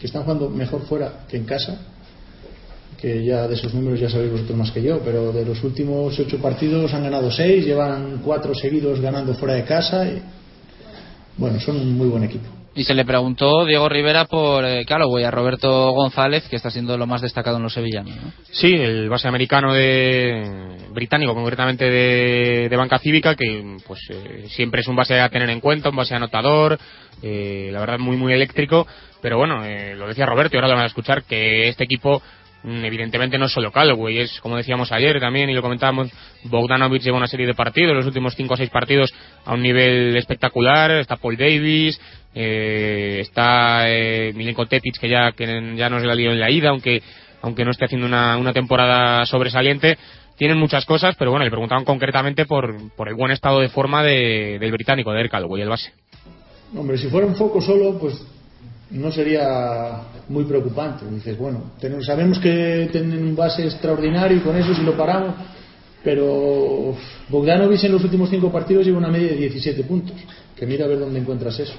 que 0.00 0.06
están 0.06 0.22
jugando 0.22 0.48
mejor 0.50 0.82
fuera 0.86 1.26
que 1.28 1.36
en 1.36 1.44
casa 1.44 1.78
que 3.00 3.24
ya 3.24 3.46
de 3.46 3.54
esos 3.54 3.74
números 3.74 4.00
ya 4.00 4.08
sabéis 4.08 4.32
vosotros 4.32 4.58
más 4.58 4.70
que 4.70 4.82
yo, 4.82 5.00
pero 5.04 5.32
de 5.32 5.44
los 5.44 5.62
últimos 5.62 6.18
ocho 6.18 6.38
partidos 6.38 6.92
han 6.94 7.02
ganado 7.04 7.30
seis, 7.30 7.64
llevan 7.64 8.20
cuatro 8.24 8.54
seguidos 8.54 9.00
ganando 9.00 9.34
fuera 9.34 9.54
de 9.54 9.64
casa 9.64 10.06
y 10.06 10.22
bueno, 11.36 11.60
son 11.60 11.76
un 11.76 11.96
muy 11.96 12.08
buen 12.08 12.24
equipo. 12.24 12.48
Y 12.74 12.84
se 12.84 12.94
le 12.94 13.06
preguntó 13.06 13.64
Diego 13.64 13.88
Rivera 13.88 14.26
por 14.26 14.62
eh, 14.66 14.84
Calloway 14.84 15.24
a 15.24 15.30
Roberto 15.30 15.92
González, 15.92 16.46
que 16.46 16.56
está 16.56 16.70
siendo 16.70 16.98
lo 16.98 17.06
más 17.06 17.22
destacado 17.22 17.56
en 17.56 17.62
los 17.62 17.72
sevillanos. 17.72 18.14
¿no? 18.16 18.32
Sí, 18.50 18.74
el 18.74 19.08
base 19.08 19.26
americano 19.28 19.72
de 19.72 20.76
británico, 20.90 21.34
concretamente 21.34 21.86
de, 21.86 22.68
de 22.68 22.76
banca 22.76 22.98
cívica, 22.98 23.34
que 23.34 23.78
pues 23.86 24.00
eh, 24.10 24.44
siempre 24.48 24.82
es 24.82 24.88
un 24.88 24.96
base 24.96 25.18
a 25.18 25.30
tener 25.30 25.48
en 25.48 25.60
cuenta, 25.60 25.88
un 25.88 25.96
base 25.96 26.14
anotador, 26.14 26.78
eh, 27.22 27.70
la 27.72 27.80
verdad 27.80 27.98
muy 27.98 28.18
muy 28.18 28.34
eléctrico, 28.34 28.86
pero 29.22 29.38
bueno, 29.38 29.64
eh, 29.64 29.94
lo 29.96 30.06
decía 30.06 30.26
Roberto 30.26 30.54
y 30.54 30.58
ahora 30.58 30.68
lo 30.68 30.74
van 30.74 30.84
a 30.84 30.88
escuchar 30.88 31.24
que 31.24 31.68
este 31.68 31.84
equipo 31.84 32.22
evidentemente 32.64 33.38
no 33.38 33.46
es 33.46 33.52
solo 33.52 33.70
Callaway, 33.70 34.18
es 34.18 34.40
como 34.40 34.56
decíamos 34.56 34.90
ayer 34.90 35.20
también 35.20 35.48
y 35.48 35.54
lo 35.54 35.62
comentábamos, 35.62 36.10
Bogdanovic 36.44 37.02
lleva 37.02 37.16
una 37.16 37.28
serie 37.28 37.46
de 37.46 37.54
partidos, 37.54 37.94
los 37.94 38.06
últimos 38.06 38.34
5 38.34 38.54
o 38.54 38.56
6 38.56 38.70
partidos 38.70 39.14
a 39.44 39.54
un 39.54 39.62
nivel 39.62 40.16
espectacular, 40.16 40.90
está 40.92 41.16
Paul 41.16 41.36
Davis, 41.36 42.00
eh, 42.34 43.18
está 43.20 43.88
eh, 43.88 44.32
Milenko 44.34 44.66
Tetic 44.66 44.98
que 44.98 45.08
ya, 45.08 45.32
que 45.32 45.74
ya 45.76 45.88
nos 45.88 46.02
la 46.02 46.14
lió 46.14 46.32
en 46.32 46.40
la 46.40 46.50
ida, 46.50 46.70
aunque, 46.70 47.02
aunque 47.42 47.64
no 47.64 47.70
esté 47.70 47.84
haciendo 47.84 48.06
una, 48.06 48.36
una 48.36 48.52
temporada 48.52 49.24
sobresaliente, 49.26 49.96
tienen 50.36 50.58
muchas 50.58 50.84
cosas, 50.84 51.16
pero 51.18 51.30
bueno, 51.30 51.44
le 51.44 51.50
preguntaban 51.50 51.84
concretamente 51.84 52.46
por, 52.46 52.92
por 52.94 53.08
el 53.08 53.14
buen 53.14 53.32
estado 53.32 53.60
de 53.60 53.68
forma 53.68 54.02
de, 54.02 54.58
del 54.58 54.72
británico, 54.72 55.12
de 55.12 55.28
Callaway, 55.28 55.62
el 55.62 55.68
base. 55.68 55.92
Hombre, 56.74 56.98
si 56.98 57.08
fuera 57.08 57.26
un 57.26 57.36
foco 57.36 57.60
solo, 57.62 57.98
pues 57.98 58.14
no 58.90 59.10
sería 59.10 60.02
muy 60.28 60.44
preocupante. 60.44 61.04
Dices, 61.10 61.36
bueno, 61.36 61.72
tenemos, 61.80 62.06
sabemos 62.06 62.38
que 62.38 62.88
tienen 62.92 63.22
un 63.22 63.36
base 63.36 63.64
extraordinario 63.64 64.36
y 64.36 64.40
con 64.40 64.56
eso 64.56 64.74
si 64.74 64.82
lo 64.82 64.96
paramos, 64.96 65.34
pero 66.04 66.94
Bogdanovic 67.28 67.82
en 67.84 67.92
los 67.92 68.04
últimos 68.04 68.30
cinco 68.30 68.52
partidos 68.52 68.86
lleva 68.86 68.98
una 68.98 69.08
media 69.08 69.28
de 69.28 69.36
17 69.36 69.82
puntos. 69.84 70.16
Que 70.54 70.66
mira 70.66 70.84
a 70.84 70.88
ver 70.88 70.98
dónde 70.98 71.18
encuentras 71.18 71.58
eso. 71.58 71.74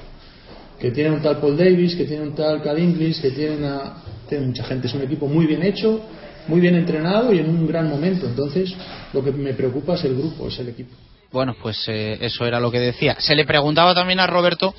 Que 0.80 0.92
tiene 0.92 1.12
un 1.12 1.22
tal 1.22 1.38
Paul 1.38 1.58
Davis, 1.58 1.96
que 1.96 2.06
tiene 2.06 2.24
un 2.24 2.36
tal 2.36 2.62
Cad 2.62 2.78
Inglis, 2.78 3.20
que 3.20 3.32
tienen 3.32 3.64
a, 3.64 4.04
tiene 4.28 4.48
mucha 4.48 4.64
gente. 4.66 4.88
Es 4.88 4.94
un 4.94 5.02
equipo 5.02 5.28
muy 5.28 5.48
bien 5.48 5.64
hecho, 5.64 6.02
muy 6.48 6.60
bien 6.60 6.76
entrenado 6.76 7.34
y 7.34 7.40
en 7.40 7.50
un 7.50 7.66
gran 7.66 7.90
momento. 7.90 8.28
Entonces, 8.28 8.76
lo 9.14 9.24
que 9.24 9.32
me 9.32 9.54
preocupa 9.54 9.96
es 9.96 10.04
el 10.04 10.16
grupo, 10.16 10.50
es 10.50 10.60
el 10.60 10.70
equipo. 10.70 10.94
Bueno, 11.32 11.56
pues 11.62 11.84
eh, 11.88 12.18
eso 12.22 12.46
era 12.46 12.60
lo 12.60 12.70
que 12.70 12.80
decía. 12.80 13.16
Se 13.20 13.36
le 13.36 13.46
preguntaba 13.46 13.96
también 13.96 14.20
a 14.20 14.28
Roberto 14.28 14.76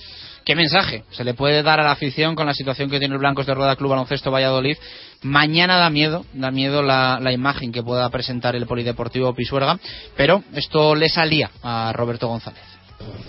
qué 0.48 0.54
mensaje 0.54 1.04
se 1.10 1.24
le 1.24 1.34
puede 1.34 1.62
dar 1.62 1.78
a 1.78 1.82
la 1.82 1.90
afición 1.90 2.34
con 2.34 2.46
la 2.46 2.54
situación 2.54 2.88
que 2.88 2.98
tiene 2.98 3.12
el 3.12 3.20
Blancos 3.20 3.44
de 3.44 3.52
Rueda 3.52 3.76
Club 3.76 3.90
Baloncesto 3.90 4.30
Valladolid. 4.30 4.78
Mañana 5.20 5.76
da 5.76 5.90
miedo, 5.90 6.24
da 6.32 6.50
miedo 6.50 6.80
la, 6.82 7.20
la 7.20 7.32
imagen 7.32 7.70
que 7.70 7.82
pueda 7.82 8.08
presentar 8.08 8.56
el 8.56 8.64
Polideportivo 8.64 9.34
Pisuerga, 9.34 9.78
pero 10.16 10.42
esto 10.54 10.94
le 10.94 11.10
salía 11.10 11.50
a 11.62 11.92
Roberto 11.92 12.28
González. 12.28 12.62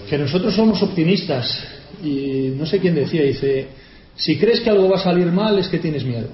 Que 0.10 0.18
nosotros 0.18 0.56
somos 0.56 0.82
optimistas 0.82 1.62
y 2.02 2.54
no 2.56 2.66
sé 2.66 2.80
quién 2.80 2.96
decía, 2.96 3.24
dice, 3.24 3.68
si 4.16 4.40
crees 4.40 4.62
que 4.62 4.70
algo 4.70 4.88
va 4.88 4.96
a 4.96 5.04
salir 5.04 5.28
mal 5.28 5.60
es 5.60 5.68
que 5.68 5.80
tienes 5.80 6.06
miedo 6.06 6.30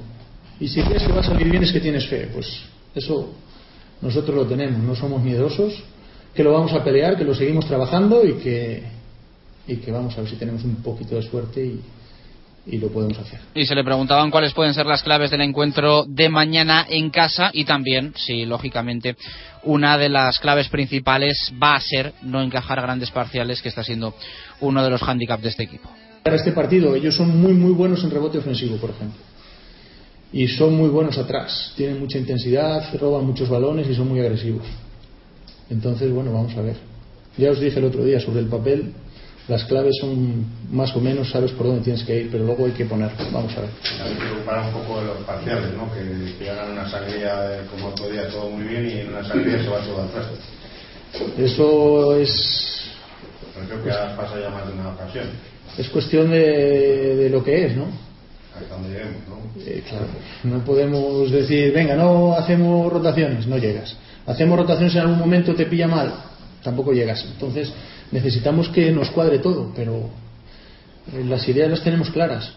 y 0.59 0.67
si 0.67 0.83
crees 0.83 1.01
que 1.01 1.11
va 1.11 1.21
a 1.21 1.23
salir 1.23 1.49
bien 1.49 1.63
es 1.63 1.71
que 1.71 1.79
tienes 1.79 2.05
fe. 2.07 2.29
Pues 2.31 2.45
eso 2.93 3.33
nosotros 4.03 4.35
lo 4.35 4.45
tenemos, 4.45 4.83
no 4.83 4.95
somos 4.95 5.23
miedosos, 5.23 5.83
que 6.35 6.43
lo 6.43 6.53
vamos 6.53 6.73
a 6.73 6.83
pelear, 6.83 7.17
que 7.17 7.23
lo 7.23 7.33
seguimos 7.33 7.65
trabajando 7.65 8.23
y 8.23 8.33
que, 8.33 8.94
y 9.67 9.77
que 9.77 9.91
vamos 9.91 10.17
a 10.17 10.21
ver 10.21 10.29
si 10.29 10.35
tenemos 10.35 10.63
un 10.63 10.75
poquito 10.77 11.15
de 11.15 11.23
suerte 11.23 11.65
y, 11.65 11.81
y 12.67 12.77
lo 12.77 12.89
podemos 12.89 13.17
hacer. 13.17 13.39
Y 13.53 13.65
se 13.65 13.75
le 13.75 13.83
preguntaban 13.83 14.31
cuáles 14.31 14.53
pueden 14.53 14.73
ser 14.73 14.85
las 14.85 15.03
claves 15.03 15.31
del 15.31 15.41
encuentro 15.41 16.05
de 16.07 16.29
mañana 16.29 16.85
en 16.89 17.09
casa 17.09 17.51
y 17.53 17.65
también 17.65 18.13
si, 18.15 18.45
lógicamente, 18.45 19.15
una 19.63 19.97
de 19.97 20.09
las 20.09 20.39
claves 20.39 20.69
principales 20.69 21.53
va 21.61 21.75
a 21.75 21.81
ser 21.81 22.13
no 22.23 22.41
encajar 22.41 22.81
grandes 22.81 23.11
parciales, 23.11 23.61
que 23.61 23.69
está 23.69 23.83
siendo 23.83 24.13
uno 24.61 24.83
de 24.83 24.89
los 24.89 25.01
hándicaps 25.01 25.43
de 25.43 25.49
este 25.49 25.63
equipo. 25.63 25.89
Para 26.23 26.37
este 26.37 26.51
partido, 26.51 26.95
ellos 26.95 27.15
son 27.15 27.39
muy, 27.39 27.53
muy 27.53 27.71
buenos 27.71 28.03
en 28.03 28.09
rebote 28.09 28.39
ofensivo, 28.39 28.77
por 28.77 28.89
ejemplo. 28.89 29.19
Y 30.33 30.47
son 30.47 30.75
muy 30.75 30.89
buenos 30.89 31.17
atrás. 31.17 31.73
Tienen 31.77 31.99
mucha 31.99 32.17
intensidad, 32.17 32.93
roban 32.99 33.25
muchos 33.25 33.47
balones 33.47 33.87
y 33.87 33.95
son 33.95 34.07
muy 34.07 34.19
agresivos. 34.19 34.65
Entonces, 35.69 36.11
bueno, 36.11 36.33
vamos 36.33 36.55
a 36.57 36.61
ver. 36.61 36.77
Ya 37.37 37.51
os 37.51 37.59
dije 37.59 37.77
el 37.79 37.85
otro 37.85 38.03
día 38.03 38.19
sobre 38.19 38.39
el 38.39 38.47
papel, 38.47 38.93
las 39.47 39.63
claves 39.65 39.95
son 40.01 40.45
más 40.71 40.95
o 40.95 40.99
menos, 40.99 41.29
sabes 41.29 41.51
por 41.51 41.67
dónde 41.67 41.83
tienes 41.83 42.03
que 42.03 42.21
ir, 42.21 42.29
pero 42.31 42.43
luego 42.43 42.65
hay 42.65 42.71
que 42.71 42.85
poner. 42.85 43.11
Vamos 43.31 43.55
a 43.57 43.61
ver. 43.61 43.69
Que 43.69 44.15
preocupar 44.15 44.65
un 44.67 44.73
poco 44.73 44.99
de 45.01 45.05
los 45.07 45.17
parciales, 45.17 45.73
¿no? 45.73 45.91
Que, 45.93 46.35
que 46.37 46.49
hagan 46.49 46.71
una 46.71 46.89
sangría 46.89 47.61
como 47.69 47.87
otro 47.89 48.09
día 48.09 48.27
todo 48.29 48.49
muy 48.49 48.63
bien 48.63 48.89
y 48.89 48.99
en 49.01 49.09
una 49.09 49.23
sangría 49.23 49.61
se 49.61 49.69
va 49.69 49.79
todo 49.79 50.01
al 50.01 50.09
traste. 50.09 50.35
Eso 51.37 52.15
es. 52.15 52.89
Pero 53.53 53.67
creo 53.67 53.83
que 53.83 53.89
ya 53.89 54.17
pasa 54.17 54.39
ya 54.39 54.49
más 54.49 54.67
de 54.67 54.73
una 54.73 54.89
ocasión. 54.89 55.25
Es 55.77 55.89
cuestión 55.89 56.31
de, 56.31 57.15
de 57.15 57.29
lo 57.29 57.43
que 57.43 57.65
es, 57.65 57.75
¿no? 57.75 57.85
Hasta 58.57 58.73
donde 58.73 58.89
lleguemos, 58.89 59.21
¿no? 59.27 59.61
Eh, 59.61 59.83
claro, 59.87 60.05
no 60.43 60.63
podemos 60.63 61.29
decir, 61.31 61.73
venga, 61.73 61.95
no 61.95 62.33
hacemos 62.33 62.91
rotaciones, 62.91 63.47
no 63.47 63.57
llegas. 63.57 63.95
Hacemos 64.25 64.57
rotaciones 64.57 64.95
en 64.95 65.01
algún 65.01 65.19
momento, 65.19 65.53
te 65.53 65.65
pilla 65.65 65.87
mal, 65.87 66.13
tampoco 66.63 66.93
llegas. 66.93 67.23
Entonces, 67.25 67.71
necesitamos 68.11 68.69
que 68.69 68.91
nos 68.91 69.09
cuadre 69.09 69.39
todo, 69.39 69.71
pero 69.75 70.09
eh, 71.13 71.23
las 71.25 71.47
ideas 71.47 71.69
las 71.69 71.83
tenemos 71.83 72.09
claras. 72.09 72.53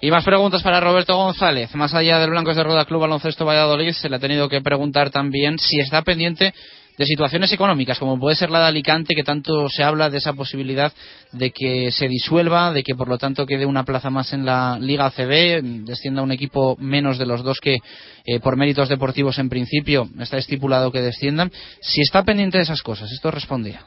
Y 0.00 0.10
más 0.10 0.24
preguntas 0.24 0.62
para 0.62 0.80
Roberto 0.80 1.16
González. 1.16 1.74
Más 1.74 1.92
allá 1.92 2.20
del 2.20 2.30
Blancos 2.30 2.56
de 2.56 2.62
Rueda 2.62 2.84
Club 2.84 3.00
Baloncesto 3.00 3.44
Valladolid, 3.44 3.92
se 3.92 4.08
le 4.08 4.16
ha 4.16 4.20
tenido 4.20 4.48
que 4.48 4.60
preguntar 4.60 5.10
también 5.10 5.58
si 5.58 5.80
está 5.80 6.02
pendiente 6.02 6.54
de 6.98 7.06
situaciones 7.06 7.52
económicas, 7.52 7.98
como 7.98 8.18
puede 8.18 8.34
ser 8.34 8.50
la 8.50 8.60
de 8.60 8.66
Alicante, 8.66 9.14
que 9.14 9.22
tanto 9.22 9.68
se 9.68 9.84
habla 9.84 10.10
de 10.10 10.18
esa 10.18 10.32
posibilidad 10.32 10.92
de 11.32 11.52
que 11.52 11.92
se 11.92 12.08
disuelva, 12.08 12.72
de 12.72 12.82
que 12.82 12.96
por 12.96 13.08
lo 13.08 13.18
tanto 13.18 13.46
quede 13.46 13.66
una 13.66 13.84
plaza 13.84 14.10
más 14.10 14.32
en 14.32 14.44
la 14.44 14.78
Liga 14.80 15.06
ACB, 15.06 15.62
descienda 15.84 16.22
un 16.22 16.32
equipo 16.32 16.76
menos 16.80 17.16
de 17.16 17.26
los 17.26 17.44
dos 17.44 17.60
que 17.60 17.78
eh, 18.26 18.40
por 18.40 18.56
méritos 18.56 18.88
deportivos 18.88 19.38
en 19.38 19.48
principio 19.48 20.08
está 20.18 20.38
estipulado 20.38 20.90
que 20.90 21.00
desciendan. 21.00 21.52
Si 21.80 22.00
está 22.02 22.24
pendiente 22.24 22.58
de 22.58 22.64
esas 22.64 22.82
cosas, 22.82 23.12
esto 23.12 23.30
respondía. 23.30 23.84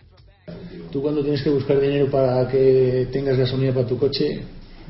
Tú 0.92 1.02
cuando 1.02 1.22
tienes 1.22 1.42
que 1.42 1.50
buscar 1.50 1.80
dinero 1.80 2.10
para 2.10 2.48
que 2.50 3.08
tengas 3.12 3.38
gasolina 3.38 3.74
para 3.74 3.88
tu 3.88 3.98
coche, 3.98 4.42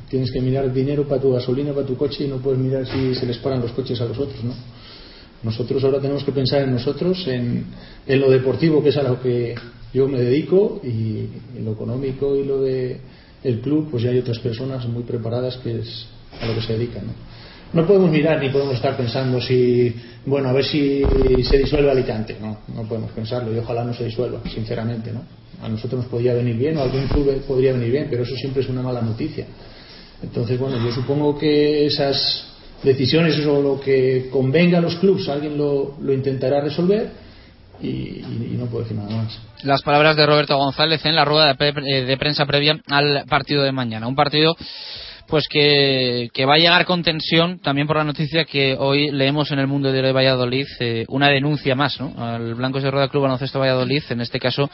tienes 0.09 0.31
que 0.31 0.41
mirar 0.41 0.71
dinero 0.73 1.07
para 1.07 1.21
tu 1.21 1.31
gasolina, 1.31 1.73
para 1.73 1.85
tu 1.85 1.95
coche 1.95 2.25
y 2.25 2.27
no 2.27 2.37
puedes 2.37 2.59
mirar 2.59 2.85
si 2.87 3.13
se 3.15 3.25
les 3.25 3.37
paran 3.37 3.61
los 3.61 3.71
coches 3.71 3.99
a 4.01 4.05
los 4.05 4.17
otros, 4.17 4.43
¿no? 4.43 4.53
Nosotros 5.43 5.83
ahora 5.83 5.99
tenemos 5.99 6.23
que 6.23 6.31
pensar 6.31 6.61
en 6.61 6.71
nosotros, 6.71 7.27
en, 7.27 7.65
lo 8.07 8.29
deportivo, 8.29 8.83
que 8.83 8.89
es 8.89 8.97
a 8.97 9.03
lo 9.03 9.19
que 9.19 9.55
yo 9.93 10.07
me 10.07 10.19
dedico, 10.19 10.79
y 10.83 11.27
en 11.57 11.65
lo 11.65 11.71
económico 11.71 12.35
y 12.35 12.45
lo 12.45 12.61
de 12.61 12.99
club, 13.63 13.89
pues 13.89 14.03
ya 14.03 14.11
hay 14.11 14.19
otras 14.19 14.39
personas 14.39 14.87
muy 14.87 15.03
preparadas 15.03 15.57
que 15.57 15.79
es 15.79 16.05
a 16.39 16.45
lo 16.45 16.55
que 16.55 16.61
se 16.61 16.73
dedican. 16.73 17.07
¿no? 17.07 17.13
no 17.73 17.87
podemos 17.87 18.11
mirar 18.11 18.39
ni 18.39 18.49
podemos 18.49 18.75
estar 18.75 18.97
pensando 18.97 19.39
si, 19.39 19.95
bueno, 20.25 20.49
a 20.49 20.53
ver 20.53 20.65
si 20.65 21.03
se 21.43 21.57
disuelve 21.57 21.89
Alicante. 21.89 22.37
No, 22.39 22.59
no 22.75 22.83
podemos 22.83 23.11
pensarlo 23.11 23.53
y 23.53 23.57
ojalá 23.57 23.83
no 23.83 23.93
se 23.93 24.05
disuelva, 24.05 24.41
sinceramente, 24.53 25.11
¿no? 25.11 25.40
A 25.63 25.69
nosotros 25.69 26.01
nos 26.01 26.09
podría 26.09 26.33
venir 26.33 26.55
bien 26.55 26.77
o 26.77 26.81
algún 26.81 27.07
club 27.07 27.41
podría 27.47 27.73
venir 27.73 27.91
bien, 27.91 28.07
pero 28.09 28.23
eso 28.23 28.35
siempre 28.35 28.61
es 28.63 28.69
una 28.69 28.81
mala 28.81 29.01
noticia. 29.01 29.45
Entonces, 30.23 30.59
bueno, 30.59 30.77
yo 30.83 30.91
supongo 30.91 31.37
que 31.37 31.85
esas 31.85 32.47
decisiones 32.83 33.43
o 33.45 33.61
lo 33.61 33.79
que 33.79 34.29
convenga 34.31 34.79
a 34.79 34.81
los 34.81 34.95
clubes, 34.95 35.27
alguien 35.29 35.57
lo, 35.57 35.97
lo 36.01 36.13
intentará 36.13 36.61
resolver 36.61 37.11
y, 37.81 38.21
no 38.57 38.65
puedo 38.67 38.83
decir 38.83 38.97
nada 38.97 39.09
más. 39.09 39.39
Las 39.63 39.81
palabras 39.81 40.15
de 40.15 40.25
Roberto 40.25 40.55
González 40.57 41.03
en 41.05 41.15
la 41.15 41.25
rueda 41.25 41.53
de, 41.53 41.73
pre- 41.73 42.05
de 42.05 42.17
prensa 42.17 42.45
previa 42.45 42.79
al 42.87 43.25
partido 43.27 43.63
de 43.63 43.71
mañana. 43.71 44.07
Un 44.07 44.15
partido 44.15 44.55
pues 45.27 45.47
que, 45.47 46.29
que 46.33 46.45
va 46.45 46.55
a 46.55 46.57
llegar 46.57 46.85
con 46.85 47.03
tensión 47.03 47.59
también 47.59 47.87
por 47.87 47.95
la 47.97 48.03
noticia 48.03 48.43
que 48.43 48.75
hoy 48.77 49.11
leemos 49.11 49.49
en 49.51 49.59
el 49.59 49.67
mundo 49.67 49.91
de 49.91 50.11
Valladolid 50.11 50.67
eh, 50.79 51.05
una 51.07 51.29
denuncia 51.29 51.73
más 51.73 52.01
¿no? 52.01 52.13
al 52.17 52.53
Blancos 52.55 52.83
de 52.83 52.91
Rueda 52.91 53.07
Club 53.07 53.23
Baloncesto 53.23 53.59
Valladolid 53.59 54.03
en 54.09 54.19
este 54.19 54.39
caso 54.39 54.69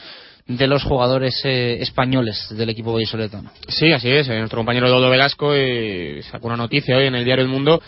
de 0.48 0.66
los 0.66 0.82
jugadores 0.82 1.40
eh, 1.44 1.76
españoles 1.80 2.48
del 2.56 2.70
equipo 2.70 2.92
vallisoletano 2.92 3.50
Sí, 3.68 3.92
así 3.92 4.10
es. 4.10 4.28
Eh, 4.28 4.38
Nuestro 4.38 4.58
compañero 4.58 4.88
Dodo 4.88 5.10
Velasco 5.10 5.54
eh, 5.54 6.22
sacó 6.30 6.46
una 6.46 6.56
noticia 6.56 6.96
hoy 6.96 7.04
en 7.04 7.14
el 7.14 7.24
diario 7.24 7.44
El 7.44 7.50
Mundo 7.50 7.82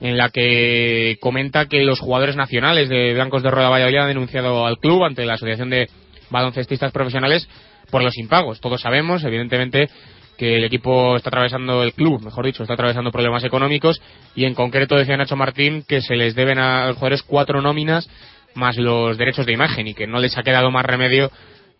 en 0.00 0.16
la 0.16 0.28
que 0.28 1.18
comenta 1.20 1.66
que 1.66 1.82
los 1.82 1.98
jugadores 1.98 2.36
nacionales 2.36 2.88
de 2.88 3.14
Blancos 3.14 3.42
de 3.42 3.50
Rueda 3.50 3.68
Valladolid 3.68 3.98
han 3.98 4.08
denunciado 4.08 4.64
al 4.66 4.78
club 4.78 5.04
ante 5.04 5.24
la 5.24 5.34
Asociación 5.34 5.70
de 5.70 5.88
Baloncestistas 6.30 6.92
Profesionales 6.92 7.48
por 7.90 8.02
los 8.02 8.16
impagos. 8.18 8.60
Todos 8.60 8.80
sabemos, 8.80 9.24
evidentemente, 9.24 9.88
que 10.36 10.56
el 10.56 10.64
equipo 10.64 11.16
está 11.16 11.30
atravesando, 11.30 11.82
el 11.82 11.94
club, 11.94 12.22
mejor 12.22 12.44
dicho, 12.44 12.62
está 12.62 12.74
atravesando 12.74 13.10
problemas 13.12 13.44
económicos 13.44 14.00
y 14.34 14.44
en 14.44 14.54
concreto 14.54 14.96
decía 14.96 15.16
Nacho 15.16 15.36
Martín 15.36 15.84
que 15.86 16.00
se 16.00 16.16
les 16.16 16.34
deben 16.34 16.58
a 16.58 16.88
los 16.88 16.96
jugadores 16.96 17.22
cuatro 17.22 17.60
nóminas 17.60 18.08
más 18.54 18.76
los 18.76 19.18
derechos 19.18 19.46
de 19.46 19.52
imagen 19.52 19.88
y 19.88 19.94
que 19.94 20.06
no 20.06 20.18
les 20.20 20.36
ha 20.38 20.42
quedado 20.42 20.70
más 20.70 20.84
remedio 20.84 21.30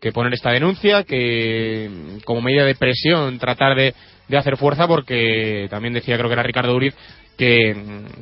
que 0.04 0.12
poner 0.12 0.34
esta 0.34 0.50
denuncia, 0.50 1.04
que 1.04 1.88
como 2.26 2.42
medida 2.42 2.66
de 2.66 2.74
presión 2.74 3.38
tratar 3.38 3.74
de, 3.74 3.94
de 4.28 4.36
hacer 4.36 4.58
fuerza 4.58 4.86
porque 4.86 5.66
también 5.70 5.94
decía 5.94 6.18
creo 6.18 6.28
que 6.28 6.34
era 6.34 6.42
Ricardo 6.42 6.76
Uriz 6.76 6.94
que, 7.38 7.74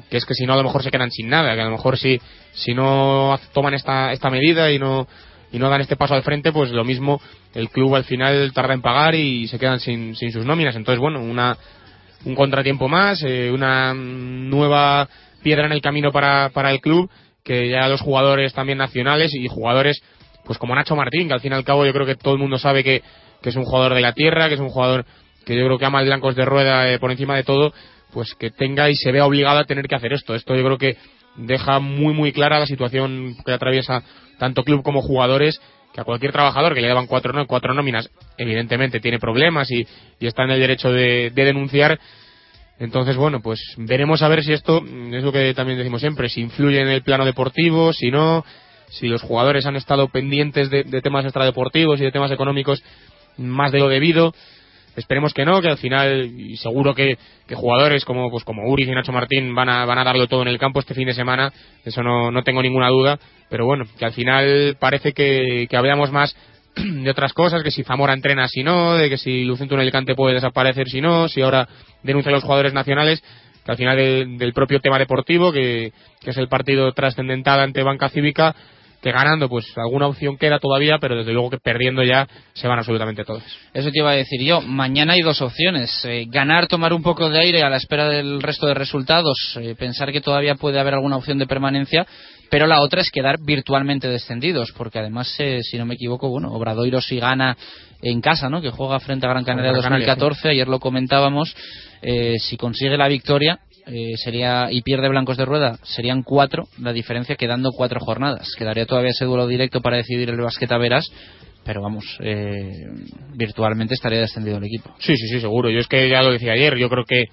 que 0.08 0.16
es 0.16 0.24
que 0.24 0.34
si 0.34 0.46
no 0.46 0.52
a 0.52 0.56
lo 0.56 0.62
mejor 0.62 0.84
se 0.84 0.92
quedan 0.92 1.10
sin 1.10 1.28
nada, 1.28 1.56
que 1.56 1.60
a 1.60 1.64
lo 1.64 1.72
mejor 1.72 1.98
si, 1.98 2.20
si 2.52 2.72
no 2.72 3.36
toman 3.52 3.74
esta, 3.74 4.12
esta 4.12 4.30
medida 4.30 4.70
y 4.70 4.78
no 4.78 5.08
y 5.50 5.58
no 5.58 5.68
dan 5.68 5.80
este 5.80 5.96
paso 5.96 6.14
al 6.14 6.22
frente, 6.22 6.52
pues 6.52 6.70
lo 6.70 6.84
mismo 6.84 7.20
el 7.52 7.68
club 7.68 7.96
al 7.96 8.04
final 8.04 8.52
tarda 8.54 8.74
en 8.74 8.80
pagar 8.80 9.16
y 9.16 9.48
se 9.48 9.58
quedan 9.58 9.80
sin, 9.80 10.14
sin 10.14 10.30
sus 10.30 10.46
nóminas. 10.46 10.76
Entonces, 10.76 11.00
bueno, 11.00 11.20
una, 11.20 11.58
un 12.24 12.36
contratiempo 12.36 12.88
más, 12.88 13.22
eh, 13.22 13.50
una 13.50 13.92
nueva 13.92 15.08
piedra 15.42 15.66
en 15.66 15.72
el 15.72 15.82
camino 15.82 16.12
para, 16.12 16.48
para 16.50 16.70
el 16.70 16.80
club, 16.80 17.10
que 17.44 17.68
ya 17.68 17.88
los 17.88 18.00
jugadores 18.00 18.54
también 18.54 18.78
nacionales 18.78 19.34
y 19.34 19.46
jugadores 19.48 20.02
pues 20.44 20.58
como 20.58 20.74
Nacho 20.74 20.96
Martín, 20.96 21.28
que 21.28 21.34
al 21.34 21.40
fin 21.40 21.52
y 21.52 21.54
al 21.54 21.64
cabo 21.64 21.84
yo 21.86 21.92
creo 21.92 22.06
que 22.06 22.16
todo 22.16 22.34
el 22.34 22.40
mundo 22.40 22.58
sabe 22.58 22.82
que, 22.82 23.02
que 23.42 23.48
es 23.50 23.56
un 23.56 23.64
jugador 23.64 23.94
de 23.94 24.00
la 24.00 24.12
tierra, 24.12 24.48
que 24.48 24.54
es 24.54 24.60
un 24.60 24.68
jugador 24.70 25.04
que 25.44 25.56
yo 25.56 25.64
creo 25.66 25.78
que 25.78 25.84
ama 25.84 26.00
el 26.00 26.06
blancos 26.06 26.36
de 26.36 26.44
rueda 26.44 26.90
eh, 26.92 26.98
por 26.98 27.10
encima 27.10 27.36
de 27.36 27.44
todo, 27.44 27.72
pues 28.12 28.34
que 28.34 28.50
tenga 28.50 28.90
y 28.90 28.94
se 28.94 29.10
vea 29.12 29.26
obligado 29.26 29.58
a 29.58 29.64
tener 29.64 29.88
que 29.88 29.94
hacer 29.94 30.12
esto. 30.12 30.34
Esto 30.34 30.54
yo 30.54 30.62
creo 30.64 30.78
que 30.78 30.96
deja 31.36 31.78
muy 31.78 32.14
muy 32.14 32.32
clara 32.32 32.58
la 32.60 32.66
situación 32.66 33.36
que 33.44 33.52
atraviesa 33.52 34.02
tanto 34.38 34.64
club 34.64 34.82
como 34.82 35.00
jugadores 35.00 35.60
que 35.94 36.00
a 36.00 36.04
cualquier 36.04 36.32
trabajador 36.32 36.74
que 36.74 36.80
le 36.80 36.88
daban 36.88 37.06
cuatro, 37.06 37.32
no- 37.32 37.46
cuatro 37.46 37.74
nóminas 37.74 38.10
evidentemente 38.38 39.00
tiene 39.00 39.18
problemas 39.18 39.70
y, 39.70 39.86
y 40.20 40.26
está 40.26 40.44
en 40.44 40.50
el 40.50 40.60
derecho 40.60 40.90
de, 40.92 41.30
de 41.30 41.44
denunciar 41.44 41.98
entonces 42.78 43.16
bueno 43.16 43.40
pues 43.40 43.60
veremos 43.78 44.22
a 44.22 44.28
ver 44.28 44.42
si 44.42 44.52
esto 44.52 44.80
mm, 44.82 45.14
es 45.14 45.22
lo 45.24 45.32
que 45.32 45.54
también 45.54 45.78
decimos 45.78 46.00
siempre 46.00 46.28
si 46.28 46.40
influye 46.40 46.80
en 46.80 46.88
el 46.88 47.02
plano 47.02 47.24
deportivo 47.24 47.92
si 47.92 48.10
no 48.10 48.44
si 48.92 49.08
los 49.08 49.22
jugadores 49.22 49.66
han 49.66 49.76
estado 49.76 50.08
pendientes 50.08 50.70
de, 50.70 50.84
de 50.84 51.02
temas 51.02 51.24
extradeportivos 51.24 52.00
y 52.00 52.04
de 52.04 52.12
temas 52.12 52.30
económicos 52.30 52.82
más 53.36 53.72
de 53.72 53.80
lo 53.80 53.88
debido 53.88 54.32
Esperemos 54.96 55.32
que 55.32 55.46
no, 55.46 55.62
que 55.62 55.68
al 55.68 55.78
final, 55.78 56.26
y 56.26 56.56
seguro 56.58 56.94
que, 56.94 57.16
jugadores 57.54 58.04
como 58.04 58.30
pues 58.30 58.44
como 58.44 58.68
Uri 58.68 58.84
y 58.84 58.90
Nacho 58.90 59.12
Martín 59.12 59.54
van 59.54 59.68
a, 59.68 59.84
van 59.86 59.98
a 59.98 60.04
darlo 60.04 60.26
todo 60.26 60.42
en 60.42 60.48
el 60.48 60.58
campo 60.58 60.80
este 60.80 60.94
fin 60.94 61.06
de 61.06 61.14
semana, 61.14 61.52
eso 61.84 62.02
no, 62.02 62.30
no 62.30 62.42
tengo 62.42 62.62
ninguna 62.62 62.88
duda, 62.88 63.18
pero 63.48 63.64
bueno, 63.64 63.84
que 63.98 64.04
al 64.04 64.12
final 64.12 64.76
parece 64.78 65.12
que, 65.12 65.66
hablamos 65.72 66.12
más 66.12 66.36
de 66.76 67.10
otras 67.10 67.32
cosas, 67.32 67.62
que 67.62 67.70
si 67.70 67.84
Zamora 67.84 68.12
entrena 68.12 68.48
si 68.48 68.62
no, 68.62 68.94
de 68.94 69.08
que 69.08 69.16
si 69.16 69.44
Lucento 69.44 69.74
en 69.74 69.80
Alicante 69.80 70.14
puede 70.14 70.34
desaparecer 70.34 70.88
si 70.88 71.00
no, 71.00 71.28
si 71.28 71.40
ahora 71.40 71.68
denuncia 72.02 72.28
a 72.28 72.34
los 72.34 72.44
jugadores 72.44 72.74
nacionales, 72.74 73.22
que 73.64 73.70
al 73.70 73.78
final 73.78 73.96
del, 73.96 74.36
del 74.36 74.52
propio 74.52 74.80
tema 74.80 74.98
deportivo, 74.98 75.52
que, 75.52 75.92
que 76.20 76.30
es 76.30 76.36
el 76.36 76.48
partido 76.48 76.92
trascendental 76.92 77.60
ante 77.60 77.82
Banca 77.82 78.10
Cívica, 78.10 78.54
que 79.02 79.10
ganando 79.10 79.48
pues 79.48 79.66
alguna 79.76 80.06
opción 80.06 80.38
queda 80.38 80.58
todavía, 80.60 80.98
pero 81.00 81.16
desde 81.16 81.32
luego 81.32 81.50
que 81.50 81.58
perdiendo 81.58 82.04
ya 82.04 82.28
se 82.54 82.68
van 82.68 82.78
absolutamente 82.78 83.24
todos. 83.24 83.42
Eso 83.74 83.90
te 83.90 83.98
iba 83.98 84.12
a 84.12 84.14
decir 84.14 84.40
yo. 84.40 84.60
Mañana 84.60 85.14
hay 85.14 85.20
dos 85.20 85.42
opciones. 85.42 86.04
Eh, 86.04 86.26
ganar, 86.28 86.68
tomar 86.68 86.92
un 86.92 87.02
poco 87.02 87.28
de 87.28 87.40
aire 87.40 87.62
a 87.62 87.68
la 87.68 87.78
espera 87.78 88.08
del 88.08 88.40
resto 88.40 88.68
de 88.68 88.74
resultados, 88.74 89.58
eh, 89.60 89.74
pensar 89.76 90.12
que 90.12 90.20
todavía 90.20 90.54
puede 90.54 90.78
haber 90.78 90.94
alguna 90.94 91.16
opción 91.16 91.38
de 91.38 91.46
permanencia, 91.46 92.06
pero 92.48 92.66
la 92.66 92.80
otra 92.80 93.00
es 93.00 93.10
quedar 93.10 93.38
virtualmente 93.44 94.08
descendidos, 94.08 94.72
porque 94.72 95.00
además, 95.00 95.34
eh, 95.38 95.60
si 95.62 95.78
no 95.78 95.86
me 95.86 95.94
equivoco, 95.94 96.28
bueno, 96.28 96.52
Obradoiro 96.52 97.00
si 97.00 97.18
gana 97.18 97.56
en 98.02 98.20
casa, 98.20 98.48
¿no? 98.48 98.60
Que 98.60 98.70
juega 98.70 99.00
frente 99.00 99.26
a 99.26 99.30
Gran 99.30 99.44
Canaria 99.44 99.72
Gran 99.72 99.82
Canaria, 99.82 100.06
2014, 100.06 100.48
ayer 100.50 100.68
lo 100.68 100.78
comentábamos, 100.78 101.56
eh, 102.02 102.34
si 102.38 102.56
consigue 102.56 102.96
la 102.96 103.08
victoria 103.08 103.58
eh, 103.86 104.14
sería 104.16 104.68
y 104.70 104.82
pierde 104.82 105.08
Blancos 105.08 105.36
de 105.36 105.44
Rueda, 105.44 105.78
serían 105.82 106.22
cuatro, 106.22 106.68
la 106.78 106.92
diferencia 106.92 107.36
quedando 107.36 107.70
cuatro 107.72 108.00
jornadas. 108.00 108.54
Quedaría 108.56 108.86
todavía 108.86 109.10
ese 109.10 109.26
directo 109.48 109.80
para 109.80 109.96
decidir 109.96 110.30
el 110.30 110.40
Basqueta 110.40 110.78
Veras, 110.78 111.10
pero 111.64 111.82
vamos, 111.82 112.18
eh, 112.20 112.68
virtualmente 113.34 113.94
estaría 113.94 114.20
descendido 114.20 114.58
el 114.58 114.64
equipo. 114.64 114.94
Sí, 114.98 115.16
sí, 115.16 115.28
sí, 115.28 115.40
seguro. 115.40 115.70
Yo 115.70 115.78
es 115.78 115.88
que 115.88 116.08
ya 116.08 116.22
lo 116.22 116.32
decía 116.32 116.52
ayer, 116.52 116.76
yo 116.76 116.88
creo 116.88 117.04
que, 117.04 117.26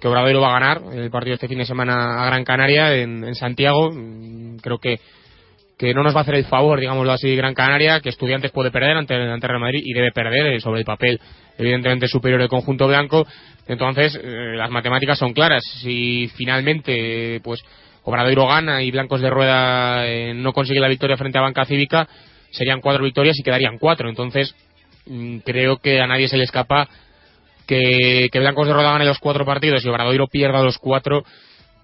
que 0.00 0.08
Obradoiro 0.08 0.40
va 0.40 0.56
a 0.56 0.60
ganar 0.60 0.82
el 0.92 1.10
partido 1.10 1.34
este 1.34 1.48
fin 1.48 1.58
de 1.58 1.66
semana 1.66 2.22
a 2.22 2.26
Gran 2.26 2.44
Canaria 2.44 2.94
en, 2.96 3.24
en 3.24 3.34
Santiago. 3.34 3.90
Mm, 3.90 4.40
Creo 4.60 4.78
que, 4.78 5.00
que 5.80 5.94
no 5.94 6.02
nos 6.02 6.14
va 6.14 6.18
a 6.18 6.22
hacer 6.24 6.34
el 6.34 6.44
favor, 6.44 6.78
digámoslo 6.78 7.10
así, 7.10 7.34
Gran 7.34 7.54
Canaria, 7.54 8.00
que 8.00 8.10
Estudiantes 8.10 8.50
puede 8.50 8.70
perder 8.70 8.98
ante, 8.98 9.14
ante 9.14 9.46
Real 9.46 9.60
Madrid 9.60 9.80
y 9.82 9.94
debe 9.94 10.12
perder 10.12 10.48
eh, 10.48 10.60
sobre 10.60 10.80
el 10.80 10.84
papel, 10.84 11.18
evidentemente 11.56 12.06
superior 12.06 12.38
el 12.42 12.50
conjunto 12.50 12.86
blanco. 12.86 13.26
Entonces, 13.66 14.14
eh, 14.22 14.56
las 14.56 14.68
matemáticas 14.68 15.18
son 15.18 15.32
claras. 15.32 15.62
Si 15.80 16.30
finalmente, 16.36 17.36
eh, 17.36 17.40
pues, 17.40 17.62
Obradoiro 18.02 18.46
gana 18.46 18.82
y 18.82 18.90
Blancos 18.90 19.22
de 19.22 19.30
Rueda 19.30 20.04
no 20.34 20.52
consigue 20.52 20.80
la 20.80 20.88
victoria 20.88 21.16
frente 21.16 21.38
a 21.38 21.42
Banca 21.42 21.64
Cívica, 21.64 22.06
serían 22.50 22.82
cuatro 22.82 23.02
victorias 23.02 23.38
y 23.38 23.42
quedarían 23.42 23.78
cuatro. 23.78 24.10
Entonces, 24.10 24.54
mm, 25.06 25.38
creo 25.38 25.78
que 25.78 26.02
a 26.02 26.06
nadie 26.06 26.28
se 26.28 26.36
le 26.36 26.44
escapa 26.44 26.90
que, 27.66 28.28
que 28.30 28.38
Blancos 28.38 28.66
de 28.66 28.74
Rueda 28.74 28.92
gane 28.92 29.06
los 29.06 29.18
cuatro 29.18 29.46
partidos 29.46 29.82
y 29.82 29.88
Obradoiro 29.88 30.26
pierda 30.26 30.62
los 30.62 30.76
cuatro, 30.76 31.24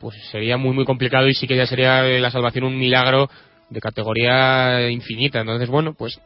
pues 0.01 0.16
sería 0.31 0.59
muy, 0.59 0.74
muy 0.74 0.85
complicado 0.85 1.28
y 1.28 1.35
sí 1.35 1.47
que 1.47 1.56
ya 1.56 1.66
sería 1.66 2.02
la 2.02 2.31
salvación 2.31 2.64
un 2.64 2.78
milagro 2.78 3.31
de 3.70 3.80
categoría 3.80 4.90
infinita. 4.90 5.40
Entonces, 5.40 5.68
bueno, 5.68 5.94
pues 5.94 6.20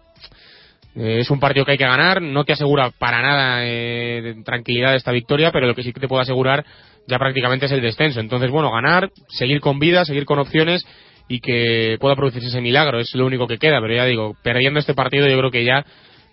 eh, 0.96 1.20
es 1.20 1.30
un 1.30 1.40
partido 1.40 1.64
que 1.64 1.72
hay 1.72 1.78
que 1.78 1.84
ganar, 1.84 2.20
no 2.20 2.44
te 2.44 2.52
asegura 2.52 2.90
para 2.90 3.22
nada 3.22 3.60
eh, 3.64 4.34
tranquilidad 4.44 4.94
esta 4.94 5.12
victoria, 5.12 5.52
pero 5.52 5.66
lo 5.66 5.74
que 5.74 5.82
sí 5.82 5.92
que 5.92 6.00
te 6.00 6.08
puedo 6.08 6.22
asegurar 6.22 6.64
ya 7.06 7.18
prácticamente 7.18 7.66
es 7.66 7.72
el 7.72 7.80
descenso. 7.80 8.20
Entonces, 8.20 8.50
bueno, 8.50 8.70
ganar, 8.70 9.10
seguir 9.28 9.60
con 9.60 9.78
vida, 9.78 10.04
seguir 10.04 10.24
con 10.24 10.38
opciones 10.38 10.84
y 11.28 11.40
que 11.40 11.96
pueda 12.00 12.16
producirse 12.16 12.48
ese 12.48 12.60
milagro, 12.60 12.98
es 12.98 13.14
lo 13.14 13.24
único 13.24 13.46
que 13.46 13.58
queda, 13.58 13.80
pero 13.80 13.94
ya 13.94 14.04
digo, 14.04 14.34
perdiendo 14.42 14.80
este 14.80 14.94
partido 14.94 15.28
yo 15.28 15.38
creo 15.38 15.50
que 15.50 15.64
ya 15.64 15.84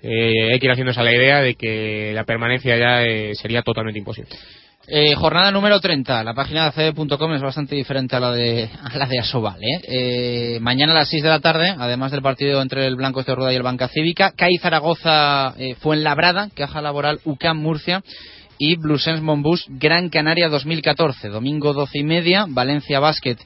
eh, 0.01 0.51
hay 0.51 0.59
que 0.59 0.65
ir 0.65 0.71
haciéndose 0.71 0.99
a 0.99 1.03
la 1.03 1.15
idea 1.15 1.41
de 1.41 1.55
que 1.55 2.11
la 2.15 2.23
permanencia 2.23 2.75
ya 2.77 3.03
eh, 3.03 3.35
sería 3.35 3.61
totalmente 3.61 3.99
imposible. 3.99 4.31
Eh, 4.89 5.15
jornada 5.15 5.51
número 5.51 5.81
30. 5.81 6.23
La 6.23 6.33
página 6.33 6.71
de 6.71 6.93
CB.com 6.93 7.33
es 7.33 7.41
bastante 7.41 7.75
diferente 7.75 8.15
a 8.15 8.21
la 8.21 8.31
de, 8.31 8.69
a 8.81 8.97
la 8.97 9.05
de 9.05 9.19
Asobal. 9.19 9.61
¿eh? 9.61 9.81
Eh, 9.83 10.59
mañana 10.61 10.93
a 10.93 10.95
las 10.95 11.09
6 11.09 11.23
de 11.23 11.29
la 11.29 11.41
tarde, 11.41 11.75
además 11.77 12.13
del 12.13 12.21
partido 12.21 12.61
entre 12.61 12.87
el 12.87 12.95
Blancos 12.95 13.25
de 13.25 13.35
Rueda 13.35 13.51
y 13.51 13.57
el 13.57 13.63
Banca 13.63 13.89
Cívica, 13.89 14.31
CAI 14.31 14.57
Zaragoza 14.61 15.53
eh, 15.57 15.75
Fuenlabrada, 15.75 16.49
Caja 16.55 16.81
Laboral 16.81 17.19
UCAM 17.25 17.57
Murcia 17.57 18.01
y 18.57 18.77
Blusens 18.77 19.21
Monbus 19.21 19.65
Gran 19.67 20.07
Canaria 20.07 20.47
2014. 20.47 21.27
Domingo 21.27 21.73
12 21.73 21.99
y 21.99 22.03
media, 22.03 22.45
Valencia 22.47 23.01
Basket 23.01 23.37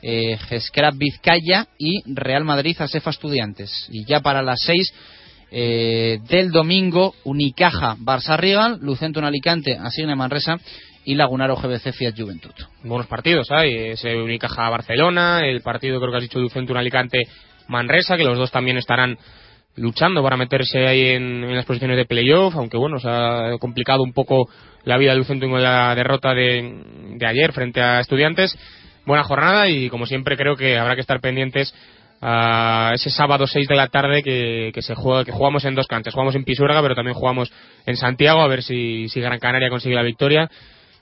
eh, 0.00 0.38
Gescrap 0.48 0.94
Vizcaya 0.96 1.66
y 1.78 2.02
Real 2.06 2.44
Madrid 2.44 2.76
Asefa 2.80 3.10
Estudiantes. 3.10 3.70
Y 3.90 4.06
ya 4.06 4.20
para 4.20 4.42
las 4.42 4.60
6 4.62 4.94
eh, 5.58 6.20
del 6.28 6.50
domingo, 6.50 7.14
Unicaja 7.24 7.96
Barça 7.98 8.36
Rigal, 8.36 8.76
Lucento 8.82 9.20
en 9.20 9.24
Alicante, 9.24 9.74
Asigne 9.74 10.14
Manresa 10.14 10.58
y 11.02 11.14
Lagunaro 11.14 11.56
GBC 11.56 11.94
Fiat 11.94 12.12
Juventud. 12.14 12.52
buenos 12.82 13.06
partidos 13.06 13.50
hay 13.50 13.74
ese 13.92 14.16
Unicaja 14.16 14.68
Barcelona 14.68 15.48
el 15.48 15.62
partido 15.62 15.98
creo 15.98 16.10
que 16.10 16.16
has 16.18 16.24
dicho 16.24 16.40
Ducentur 16.40 16.76
Alicante 16.76 17.22
Manresa 17.68 18.18
que 18.18 18.24
los 18.24 18.36
dos 18.36 18.50
también 18.50 18.76
estarán 18.76 19.16
luchando 19.76 20.22
para 20.22 20.36
meterse 20.36 20.86
ahí 20.86 21.08
en, 21.08 21.44
en 21.44 21.56
las 21.56 21.64
posiciones 21.64 21.96
de 21.96 22.04
playoff 22.04 22.54
aunque 22.54 22.76
bueno 22.76 22.98
se 22.98 23.08
ha 23.08 23.56
complicado 23.58 24.02
un 24.02 24.12
poco 24.12 24.50
la 24.84 24.98
vida 24.98 25.12
de 25.12 25.16
Lucentum 25.16 25.52
con 25.52 25.62
la 25.62 25.94
derrota 25.94 26.34
de, 26.34 26.82
de 27.16 27.26
ayer 27.26 27.52
frente 27.52 27.80
a 27.80 28.00
Estudiantes 28.00 28.54
buena 29.06 29.24
jornada 29.24 29.70
y 29.70 29.88
como 29.88 30.04
siempre 30.04 30.36
creo 30.36 30.54
que 30.54 30.76
habrá 30.76 30.96
que 30.96 31.00
estar 31.00 31.20
pendientes 31.20 31.74
a 32.20 32.92
ese 32.94 33.10
sábado 33.10 33.46
6 33.46 33.68
de 33.68 33.76
la 33.76 33.88
tarde 33.88 34.22
que, 34.22 34.70
que 34.74 34.82
se 34.82 34.94
juega 34.94 35.24
que 35.24 35.32
jugamos 35.32 35.64
en 35.64 35.74
dos 35.74 35.86
canchas 35.86 36.14
jugamos 36.14 36.34
en 36.34 36.44
Pisuerga 36.44 36.80
pero 36.82 36.94
también 36.94 37.14
jugamos 37.14 37.52
en 37.84 37.96
Santiago 37.96 38.40
a 38.40 38.48
ver 38.48 38.62
si, 38.62 39.08
si 39.08 39.20
Gran 39.20 39.38
Canaria 39.38 39.68
consigue 39.68 39.94
la 39.94 40.02
victoria 40.02 40.50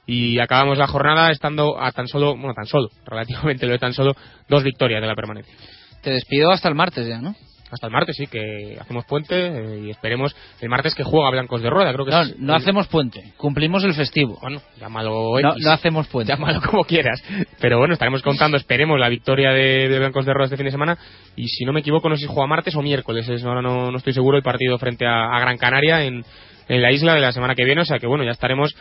y 0.06 0.38
acabamos 0.38 0.78
la 0.78 0.86
jornada 0.86 1.30
estando 1.30 1.80
a 1.80 1.92
tan 1.92 2.08
solo, 2.08 2.36
bueno, 2.36 2.54
tan 2.54 2.66
solo, 2.66 2.88
relativamente 3.06 3.66
lo 3.66 3.72
de 3.72 3.78
tan 3.78 3.92
solo, 3.92 4.14
dos 4.48 4.62
victorias 4.62 5.00
de 5.00 5.06
la 5.06 5.14
permanencia. 5.14 5.54
Te 6.02 6.10
despido 6.10 6.50
hasta 6.50 6.68
el 6.68 6.74
martes 6.74 7.06
ya, 7.06 7.20
¿no? 7.20 7.34
Hasta 7.74 7.88
el 7.88 7.92
martes, 7.92 8.16
sí, 8.16 8.26
que 8.28 8.78
hacemos 8.80 9.04
puente 9.04 9.34
eh, 9.36 9.80
y 9.86 9.90
esperemos 9.90 10.34
el 10.60 10.68
martes 10.68 10.94
que 10.94 11.02
juega 11.04 11.28
Blancos 11.30 11.60
de 11.60 11.68
Rueda, 11.68 11.92
creo 11.92 12.04
que 12.06 12.12
No, 12.12 12.22
es 12.22 12.38
no 12.38 12.54
el- 12.56 12.62
hacemos 12.62 12.86
puente, 12.88 13.32
cumplimos 13.36 13.84
el 13.84 13.92
festivo. 13.94 14.38
Bueno, 14.40 14.62
llámalo 14.80 15.38
No, 15.42 15.50
X. 15.52 15.64
no 15.64 15.70
hacemos 15.72 16.06
puente. 16.08 16.32
Llámalo 16.32 16.60
como 16.62 16.84
quieras. 16.84 17.22
Pero 17.60 17.78
bueno, 17.78 17.94
estaremos 17.94 18.22
contando, 18.22 18.56
esperemos 18.56 18.98
la 18.98 19.08
victoria 19.08 19.50
de, 19.50 19.88
de 19.88 19.98
Blancos 19.98 20.24
de 20.24 20.32
Rueda 20.32 20.44
este 20.46 20.56
fin 20.56 20.66
de 20.66 20.70
semana. 20.72 20.96
Y 21.36 21.48
si 21.48 21.64
no 21.64 21.72
me 21.72 21.80
equivoco, 21.80 22.08
no 22.08 22.16
sé 22.16 22.22
si 22.22 22.28
juega 22.28 22.46
martes 22.46 22.74
o 22.76 22.82
miércoles. 22.82 23.28
es- 23.28 23.44
ahora 23.44 23.60
no, 23.60 23.90
no 23.90 23.98
estoy 23.98 24.12
seguro. 24.12 24.36
El 24.36 24.42
partido 24.42 24.78
frente 24.78 25.04
a, 25.06 25.26
a 25.36 25.40
Gran 25.40 25.58
Canaria 25.58 26.04
en, 26.04 26.24
en 26.68 26.80
la 26.82 26.92
isla 26.92 27.14
de 27.14 27.20
la 27.20 27.32
semana 27.32 27.54
que 27.54 27.64
viene. 27.64 27.80
O 27.82 27.84
sea 27.84 27.98
que 27.98 28.06
bueno, 28.06 28.24
ya 28.24 28.30
estaremos 28.30 28.74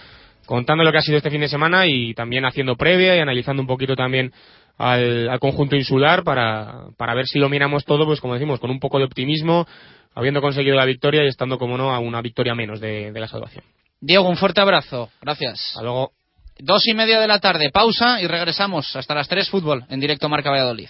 contando 0.46 0.84
lo 0.84 0.92
que 0.92 0.98
ha 0.98 1.02
sido 1.02 1.18
este 1.18 1.30
fin 1.30 1.42
de 1.42 1.48
semana 1.48 1.88
y 1.88 2.14
también 2.14 2.46
haciendo 2.46 2.76
previa 2.76 3.16
y 3.16 3.20
analizando 3.20 3.62
un 3.62 3.68
poquito 3.68 3.96
también 3.96 4.32
al, 4.78 5.30
al 5.30 5.40
conjunto 5.40 5.76
insular 5.76 6.24
para, 6.24 6.88
para 6.98 7.14
ver 7.14 7.28
si 7.28 7.40
lo 7.40 7.50
miramos 7.50 7.86
todo, 7.86 8.06
pues 8.06 8.20
como 8.20 8.34
decimos, 8.34 8.60
con 8.60 8.70
un 8.70 8.80
poco 8.80 9.00
de 9.00 9.06
optimismo, 9.06 9.68
habiendo 10.16 10.42
conseguido 10.42 10.76
la 10.76 10.86
victoria 10.86 11.24
y 11.24 11.28
estando, 11.28 11.58
como 11.58 11.78
no, 11.78 11.92
a 11.92 12.00
una 12.00 12.22
victoria 12.22 12.56
menos 12.56 12.80
de, 12.80 13.12
de 13.12 13.20
la 13.20 13.28
salvación. 13.28 13.64
Diego, 14.02 14.28
un 14.28 14.38
fuerte 14.38 14.62
abrazo. 14.62 15.10
Gracias. 15.22 15.70
Hasta 15.70 15.84
luego. 15.84 16.12
Dos 16.60 16.88
y 16.88 16.94
media 16.94 17.20
de 17.20 17.28
la 17.28 17.40
tarde, 17.40 17.72
pausa 17.72 18.22
y 18.22 18.28
regresamos 18.28 18.96
hasta 18.96 19.16
las 19.16 19.28
tres 19.28 19.50
fútbol 19.50 19.86
en 19.90 20.00
directo 20.00 20.30
Marca 20.30 20.52
Valladolid. 20.52 20.90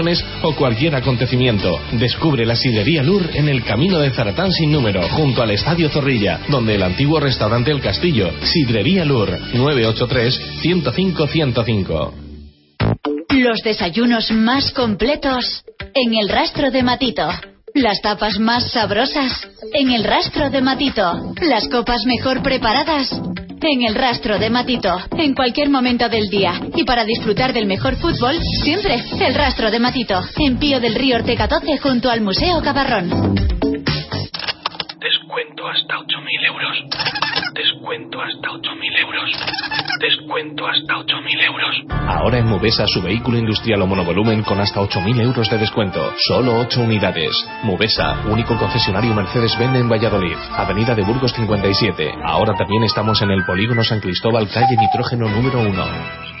o 0.41 0.55
cualquier 0.55 0.95
acontecimiento. 0.95 1.79
Descubre 1.93 2.45
la 2.45 2.55
sidrería 2.55 3.03
Lur 3.03 3.29
en 3.33 3.49
el 3.49 3.63
camino 3.63 3.99
de 3.99 4.11
Zaratán 4.11 4.51
sin 4.51 4.71
número, 4.71 5.01
junto 5.09 5.41
al 5.41 5.49
Estadio 5.51 5.89
Zorrilla, 5.89 6.39
donde 6.49 6.75
el 6.75 6.83
antiguo 6.83 7.19
restaurante 7.19 7.71
El 7.71 7.81
Castillo. 7.81 8.31
Sidrería 8.43 9.03
Lur, 9.05 9.29
983-105-105. 9.53 12.11
Los 13.29 13.59
desayunos 13.63 14.31
más 14.31 14.71
completos 14.71 15.63
en 15.93 16.15
el 16.15 16.29
rastro 16.29 16.71
de 16.71 16.81
Matito. 16.83 17.29
Las 17.73 18.01
tapas 18.01 18.37
más 18.39 18.69
sabrosas 18.71 19.47
en 19.73 19.91
el 19.91 20.03
rastro 20.03 20.49
de 20.49 20.61
Matito. 20.61 21.33
Las 21.41 21.69
copas 21.69 22.05
mejor 22.05 22.43
preparadas 22.43 23.17
en 23.69 23.83
el 23.83 23.95
rastro 23.95 24.39
de 24.39 24.49
Matito. 24.49 24.97
En 25.17 25.33
cualquier 25.33 25.69
momento 25.69 26.09
del 26.09 26.29
día. 26.29 26.53
Y 26.75 26.83
para 26.83 27.05
disfrutar 27.05 27.53
del 27.53 27.65
mejor 27.65 27.95
fútbol, 27.95 28.39
siempre 28.63 29.03
el 29.19 29.35
rastro 29.35 29.69
de 29.71 29.79
Matito. 29.79 30.21
En 30.37 30.57
Pío 30.57 30.79
del 30.79 30.95
Río 30.95 31.17
Ortega 31.17 31.47
12 31.47 31.77
junto 31.77 32.09
al 32.09 32.21
Museo 32.21 32.61
Cabarrón. 32.61 33.09
Descuento 34.99 35.67
hasta 35.67 35.95
8.000 35.95 36.45
euros. 36.47 37.30
Descuento 37.81 38.21
hasta 38.21 38.47
8.000 38.47 38.99
euros. 39.01 39.31
Descuento 39.99 40.67
hasta 40.67 40.93
8.000 40.97 41.45
euros. 41.47 41.75
Ahora 42.07 42.37
en 42.37 42.45
Mubesa 42.45 42.85
su 42.85 43.01
vehículo 43.01 43.39
industrial 43.39 43.81
o 43.81 43.87
monovolumen 43.87 44.43
con 44.43 44.59
hasta 44.59 44.81
8.000 44.81 45.19
euros 45.19 45.49
de 45.49 45.57
descuento. 45.57 46.13
Solo 46.17 46.59
8 46.59 46.79
unidades. 46.79 47.33
Mubesa, 47.63 48.21
único 48.29 48.55
concesionario 48.55 49.15
Mercedes-Benz 49.15 49.77
en 49.77 49.89
Valladolid. 49.89 50.37
Avenida 50.51 50.93
de 50.93 51.01
Burgos 51.01 51.33
57. 51.33 52.13
Ahora 52.23 52.53
también 52.55 52.83
estamos 52.83 53.19
en 53.23 53.31
el 53.31 53.43
polígono 53.45 53.83
San 53.83 53.99
Cristóbal, 53.99 54.47
calle 54.47 54.77
Nitrógeno 54.77 55.27
número 55.27 55.61
1. 55.61 56.40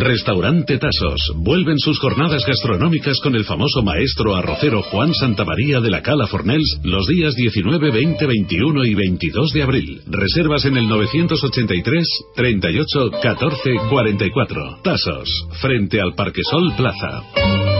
Restaurante 0.00 0.78
Tasos. 0.78 1.32
Vuelven 1.36 1.78
sus 1.78 1.98
jornadas 1.98 2.44
gastronómicas 2.46 3.18
con 3.20 3.34
el 3.34 3.44
famoso 3.44 3.82
maestro 3.82 4.36
arrocero 4.36 4.82
Juan 4.82 5.12
Santamaría 5.12 5.80
de 5.80 5.90
la 5.90 6.02
Cala 6.02 6.26
Fornels 6.26 6.80
los 6.84 7.06
días 7.06 7.34
19, 7.34 7.90
20, 7.90 8.26
21 8.26 8.84
y 8.84 8.94
22 8.94 9.52
de 9.52 9.62
abril. 9.62 10.00
Reservas 10.06 10.64
en 10.64 10.76
el 10.76 10.88
983 10.88 12.08
38 12.36 13.10
14 13.22 13.70
44. 13.90 14.78
Tasos. 14.82 15.28
Frente 15.60 16.00
al 16.00 16.14
Parquesol 16.14 16.72
Plaza. 16.76 17.77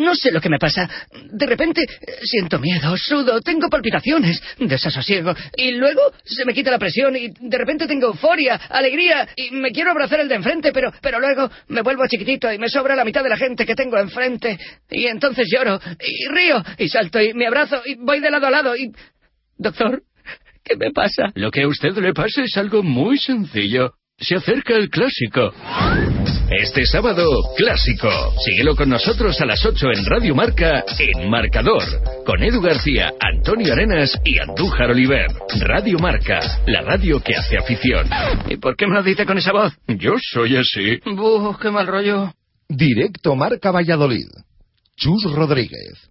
No 0.00 0.14
sé 0.14 0.32
lo 0.32 0.40
que 0.40 0.48
me 0.48 0.58
pasa. 0.58 0.88
De 1.30 1.46
repente 1.46 1.82
siento 2.22 2.58
miedo, 2.58 2.96
sudo, 2.96 3.40
tengo 3.40 3.68
palpitaciones, 3.68 4.42
desasosiego. 4.58 5.34
Y 5.56 5.72
luego 5.72 6.00
se 6.24 6.44
me 6.46 6.54
quita 6.54 6.70
la 6.70 6.78
presión 6.78 7.14
y 7.16 7.28
de 7.28 7.58
repente 7.58 7.86
tengo 7.86 8.06
euforia, 8.06 8.54
alegría 8.54 9.28
y 9.36 9.50
me 9.50 9.70
quiero 9.70 9.90
abrazar 9.90 10.20
el 10.20 10.28
de 10.28 10.36
enfrente, 10.36 10.72
pero, 10.72 10.90
pero 11.02 11.20
luego 11.20 11.50
me 11.68 11.82
vuelvo 11.82 12.06
chiquitito 12.08 12.50
y 12.50 12.58
me 12.58 12.68
sobra 12.68 12.96
la 12.96 13.04
mitad 13.04 13.22
de 13.22 13.28
la 13.28 13.36
gente 13.36 13.66
que 13.66 13.74
tengo 13.74 13.98
enfrente. 13.98 14.58
Y 14.90 15.06
entonces 15.06 15.46
lloro 15.52 15.78
y 16.00 16.28
río 16.28 16.62
y 16.78 16.88
salto 16.88 17.20
y 17.20 17.34
me 17.34 17.46
abrazo 17.46 17.82
y 17.84 17.96
voy 17.96 18.20
de 18.20 18.30
lado 18.30 18.46
a 18.46 18.50
lado 18.50 18.76
y... 18.76 18.92
Doctor, 19.58 20.02
¿qué 20.64 20.76
me 20.78 20.90
pasa? 20.92 21.30
Lo 21.34 21.50
que 21.50 21.62
a 21.62 21.68
usted 21.68 21.94
le 21.98 22.14
pasa 22.14 22.42
es 22.42 22.56
algo 22.56 22.82
muy 22.82 23.18
sencillo. 23.18 23.92
Se 24.16 24.36
acerca 24.36 24.74
el 24.74 24.88
clásico. 24.88 25.52
Este 26.50 26.84
sábado, 26.84 27.30
clásico. 27.56 28.08
Síguelo 28.44 28.74
con 28.74 28.88
nosotros 28.88 29.40
a 29.40 29.46
las 29.46 29.64
8 29.64 29.86
en 29.94 30.04
Radio 30.04 30.34
Marca, 30.34 30.84
en 30.98 31.30
Marcador. 31.30 31.80
Con 32.26 32.42
Edu 32.42 32.60
García, 32.60 33.12
Antonio 33.20 33.72
Arenas 33.72 34.20
y 34.24 34.36
Andújar 34.40 34.90
Oliver. 34.90 35.28
Radio 35.60 35.96
Marca, 36.00 36.40
la 36.66 36.80
radio 36.80 37.20
que 37.20 37.36
hace 37.36 37.56
afición. 37.56 38.08
¿Y 38.48 38.56
por 38.56 38.74
qué 38.74 38.88
me 38.88 38.96
lo 38.96 39.02
dice 39.04 39.24
con 39.24 39.38
esa 39.38 39.52
voz? 39.52 39.72
Yo 39.86 40.14
soy 40.18 40.56
así. 40.56 40.98
Buh, 41.04 41.56
qué 41.56 41.70
mal 41.70 41.86
rollo. 41.86 42.32
Directo 42.68 43.36
Marca 43.36 43.70
Valladolid. 43.70 44.26
Chus 44.96 45.32
Rodríguez. 45.32 46.10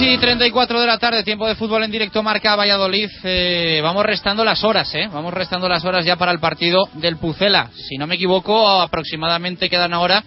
Dos 0.00 0.08
y 0.08 0.16
34 0.16 0.80
de 0.80 0.86
la 0.86 0.96
tarde, 0.96 1.22
tiempo 1.22 1.46
de 1.46 1.54
fútbol 1.54 1.84
en 1.84 1.90
directo 1.90 2.22
marca 2.22 2.56
Valladolid. 2.56 3.10
Eh, 3.22 3.80
vamos 3.82 4.02
restando 4.06 4.42
las 4.44 4.64
horas, 4.64 4.94
¿eh? 4.94 5.10
Vamos 5.12 5.34
restando 5.34 5.68
las 5.68 5.84
horas 5.84 6.06
ya 6.06 6.16
para 6.16 6.32
el 6.32 6.40
partido 6.40 6.88
del 6.94 7.18
Pucela. 7.18 7.70
Si 7.74 7.98
no 7.98 8.06
me 8.06 8.14
equivoco, 8.14 8.80
aproximadamente 8.80 9.68
quedan 9.68 9.92
ahora 9.92 10.24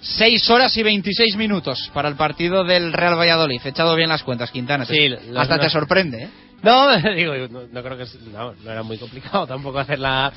6 0.00 0.48
horas 0.50 0.76
y 0.76 0.84
26 0.84 1.36
minutos 1.36 1.90
para 1.92 2.08
el 2.08 2.14
partido 2.14 2.62
del 2.62 2.92
Real 2.92 3.18
Valladolid. 3.18 3.60
He 3.64 3.70
echado 3.70 3.96
bien 3.96 4.10
las 4.10 4.22
cuentas, 4.22 4.52
Quintana. 4.52 4.84
Sí, 4.84 5.12
Hasta 5.34 5.58
te 5.58 5.70
sorprende, 5.70 6.22
¿eh? 6.22 6.28
No, 6.62 6.96
digo, 7.16 7.34
no, 7.50 7.62
no 7.72 7.82
creo 7.82 7.98
que 7.98 8.04
no 8.32 8.70
era 8.70 8.84
muy 8.84 8.96
complicado 8.96 9.44
tampoco 9.48 9.80
hacer 9.80 9.98
la, 9.98 10.32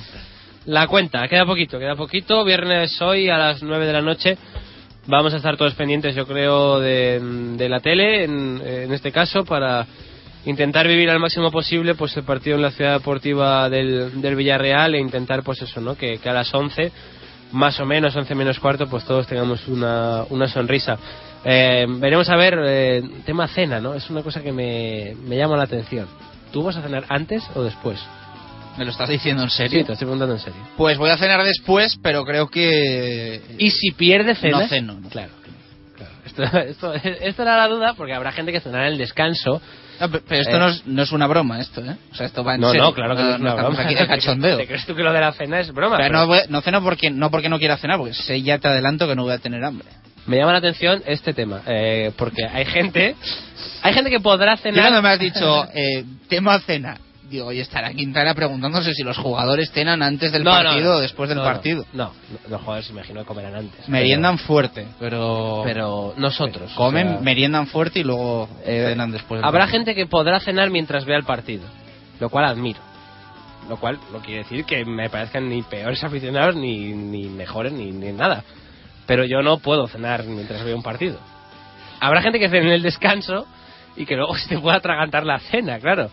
la 0.65 0.87
cuenta. 0.87 1.27
Queda 1.27 1.45
poquito, 1.45 1.77
queda 1.77 1.95
poquito. 1.95 2.43
Viernes 2.43 2.99
hoy 3.03 3.29
a 3.29 3.37
las 3.37 3.61
9 3.61 3.85
de 3.85 3.93
la 3.93 4.01
noche. 4.01 4.37
Vamos 5.09 5.33
a 5.33 5.37
estar 5.37 5.57
todos 5.57 5.73
pendientes, 5.73 6.13
yo 6.13 6.27
creo, 6.27 6.79
de, 6.79 7.67
la 7.67 7.79
tele, 7.79 8.25
en, 8.25 8.93
este 8.93 9.11
caso, 9.11 9.43
para 9.43 9.87
intentar 10.45 10.87
vivir 10.87 11.09
al 11.09 11.17
máximo 11.17 11.49
posible 11.49 11.95
pues 11.95 12.15
el 12.15 12.23
partido 12.23 12.57
en 12.57 12.61
la 12.61 12.69
ciudad 12.69 12.93
deportiva 12.93 13.67
del, 13.71 14.21
del 14.21 14.35
Villarreal 14.35 14.93
e 14.93 14.99
intentar, 14.99 15.41
pues 15.41 15.63
eso, 15.63 15.81
¿no? 15.81 15.95
Que, 15.95 16.19
que 16.19 16.29
a 16.29 16.33
las 16.33 16.53
11, 16.53 16.91
más 17.53 17.79
o 17.79 17.87
menos, 17.87 18.15
11 18.15 18.35
menos 18.35 18.59
cuarto, 18.59 18.85
pues 18.85 19.03
todos 19.03 19.25
tengamos 19.25 19.67
una, 19.67 20.25
una 20.29 20.47
sonrisa. 20.47 20.99
Eh, 21.43 21.87
veremos 21.89 22.29
a 22.29 22.35
ver, 22.35 22.59
eh, 22.63 23.01
tema 23.25 23.47
cena, 23.47 23.81
¿no? 23.81 23.95
Es 23.95 24.11
una 24.11 24.21
cosa 24.21 24.43
que 24.43 24.51
me, 24.51 25.15
me 25.25 25.37
llama 25.37 25.57
la 25.57 25.63
atención. 25.63 26.05
¿Tú 26.53 26.61
vas 26.61 26.77
a 26.77 26.83
cenar 26.83 27.05
antes 27.09 27.43
o 27.55 27.63
después? 27.63 27.99
¿Me 28.79 28.85
lo 28.85 28.91
estás 28.91 29.09
diciendo 29.09 29.43
en 29.43 29.49
serio? 29.49 29.79
Sí, 29.81 29.85
te 29.85 29.91
estoy 29.93 30.05
preguntando 30.05 30.33
en 30.35 30.39
serio. 30.39 30.59
Pues 30.77 30.97
voy 30.97 31.09
a 31.09 31.17
cenar 31.17 31.43
después, 31.43 31.97
pero 32.01 32.23
creo 32.23 32.47
que... 32.47 33.41
¿Y 33.57 33.71
si 33.71 33.91
pierde 33.91 34.35
cenas? 34.35 34.61
No 34.61 34.67
ceno. 34.69 34.93
no. 35.01 35.09
Claro. 35.09 35.33
Esto, 36.25 36.43
esto, 36.43 36.93
esto 36.93 37.41
era 37.41 37.57
la 37.57 37.67
duda 37.67 37.93
porque 37.95 38.13
habrá 38.13 38.31
gente 38.31 38.51
que 38.53 38.61
cenará 38.61 38.87
en 38.87 38.93
el 38.93 38.97
descanso. 38.97 39.61
No, 39.99 40.09
pe- 40.09 40.21
pero 40.25 40.41
esto 40.41 40.55
Eh, 40.55 40.59
no, 40.59 40.69
es, 40.69 40.87
no 40.87 41.03
es 41.03 41.11
una 41.11 41.27
broma, 41.27 41.59
esto, 41.59 41.81
¿eh? 41.81 41.97
O 42.11 42.15
sea, 42.15 42.27
esto 42.27 42.43
va 42.43 42.55
en 42.55 42.61
No, 42.61 42.67
serio. 42.69 42.83
no, 42.85 42.93
claro 42.93 43.15
que 43.17 43.23
no, 43.23 43.29
es 43.35 43.39
una 43.41 43.49
estamos 43.49 43.75
broma. 43.75 43.83
aquí 43.89 43.95
de 43.95 44.07
cachondeo. 44.15 44.57
¿Te 44.57 44.67
crees 44.67 44.85
tú 44.85 44.95
que 44.95 45.03
lo 45.03 45.11
de 45.11 45.19
la 45.19 45.33
cena 45.33 45.59
es 45.59 45.73
broma? 45.73 45.97
Pero 45.97 46.07
Pero 46.09 46.19
no, 46.19 46.27
voy- 46.27 46.41
no 46.47 46.61
ceno 46.61 46.81
porque 46.81 47.09
no 47.09 47.29
porque 47.31 47.49
no 47.49 47.59
quiera 47.59 47.75
cenar, 47.77 47.97
porque 47.97 48.13
sé, 48.13 48.41
ya 48.41 48.59
te 48.59 48.69
adelanto 48.69 49.07
que 49.07 49.15
no 49.15 49.23
voy 49.23 49.33
a 49.33 49.39
tener 49.39 49.61
hambre. 49.65 49.89
Me 50.27 50.37
llama 50.37 50.53
la 50.53 50.59
atención 50.59 51.03
este 51.05 51.33
tema, 51.33 51.61
eh, 51.65 52.11
porque 52.15 52.45
hay 52.45 52.63
gente, 52.65 53.15
hay 53.81 53.93
gente 53.93 54.09
que 54.11 54.19
podrá 54.21 54.55
cenar. 54.57 54.81
cuando 54.83 55.01
me 55.01 55.09
has 55.09 55.19
dicho 55.19 55.65
eh, 55.73 56.05
tema 56.29 56.59
cena, 56.59 56.97
digo, 57.29 57.47
oye, 57.47 57.61
estará 57.61 57.91
Quintana 57.93 58.33
preguntándose 58.33 58.93
si 58.93 59.03
los 59.03 59.17
jugadores 59.17 59.71
cenan 59.71 60.01
antes 60.03 60.31
del 60.31 60.43
No, 60.43 60.51
partido 60.51 60.91
no. 60.93 60.97
o 60.97 60.99
después 60.99 61.29
del 61.29 61.37
No, 61.39 61.43
partido. 61.43 61.85
No, 61.93 62.11
los 62.49 62.59
jugadores 62.61 62.89
imagino 62.89 63.21
que 63.21 63.25
comerán 63.25 63.55
antes. 63.55 63.87
Meriendan 63.87 64.37
fuerte, 64.39 64.87
pero... 64.99 65.61
Pero 65.63 66.13
nosotros. 66.17 66.71
Comen, 66.73 67.07
o 67.07 67.11
sea, 67.13 67.19
meriendan 67.21 67.67
fuerte 67.67 67.99
y 67.99 68.03
luego 68.03 68.49
Eh, 68.65 68.87
cenan 68.89 69.11
después. 69.11 69.39
del 69.39 69.47
Habrá 69.47 69.61
partido. 69.61 69.77
gente 69.79 69.95
que 69.95 70.05
podrá 70.07 70.39
cenar 70.39 70.69
mientras 70.69 71.05
vea 71.05 71.17
el 71.17 71.23
partido, 71.25 71.63
lo 72.19 72.29
cual 72.29 72.45
admiro. 72.45 72.79
Lo 73.69 73.77
cual 73.77 73.99
no 74.11 74.19
quiere 74.19 74.39
decir 74.43 74.65
que 74.65 74.83
me 74.83 75.09
parezcan 75.09 75.47
ni 75.47 75.61
peores 75.61 76.03
aficionados 76.03 76.55
ni, 76.55 76.91
ni 76.93 77.27
mejores 77.27 77.71
ni, 77.71 77.91
ni 77.91 78.11
nada. 78.11 78.43
Pero 79.05 79.23
yo 79.25 79.41
no 79.41 79.57
puedo 79.59 79.87
cenar 79.87 80.23
mientras 80.25 80.63
veo 80.63 80.75
un 80.75 80.83
partido. 80.83 81.19
Habrá 81.99 82.21
gente 82.21 82.39
que 82.39 82.47
cene 82.49 82.67
en 82.67 82.73
el 82.73 82.81
descanso 82.81 83.45
y 83.95 84.05
que 84.05 84.15
luego 84.15 84.35
se 84.37 84.47
te 84.47 84.57
pueda 84.59 84.77
atragantar 84.77 85.25
la 85.25 85.39
cena, 85.39 85.79
claro. 85.79 86.09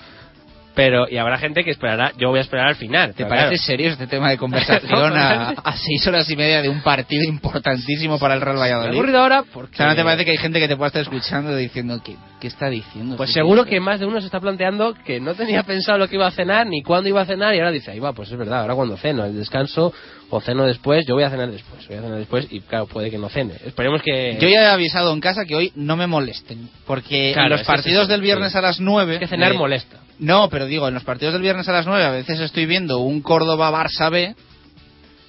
Pero, 0.77 1.09
y 1.09 1.17
habrá 1.17 1.39
gente 1.39 1.65
que 1.65 1.71
esperará, 1.71 2.13
yo 2.19 2.29
voy 2.29 2.39
a 2.39 2.43
esperar 2.43 2.69
al 2.69 2.77
final. 2.77 3.15
¿Te 3.15 3.25
parece 3.25 3.49
claro. 3.49 3.63
serio 3.63 3.91
este 3.93 4.07
tema 4.07 4.29
de 4.29 4.37
conversación 4.37 5.17
a, 5.17 5.49
a 5.65 5.77
seis 5.77 6.07
horas 6.07 6.31
y 6.31 6.37
media 6.37 6.61
de 6.61 6.69
un 6.69 6.83
partido 6.83 7.25
importantísimo 7.27 8.19
para 8.19 8.35
el 8.35 8.43
Real 8.43 8.57
Me 8.57 8.61
ha 8.61 8.65
Valladolid? 8.65 8.93
aburrido 8.99 9.19
ahora 9.21 9.43
porque... 9.55 9.73
O 9.73 9.77
sea, 9.79 9.89
¿no 9.89 9.97
te 9.97 10.05
parece 10.05 10.27
que 10.27 10.33
hay 10.33 10.37
gente 10.37 10.61
que 10.61 10.69
te 10.69 10.77
pueda 10.77 10.89
estar 10.89 11.01
escuchando 11.01 11.57
diciendo 11.57 11.99
¿qué, 12.05 12.17
qué 12.39 12.49
está 12.49 12.69
diciendo? 12.69 13.17
Pues 13.17 13.31
este 13.31 13.41
seguro 13.41 13.63
tío? 13.65 13.71
que 13.71 13.81
más 13.81 14.01
de 14.01 14.07
uno 14.07 14.21
se 14.21 14.27
está 14.27 14.39
planteando 14.39 14.93
que 14.93 15.19
no 15.19 15.35
tenía 15.35 15.63
pensado 15.63 15.97
lo 15.97 16.09
que 16.09 16.17
iba 16.17 16.27
a 16.27 16.31
cenar 16.31 16.67
ni 16.67 16.83
cuándo 16.83 17.09
iba 17.09 17.23
a 17.23 17.25
cenar 17.25 17.55
y 17.55 17.59
ahora 17.59 17.71
dice, 17.71 17.93
ahí 17.93 17.99
va, 17.99 18.13
pues 18.13 18.31
es 18.31 18.37
verdad, 18.37 18.61
ahora 18.61 18.75
cuando 18.75 18.99
ceno, 18.99 19.25
el 19.25 19.35
descanso 19.35 19.95
o 20.31 20.41
ceno 20.41 20.65
después, 20.65 21.05
yo 21.07 21.15
voy 21.15 21.23
a 21.25 21.31
cenar 21.31 21.51
después, 21.51 21.87
voy 21.89 21.99
a 21.99 22.03
cenar 22.03 22.19
después 22.19 22.47
y 22.51 22.61
claro, 22.61 22.87
puede 22.87 23.11
que 23.11 23.19
no 23.19 23.29
cene. 23.29 23.55
Esperemos 23.65 24.03
que... 24.03 24.37
Yo 24.41 24.49
ya 24.49 24.63
he 24.63 24.67
avisado 24.67 25.13
en 25.13 25.21
casa 25.21 25.45
que 25.45 25.55
hoy 25.55 25.73
no 25.77 25.97
me 25.97 26.07
molesten, 26.07 26.69
porque 26.87 27.31
Claro, 27.33 27.47
en 27.47 27.51
los 27.53 27.61
es 27.61 27.69
es 27.69 27.75
partidos 27.75 28.03
eso, 28.05 28.13
del 28.13 28.21
viernes 28.23 28.53
sí. 28.53 28.59
a 28.59 28.61
las 28.63 28.81
9... 28.81 29.15
Es 29.15 29.21
que 29.21 29.27
cenar 29.29 29.53
eh, 29.53 29.59
molesta. 29.59 29.99
No, 30.19 30.49
pero 30.49 30.67
digo, 30.67 30.89
en 30.89 30.95
los 30.95 31.05
partidos 31.05 31.33
del 31.35 31.43
viernes 31.43 31.69
a 31.69 31.73
las 31.73 31.87
9 31.87 32.03
a 32.05 32.11
veces 32.11 32.41
estoy 32.41 32.67
viendo 32.67 32.99
un 32.99 33.23
Córdoba-Barça 33.23 34.11
B 34.11 34.35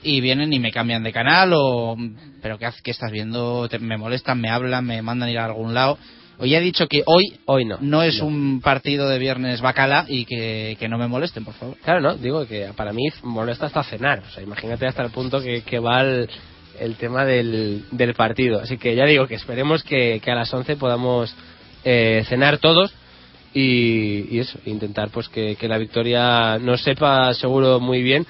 y 0.04 0.22
vienen 0.22 0.54
y 0.54 0.60
me 0.60 0.72
cambian 0.72 1.04
de 1.04 1.12
canal 1.12 1.52
o 1.56 1.96
pero 2.42 2.58
qué, 2.58 2.68
qué 2.84 2.92
estás 2.92 3.12
viendo 3.12 3.68
Te- 3.68 3.80
me 3.80 3.98
molestan 3.98 4.40
me 4.40 4.50
hablan 4.50 4.86
me 4.86 5.02
mandan 5.02 5.28
ir 5.30 5.40
a 5.40 5.46
algún 5.46 5.74
lado 5.74 5.98
hoy 6.40 6.54
he 6.56 6.60
dicho 6.60 6.88
que 6.88 7.04
hoy 7.06 7.40
hoy 7.46 7.66
no 7.66 7.78
no 7.82 8.04
es 8.04 8.20
No. 8.20 8.28
un 8.28 8.62
partido 8.62 9.08
de 9.10 9.20
viernes 9.20 9.62
bacala 9.62 10.06
y 10.08 10.26
que, 10.26 10.78
que 10.80 10.88
no 10.88 10.98
me 10.98 11.08
molesten 11.08 11.44
por 11.46 11.54
favor 11.56 11.76
Claro, 11.84 12.02
no, 12.02 12.16
digo 12.16 12.46
que 12.48 12.70
para 12.76 12.94
mí 12.94 13.04
molesta 13.24 13.66
hasta 13.68 13.84
cenar. 13.84 14.20
O 14.28 14.30
sea, 14.32 14.44
imagínate 14.44 14.86
hasta 14.88 15.04
el 15.04 15.12
punto 15.12 15.42
que, 15.42 15.62
que 15.64 15.80
va 15.80 16.02
el, 16.02 16.30
el 16.80 16.96
tema 16.96 17.26
del, 17.26 17.86
del 17.92 18.14
partido. 18.14 18.60
Así 18.60 18.78
que 18.78 18.96
ya 18.96 19.06
digo 19.06 19.28
que 19.28 19.36
esperemos 19.36 19.84
que, 19.84 20.20
que 20.24 20.32
a 20.32 20.36
las 20.36 20.54
11 20.54 20.76
podamos 20.76 21.34
eh, 21.84 22.24
cenar 22.28 22.58
todos 22.60 22.94
y, 23.54 24.36
y 24.36 24.40
eso, 24.40 24.60
intentar 24.66 25.10
pues 25.10 25.30
que, 25.30 25.56
que 25.56 25.68
la 25.68 25.78
victoria 25.78 26.60
nos 26.60 26.82
sepa 26.84 27.34
seguro 27.34 27.80
muy 27.80 28.04
bien. 28.04 28.26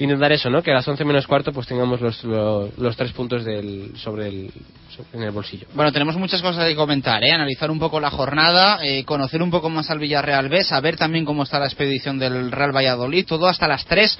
Intentar 0.00 0.32
eso, 0.32 0.50
¿no? 0.50 0.62
Que 0.62 0.70
a 0.72 0.74
las 0.74 0.88
11 0.88 1.04
menos 1.04 1.26
cuarto 1.26 1.52
pues 1.52 1.66
tengamos 1.66 2.00
los, 2.00 2.24
los, 2.24 2.76
los 2.78 2.96
tres 2.96 3.12
puntos 3.12 3.44
del, 3.44 3.92
sobre 3.96 4.28
el, 4.28 4.50
sobre- 4.96 5.08
en 5.12 5.22
el 5.22 5.30
bolsillo. 5.30 5.66
Bueno, 5.74 5.92
tenemos 5.92 6.16
muchas 6.16 6.42
cosas 6.42 6.66
que 6.66 6.74
comentar, 6.74 7.22
¿eh? 7.22 7.30
Analizar 7.32 7.70
un 7.70 7.78
poco 7.78 8.00
la 8.00 8.10
jornada, 8.10 8.78
eh, 8.82 9.04
conocer 9.04 9.42
un 9.42 9.50
poco 9.50 9.68
más 9.70 9.90
al 9.90 9.98
Villarreal 9.98 10.48
B, 10.48 10.64
saber 10.64 10.96
también 10.96 11.24
cómo 11.24 11.42
está 11.42 11.58
la 11.58 11.66
expedición 11.66 12.18
del 12.18 12.50
Real 12.50 12.74
Valladolid, 12.74 13.26
todo 13.26 13.46
hasta 13.46 13.68
las 13.68 13.84
3. 13.84 14.18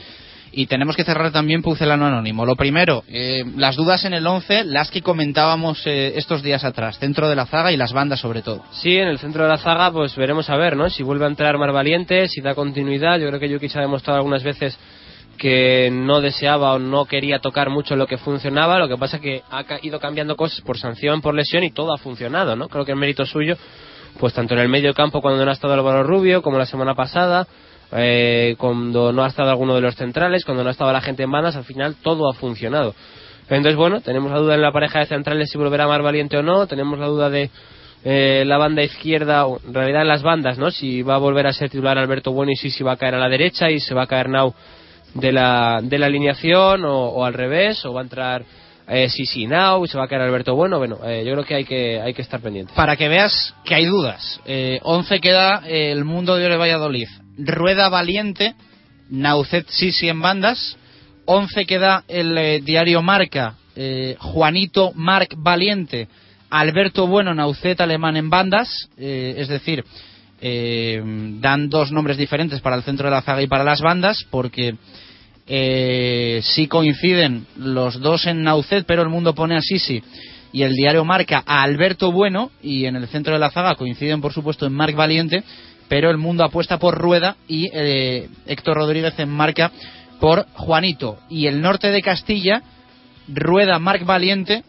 Y 0.52 0.66
tenemos 0.66 0.96
que 0.96 1.04
cerrar 1.04 1.30
también 1.30 1.62
Pucelano 1.62 2.06
Anónimo. 2.06 2.44
Lo 2.44 2.56
primero, 2.56 3.04
eh, 3.06 3.44
las 3.56 3.76
dudas 3.76 4.04
en 4.04 4.14
el 4.14 4.26
11, 4.26 4.64
las 4.64 4.90
que 4.90 5.00
comentábamos 5.00 5.86
eh, 5.86 6.14
estos 6.16 6.42
días 6.42 6.64
atrás, 6.64 6.98
centro 6.98 7.28
de 7.28 7.36
la 7.36 7.46
zaga 7.46 7.70
y 7.70 7.76
las 7.76 7.92
bandas 7.92 8.18
sobre 8.18 8.42
todo. 8.42 8.64
Sí, 8.72 8.96
en 8.98 9.06
el 9.06 9.20
centro 9.20 9.44
de 9.44 9.48
la 9.48 9.58
zaga, 9.58 9.92
pues 9.92 10.16
veremos 10.16 10.50
a 10.50 10.56
ver, 10.56 10.76
¿no? 10.76 10.90
Si 10.90 11.04
vuelve 11.04 11.24
a 11.24 11.28
entrar 11.28 11.56
Mar 11.56 11.72
Valiente, 11.72 12.26
si 12.26 12.40
da 12.40 12.56
continuidad. 12.56 13.18
Yo 13.20 13.28
creo 13.28 13.38
que 13.38 13.48
Jukic 13.48 13.76
ha 13.76 13.80
demostrado 13.80 14.16
algunas 14.18 14.42
veces 14.42 14.76
que 15.40 15.88
no 15.90 16.20
deseaba 16.20 16.74
o 16.74 16.78
no 16.78 17.06
quería 17.06 17.38
tocar 17.38 17.70
mucho 17.70 17.96
lo 17.96 18.06
que 18.06 18.18
funcionaba. 18.18 18.78
Lo 18.78 18.88
que 18.88 18.98
pasa 18.98 19.16
es 19.16 19.22
que 19.22 19.42
ha 19.50 19.64
ido 19.80 19.98
cambiando 19.98 20.36
cosas 20.36 20.60
por 20.60 20.76
sanción, 20.76 21.22
por 21.22 21.34
lesión 21.34 21.64
y 21.64 21.70
todo 21.70 21.94
ha 21.94 21.96
funcionado, 21.96 22.56
¿no? 22.56 22.68
Creo 22.68 22.84
que 22.84 22.92
el 22.92 22.98
mérito 22.98 23.24
suyo, 23.24 23.56
pues 24.18 24.34
tanto 24.34 24.52
en 24.52 24.60
el 24.60 24.68
medio 24.68 24.92
campo 24.92 25.22
cuando 25.22 25.42
no 25.42 25.50
ha 25.50 25.54
estado 25.54 25.72
Álvaro 25.72 26.02
Rubio, 26.02 26.42
como 26.42 26.58
la 26.58 26.66
semana 26.66 26.94
pasada, 26.94 27.46
eh, 27.92 28.54
cuando 28.58 29.14
no 29.14 29.24
ha 29.24 29.28
estado 29.28 29.48
alguno 29.48 29.74
de 29.74 29.80
los 29.80 29.94
centrales, 29.94 30.44
cuando 30.44 30.62
no 30.62 30.68
ha 30.68 30.72
estado 30.72 30.92
la 30.92 31.00
gente 31.00 31.22
en 31.22 31.30
bandas, 31.30 31.56
al 31.56 31.64
final 31.64 31.96
todo 32.02 32.28
ha 32.28 32.34
funcionado. 32.34 32.94
Entonces, 33.44 33.76
bueno, 33.76 34.02
tenemos 34.02 34.30
la 34.30 34.40
duda 34.40 34.54
en 34.56 34.60
la 34.60 34.72
pareja 34.72 34.98
de 34.98 35.06
centrales 35.06 35.48
si 35.50 35.56
volverá 35.56 35.86
Mar 35.86 36.02
Valiente 36.02 36.36
o 36.36 36.42
no, 36.42 36.66
tenemos 36.66 36.98
la 36.98 37.06
duda 37.06 37.30
de 37.30 37.48
eh, 38.04 38.44
la 38.46 38.58
banda 38.58 38.82
izquierda, 38.82 39.46
en 39.66 39.72
realidad 39.72 40.02
en 40.02 40.08
las 40.08 40.22
bandas, 40.22 40.58
¿no? 40.58 40.70
Si 40.70 41.00
va 41.00 41.14
a 41.14 41.18
volver 41.18 41.46
a 41.46 41.54
ser 41.54 41.70
titular 41.70 41.96
Alberto 41.96 42.30
Bueno 42.30 42.52
y 42.52 42.56
si, 42.56 42.70
si 42.70 42.84
va 42.84 42.92
a 42.92 42.96
caer 42.98 43.14
a 43.14 43.18
la 43.18 43.30
derecha 43.30 43.70
y 43.70 43.80
se 43.80 43.94
va 43.94 44.02
a 44.02 44.06
caer 44.06 44.28
Nau 44.28 44.54
de 45.14 45.32
la, 45.32 45.80
de 45.82 45.98
la 45.98 46.06
alineación 46.06 46.84
o, 46.84 47.08
o 47.08 47.24
al 47.24 47.34
revés, 47.34 47.84
o 47.84 47.92
va 47.92 48.00
a 48.00 48.04
entrar 48.04 48.44
eh, 48.88 49.08
Sisi 49.08 49.46
Nau 49.46 49.84
y 49.84 49.88
se 49.88 49.96
va 49.96 50.04
a 50.04 50.08
caer 50.08 50.22
Alberto 50.22 50.54
Bueno. 50.54 50.78
Bueno, 50.78 50.98
eh, 51.04 51.24
yo 51.24 51.32
creo 51.32 51.44
que 51.44 51.54
hay 51.54 51.64
que, 51.64 52.00
hay 52.00 52.12
que 52.12 52.22
estar 52.22 52.40
pendiente. 52.40 52.72
Para 52.74 52.96
que 52.96 53.08
veas 53.08 53.54
que 53.64 53.74
hay 53.74 53.86
dudas. 53.86 54.40
Eh, 54.46 54.80
11 54.82 55.20
queda 55.20 55.62
el 55.66 56.04
mundo 56.04 56.36
de 56.36 56.46
Ore 56.46 56.56
Valladolid. 56.56 57.08
Rueda 57.38 57.88
Valiente, 57.88 58.54
Naucet 59.08 59.68
Sisi 59.68 60.08
en 60.08 60.20
bandas. 60.20 60.76
11 61.26 61.64
queda 61.66 62.04
el 62.08 62.36
eh, 62.36 62.60
diario 62.60 63.02
Marca, 63.02 63.54
eh, 63.76 64.16
Juanito 64.18 64.90
Marc 64.96 65.34
Valiente, 65.36 66.08
Alberto 66.50 67.06
Bueno, 67.06 67.34
Naucet 67.34 67.80
Alemán 67.80 68.16
en 68.16 68.30
bandas. 68.30 68.88
eh, 68.96 69.34
es 69.36 69.46
decir, 69.46 69.84
eh, 70.40 71.02
dan 71.40 71.68
dos 71.68 71.92
nombres 71.92 72.16
diferentes 72.16 72.60
para 72.60 72.76
el 72.76 72.82
centro 72.82 73.08
de 73.08 73.14
la 73.14 73.22
zaga 73.22 73.42
y 73.42 73.46
para 73.46 73.64
las 73.64 73.80
bandas, 73.80 74.24
porque 74.30 74.74
eh, 75.46 76.40
sí 76.42 76.66
coinciden 76.66 77.46
los 77.56 78.00
dos 78.00 78.26
en 78.26 78.42
Naucet, 78.42 78.84
pero 78.86 79.02
el 79.02 79.08
mundo 79.08 79.34
pone 79.34 79.56
a 79.56 79.60
Sisi 79.60 80.02
y 80.52 80.62
el 80.62 80.74
diario 80.74 81.04
marca 81.04 81.42
a 81.46 81.62
Alberto 81.62 82.12
Bueno 82.12 82.50
y 82.62 82.84
en 82.84 82.96
el 82.96 83.08
centro 83.08 83.34
de 83.34 83.38
la 83.38 83.50
zaga 83.50 83.74
coinciden 83.74 84.20
por 84.20 84.32
supuesto 84.32 84.66
en 84.66 84.72
Marc 84.72 84.94
Valiente, 84.94 85.42
pero 85.88 86.10
el 86.10 86.18
mundo 86.18 86.44
apuesta 86.44 86.78
por 86.78 86.96
Rueda 86.96 87.36
y 87.48 87.68
eh, 87.72 88.28
Héctor 88.46 88.76
Rodríguez 88.76 89.18
en 89.18 89.28
marca 89.28 89.70
por 90.20 90.46
Juanito. 90.54 91.18
Y 91.28 91.46
el 91.46 91.60
norte 91.60 91.90
de 91.90 92.02
Castilla 92.02 92.62
Rueda 93.28 93.78
Marc 93.78 94.04
Valiente 94.04 94.64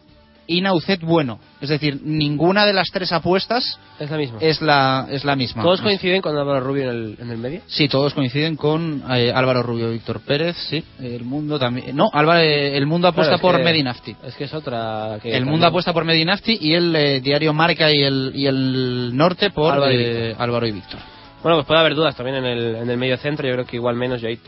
y 0.46 0.60
Naucet 0.60 1.00
Bueno, 1.00 1.38
es 1.62 1.68
decir, 1.70 2.00
ninguna 2.02 2.66
de 2.66 2.74
las 2.74 2.90
tres 2.90 3.10
apuestas 3.12 3.78
Es 3.98 4.10
la 4.10 4.16
misma. 4.18 4.38
es 4.40 4.60
la 4.60 5.06
es 5.10 5.24
la 5.24 5.36
misma. 5.36 5.62
¿Todos 5.62 5.80
coinciden 5.80 6.20
con 6.20 6.36
Álvaro 6.36 6.60
Rubio 6.60 6.82
en 6.84 6.88
el, 6.90 7.16
en 7.20 7.30
el 7.30 7.38
medio? 7.38 7.60
Sí, 7.68 7.88
todos 7.88 8.12
coinciden 8.12 8.56
con 8.56 9.02
eh, 9.10 9.32
Álvaro 9.34 9.62
Rubio, 9.62 9.90
Víctor 9.90 10.20
Pérez, 10.20 10.56
sí, 10.68 10.84
el 11.00 11.24
mundo 11.24 11.58
también. 11.58 11.96
No, 11.96 12.10
Álvaro, 12.12 12.40
eh, 12.40 12.76
el 12.76 12.84
mundo 12.86 13.08
apuesta 13.08 13.36
Claro, 13.38 13.42
por 13.42 13.56
que- 13.56 13.64
Medinafti. 13.64 14.14
Es 14.24 14.34
que 14.34 14.44
es 14.44 14.52
otra. 14.52 15.18
Que 15.22 15.28
El 15.28 15.34
también- 15.36 15.50
mundo 15.52 15.66
apuesta 15.68 15.92
por 15.92 16.04
Medinafti 16.04 16.58
y 16.60 16.74
el 16.74 16.94
eh, 16.94 17.20
diario 17.20 17.52
Marca 17.54 17.90
y 17.90 18.02
el, 18.02 18.32
y 18.34 18.46
el 18.46 19.16
Norte 19.16 19.50
por 19.50 19.72
Álvaro 19.72 19.92
y 19.92 19.96
eh, 20.02 20.26
Víctor. 20.28 20.42
Álvaro 20.42 20.66
y 20.66 20.72
Víctor. 20.72 21.00
Bueno, 21.42 21.56
pues 21.58 21.66
puede 21.66 21.80
haber 21.80 21.94
dudas 21.94 22.14
también 22.16 22.36
en 22.38 22.44
el, 22.44 22.74
en 22.76 22.90
el 22.90 22.96
medio 22.98 23.16
centro. 23.16 23.46
Yo 23.46 23.54
creo 23.54 23.66
que 23.66 23.76
igual 23.76 23.96
menos. 23.96 24.20
Yo 24.20 24.28
ahí 24.28 24.38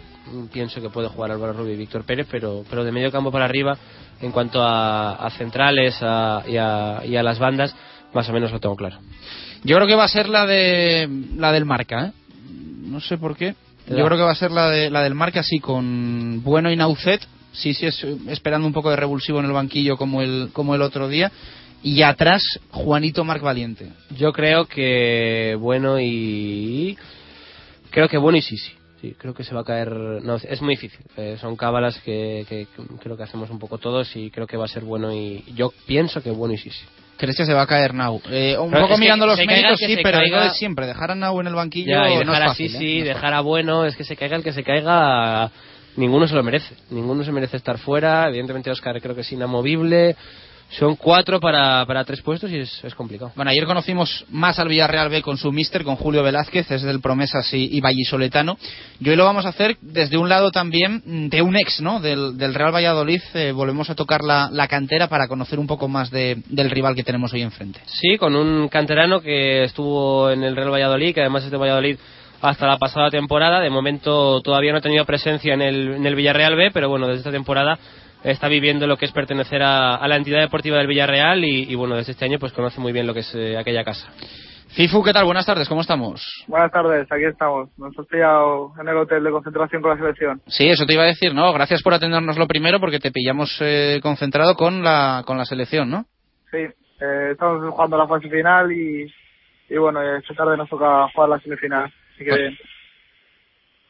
pienso 0.52 0.80
que 0.80 0.88
puede 0.90 1.08
jugar 1.08 1.30
Álvaro 1.32 1.52
Rubio 1.52 1.74
y 1.74 1.76
Víctor 1.76 2.04
Pérez, 2.04 2.26
pero, 2.30 2.64
pero 2.70 2.82
de 2.84 2.92
medio 2.92 3.10
campo 3.12 3.30
para 3.30 3.44
arriba, 3.44 3.76
en 4.20 4.30
cuanto 4.32 4.62
a, 4.62 5.14
a 5.14 5.30
centrales 5.30 5.96
a- 6.00 6.42
y, 6.46 6.56
a, 6.56 7.02
y 7.06 7.16
a 7.16 7.22
las 7.22 7.38
bandas, 7.38 7.74
más 8.12 8.28
o 8.28 8.32
menos 8.32 8.52
lo 8.52 8.60
tengo 8.60 8.76
claro. 8.76 8.98
Yo 9.64 9.76
creo 9.76 9.86
que 9.88 9.94
va 9.94 10.04
a 10.04 10.08
ser 10.08 10.28
la 10.28 10.46
de 10.46 11.08
la 11.36 11.52
del 11.52 11.64
Marca, 11.64 12.06
¿eh? 12.06 12.12
No 12.84 13.00
sé 13.00 13.16
por 13.18 13.36
qué. 13.36 13.54
Yo 13.88 13.96
da. 13.96 14.04
creo 14.06 14.16
que 14.18 14.24
va 14.24 14.32
a 14.32 14.36
ser 14.36 14.50
la 14.50 14.70
de 14.70 14.90
la 14.90 15.02
del 15.02 15.14
Marca 15.14 15.42
sí 15.42 15.58
con 15.58 16.42
Bueno 16.42 16.70
y 16.70 16.76
Naucet. 16.76 17.20
Sí, 17.52 17.72
sí 17.72 17.86
es 17.86 18.04
esperando 18.28 18.66
un 18.66 18.72
poco 18.72 18.90
de 18.90 18.96
revulsivo 18.96 19.38
en 19.40 19.46
el 19.46 19.52
banquillo 19.52 19.96
como 19.96 20.22
el 20.22 20.50
como 20.52 20.74
el 20.74 20.82
otro 20.82 21.08
día 21.08 21.30
y 21.82 22.02
atrás 22.02 22.42
Juanito 22.70 23.24
Marc 23.24 23.42
Valiente. 23.42 23.90
Yo 24.16 24.32
creo 24.32 24.66
que 24.66 25.56
bueno 25.58 26.00
y. 26.00 26.96
Creo 27.90 28.08
que 28.08 28.18
bueno 28.18 28.38
y 28.38 28.42
sí, 28.42 28.56
sí. 29.10 29.16
Creo 29.18 29.34
que 29.34 29.44
se 29.44 29.54
va 29.54 29.60
a 29.62 29.64
caer. 29.64 29.90
No, 29.92 30.36
es 30.36 30.60
muy 30.62 30.74
difícil. 30.74 31.00
Eh, 31.16 31.36
son 31.40 31.56
cábalas 31.56 31.98
que, 32.00 32.44
que 32.48 32.66
creo 33.02 33.16
que 33.16 33.22
hacemos 33.22 33.50
un 33.50 33.58
poco 33.58 33.78
todos 33.78 34.14
y 34.16 34.30
creo 34.30 34.46
que 34.46 34.56
va 34.56 34.64
a 34.64 34.68
ser 34.68 34.84
bueno 34.84 35.12
y. 35.12 35.44
Yo 35.54 35.72
pienso 35.86 36.22
que 36.22 36.30
bueno 36.30 36.54
y 36.54 36.58
sí, 36.58 36.70
sí. 36.70 36.84
¿Crees 37.16 37.36
que 37.36 37.46
se 37.46 37.54
va 37.54 37.62
a 37.62 37.66
caer 37.66 37.94
Nau? 37.94 38.20
Eh, 38.28 38.56
un 38.58 38.70
Pero 38.70 38.82
poco 38.82 38.94
es 38.94 38.98
que 38.98 39.04
mirando 39.04 39.24
los 39.26 39.38
méritos, 39.38 39.78
que 39.78 39.86
sí, 39.86 39.96
pero 40.02 40.18
caiga- 40.18 40.36
lo 40.38 40.42
de 40.44 40.50
siempre. 40.50 40.86
Dejar 40.86 41.12
a 41.12 41.14
Nau 41.14 41.40
en 41.40 41.46
el 41.46 41.54
banquillo 41.54 41.90
Ya, 41.92 42.10
y 42.10 42.14
no 42.14 42.18
dejar 42.20 42.34
es 42.34 42.40
a 42.42 42.48
fácil. 42.48 42.70
Sisi, 42.70 42.84
¿eh? 42.84 42.94
No 42.96 43.00
es 43.02 43.08
dejar 43.08 43.34
a 43.34 43.40
Bueno, 43.40 43.84
es 43.84 43.94
que 43.96 44.02
se 44.04 44.16
caiga 44.16 44.36
el 44.36 44.42
que 44.42 44.52
se 44.52 44.64
caiga, 44.64 45.48
ninguno 45.96 46.26
se 46.26 46.34
lo 46.34 46.42
merece. 46.42 46.74
Ninguno 46.90 47.22
se 47.22 47.30
merece 47.30 47.56
estar 47.56 47.78
fuera. 47.78 48.26
Evidentemente, 48.28 48.68
Oscar 48.70 49.00
creo 49.00 49.14
que 49.14 49.20
es 49.20 49.30
inamovible. 49.32 50.16
Son 50.70 50.96
cuatro 50.96 51.38
para, 51.38 51.86
para 51.86 52.04
tres 52.04 52.20
puestos 52.20 52.50
y 52.50 52.58
es, 52.58 52.82
es 52.82 52.94
complicado. 52.96 53.30
Bueno, 53.36 53.52
ayer 53.52 53.64
conocimos 53.64 54.24
más 54.30 54.58
al 54.58 54.66
Villarreal 54.66 55.08
B 55.08 55.22
con 55.22 55.36
su 55.36 55.52
mister, 55.52 55.84
con 55.84 55.94
Julio 55.94 56.24
Velázquez, 56.24 56.68
es 56.68 56.82
del 56.82 57.00
Promesas 57.00 57.52
y, 57.54 57.76
y 57.76 57.80
Vallisoletano. 57.80 58.56
Y 58.98 59.08
hoy 59.08 59.14
lo 59.14 59.24
vamos 59.24 59.46
a 59.46 59.50
hacer 59.50 59.76
desde 59.82 60.16
un 60.18 60.28
lado 60.28 60.50
también 60.50 61.00
mm, 61.04 61.28
de 61.28 61.42
un 61.42 61.54
ex, 61.56 61.80
¿no? 61.80 62.00
Del, 62.00 62.36
del 62.38 62.54
Real 62.54 62.74
Valladolid. 62.74 63.20
Eh, 63.34 63.52
volvemos 63.52 63.88
a 63.88 63.94
tocar 63.94 64.22
la, 64.24 64.48
la 64.50 64.66
cantera 64.66 65.06
para 65.06 65.28
conocer 65.28 65.60
un 65.60 65.68
poco 65.68 65.86
más 65.86 66.10
de- 66.10 66.42
del 66.48 66.70
rival 66.70 66.96
que 66.96 67.04
tenemos 67.04 67.32
hoy 67.32 67.42
enfrente. 67.42 67.80
Sí, 67.86 68.18
con 68.18 68.34
un 68.34 68.66
canterano 68.68 69.20
que 69.20 69.62
estuvo 69.64 70.28
en 70.30 70.42
el 70.42 70.56
Real 70.56 70.72
Valladolid, 70.72 71.14
que 71.14 71.20
además 71.20 71.44
es 71.44 71.52
de 71.52 71.56
Valladolid 71.56 71.98
hasta 72.42 72.66
la 72.66 72.78
pasada 72.78 73.10
temporada. 73.10 73.60
De 73.60 73.70
momento 73.70 74.40
todavía 74.42 74.72
no 74.72 74.78
ha 74.78 74.82
tenido 74.82 75.04
presencia 75.04 75.54
en 75.54 75.62
el, 75.62 75.94
en 75.94 76.04
el 76.06 76.16
Villarreal 76.16 76.56
B, 76.56 76.70
pero 76.72 76.88
bueno, 76.88 77.06
desde 77.06 77.18
esta 77.20 77.30
temporada 77.30 77.78
está 78.24 78.48
viviendo 78.48 78.86
lo 78.86 78.96
que 78.96 79.04
es 79.04 79.12
pertenecer 79.12 79.62
a, 79.62 79.94
a 79.96 80.08
la 80.08 80.16
entidad 80.16 80.40
deportiva 80.40 80.78
del 80.78 80.86
Villarreal 80.88 81.44
y, 81.44 81.70
y, 81.70 81.74
bueno, 81.74 81.94
desde 81.96 82.12
este 82.12 82.24
año 82.24 82.38
pues 82.38 82.52
conoce 82.52 82.80
muy 82.80 82.92
bien 82.92 83.06
lo 83.06 83.14
que 83.14 83.20
es 83.20 83.34
eh, 83.34 83.56
aquella 83.56 83.84
casa. 83.84 84.10
Cifu, 84.70 85.04
¿qué 85.04 85.12
tal? 85.12 85.24
Buenas 85.24 85.46
tardes, 85.46 85.68
¿cómo 85.68 85.82
estamos? 85.82 86.20
Buenas 86.48 86.72
tardes, 86.72 87.06
aquí 87.12 87.24
estamos. 87.24 87.68
Nos 87.78 87.94
hemos 87.94 88.08
pillado 88.08 88.72
en 88.80 88.88
el 88.88 88.96
hotel 88.96 89.22
de 89.22 89.30
concentración 89.30 89.80
con 89.82 89.92
la 89.92 89.98
selección. 89.98 90.42
Sí, 90.48 90.66
eso 90.68 90.84
te 90.84 90.94
iba 90.94 91.04
a 91.04 91.06
decir, 91.06 91.32
¿no? 91.32 91.52
Gracias 91.52 91.80
por 91.82 91.94
atendernos 91.94 92.36
lo 92.36 92.48
primero 92.48 92.80
porque 92.80 92.98
te 92.98 93.12
pillamos 93.12 93.56
eh, 93.60 94.00
concentrado 94.02 94.56
con 94.56 94.82
la, 94.82 95.22
con 95.26 95.38
la 95.38 95.44
selección, 95.44 95.90
¿no? 95.90 96.06
Sí, 96.50 96.58
eh, 96.58 97.28
estamos 97.32 97.70
jugando 97.72 97.96
la 97.98 98.08
fase 98.08 98.28
final 98.28 98.72
y, 98.72 99.06
y 99.68 99.76
bueno, 99.76 100.00
esta 100.16 100.34
tarde 100.34 100.56
nos 100.56 100.68
toca 100.68 101.06
jugar 101.14 101.28
la 101.28 101.38
semifinal. 101.40 101.84
Así 102.14 102.24
que 102.24 102.30
Pues- 102.30 102.40
bien. 102.40 102.58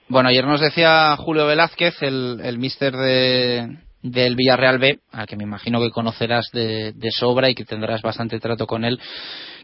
Bueno, 0.07 0.29
ayer 0.29 0.45
nos 0.45 0.61
decía 0.61 1.17
Julio 1.17 1.47
Velázquez, 1.47 2.03
el, 2.03 2.41
el 2.45 2.59
mister 2.59 2.93
de, 2.93 3.79
del 4.05 4.37
Villarreal 4.37 4.79
B, 4.79 4.99
al 5.13 5.27
que 5.27 5.37
me 5.37 5.45
imagino 5.45 5.81
que 5.81 5.91
conocerás 5.91 6.51
de, 6.53 6.93
de 6.93 7.11
sobra 7.11 7.49
y 7.49 7.55
que 7.55 7.65
tendrás 7.65 8.03
bastante 8.03 8.39
trato 8.39 8.67
con 8.67 8.85
él, 8.85 9.01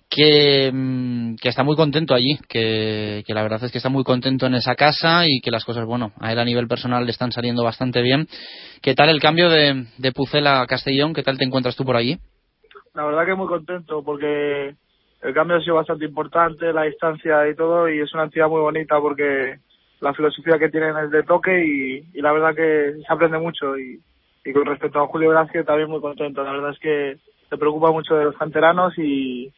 que, 0.08 0.70
mm, 0.72 1.34
está 1.42 1.62
muy 1.62 1.76
contento 1.76 2.14
allí, 2.14 2.38
que, 2.48 3.22
la 3.28 3.42
verdad 3.42 3.62
es 3.62 3.70
que 3.70 3.78
está 3.78 3.90
muy 3.90 4.02
contento 4.02 4.46
en 4.46 4.54
esa 4.54 4.74
casa 4.74 5.26
y 5.26 5.40
que 5.40 5.50
las 5.50 5.66
cosas, 5.66 5.84
bueno, 5.84 6.12
a 6.18 6.32
él 6.32 6.38
a 6.38 6.44
nivel 6.44 6.66
personal 6.68 7.04
le 7.04 7.10
están 7.10 7.32
saliendo 7.32 7.62
bastante 7.62 8.00
bien. 8.00 8.26
¿Qué 8.82 8.94
tal 8.94 9.10
el 9.10 9.20
cambio 9.20 9.50
de, 9.50 9.84
de 9.98 10.12
Pucela 10.12 10.62
a 10.62 10.66
Castellón? 10.66 11.12
¿Qué 11.12 11.22
tal 11.22 11.36
te 11.36 11.44
encuentras 11.44 11.76
tú 11.76 11.84
por 11.84 11.96
allí? 11.96 12.16
La 12.94 13.04
verdad 13.04 13.26
que 13.26 13.34
muy 13.34 13.46
contento 13.46 14.02
porque 14.02 14.74
el 15.22 15.34
cambio 15.34 15.58
ha 15.58 15.60
sido 15.60 15.76
bastante 15.76 16.06
importante, 16.06 16.72
la 16.72 16.84
distancia 16.84 17.46
y 17.46 17.54
todo, 17.54 17.90
y 17.90 18.00
es 18.00 18.12
una 18.14 18.24
entidad 18.24 18.48
muy 18.48 18.62
bonita 18.62 18.98
porque 18.98 19.58
la 20.00 20.14
filosofía 20.14 20.58
que 20.58 20.70
tienen 20.70 20.96
es 20.96 21.10
de 21.10 21.24
toque 21.24 21.62
y, 21.62 22.18
y 22.18 22.22
la 22.22 22.32
verdad 22.32 22.54
que 22.54 22.94
se 23.06 23.12
aprende 23.12 23.38
mucho 23.38 23.78
y, 23.78 24.00
y 24.44 24.52
con 24.52 24.66
respecto 24.66 25.00
a 25.00 25.06
Julio 25.06 25.30
Velázquez 25.30 25.66
también 25.66 25.90
muy 25.90 26.00
contento. 26.00 26.42
La 26.42 26.52
verdad 26.52 26.70
es 26.70 26.78
que 26.78 27.16
se 27.48 27.56
preocupa 27.56 27.90
mucho 27.90 28.14
de 28.14 28.24
los 28.24 28.36
canteranos 28.36 28.96
y, 28.96 29.52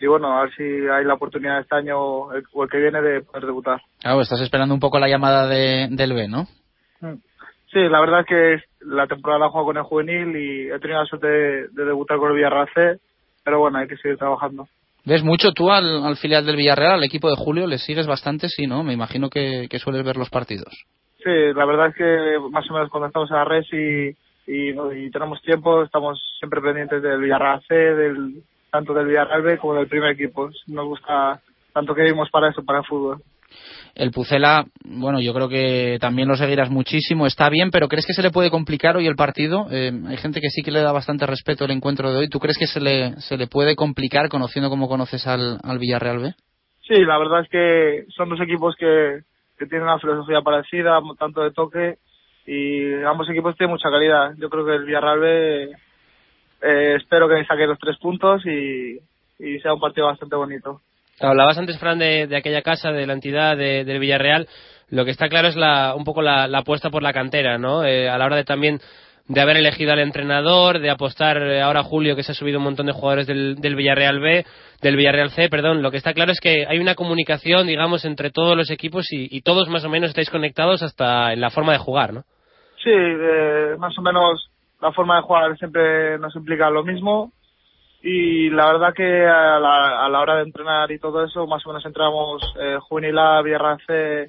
y 0.00 0.06
bueno, 0.06 0.32
a 0.32 0.42
ver 0.42 0.54
si 0.54 0.62
hay 0.62 1.04
la 1.04 1.14
oportunidad 1.14 1.60
este 1.60 1.76
año 1.76 1.98
o 1.98 2.32
el, 2.32 2.44
o 2.52 2.64
el 2.64 2.70
que 2.70 2.78
viene 2.78 3.00
de 3.02 3.22
poder 3.22 3.46
debutar. 3.46 3.80
Claro, 4.00 4.20
estás 4.20 4.40
esperando 4.40 4.74
un 4.74 4.80
poco 4.80 4.98
la 4.98 5.08
llamada 5.08 5.46
de, 5.46 5.88
del 5.90 6.12
B, 6.12 6.28
¿no? 6.28 6.46
Mm. 7.00 7.20
Sí, 7.72 7.80
la 7.80 8.00
verdad 8.00 8.20
es 8.20 8.26
que 8.26 8.56
la 8.80 9.06
temporada 9.06 9.46
he 9.46 9.48
jugado 9.48 9.66
con 9.66 9.76
el 9.76 9.82
juvenil 9.82 10.36
y 10.36 10.70
he 10.70 10.78
tenido 10.78 11.00
la 11.00 11.06
suerte 11.06 11.26
de, 11.26 11.68
de 11.68 11.84
debutar 11.84 12.16
con 12.18 12.30
el 12.30 12.36
Villarreal 12.36 12.68
C, 12.74 13.00
pero 13.44 13.58
bueno, 13.58 13.78
hay 13.78 13.88
que 13.88 13.96
seguir 13.96 14.16
trabajando. 14.16 14.66
¿Ves 15.04 15.22
mucho 15.22 15.52
tú 15.52 15.70
al, 15.70 16.04
al 16.04 16.16
filial 16.16 16.46
del 16.46 16.56
Villarreal, 16.56 16.94
al 16.94 17.04
equipo 17.04 17.28
de 17.28 17.36
Julio? 17.36 17.66
¿Le 17.66 17.78
sigues 17.78 18.06
bastante? 18.06 18.48
Sí, 18.48 18.66
¿no? 18.66 18.82
Me 18.82 18.92
imagino 18.92 19.30
que, 19.30 19.68
que 19.68 19.78
sueles 19.78 20.04
ver 20.04 20.16
los 20.16 20.30
partidos. 20.30 20.84
Sí, 21.26 21.32
la 21.56 21.64
verdad 21.64 21.88
es 21.88 21.96
que 21.96 22.38
más 22.52 22.70
o 22.70 22.74
menos 22.74 22.88
cuando 22.88 23.08
estamos 23.08 23.28
en 23.32 23.36
la 23.36 23.44
red 23.44 23.64
y, 23.72 24.10
y, 24.46 25.06
y 25.06 25.10
tenemos 25.10 25.42
tiempo, 25.42 25.82
estamos 25.82 26.22
siempre 26.38 26.60
pendientes 26.60 27.02
del 27.02 27.20
Villarreal 27.20 27.60
C, 27.66 27.74
del, 27.74 28.44
tanto 28.70 28.94
del 28.94 29.08
Villarreal 29.08 29.42
B 29.42 29.58
como 29.58 29.74
del 29.74 29.88
primer 29.88 30.12
equipo. 30.12 30.48
Nos 30.68 30.86
gusta 30.86 31.40
tanto 31.72 31.96
que 31.96 32.02
vivimos 32.02 32.30
para 32.30 32.50
eso, 32.50 32.64
para 32.64 32.78
el 32.78 32.84
fútbol. 32.84 33.22
El 33.96 34.12
Pucela, 34.12 34.66
bueno, 34.84 35.20
yo 35.20 35.34
creo 35.34 35.48
que 35.48 35.98
también 36.00 36.28
lo 36.28 36.36
seguirás 36.36 36.70
muchísimo. 36.70 37.26
Está 37.26 37.50
bien, 37.50 37.72
pero 37.72 37.88
¿crees 37.88 38.06
que 38.06 38.12
se 38.12 38.22
le 38.22 38.30
puede 38.30 38.50
complicar 38.50 38.96
hoy 38.96 39.08
el 39.08 39.16
partido? 39.16 39.66
Eh, 39.72 39.90
hay 40.06 40.16
gente 40.18 40.40
que 40.40 40.50
sí 40.50 40.62
que 40.62 40.70
le 40.70 40.80
da 40.80 40.92
bastante 40.92 41.26
respeto 41.26 41.64
al 41.64 41.72
encuentro 41.72 42.12
de 42.12 42.18
hoy. 42.18 42.28
¿Tú 42.28 42.38
crees 42.38 42.56
que 42.56 42.68
se 42.68 42.78
le, 42.78 43.16
se 43.20 43.36
le 43.36 43.48
puede 43.48 43.74
complicar 43.74 44.28
conociendo 44.28 44.70
como 44.70 44.88
conoces 44.88 45.26
al, 45.26 45.58
al 45.64 45.80
Villarreal 45.80 46.20
B? 46.20 46.34
Sí, 46.82 47.04
la 47.04 47.18
verdad 47.18 47.40
es 47.40 47.48
que 47.48 48.04
son 48.16 48.28
dos 48.28 48.40
equipos 48.40 48.76
que, 48.78 49.22
que 49.58 49.66
tienen 49.66 49.88
una 49.88 49.98
filosofía 49.98 50.40
parecida, 50.42 50.98
tanto 51.18 51.42
de 51.42 51.52
toque, 51.52 51.98
y 52.46 53.02
ambos 53.04 53.28
equipos 53.28 53.56
tienen 53.56 53.72
mucha 53.72 53.90
calidad. 53.90 54.34
Yo 54.38 54.48
creo 54.48 54.64
que 54.64 54.74
el 54.74 54.84
Villarreal 54.84 55.18
B 55.18 55.70
eh, 56.62 56.94
espero 56.96 57.28
que 57.28 57.44
saque 57.44 57.66
los 57.66 57.78
tres 57.78 57.96
puntos 57.98 58.44
y, 58.46 58.98
y 59.38 59.58
sea 59.60 59.74
un 59.74 59.80
partido 59.80 60.06
bastante 60.06 60.36
bonito. 60.36 60.80
Hablabas 61.18 61.58
antes, 61.58 61.78
Fran, 61.78 61.98
de, 61.98 62.26
de 62.26 62.36
aquella 62.36 62.62
casa, 62.62 62.92
de 62.92 63.06
la 63.06 63.14
entidad 63.14 63.56
de, 63.56 63.84
del 63.84 63.98
Villarreal. 63.98 64.46
Lo 64.90 65.04
que 65.04 65.10
está 65.10 65.28
claro 65.28 65.48
es 65.48 65.56
la, 65.56 65.94
un 65.96 66.04
poco 66.04 66.22
la, 66.22 66.46
la 66.46 66.58
apuesta 66.58 66.90
por 66.90 67.02
la 67.02 67.12
cantera, 67.12 67.58
¿no? 67.58 67.84
Eh, 67.84 68.08
a 68.08 68.18
la 68.18 68.26
hora 68.26 68.36
de 68.36 68.44
también 68.44 68.78
de 69.28 69.40
haber 69.40 69.56
elegido 69.56 69.92
al 69.92 69.98
entrenador, 69.98 70.78
de 70.78 70.90
apostar 70.90 71.38
eh, 71.38 71.60
ahora 71.60 71.82
Julio 71.82 72.14
que 72.14 72.22
se 72.22 72.32
ha 72.32 72.34
subido 72.34 72.58
un 72.58 72.64
montón 72.64 72.86
de 72.86 72.92
jugadores 72.92 73.26
del, 73.26 73.56
del 73.56 73.74
Villarreal 73.74 74.20
B, 74.20 74.44
del 74.80 74.96
Villarreal 74.96 75.30
C, 75.30 75.48
perdón. 75.48 75.82
Lo 75.82 75.90
que 75.90 75.96
está 75.96 76.14
claro 76.14 76.30
es 76.30 76.40
que 76.40 76.64
hay 76.68 76.78
una 76.78 76.94
comunicación, 76.94 77.66
digamos, 77.66 78.04
entre 78.04 78.30
todos 78.30 78.56
los 78.56 78.70
equipos 78.70 79.06
y, 79.10 79.40
todos 79.40 79.68
más 79.68 79.84
o 79.84 79.88
menos 79.88 80.10
estáis 80.10 80.30
conectados 80.30 80.82
hasta 80.82 81.32
en 81.32 81.40
la 81.40 81.50
forma 81.50 81.72
de 81.72 81.78
jugar, 81.78 82.12
¿no? 82.12 82.22
Sí, 82.82 82.90
eh, 82.92 83.74
más 83.78 83.96
o 83.98 84.02
menos 84.02 84.50
la 84.80 84.92
forma 84.92 85.16
de 85.16 85.22
jugar 85.22 85.56
siempre 85.56 86.18
nos 86.18 86.34
implica 86.36 86.70
lo 86.70 86.84
mismo 86.84 87.32
y 88.02 88.50
la 88.50 88.66
verdad 88.66 88.94
que 88.94 89.26
a 89.26 89.58
la, 89.58 90.04
a 90.04 90.08
la 90.08 90.20
hora 90.20 90.36
de 90.36 90.42
entrenar 90.42 90.92
y 90.92 90.98
todo 90.98 91.24
eso, 91.24 91.46
más 91.46 91.64
o 91.66 91.70
menos 91.70 91.84
entramos 91.84 92.42
eh, 92.60 92.78
Juvenil 92.80 93.18
A, 93.18 93.42
Villarreal 93.42 93.78
C, 93.86 94.26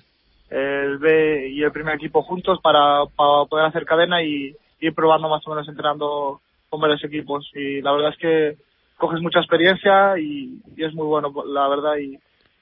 el 0.50 0.98
B 0.98 1.50
y 1.50 1.62
el 1.62 1.72
primer 1.72 1.96
equipo 1.96 2.24
juntos 2.24 2.60
para, 2.64 3.04
para 3.16 3.46
poder 3.50 3.66
hacer 3.66 3.86
cadena 3.86 4.24
y 4.24 4.56
ir 4.80 4.94
probando 4.94 5.30
más 5.30 5.46
o 5.46 5.50
menos 5.52 5.68
entrenando 5.68 6.42
con 6.70 6.82
varios 6.82 7.04
equipos. 7.04 7.50
Y 7.54 7.82
la 7.82 7.92
verdad 7.92 8.12
es 8.12 8.18
que 8.18 8.56
coges 8.98 9.22
mucha 9.22 9.40
experiencia 9.40 10.18
y, 10.18 10.60
y 10.76 10.84
es 10.84 10.94
muy 10.94 11.06
bueno, 11.06 11.32
la 11.46 11.68
verdad, 11.68 11.98
y, 11.98 12.18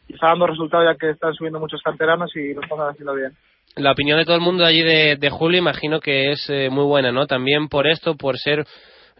y 0.08 0.14
está 0.14 0.28
dando 0.28 0.48
resultados 0.48 0.86
ya 0.86 0.98
que 0.98 1.12
están 1.12 1.34
subiendo 1.34 1.60
muchos 1.60 1.82
canteranos 1.82 2.36
y 2.36 2.54
lo 2.54 2.62
están 2.62 2.80
haciendo 2.80 3.16
bien. 3.16 3.32
La 3.78 3.92
opinión 3.92 4.18
de 4.18 4.26
todo 4.26 4.36
el 4.36 4.42
mundo 4.42 4.64
allí 4.64 4.84
de, 4.84 5.18
de 5.18 5.30
Julio 5.30 5.60
imagino 5.60 6.00
que 6.00 6.32
es 6.32 6.50
eh, 6.50 6.70
muy 6.70 6.86
buena, 6.86 7.12
¿no? 7.12 7.26
También 7.26 7.68
por 7.68 7.88
esto, 7.88 8.16
por 8.16 8.38
ser 8.38 8.66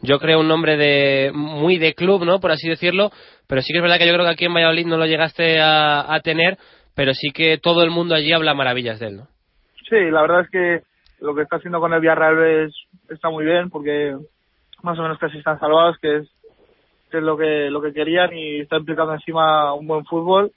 yo 0.02 0.20
creo 0.20 0.42
un 0.42 0.48
nombre 0.48 0.78
de 0.78 1.32
muy 1.34 1.78
de 1.78 1.94
club, 1.94 2.26
¿no? 2.26 2.40
Por 2.40 2.52
así 2.52 2.68
decirlo, 2.68 3.12
pero 3.48 3.62
sí 3.62 3.74
que 3.74 3.80
es 3.80 3.82
verdad 3.82 3.98
que 3.98 4.08
yo 4.08 4.14
creo 4.14 4.26
que 4.26 4.32
aquí 4.32 4.46
en 4.46 4.54
Valladolid 4.54 4.86
no 4.86 4.98
lo 4.98 5.06
llegaste 5.06 5.60
a, 5.60 6.14
a 6.14 6.20
tener, 6.20 6.58
pero 6.96 7.14
sí 7.14 7.32
que 7.32 7.58
todo 7.58 7.84
el 7.84 7.92
mundo 7.92 8.16
allí 8.16 8.32
habla 8.32 8.54
maravillas 8.54 9.00
de 9.00 9.08
él, 9.08 9.16
¿no? 9.18 9.28
Sí, 9.90 9.98
la 10.12 10.22
verdad 10.22 10.42
es 10.42 10.50
que 10.50 10.82
lo 11.26 11.36
que 11.36 11.42
está 11.42 11.58
haciendo 11.58 11.80
con 11.80 11.94
el 11.94 12.00
Villarreal 12.00 12.68
es, 12.68 12.74
está 13.10 13.30
muy 13.30 13.46
bien 13.46 13.70
porque 13.70 14.16
más 14.84 14.98
o 15.00 15.02
menos 15.02 15.18
casi 15.18 15.38
están 15.38 15.60
salvados, 15.60 15.98
que 16.00 16.18
es, 16.18 16.30
que 17.10 17.18
es 17.18 17.24
lo 17.24 17.38
que 17.38 17.70
lo 17.70 17.82
que 17.82 17.94
querían 17.94 18.36
y 18.38 18.62
está 18.62 18.78
implicando 18.78 19.14
encima 19.14 19.74
un 19.74 19.88
buen 19.88 20.06
fútbol 20.06 20.52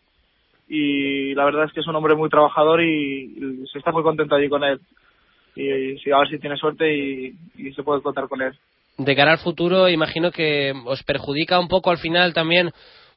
y 0.68 1.34
la 1.34 1.46
verdad 1.46 1.64
es 1.64 1.72
que 1.72 1.80
es 1.80 1.86
un 1.86 1.96
hombre 1.96 2.14
muy 2.14 2.28
trabajador 2.28 2.82
y, 2.82 3.64
se 3.72 3.78
está 3.78 3.90
muy 3.90 4.02
contento 4.02 4.34
allí 4.34 4.48
con 4.48 4.62
él. 4.64 4.78
Y, 5.56 5.94
y 5.94 6.12
a 6.12 6.18
ver 6.18 6.28
si 6.28 6.38
tiene 6.38 6.56
suerte 6.56 6.94
y, 6.94 7.72
se 7.74 7.82
puede 7.82 8.02
contar 8.02 8.28
con 8.28 8.42
él. 8.42 8.52
De 8.98 9.16
cara 9.16 9.32
al 9.32 9.38
futuro, 9.38 9.88
imagino 9.88 10.30
que 10.30 10.74
os 10.84 11.02
perjudica 11.04 11.58
un 11.58 11.68
poco 11.68 11.90
al 11.90 11.98
final 11.98 12.34
también, 12.34 12.70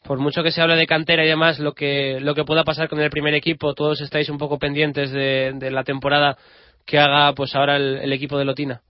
por 0.03 0.19
mucho 0.19 0.43
que 0.43 0.51
se 0.51 0.61
hable 0.61 0.75
de 0.75 0.87
cantera 0.87 1.25
y 1.25 1.27
demás, 1.27 1.59
lo 1.59 1.73
que, 1.73 2.19
lo 2.21 2.35
que 2.35 2.45
pueda 2.45 2.63
pasar 2.63 2.87
con 2.87 3.01
el 3.01 3.09
primer 3.09 3.33
equipo. 3.33 3.73
Todos 3.73 3.99
estáis 3.99 4.29
un 4.29 4.37
poco 4.37 4.57
pendientes 4.57 5.11
de 5.11 5.71
la 5.71 5.83
temporada 5.83 6.37
que 6.85 6.99
haga 6.99 7.33
pues 7.33 7.55
ahora 7.55 7.77
el, 7.77 7.97
el 7.97 8.13
equipo 8.13 8.37
de 8.37 8.45
Lotina. 8.45 8.81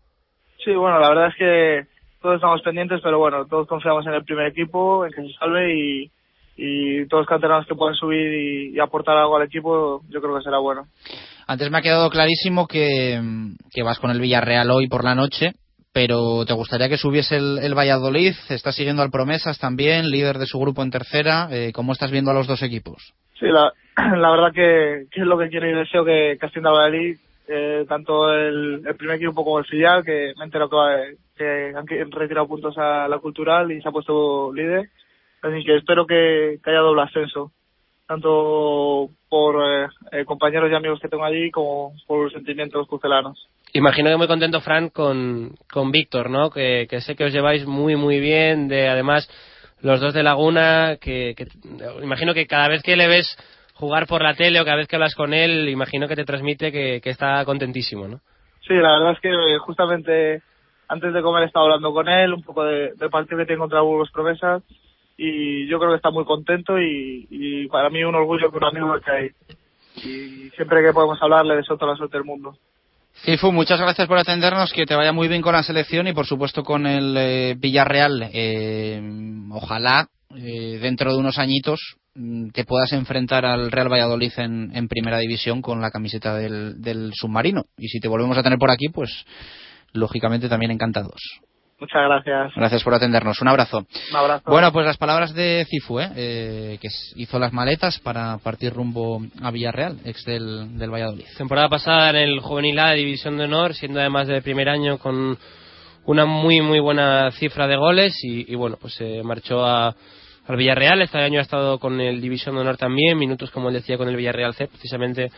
Sí, 0.64 0.74
bueno, 0.74 1.00
la 1.00 1.10
verdad 1.10 1.28
es 1.28 1.36
que 1.36 1.88
todos 2.22 2.36
estamos 2.36 2.62
pendientes, 2.62 3.02
pero 3.02 3.18
bueno, 3.18 3.46
todos 3.48 3.68
confiamos 3.68 4.06
en 4.06 4.14
el 4.14 4.24
primer 4.24 4.48
equipo, 4.48 5.06
en 5.06 5.12
que 5.12 5.24
se 5.24 5.34
salve 5.40 5.74
y, 5.76 6.12
y 6.56 7.08
todos 7.08 7.22
los 7.22 7.28
canteranos 7.28 7.66
que 7.66 7.76
pueden 7.76 7.96
subir 7.96 8.32
y, 8.32 8.76
y, 8.76 8.80
aportar 8.80 9.18
algo 9.18 9.38
al 9.38 9.48
equipo, 9.48 10.02
yo 10.10 10.22
creo 10.22 10.38
que 10.38 10.44
será 10.44 10.60
bueno. 10.60 10.86
Antes 11.48 11.72
me 11.72 11.80
ha 11.80 11.82
quedado 11.82 12.10
clarísimo 12.10 12.68
que, 12.68 13.20
que 13.72 13.84
vas 13.84 14.00
con 14.00 14.12
el 14.12 14.22
Villarreal 14.22 14.70
hoy 14.70 14.88
por 14.88 15.04
la 15.04 15.16
noche, 15.16 15.54
pero 15.92 16.46
¿te 16.46 16.54
gustaría 16.54 16.90
que 16.90 16.98
subiese 16.98 17.38
el, 17.38 17.58
el 17.62 17.76
Valladolid? 17.76 18.34
¿Estás 18.50 18.76
siguiendo 18.76 19.02
al 19.02 19.10
Promesas 19.10 19.58
también, 19.58 20.08
líder 20.08 20.38
de 20.38 20.46
su 20.46 20.60
grupo 20.60 20.84
en 20.84 20.92
tercera? 20.92 21.50
Eh, 21.52 21.72
¿Cómo 21.74 21.92
estás 21.92 22.12
viendo 22.12 22.32
a 22.32 22.36
los 22.36 22.48
dos 22.48 22.62
equipos? 22.62 23.14
Sí, 23.40 23.48
la, 23.48 23.74
la 24.18 24.30
verdad 24.30 24.54
que, 24.54 25.06
que, 25.12 25.22
es 25.22 25.28
lo 25.28 25.40
que 25.40 25.50
quiero 25.50 25.68
y 25.68 25.74
deseo 25.74 26.06
que, 26.06 26.38
que 26.40 26.46
ascienda 26.46 26.70
Valladolid, 26.70 27.18
eh, 27.48 27.86
tanto 27.88 28.34
el, 28.34 28.84
el, 28.86 28.96
primer 28.96 29.18
equipo 29.18 29.44
como 29.44 29.60
el 29.60 29.66
filial, 29.66 30.04
que 30.04 30.34
me 30.38 30.46
entero 30.46 30.70
que, 30.70 31.16
que 31.36 31.74
han 31.76 32.12
retirado 32.12 32.48
puntos 32.48 32.78
a 32.78 33.08
la 33.08 33.20
cultural 33.20 33.72
y 33.72 33.82
se 33.82 33.90
ha 33.90 33.92
puesto 33.92 34.54
líder. 34.54 34.90
Así 35.42 35.64
que 35.64 35.78
espero 35.78 36.06
que, 36.06 36.60
que 36.64 36.70
haya 36.70 36.80
doble 36.80 37.02
ascenso, 37.02 37.52
tanto 38.08 39.10
por 39.28 39.56
eh, 39.64 39.88
eh, 40.12 40.26
compañeros 40.26 40.70
y 40.72 40.76
amigos 40.76 41.00
que 41.00 41.10
tengo 41.10 41.24
allí 41.24 41.50
como 41.50 41.94
por 42.06 42.26
los 42.26 42.34
sentimientos 42.34 42.88
pucelanos. 42.88 43.48
Imagino 43.74 44.10
que 44.10 44.18
muy 44.18 44.28
contento, 44.28 44.62
Fran, 44.62 44.90
con, 44.90 45.56
con 45.72 45.92
Víctor, 45.92 46.30
¿no? 46.30 46.50
Que, 46.52 46.88
que 46.90 47.02
sé 47.02 47.16
que 47.16 47.24
os 47.24 47.34
lleváis 47.34 47.66
muy, 47.66 47.96
muy 47.96 48.20
bien, 48.20 48.68
de 48.68 48.88
además 48.88 49.30
los 49.82 50.00
dos 50.00 50.14
de 50.14 50.24
Laguna, 50.24 50.98
que, 51.02 51.34
que 51.36 51.48
imagino 52.04 52.34
que 52.34 52.46
cada 52.46 52.68
vez 52.68 52.84
que 52.84 52.96
le 52.96 53.08
ves 53.08 53.36
jugar 53.74 54.08
por 54.08 54.22
la 54.22 54.34
tele 54.34 54.60
o 54.60 54.66
cada 54.66 54.78
vez 54.78 54.88
que 54.88 54.96
hablas 54.96 55.16
con 55.16 55.34
él, 55.34 55.70
imagino 55.70 56.08
que 56.08 56.16
te 56.16 56.26
transmite 56.26 56.72
que, 56.72 57.02
que 57.02 57.10
está 57.10 57.44
contentísimo, 57.46 58.08
¿no? 58.08 58.20
Sí, 58.68 58.74
la 58.76 58.94
verdad 58.94 59.14
es 59.14 59.20
que 59.20 59.58
justamente 59.60 60.42
antes 60.88 61.14
de 61.14 61.22
comer 61.22 61.44
he 61.44 61.46
estado 61.48 61.66
hablando 61.66 61.94
con 61.94 62.10
él 62.10 62.34
un 62.34 62.44
poco 62.44 62.64
de, 62.64 62.94
del 62.96 63.10
partido 63.10 63.38
que 63.38 63.46
tiene 63.46 63.60
contra 63.60 63.82
Burgos 63.82 64.12
Promesas 64.12 64.62
y 65.18 65.68
yo 65.68 65.80
creo 65.80 65.92
que 65.92 65.98
está 65.98 66.12
muy 66.12 66.26
contento 66.26 66.80
y, 66.80 67.28
y 67.30 67.68
para 67.68 67.90
mí 67.90 68.04
un 68.04 68.16
orgullo 68.16 68.52
que 68.52 68.58
un 68.58 68.64
amigo 68.66 69.00
que 69.00 69.12
hay. 69.12 69.30
Y 69.98 70.50
siempre 70.56 70.84
que 70.84 70.94
podemos 70.94 71.22
hablar 71.22 71.46
le 71.46 71.58
deseo 71.58 71.78
toda 71.78 71.92
la 71.92 71.98
suerte 71.98 72.18
del 72.18 72.26
mundo. 72.26 72.56
Cifu, 73.24 73.52
muchas 73.52 73.80
gracias 73.80 74.08
por 74.08 74.18
atendernos, 74.18 74.74
que 74.74 74.86
te 74.86 74.96
vaya 74.96 75.12
muy 75.12 75.28
bien 75.28 75.42
con 75.42 75.54
la 75.54 75.64
selección 75.64 76.08
y 76.08 76.14
por 76.14 76.26
supuesto 76.26 76.64
con 76.64 76.88
el 76.88 77.16
eh, 77.18 77.56
Villarreal. 77.58 78.30
Eh, 78.34 79.02
ojalá 79.52 80.08
eh, 80.38 80.80
dentro 80.82 81.12
de 81.12 81.20
unos 81.20 81.38
añitos 81.38 81.98
te 82.54 82.66
puedas 82.66 82.92
enfrentar 82.92 83.46
al 83.46 83.72
Real 83.72 83.92
Valladolid 83.92 84.34
en, 84.38 84.76
en 84.76 84.88
primera 84.88 85.18
división 85.20 85.62
con 85.62 85.80
la 85.82 85.92
camiseta 85.92 86.36
del, 86.36 86.82
del, 86.82 87.14
submarino. 87.14 87.66
Y 87.78 87.88
si 87.88 88.00
te 88.00 88.10
volvemos 88.10 88.38
a 88.38 88.44
tener 88.44 88.60
por 88.60 88.70
aquí, 88.70 88.90
pues 88.90 89.26
lógicamente 89.94 90.50
también 90.50 90.72
encantados. 90.72 91.40
Muchas 91.80 92.04
gracias. 92.04 92.54
Gracias 92.56 92.84
por 92.84 92.94
atendernos. 92.94 93.42
Un 93.42 93.48
abrazo. 93.48 93.88
Un 94.12 94.16
abrazo. 94.16 94.44
Bueno, 94.52 94.72
pues 94.72 94.86
las 94.86 94.98
palabras 94.98 95.34
de 95.34 95.66
Cifu, 95.68 96.00
¿eh? 96.00 96.12
eh 96.16 96.78
que 96.80 96.90
hizo 97.16 97.40
las 97.40 97.54
maletas 97.54 98.00
para 98.00 98.38
partir 98.38 98.72
rumbo 98.72 99.20
a 99.42 99.50
Villarreal, 99.50 99.98
ex 100.06 100.24
del, 100.26 100.78
del 100.78 100.92
Valladolid. 100.92 101.26
Temporada 101.38 101.70
pasada 101.70 102.12
en 102.12 102.18
el 102.18 102.40
Juvenil 102.40 102.78
A 102.78 102.90
de 102.90 102.98
División 102.98 103.38
de 103.38 103.46
Honor, 103.46 103.74
siendo 103.74 104.00
además 104.00 104.28
de 104.28 104.44
primer 104.44 104.70
año 104.70 105.00
con 105.00 105.40
una 106.06 106.26
muy, 106.26 106.62
muy 106.62 106.80
buena 106.80 107.32
cifra 107.32 107.68
de 107.68 107.78
goles 107.78 108.14
y, 108.24 108.52
y 108.52 108.56
bueno, 108.56 108.78
pues 108.80 108.94
se 108.94 109.20
eh, 109.20 109.24
marchó 109.24 109.66
a 109.66 109.96
al 110.48 110.56
Villarreal. 110.56 111.02
Este 111.02 111.18
año 111.18 111.40
ha 111.40 111.44
estado 111.44 111.80
con 111.80 112.00
el 112.02 112.22
División 112.22 112.56
de 112.56 112.62
Honor 112.62 112.78
también, 112.78 113.18
minutos 113.18 113.52
como 113.52 113.70
él 113.70 113.76
decía 113.76 113.98
con 113.98 114.08
el 114.08 114.16
Villarreal 114.16 114.54
C, 114.54 114.68
precisamente 114.68 115.32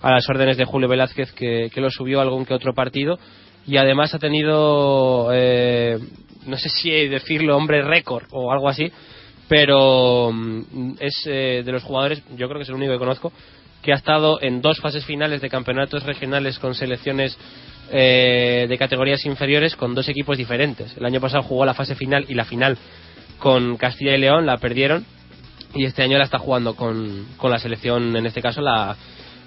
a 0.00 0.12
las 0.12 0.28
órdenes 0.28 0.56
de 0.56 0.64
Julio 0.64 0.88
Velázquez 0.88 1.32
que, 1.32 1.70
que 1.72 1.80
lo 1.80 1.90
subió 1.90 2.20
a 2.20 2.22
algún 2.22 2.46
que 2.46 2.54
otro 2.54 2.72
partido 2.72 3.18
y 3.66 3.76
además 3.76 4.14
ha 4.14 4.18
tenido, 4.18 5.30
eh, 5.32 5.98
no 6.46 6.56
sé 6.56 6.68
si 6.68 6.90
decirlo, 7.08 7.56
hombre 7.56 7.82
récord 7.82 8.24
o 8.30 8.52
algo 8.52 8.68
así, 8.68 8.90
pero 9.48 10.30
mm, 10.32 10.94
es 11.00 11.22
eh, 11.26 11.62
de 11.64 11.72
los 11.72 11.82
jugadores, 11.82 12.22
yo 12.36 12.48
creo 12.48 12.58
que 12.58 12.62
es 12.62 12.68
el 12.68 12.74
único 12.74 12.92
que 12.92 12.98
conozco, 12.98 13.32
que 13.82 13.92
ha 13.92 13.96
estado 13.96 14.40
en 14.42 14.60
dos 14.60 14.78
fases 14.80 15.04
finales 15.04 15.40
de 15.40 15.48
campeonatos 15.48 16.04
regionales 16.04 16.58
con 16.58 16.74
selecciones 16.74 17.38
eh, 17.90 18.66
de 18.68 18.78
categorías 18.78 19.24
inferiores 19.24 19.74
con 19.74 19.94
dos 19.94 20.08
equipos 20.08 20.36
diferentes. 20.36 20.96
El 20.96 21.06
año 21.06 21.20
pasado 21.20 21.42
jugó 21.42 21.64
la 21.64 21.74
fase 21.74 21.94
final 21.94 22.26
y 22.28 22.34
la 22.34 22.44
final 22.44 22.76
con 23.40 23.76
Castilla 23.76 24.14
y 24.14 24.20
León, 24.20 24.46
la 24.46 24.58
perdieron 24.58 25.04
y 25.74 25.84
este 25.84 26.02
año 26.02 26.18
la 26.18 26.24
está 26.24 26.38
jugando 26.38 26.74
con, 26.74 27.26
con 27.36 27.50
la 27.50 27.58
selección, 27.58 28.16
en 28.16 28.26
este 28.26 28.42
caso 28.42 28.60
la, 28.60 28.96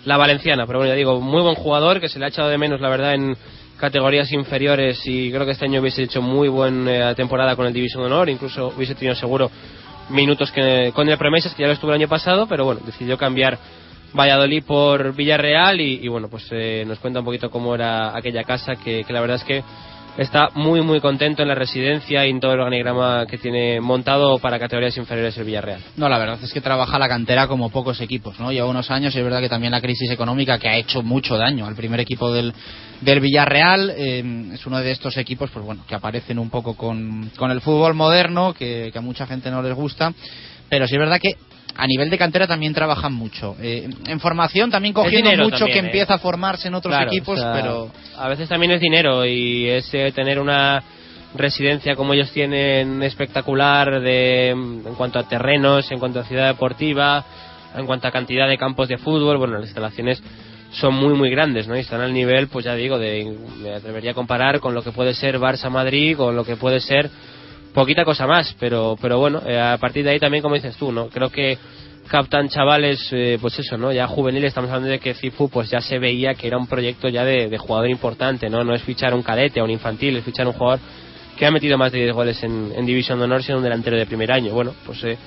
la 0.06 0.18
valenciana. 0.18 0.66
Pero 0.66 0.80
bueno, 0.80 0.94
ya 0.94 0.98
digo, 0.98 1.22
muy 1.22 1.42
buen 1.42 1.56
jugador 1.56 2.02
que 2.02 2.10
se 2.10 2.20
le 2.20 2.26
ha 2.26 2.30
echado 2.30 2.50
de 2.50 2.58
menos, 2.58 2.82
la 2.82 2.90
verdad, 2.90 3.14
en 3.14 3.36
categorías 3.80 4.32
inferiores 4.32 5.02
y 5.06 5.32
creo 5.32 5.46
que 5.46 5.52
este 5.52 5.66
año 5.66 5.82
hubiese 5.82 6.04
hecho 6.04 6.22
muy 6.22 6.48
buena 6.48 7.16
temporada 7.16 7.56
con 7.56 7.66
el 7.66 7.74
División 7.74 8.04
de 8.04 8.08
Honor, 8.08 8.30
incluso 8.30 8.74
hubiese 8.76 8.96
tenido 8.96 9.16
seguro 9.16 9.52
minutos 10.10 10.52
que, 10.52 10.92
con 10.94 11.10
el 11.10 11.18
Promesas, 11.18 11.54
que 11.54 11.64
ya 11.64 11.68
lo 11.68 11.74
estuvo 11.74 11.92
el 11.92 12.00
año 12.00 12.08
pasado, 12.08 12.48
pero 12.48 12.66
bueno, 12.66 12.82
decidió 12.86 13.18
cambiar 13.18 13.58
Valladolid 14.14 14.64
por 14.64 15.16
Villarreal 15.16 15.82
y, 15.82 16.08
bueno, 16.08 16.30
pues 16.30 16.48
eh, 16.52 16.84
nos 16.88 17.00
cuenta 17.00 17.20
un 17.20 17.26
poquito 17.26 17.50
cómo 17.50 17.74
era 17.74 18.16
aquella 18.16 18.44
casa, 18.44 18.76
que, 18.76 19.04
que 19.04 19.14
la 19.14 19.22
verdad 19.22 19.38
es 19.38 19.44
que 19.44 19.64
está 20.18 20.50
muy 20.54 20.82
muy 20.82 21.00
contento 21.00 21.42
en 21.42 21.48
la 21.48 21.56
residencia 21.56 22.26
y 22.26 22.30
en 22.30 22.40
todo 22.40 22.54
el 22.54 22.60
organigrama 22.60 23.26
que 23.26 23.38
tiene 23.38 23.82
montado 23.82 24.38
para 24.40 24.60
categorías 24.60 24.96
inferiores 24.98 25.38
el 25.38 25.46
Villarreal. 25.46 25.82
No, 25.98 26.08
la 26.10 26.18
verdad 26.18 26.40
es 26.42 26.54
que 26.54 26.62
trabaja 26.62 27.00
la 27.00 27.08
cantera 27.08 27.48
como 27.48 27.70
pocos 27.70 28.00
equipos, 28.02 28.40
¿no? 28.40 28.52
Lleva 28.52 28.68
unos 28.68 28.92
años 28.92 29.16
y 29.16 29.18
es 29.18 29.24
verdad 29.24 29.42
que 29.42 29.50
también 29.50 29.72
la 29.72 29.82
crisis 29.82 30.10
económica 30.12 30.60
que 30.60 30.70
ha 30.70 30.78
hecho 30.78 31.02
mucho 31.02 31.38
daño 31.38 31.66
al 31.66 31.76
primer 31.76 32.00
equipo 32.00 32.32
del, 32.32 32.54
del 33.02 33.20
Villarreal 33.20 33.92
eh, 33.96 34.52
es 34.54 34.66
uno 34.66 34.80
de 34.80 34.92
estos 34.92 35.18
equipos, 35.18 35.50
pues 35.52 35.66
bueno, 35.66 35.84
que 35.88 35.96
aparecen 35.96 36.40
un 36.40 36.50
poco 36.50 36.76
con, 36.76 37.32
con 37.38 37.52
el 37.52 37.62
fútbol 37.62 37.94
moderno, 37.94 38.54
que, 38.54 38.90
que 38.92 39.00
a 39.00 39.02
mucha 39.02 39.26
gente 39.26 39.50
no 39.50 39.62
les 39.62 39.74
gusta, 39.74 40.14
pero 40.70 40.88
sí 40.88 40.96
es 40.96 41.00
verdad 41.00 41.20
que 41.20 41.36
a 41.76 41.88
nivel 41.88 42.10
de 42.10 42.18
cantera 42.18 42.48
también 42.48 42.74
trabajan 42.74 43.14
mucho. 43.14 43.56
Eh, 43.62 43.90
en 44.08 44.20
formación 44.20 44.70
también 44.70 44.94
cogiendo 44.94 45.32
mucho 45.44 45.60
también, 45.60 45.68
que 45.68 45.80
¿eh? 45.80 45.86
empieza 45.90 46.16
a 46.16 46.18
formarse 46.20 46.68
en 46.68 46.76
otros 46.76 46.94
Claro, 46.94 47.12
equipos, 47.12 47.40
o 47.40 47.42
sea, 47.42 47.54
pero 47.54 47.92
a 48.18 48.28
veces 48.30 48.48
también 48.48 48.72
es 48.72 48.82
dinero 48.82 49.26
y 49.26 49.68
es 49.68 49.92
eh, 49.94 50.12
tener 50.14 50.40
una 50.40 50.84
residencia 51.36 51.96
como 51.96 52.14
ellos 52.14 52.32
tienen 52.32 53.02
espectacular 53.02 54.02
de, 54.02 54.50
en 54.50 54.96
cuanto 54.96 55.18
a 55.18 55.28
terrenos, 55.28 55.92
en 55.92 56.00
cuanto 56.00 56.20
a 56.20 56.26
ciudad 56.26 56.48
deportiva, 56.48 57.26
en 57.76 57.86
cuanto 57.88 58.08
a 58.08 58.12
cantidad 58.12 58.48
de 58.48 58.58
campos 58.58 58.88
de 58.88 58.98
fútbol, 58.98 59.38
bueno, 59.38 59.56
las 59.56 59.66
instalaciones 59.66 60.22
son 60.74 60.94
muy 60.96 61.14
muy 61.14 61.30
grandes, 61.30 61.68
¿no? 61.68 61.76
Y 61.76 61.80
están 61.80 62.02
al 62.02 62.14
nivel, 62.14 62.48
pues 62.48 62.66
ya 62.66 62.76
digo, 62.76 62.98
de, 63.00 63.36
me 63.62 63.74
atrevería 63.74 64.12
a 64.12 64.14
comparar 64.16 64.60
con 64.60 64.74
lo 64.74 64.84
que 64.84 64.92
puede 64.92 65.14
ser 65.14 65.40
Barça 65.40 65.70
Madrid, 65.70 66.18
con 66.18 66.36
lo 66.36 66.44
que 66.44 66.56
puede 66.56 66.80
ser 66.80 67.10
poquita 67.74 68.06
cosa 68.06 68.28
más, 68.28 68.56
pero 68.60 68.98
pero 69.02 69.20
bueno, 69.20 69.42
eh, 69.46 69.60
a 69.60 69.78
partir 69.78 70.04
de 70.04 70.12
ahí 70.12 70.20
también 70.20 70.42
como 70.42 70.56
dices 70.56 70.76
tú, 70.78 70.92
¿no? 70.92 71.08
Creo 71.10 71.30
que 71.30 71.58
captan 72.08 72.50
chavales, 72.50 73.08
eh, 73.12 73.38
pues 73.42 73.58
eso, 73.60 73.78
¿no? 73.78 73.92
Ya 73.92 74.08
juveniles, 74.08 74.50
estamos 74.50 74.70
hablando 74.70 74.90
de 74.90 75.00
que 75.00 75.14
Cifu 75.14 75.50
pues 75.50 75.70
ya 75.70 75.82
se 75.82 76.00
veía 76.00 76.34
que 76.36 76.48
era 76.48 76.58
un 76.58 76.68
proyecto 76.68 77.08
ya 77.10 77.24
de, 77.24 77.48
de 77.50 77.58
jugador 77.58 77.90
importante, 77.90 78.50
¿no? 78.50 78.64
No 78.64 78.74
es 78.74 78.84
fichar 78.84 79.14
un 79.14 79.24
cadete 79.24 79.62
o 79.62 79.64
un 79.64 79.72
infantil, 79.72 80.18
es 80.18 80.24
fichar 80.24 80.48
un 80.48 80.54
jugador 80.54 80.80
que 81.38 81.46
ha 81.46 81.52
metido 81.52 81.78
más 81.78 81.92
de 81.92 82.00
10 82.00 82.14
goles 82.14 82.44
en, 82.44 82.72
en 82.76 82.86
División 82.86 83.18
de 83.20 83.26
Honor 83.26 83.44
siendo 83.44 83.60
un 83.60 83.64
delantero 83.64 83.98
de 83.98 84.06
primer 84.06 84.32
año. 84.32 84.54
Bueno, 84.54 84.74
pues 84.86 85.04
eh, 85.04 85.18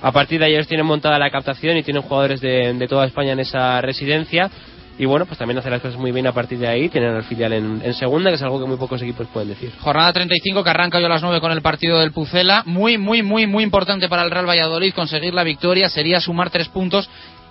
a 0.00 0.12
partir 0.12 0.38
de 0.38 0.46
ahí 0.46 0.54
ellos 0.54 0.68
tienen 0.68 0.86
montada 0.86 1.18
la 1.18 1.30
captación 1.30 1.76
y 1.76 1.82
tienen 1.82 2.02
jugadores 2.02 2.40
de, 2.40 2.72
de 2.74 2.88
toda 2.88 3.06
España 3.06 3.32
en 3.32 3.40
esa 3.40 3.80
residencia. 3.80 4.50
Y 4.98 5.06
bueno, 5.06 5.26
pues 5.26 5.38
también 5.38 5.58
hace 5.58 5.70
las 5.70 5.80
cosas 5.80 5.98
muy 5.98 6.10
bien 6.10 6.26
a 6.26 6.32
partir 6.32 6.58
de 6.58 6.66
ahí. 6.66 6.88
Tienen 6.88 7.14
al 7.14 7.24
filial 7.24 7.52
en, 7.52 7.94
segunda, 7.94 8.30
que 8.30 8.36
es 8.36 8.42
algo 8.42 8.58
que 8.60 8.66
muy 8.66 8.76
pocos 8.76 9.00
equipos 9.00 9.28
pueden 9.32 9.50
decir. 9.50 9.72
Jornada 9.78 10.12
35 10.12 10.64
que 10.64 10.70
arranca 10.70 10.98
hoy 10.98 11.04
a 11.04 11.08
las 11.08 11.22
9 11.22 11.40
con 11.40 11.52
el 11.52 11.62
partido 11.62 12.00
del 12.00 12.10
Pucela. 12.10 12.64
Muy, 12.66 12.98
muy, 12.98 13.22
muy, 13.22 13.46
muy 13.46 13.62
importante 13.62 14.08
para 14.08 14.24
el 14.24 14.30
Real 14.30 14.48
Valladolid 14.48 14.92
conseguir 14.92 15.34
la 15.34 15.44
victoria. 15.44 15.88
Sería 15.88 16.20
sumar 16.20 16.50
tres 16.50 16.68
puntos 16.68 17.08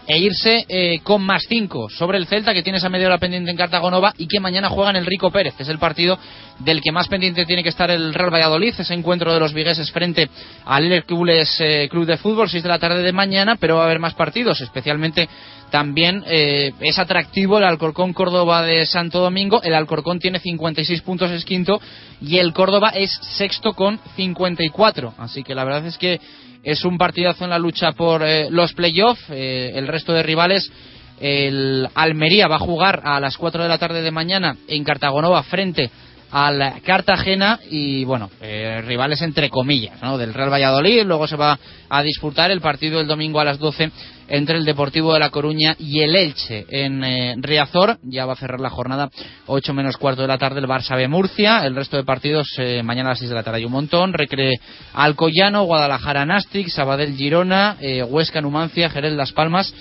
e 0.07 0.17
irse 0.19 0.65
eh, 0.69 0.99
con 1.03 1.21
más 1.21 1.43
cinco 1.47 1.89
sobre 1.89 2.17
el 2.17 2.27
Celta 2.27 2.53
que 2.53 2.63
tiene 2.63 2.77
esa 2.77 2.87
media 2.89 3.07
hora 3.07 3.17
pendiente 3.17 3.51
en 3.51 3.57
Cartagonova 3.57 4.13
y 4.17 4.27
que 4.27 4.39
mañana 4.39 4.69
juega 4.69 4.91
en 4.91 4.95
el 4.95 5.05
Rico 5.05 5.29
Pérez, 5.31 5.53
que 5.55 5.63
es 5.63 5.69
el 5.69 5.79
partido 5.79 6.17
del 6.59 6.81
que 6.81 6.93
más 6.93 7.09
pendiente 7.09 7.45
tiene 7.45 7.61
que 7.61 7.69
estar 7.69 7.91
el 7.91 8.13
Real 8.13 8.33
Valladolid, 8.33 8.73
ese 8.77 8.93
encuentro 8.93 9.33
de 9.33 9.39
los 9.39 9.53
vigueses 9.53 9.91
frente 9.91 10.29
al 10.65 10.89
Hércules 10.91 11.57
eh, 11.59 11.89
Club 11.91 12.05
de 12.05 12.17
Fútbol, 12.17 12.49
6 12.49 12.63
de 12.63 12.69
la 12.69 12.79
tarde 12.79 13.03
de 13.03 13.11
mañana, 13.11 13.57
pero 13.59 13.75
va 13.75 13.81
a 13.81 13.85
haber 13.85 13.99
más 13.99 14.13
partidos, 14.13 14.61
especialmente 14.61 15.27
también 15.71 16.23
eh, 16.25 16.71
es 16.79 16.97
atractivo 16.97 17.57
el 17.57 17.65
Alcorcón 17.65 18.13
Córdoba 18.13 18.63
de 18.63 18.85
Santo 18.85 19.19
Domingo. 19.19 19.61
El 19.61 19.73
Alcorcón 19.73 20.19
tiene 20.19 20.39
56 20.39 21.01
puntos, 21.01 21.31
es 21.31 21.43
quinto, 21.43 21.81
y 22.21 22.37
el 22.37 22.53
Córdoba 22.53 22.91
es 22.95 23.11
sexto 23.37 23.73
con 23.73 23.99
54. 24.15 25.13
Así 25.17 25.43
que 25.43 25.55
la 25.55 25.65
verdad 25.65 25.85
es 25.85 25.97
que 25.97 26.19
es 26.63 26.85
un 26.85 26.97
partidazo 26.97 27.43
en 27.43 27.49
la 27.49 27.59
lucha 27.59 27.91
por 27.91 28.23
eh, 28.23 28.47
los 28.49 28.73
playoffs. 28.73 29.23
Eh, 29.29 29.73
el 29.75 29.87
resto 29.87 30.13
de 30.13 30.23
rivales, 30.23 30.71
el 31.19 31.87
Almería 31.95 32.47
va 32.47 32.55
a 32.55 32.59
jugar 32.59 33.01
a 33.03 33.19
las 33.19 33.37
4 33.37 33.63
de 33.63 33.69
la 33.69 33.77
tarde 33.77 34.01
de 34.01 34.11
mañana 34.11 34.55
en 34.67 34.83
Cartagonova 34.83 35.43
frente 35.43 35.89
al 36.31 36.81
Cartagena 36.81 37.59
y 37.69 38.03
bueno, 38.03 38.29
eh, 38.41 38.81
rivales 38.85 39.21
entre 39.21 39.49
comillas, 39.49 40.01
¿no? 40.01 40.17
Del 40.17 40.33
Real 40.33 40.51
Valladolid, 40.51 41.03
luego 41.03 41.27
se 41.27 41.37
va 41.37 41.57
a 41.89 42.03
disputar 42.03 42.51
el 42.51 42.59
partido 42.59 42.99
el 42.99 43.07
domingo 43.07 43.39
a 43.39 43.45
las 43.45 43.59
12 43.59 43.91
entre 44.27 44.57
el 44.57 44.65
Deportivo 44.65 45.13
de 45.13 45.19
La 45.19 45.29
Coruña 45.29 45.75
y 45.79 46.01
el 46.01 46.15
Elche. 46.15 46.65
En 46.69 47.03
eh, 47.03 47.35
Riazor, 47.37 47.97
ya 48.03 48.25
va 48.25 48.33
a 48.33 48.37
cerrar 48.37 48.59
la 48.59 48.69
jornada 48.69 49.09
8 49.45 49.73
menos 49.73 49.97
cuarto 49.97 50.21
de 50.21 50.27
la 50.27 50.37
tarde 50.37 50.59
el 50.59 50.67
Barça 50.67 50.95
B 50.95 51.07
Murcia, 51.07 51.65
el 51.65 51.75
resto 51.75 51.97
de 51.97 52.03
partidos 52.03 52.47
eh, 52.57 52.81
mañana 52.83 53.09
a 53.09 53.11
las 53.11 53.19
6 53.19 53.29
de 53.29 53.35
la 53.35 53.43
tarde 53.43 53.59
hay 53.59 53.65
un 53.65 53.71
montón, 53.71 54.13
Recre 54.13 54.59
Alcoyano, 54.93 55.63
Guadalajara 55.63 56.25
Nastic, 56.25 56.69
Sabadell 56.69 57.15
Girona, 57.15 57.77
eh, 57.79 58.03
Huesca 58.03 58.41
Numancia, 58.41 58.89
Jerez 58.89 59.13
Las 59.13 59.31
Palmas 59.31 59.73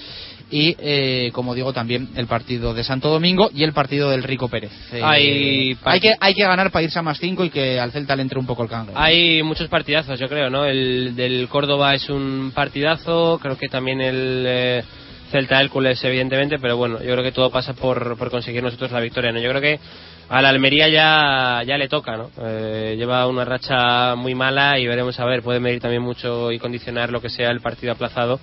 y 0.50 0.76
eh, 0.78 1.30
como 1.32 1.54
digo 1.54 1.72
también 1.72 2.08
el 2.16 2.26
partido 2.26 2.72
de 2.72 2.84
Santo 2.84 3.08
Domingo 3.08 3.50
y 3.52 3.64
el 3.64 3.72
partido 3.72 4.10
del 4.10 4.22
Rico 4.22 4.48
Pérez. 4.48 4.70
Eh, 4.92 5.00
Hay- 5.02 5.76
hay 5.94 6.00
que 6.00 6.14
hay 6.20 6.34
que 6.34 6.42
ganar 6.44 6.70
para 6.70 6.84
irse 6.84 6.98
a 6.98 7.02
más 7.02 7.18
5 7.18 7.44
y 7.44 7.50
que 7.50 7.80
al 7.80 7.90
Celta 7.90 8.14
le 8.14 8.22
entre 8.22 8.38
un 8.38 8.46
poco 8.46 8.62
el 8.62 8.68
cangre. 8.68 8.94
Hay 8.96 9.42
muchos 9.42 9.68
partidazos, 9.68 10.20
yo 10.20 10.28
creo, 10.28 10.48
¿no? 10.50 10.64
El 10.64 11.16
del 11.16 11.48
Córdoba 11.48 11.94
es 11.94 12.08
un 12.08 12.52
partidazo, 12.54 13.38
creo 13.42 13.58
que 13.58 13.68
también 13.68 14.00
el 14.00 14.44
eh, 14.46 14.84
Celta 15.32 15.60
Hércules, 15.60 16.02
evidentemente, 16.04 16.58
pero 16.60 16.76
bueno, 16.76 16.98
yo 17.02 17.10
creo 17.12 17.24
que 17.24 17.32
todo 17.32 17.50
pasa 17.50 17.72
por, 17.72 18.16
por 18.16 18.30
conseguir 18.30 18.62
nosotros 18.62 18.92
la 18.92 19.00
victoria, 19.00 19.32
¿no? 19.32 19.40
Yo 19.40 19.48
creo 19.50 19.60
que 19.60 19.80
a 20.28 20.40
la 20.42 20.48
Almería 20.50 20.88
ya, 20.88 21.62
ya 21.66 21.76
le 21.78 21.88
toca, 21.88 22.16
¿no? 22.16 22.30
Eh, 22.40 22.94
lleva 22.96 23.26
una 23.26 23.44
racha 23.44 24.14
muy 24.14 24.36
mala 24.36 24.78
y 24.78 24.86
veremos 24.86 25.18
a 25.18 25.24
ver, 25.24 25.42
puede 25.42 25.58
medir 25.58 25.80
también 25.80 26.02
mucho 26.02 26.52
y 26.52 26.58
condicionar 26.60 27.10
lo 27.10 27.20
que 27.20 27.28
sea 27.30 27.50
el 27.50 27.60
partido 27.60 27.92
aplazado 27.92 28.38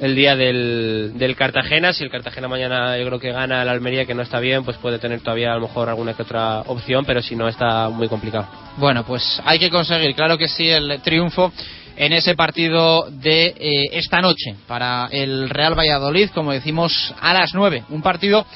el 0.00 0.14
día 0.14 0.36
del, 0.36 1.12
del 1.14 1.36
Cartagena. 1.36 1.92
Si 1.92 2.04
el 2.04 2.10
Cartagena 2.10 2.48
mañana 2.48 2.98
yo 2.98 3.06
creo 3.06 3.18
que 3.18 3.32
gana 3.32 3.62
al 3.62 3.68
Almería, 3.68 4.04
que 4.04 4.14
no 4.14 4.22
está 4.22 4.40
bien, 4.40 4.64
pues 4.64 4.76
puede 4.78 4.98
tener 4.98 5.20
todavía 5.20 5.52
a 5.52 5.56
lo 5.56 5.62
mejor 5.62 5.88
alguna 5.88 6.14
que 6.14 6.22
otra 6.22 6.60
opción, 6.62 7.04
pero 7.04 7.22
si 7.22 7.36
no 7.36 7.48
está 7.48 7.88
muy 7.88 8.08
complicado. 8.08 8.48
Bueno, 8.76 9.04
pues 9.04 9.40
hay 9.44 9.58
que 9.58 9.70
conseguir, 9.70 10.14
claro 10.14 10.38
que 10.38 10.48
sí, 10.48 10.68
el 10.68 11.00
triunfo 11.02 11.52
en 11.96 12.12
ese 12.12 12.34
partido 12.34 13.08
de 13.10 13.54
eh, 13.58 13.88
esta 13.92 14.20
noche 14.20 14.54
para 14.66 15.08
el 15.10 15.50
Real 15.50 15.78
Valladolid, 15.78 16.30
como 16.30 16.52
decimos, 16.52 17.14
a 17.20 17.32
las 17.32 17.54
9. 17.54 17.84
Un 17.90 18.02
partido 18.02 18.46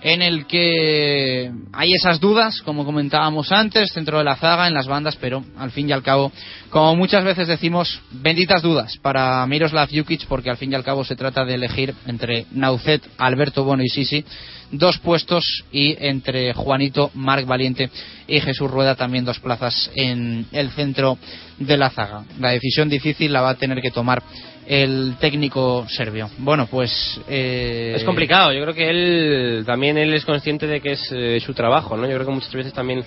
en 0.00 0.22
el 0.22 0.46
que 0.46 1.50
hay 1.72 1.92
esas 1.92 2.20
dudas, 2.20 2.62
como 2.62 2.84
comentábamos 2.84 3.52
antes, 3.52 3.92
dentro 3.94 4.18
de 4.18 4.24
la 4.24 4.36
zaga, 4.36 4.68
en 4.68 4.74
las 4.74 4.86
bandas, 4.86 5.16
pero 5.16 5.44
al 5.56 5.70
fin 5.70 5.88
y 5.88 5.92
al 5.92 6.02
cabo, 6.02 6.32
como 6.70 6.94
muchas 6.96 7.24
veces 7.24 7.48
decimos, 7.48 8.00
benditas 8.10 8.62
dudas 8.62 8.96
para 9.02 9.44
Miroslav 9.46 9.88
Jukic, 9.90 10.26
porque 10.26 10.50
al 10.50 10.56
fin 10.56 10.72
y 10.72 10.74
al 10.74 10.84
cabo 10.84 11.04
se 11.04 11.16
trata 11.16 11.44
de 11.44 11.54
elegir 11.54 11.94
entre 12.06 12.46
Naucet, 12.52 13.02
Alberto 13.18 13.64
Bono 13.64 13.82
y 13.82 13.88
Sisi, 13.88 14.24
dos 14.70 14.98
puestos 14.98 15.64
y 15.72 15.96
entre 15.98 16.52
Juanito, 16.54 17.10
Marc 17.14 17.46
Valiente 17.46 17.90
y 18.26 18.40
Jesús 18.40 18.70
Rueda 18.70 18.94
también 18.94 19.24
dos 19.24 19.40
plazas 19.40 19.90
en 19.94 20.46
el 20.52 20.70
centro 20.70 21.18
de 21.58 21.76
la 21.76 21.90
zaga. 21.90 22.24
La 22.38 22.50
decisión 22.50 22.88
difícil 22.88 23.32
la 23.32 23.40
va 23.40 23.50
a 23.50 23.54
tener 23.56 23.80
que 23.80 23.90
tomar 23.90 24.22
el 24.68 25.16
técnico 25.18 25.86
serbio. 25.88 26.28
Bueno, 26.36 26.66
pues 26.70 27.18
eh, 27.26 27.94
Es 27.96 28.04
complicado, 28.04 28.52
yo 28.52 28.60
creo 28.62 28.74
que 28.74 28.90
él 28.90 29.64
también 29.66 29.96
él 29.96 30.12
es 30.12 30.26
consciente 30.26 30.66
de 30.66 30.82
que 30.82 30.92
es 30.92 31.10
eh, 31.10 31.40
su 31.40 31.54
trabajo, 31.54 31.96
¿no? 31.96 32.06
Yo 32.06 32.14
creo 32.14 32.26
que 32.26 32.32
muchas 32.34 32.52
veces 32.52 32.74
también 32.74 33.02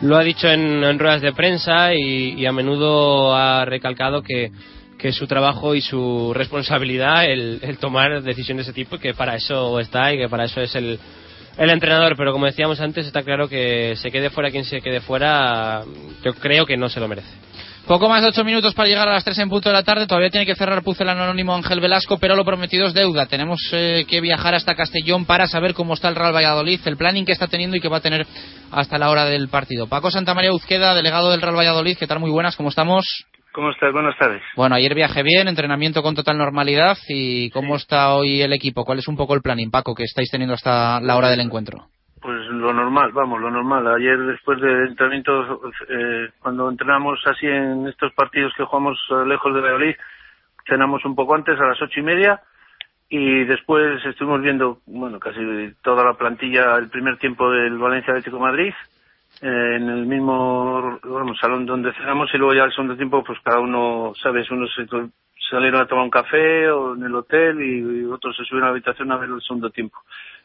lo 0.00 0.16
ha 0.16 0.24
dicho 0.24 0.48
en, 0.48 0.82
en 0.82 0.98
ruedas 0.98 1.20
de 1.20 1.32
prensa 1.32 1.92
y, 1.94 2.40
y 2.40 2.46
a 2.46 2.52
menudo 2.52 3.34
ha 3.34 3.66
recalcado 3.66 4.22
que, 4.22 4.50
que 4.98 5.08
es 5.08 5.14
su 5.14 5.26
trabajo 5.26 5.74
y 5.74 5.82
su 5.82 6.32
responsabilidad 6.34 7.26
el, 7.26 7.58
el 7.62 7.76
tomar 7.76 8.22
decisiones 8.22 8.64
de 8.64 8.72
ese 8.72 8.74
tipo 8.74 8.96
y 8.96 8.98
que 8.98 9.12
para 9.12 9.36
eso 9.36 9.78
está 9.80 10.14
y 10.14 10.16
que 10.16 10.28
para 10.28 10.44
eso 10.44 10.62
es 10.62 10.74
el, 10.74 10.98
el 11.58 11.70
entrenador. 11.70 12.16
Pero 12.16 12.32
como 12.32 12.46
decíamos 12.46 12.80
antes, 12.80 13.06
está 13.06 13.22
claro 13.22 13.46
que 13.46 13.94
se 13.96 14.10
quede 14.10 14.30
fuera 14.30 14.50
quien 14.50 14.64
se 14.64 14.80
quede 14.80 15.00
fuera, 15.00 15.84
yo 16.24 16.32
creo 16.34 16.64
que 16.64 16.78
no 16.78 16.88
se 16.88 16.98
lo 17.00 17.08
merece. 17.08 17.47
Poco 17.88 18.06
más 18.06 18.20
de 18.20 18.28
ocho 18.28 18.44
minutos 18.44 18.74
para 18.74 18.86
llegar 18.86 19.08
a 19.08 19.14
las 19.14 19.24
tres 19.24 19.38
en 19.38 19.48
punto 19.48 19.70
de 19.70 19.72
la 19.72 19.82
tarde. 19.82 20.06
Todavía 20.06 20.28
tiene 20.28 20.44
que 20.44 20.54
cerrar 20.54 20.82
Pucelano 20.82 21.22
Anónimo 21.22 21.54
Ángel 21.54 21.80
Velasco, 21.80 22.18
pero 22.18 22.36
lo 22.36 22.44
prometido 22.44 22.84
es 22.84 22.92
deuda. 22.92 23.24
Tenemos 23.24 23.58
eh, 23.72 24.04
que 24.06 24.20
viajar 24.20 24.54
hasta 24.54 24.74
Castellón 24.74 25.24
para 25.24 25.46
saber 25.46 25.72
cómo 25.72 25.94
está 25.94 26.10
el 26.10 26.14
Real 26.14 26.34
Valladolid, 26.34 26.80
el 26.84 26.98
planning 26.98 27.24
que 27.24 27.32
está 27.32 27.46
teniendo 27.46 27.78
y 27.78 27.80
que 27.80 27.88
va 27.88 27.96
a 27.96 28.02
tener 28.02 28.26
hasta 28.70 28.98
la 28.98 29.08
hora 29.08 29.24
del 29.24 29.48
partido. 29.48 29.86
Paco 29.86 30.10
Santamaría 30.10 30.52
Uzqueda, 30.52 30.94
delegado 30.94 31.30
del 31.30 31.40
Real 31.40 31.56
Valladolid. 31.56 31.96
¿Qué 31.96 32.06
tal? 32.06 32.18
Muy 32.20 32.30
buenas, 32.30 32.56
¿cómo 32.56 32.68
estamos? 32.68 33.06
¿Cómo 33.52 33.70
estás? 33.70 33.90
Buenas 33.90 34.18
tardes. 34.18 34.42
Bueno, 34.54 34.74
ayer 34.74 34.94
viaje 34.94 35.22
bien, 35.22 35.48
entrenamiento 35.48 36.02
con 36.02 36.14
total 36.14 36.36
normalidad. 36.36 36.98
¿Y 37.08 37.48
cómo 37.52 37.76
está 37.76 38.12
hoy 38.12 38.42
el 38.42 38.52
equipo? 38.52 38.84
¿Cuál 38.84 38.98
es 38.98 39.08
un 39.08 39.16
poco 39.16 39.32
el 39.32 39.40
plan, 39.40 39.58
Paco, 39.72 39.94
que 39.94 40.04
estáis 40.04 40.30
teniendo 40.30 40.52
hasta 40.52 41.00
la 41.00 41.16
hora 41.16 41.30
del 41.30 41.40
encuentro? 41.40 41.86
Pues 42.20 42.46
lo 42.46 42.72
normal, 42.72 43.12
vamos, 43.12 43.40
lo 43.40 43.50
normal. 43.50 43.86
Ayer 43.86 44.18
después 44.18 44.60
del 44.60 44.88
entrenamiento, 44.88 45.60
eh, 45.88 46.30
cuando 46.40 46.68
entrenamos 46.68 47.20
así 47.26 47.46
en 47.46 47.86
estos 47.86 48.12
partidos 48.14 48.52
que 48.56 48.64
jugamos 48.64 48.98
eh, 49.10 49.26
lejos 49.26 49.54
de 49.54 49.60
Valladolid, 49.60 49.94
cenamos 50.66 51.04
un 51.04 51.14
poco 51.14 51.34
antes, 51.34 51.58
a 51.60 51.66
las 51.66 51.80
ocho 51.80 52.00
y 52.00 52.02
media, 52.02 52.40
y 53.08 53.44
después 53.44 54.04
estuvimos 54.04 54.42
viendo, 54.42 54.80
bueno, 54.86 55.18
casi 55.18 55.40
toda 55.82 56.04
la 56.04 56.14
plantilla, 56.14 56.76
el 56.76 56.88
primer 56.88 57.18
tiempo 57.18 57.50
del 57.50 57.78
Valencia 57.78 58.12
Atlético 58.12 58.40
Madrid, 58.40 58.74
eh, 59.40 59.76
en 59.76 59.88
el 59.88 60.06
mismo 60.06 60.98
vamos, 61.04 61.38
salón 61.38 61.66
donde 61.66 61.92
cenamos, 61.94 62.30
y 62.34 62.38
luego 62.38 62.54
ya 62.54 62.64
el 62.64 62.72
segundo 62.72 62.96
tiempo, 62.96 63.22
pues 63.22 63.38
cada 63.44 63.60
uno, 63.60 64.12
sabes, 64.20 64.50
unos 64.50 64.74
se 64.74 64.86
salieron 65.50 65.80
a 65.80 65.86
tomar 65.86 66.04
un 66.04 66.10
café 66.10 66.68
o 66.70 66.94
en 66.94 67.04
el 67.04 67.14
hotel 67.14 67.62
y, 67.62 68.00
y 68.00 68.04
otros 68.04 68.36
se 68.36 68.44
subieron 68.44 68.64
a 68.64 68.66
la 68.66 68.72
habitación 68.72 69.10
a 69.12 69.16
ver 69.16 69.30
el 69.30 69.40
segundo 69.40 69.70
tiempo. 69.70 69.98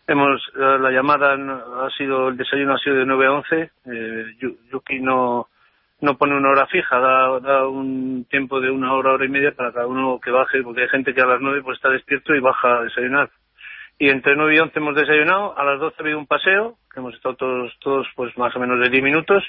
Hemos, 0.05 0.41
la 0.55 0.91
llamada 0.91 1.34
ha 1.34 1.89
sido, 1.91 2.27
el 2.30 2.38
desayuno 2.38 2.73
ha 2.73 2.77
sido 2.77 2.97
de 2.97 3.05
9 3.05 3.25
a 3.25 3.31
11, 3.31 3.61
eh, 3.85 4.25
Yu- 4.41 4.57
Yuki 4.71 4.99
no, 4.99 5.47
no 6.01 6.17
pone 6.17 6.35
una 6.35 6.49
hora 6.49 6.67
fija, 6.67 6.99
da, 6.99 7.67
un 7.67 8.25
tiempo 8.30 8.59
de 8.59 8.69
una 8.69 8.93
hora, 8.93 9.13
hora 9.13 9.25
y 9.25 9.30
media 9.30 9.53
para 9.53 9.71
cada 9.71 9.88
uno 9.88 10.19
que 10.19 10.30
baje, 10.31 10.61
porque 10.61 10.81
hay 10.81 10.89
gente 10.89 11.13
que 11.13 11.21
a 11.21 11.25
las 11.25 11.39
nueve 11.39 11.61
pues 11.63 11.77
está 11.77 11.89
despierto 11.89 12.35
y 12.35 12.41
baja 12.41 12.80
a 12.80 12.84
desayunar. 12.84 13.30
Y 13.97 14.09
entre 14.09 14.35
nueve 14.35 14.55
y 14.55 14.59
once 14.59 14.77
hemos 14.77 14.95
desayunado, 14.95 15.57
a 15.57 15.63
las 15.63 15.80
doce 15.80 15.95
ha 15.99 16.03
habido 16.03 16.19
un 16.19 16.27
paseo, 16.27 16.75
que 16.93 16.99
hemos 16.99 17.13
estado 17.15 17.35
todos, 17.35 17.73
todos 17.80 18.05
pues 18.15 18.38
más 18.38 18.53
o 18.57 18.59
menos 18.59 18.80
de 18.81 18.89
diez 18.89 19.03
minutos, 19.03 19.41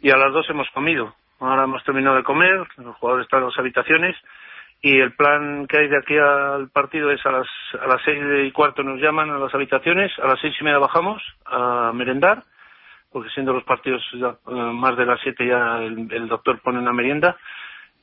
y 0.00 0.10
a 0.10 0.16
las 0.16 0.32
dos 0.32 0.50
hemos 0.50 0.68
comido. 0.70 1.14
Ahora 1.38 1.62
hemos 1.64 1.84
terminado 1.84 2.16
de 2.16 2.24
comer, 2.24 2.66
los 2.78 2.96
jugadores 2.96 3.26
están 3.26 3.40
en 3.40 3.46
las 3.46 3.58
habitaciones, 3.58 4.16
y 4.82 4.98
el 4.98 5.14
plan 5.14 5.66
que 5.68 5.78
hay 5.78 5.88
de 5.88 5.96
aquí 5.96 6.16
al 6.18 6.68
partido 6.70 7.12
es 7.12 7.24
a 7.24 7.30
las, 7.30 7.46
a 7.80 7.86
las 7.86 8.02
seis 8.04 8.18
y 8.44 8.50
cuarto 8.50 8.82
nos 8.82 9.00
llaman 9.00 9.30
a 9.30 9.38
las 9.38 9.54
habitaciones, 9.54 10.10
a 10.18 10.26
las 10.26 10.40
seis 10.40 10.54
y 10.60 10.64
media 10.64 10.78
bajamos 10.78 11.22
a 11.46 11.92
merendar, 11.94 12.42
porque 13.12 13.30
siendo 13.30 13.52
los 13.52 13.62
partidos 13.62 14.02
eh, 14.12 14.52
más 14.52 14.96
de 14.96 15.06
las 15.06 15.20
siete 15.22 15.46
ya 15.46 15.78
el, 15.78 16.26
doctor 16.26 16.60
pone 16.60 16.80
una 16.80 16.92
merienda 16.92 17.36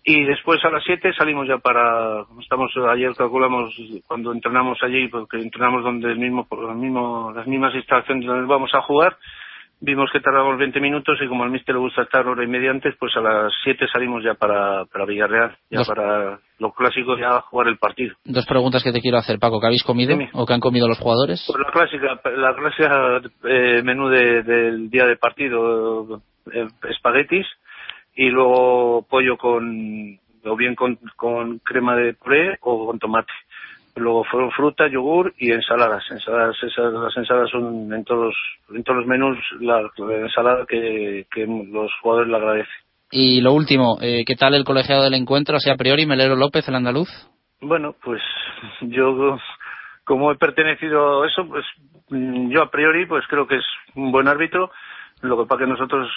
y 0.06 0.24
después 0.24 0.64
a 0.64 0.70
las 0.70 0.82
siete 0.86 1.12
salimos 1.14 1.50
ya 1.50 1.58
para 1.58 2.24
estamos 2.42 2.72
ayer 2.90 3.14
calculamos 3.14 3.76
cuando 4.08 4.32
entrenamos 4.32 4.82
allí 4.82 5.10
porque 5.10 5.38
entrenamos 5.38 5.84
donde 5.84 6.10
el 6.10 6.18
mismo 6.18 6.48
por 6.48 6.60
el 6.60 7.36
las 7.36 7.46
mismas 7.46 7.76
instalaciones 7.76 8.26
donde 8.26 8.48
vamos 8.48 8.74
a 8.74 8.82
jugar 8.82 9.18
vimos 9.82 10.10
que 10.12 10.20
tardamos 10.20 10.58
20 10.58 10.80
minutos 10.82 11.18
y 11.22 11.28
como 11.28 11.44
al 11.44 11.52
míster 11.52 11.74
le 11.76 11.80
gusta 11.82 12.02
estar 12.04 12.28
hora 12.28 12.44
y 12.44 12.48
media 12.48 12.72
antes 12.72 12.96
pues 13.00 13.16
a 13.16 13.22
las 13.22 13.54
siete 13.64 13.88
salimos 13.92 14.24
ya 14.24 14.34
para 14.34 14.86
para 14.86 15.06
Villarreal 15.06 15.56
ya 15.70 15.80
Dos- 15.80 15.88
para 15.88 16.40
lo 16.60 16.72
clásico 16.74 17.18
ya 17.18 17.40
jugar 17.42 17.68
el 17.70 17.78
partido 17.78 18.16
Dos 18.26 18.46
preguntas 18.46 18.84
que 18.84 18.92
te 18.92 19.00
quiero 19.02 19.18
hacer, 19.18 19.40
Paco. 19.40 19.60
¿Qué 19.62 19.68
habéis 19.68 19.84
comido 19.84 20.12
Dime. 20.12 20.30
o 20.34 20.46
qué 20.46 20.54
han 20.54 20.60
comido 20.60 20.88
los 20.90 21.00
jugadores? 21.00 21.44
Pues 21.48 21.60
la 21.66 21.72
clásica, 21.72 22.20
la 22.36 22.56
clásica 22.56 23.22
eh, 23.46 23.82
menú 23.84 24.10
de- 24.10 24.44
del 24.44 24.90
día 24.90 25.06
de 25.06 25.16
partido, 25.16 26.22
eh, 26.52 26.68
espaguetis 26.90 27.48
y 28.16 28.30
luego 28.30 29.06
pollo 29.10 29.38
con, 29.38 30.20
o 30.44 30.56
bien 30.58 30.76
con, 30.76 31.00
con 31.16 31.60
crema 31.60 31.96
de 31.96 32.14
puré 32.14 32.58
o 32.62 32.88
con 32.88 33.00
tomate. 33.00 33.32
Luego 34.00 34.24
fueron 34.24 34.52
fruta, 34.52 34.88
yogur 34.88 35.34
y 35.38 35.52
ensaladas. 35.52 36.04
Ensaladas, 36.10 36.56
esas, 36.64 36.94
las 36.94 37.16
ensaladas 37.16 37.50
son 37.52 37.94
en 37.94 38.04
todos, 38.04 38.34
en 38.74 38.84
todos 38.84 39.00
los 39.00 39.08
menús 39.08 39.38
la, 39.60 39.82
la 39.98 40.16
ensalada 40.18 40.66
que, 40.68 41.26
que 41.32 41.46
los 41.46 41.92
jugadores 42.02 42.30
le 42.30 42.38
agradecen. 42.38 42.74
Y 43.12 43.42
lo 43.42 43.54
último, 43.54 43.98
eh, 44.02 44.24
¿qué 44.26 44.36
tal 44.36 44.54
el 44.54 44.64
colegiado 44.64 45.04
del 45.04 45.16
encuentro? 45.16 45.58
O 45.58 45.60
sea, 45.60 45.74
a 45.74 45.78
priori, 45.78 46.06
Melero 46.06 46.36
López, 46.36 46.68
el 46.68 46.76
andaluz. 46.76 47.10
Bueno, 47.62 47.96
pues 48.04 48.22
yo 48.82 49.38
como 50.06 50.32
he 50.32 50.38
pertenecido 50.38 51.22
a 51.22 51.28
eso, 51.28 51.46
pues 51.48 51.66
mm, 52.10 52.50
yo 52.50 52.64
a 52.64 52.72
priori 52.72 53.06
pues 53.06 53.26
creo 53.28 53.48
que 53.48 53.58
es 53.58 53.66
un 53.96 54.12
buen 54.12 54.28
árbitro. 54.28 54.72
Lo 55.22 55.38
que 55.38 55.46
pasa 55.48 55.66
que 55.66 55.70
nosotros, 55.70 56.10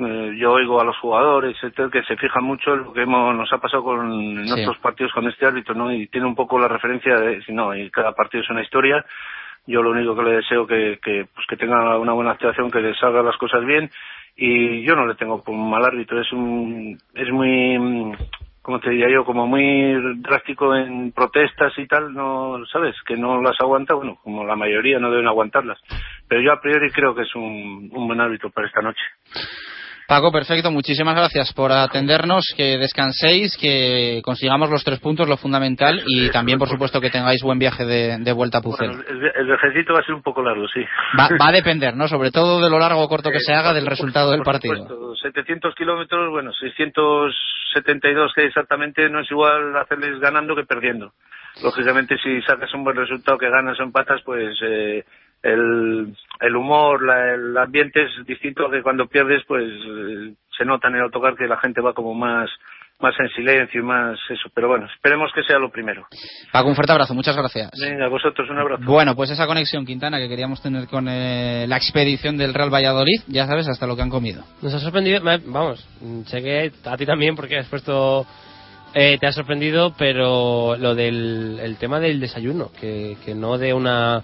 eh, 0.00 0.32
yo 0.36 0.52
oigo 0.52 0.80
a 0.80 0.84
los 0.84 0.96
jugadores, 0.98 1.56
etcétera, 1.56 1.90
que 1.90 2.02
se 2.02 2.16
fijan 2.16 2.42
mucho 2.42 2.74
en 2.74 2.82
lo 2.84 2.92
que 2.92 3.02
hemos, 3.02 3.34
nos 3.36 3.52
ha 3.52 3.58
pasado 3.58 3.84
con 3.84 4.44
Sí. 4.46 4.52
otros 4.52 4.78
partidos 4.78 5.12
con 5.12 5.28
este 5.28 5.46
árbitro, 5.46 5.74
¿no? 5.74 5.92
Y 5.92 6.08
tiene 6.08 6.26
un 6.26 6.34
poco 6.34 6.58
la 6.58 6.66
referencia 6.66 7.18
de, 7.20 7.40
si 7.42 7.52
no, 7.52 7.74
y 7.76 7.88
cada 7.90 8.12
partido 8.12 8.42
es 8.42 8.50
una 8.50 8.62
historia. 8.62 9.04
Yo 9.66 9.80
lo 9.82 9.90
único 9.90 10.16
que 10.16 10.22
le 10.22 10.32
deseo 10.36 10.66
que, 10.66 10.98
que, 11.00 11.26
pues 11.32 11.46
que 11.46 11.56
tenga 11.56 11.98
una 11.98 12.12
buena 12.14 12.32
actuación, 12.32 12.70
que 12.70 12.80
le 12.80 12.94
salgan 12.94 13.26
las 13.26 13.36
cosas 13.36 13.64
bien. 13.64 13.90
Y 14.34 14.82
yo 14.82 14.96
no 14.96 15.06
le 15.06 15.14
tengo 15.14 15.42
por 15.42 15.54
un 15.54 15.70
mal 15.70 15.84
árbitro, 15.84 16.20
es 16.20 16.32
un, 16.32 16.98
es 17.14 17.30
muy, 17.30 18.16
como 18.68 18.80
te 18.80 18.90
diría 18.90 19.08
yo, 19.10 19.24
como 19.24 19.46
muy 19.46 19.94
drástico 20.20 20.76
en 20.76 21.10
protestas 21.12 21.72
y 21.78 21.86
tal, 21.86 22.12
no, 22.12 22.58
¿sabes? 22.70 22.94
Que 23.06 23.16
no 23.16 23.40
las 23.40 23.56
aguanta, 23.60 23.94
bueno, 23.94 24.18
como 24.22 24.44
la 24.44 24.56
mayoría 24.56 24.98
no 24.98 25.10
deben 25.10 25.26
aguantarlas. 25.26 25.78
Pero 26.28 26.42
yo 26.42 26.52
a 26.52 26.60
priori 26.60 26.90
creo 26.90 27.14
que 27.14 27.22
es 27.22 27.34
un, 27.34 27.88
un 27.90 28.06
buen 28.06 28.20
árbitro 28.20 28.50
para 28.50 28.66
esta 28.66 28.82
noche. 28.82 29.00
Paco, 30.06 30.30
perfecto. 30.30 30.70
Muchísimas 30.70 31.14
gracias 31.16 31.52
por 31.54 31.72
atendernos. 31.72 32.44
Que 32.56 32.76
descanséis, 32.76 33.56
que 33.58 34.20
consigamos 34.22 34.68
los 34.70 34.84
tres 34.84 35.00
puntos, 35.00 35.28
lo 35.28 35.38
fundamental. 35.38 36.02
Y 36.06 36.30
también, 36.30 36.58
por 36.58 36.68
supuesto, 36.68 37.00
que 37.00 37.08
tengáis 37.10 37.42
buen 37.42 37.58
viaje 37.58 37.86
de, 37.86 38.18
de 38.18 38.32
vuelta 38.32 38.58
a 38.58 38.62
Pucela. 38.62 38.92
Bueno, 38.92 39.04
el, 39.08 39.32
el 39.34 39.46
viajecito 39.46 39.94
va 39.94 40.00
a 40.00 40.04
ser 40.04 40.14
un 40.14 40.22
poco 40.22 40.42
largo, 40.42 40.66
sí. 40.68 40.80
Va, 41.18 41.28
va 41.40 41.48
a 41.48 41.52
depender, 41.52 41.94
¿no? 41.94 42.06
Sobre 42.08 42.30
todo 42.30 42.62
de 42.62 42.70
lo 42.70 42.78
largo 42.78 43.02
o 43.02 43.08
corto 43.08 43.30
que 43.30 43.40
se 43.40 43.52
haga 43.54 43.72
del 43.74 43.86
resultado 43.86 44.30
del 44.30 44.40
Por 44.42 44.52
partido. 44.54 44.76
supuesto, 44.76 45.14
700 45.16 45.74
kilómetros, 45.74 46.30
bueno, 46.30 46.52
672 47.72 48.32
que 48.34 48.44
exactamente 48.46 49.08
no 49.10 49.20
es 49.20 49.30
igual 49.30 49.76
hacerles 49.76 50.18
ganando 50.20 50.54
que 50.56 50.64
perdiendo. 50.64 51.12
Lógicamente, 51.62 52.16
si 52.18 52.40
sacas 52.42 52.72
un 52.74 52.84
buen 52.84 52.96
resultado 52.96 53.36
que 53.38 53.50
ganas 53.50 53.78
o 53.80 53.82
empatas, 53.82 54.22
pues 54.22 54.56
eh, 54.62 55.04
el, 55.42 56.14
el 56.40 56.56
humor, 56.56 57.02
la- 57.02 57.34
el 57.34 57.56
ambiente 57.56 58.02
es 58.04 58.26
distinto 58.26 58.70
que 58.70 58.82
cuando 58.82 59.06
pierdes, 59.06 59.42
pues 59.46 59.64
eh, 59.64 60.34
se 60.56 60.64
nota 60.64 60.88
en 60.88 60.96
el 60.96 61.02
autocar 61.02 61.34
que 61.36 61.48
la 61.48 61.56
gente 61.58 61.80
va 61.80 61.94
como 61.94 62.14
más 62.14 62.48
más 63.00 63.14
en 63.20 63.28
silencio 63.30 63.80
y 63.80 63.84
más 63.84 64.18
eso. 64.28 64.48
Pero 64.54 64.68
bueno, 64.68 64.86
esperemos 64.86 65.30
que 65.34 65.42
sea 65.42 65.58
lo 65.58 65.70
primero. 65.70 66.06
Paco, 66.52 66.68
un 66.68 66.74
fuerte 66.74 66.92
abrazo. 66.92 67.14
Muchas 67.14 67.36
gracias. 67.36 67.70
Venga, 67.80 68.06
a 68.06 68.08
vosotros 68.08 68.48
un 68.50 68.58
abrazo. 68.58 68.82
Bueno, 68.84 69.14
pues 69.14 69.30
esa 69.30 69.46
conexión, 69.46 69.86
Quintana, 69.86 70.18
que 70.18 70.28
queríamos 70.28 70.60
tener 70.60 70.86
con 70.88 71.08
eh, 71.08 71.66
la 71.68 71.76
expedición 71.76 72.36
del 72.36 72.54
Real 72.54 72.72
Valladolid, 72.72 73.22
ya 73.28 73.46
sabes 73.46 73.68
hasta 73.68 73.86
lo 73.86 73.96
que 73.96 74.02
han 74.02 74.10
comido. 74.10 74.42
Nos 74.62 74.74
ha 74.74 74.78
sorprendido, 74.80 75.20
vamos, 75.46 75.86
sé 76.26 76.42
que 76.42 76.72
a 76.84 76.96
ti 76.96 77.06
también 77.06 77.36
porque 77.36 77.58
has 77.58 77.68
puesto, 77.68 78.26
eh, 78.94 79.18
te 79.18 79.26
ha 79.26 79.32
sorprendido, 79.32 79.94
pero 79.96 80.76
lo 80.76 80.94
del 80.94 81.60
el 81.62 81.76
tema 81.76 82.00
del 82.00 82.20
desayuno, 82.20 82.70
que, 82.80 83.16
que 83.24 83.34
no 83.34 83.58
de 83.58 83.72
una 83.74 84.22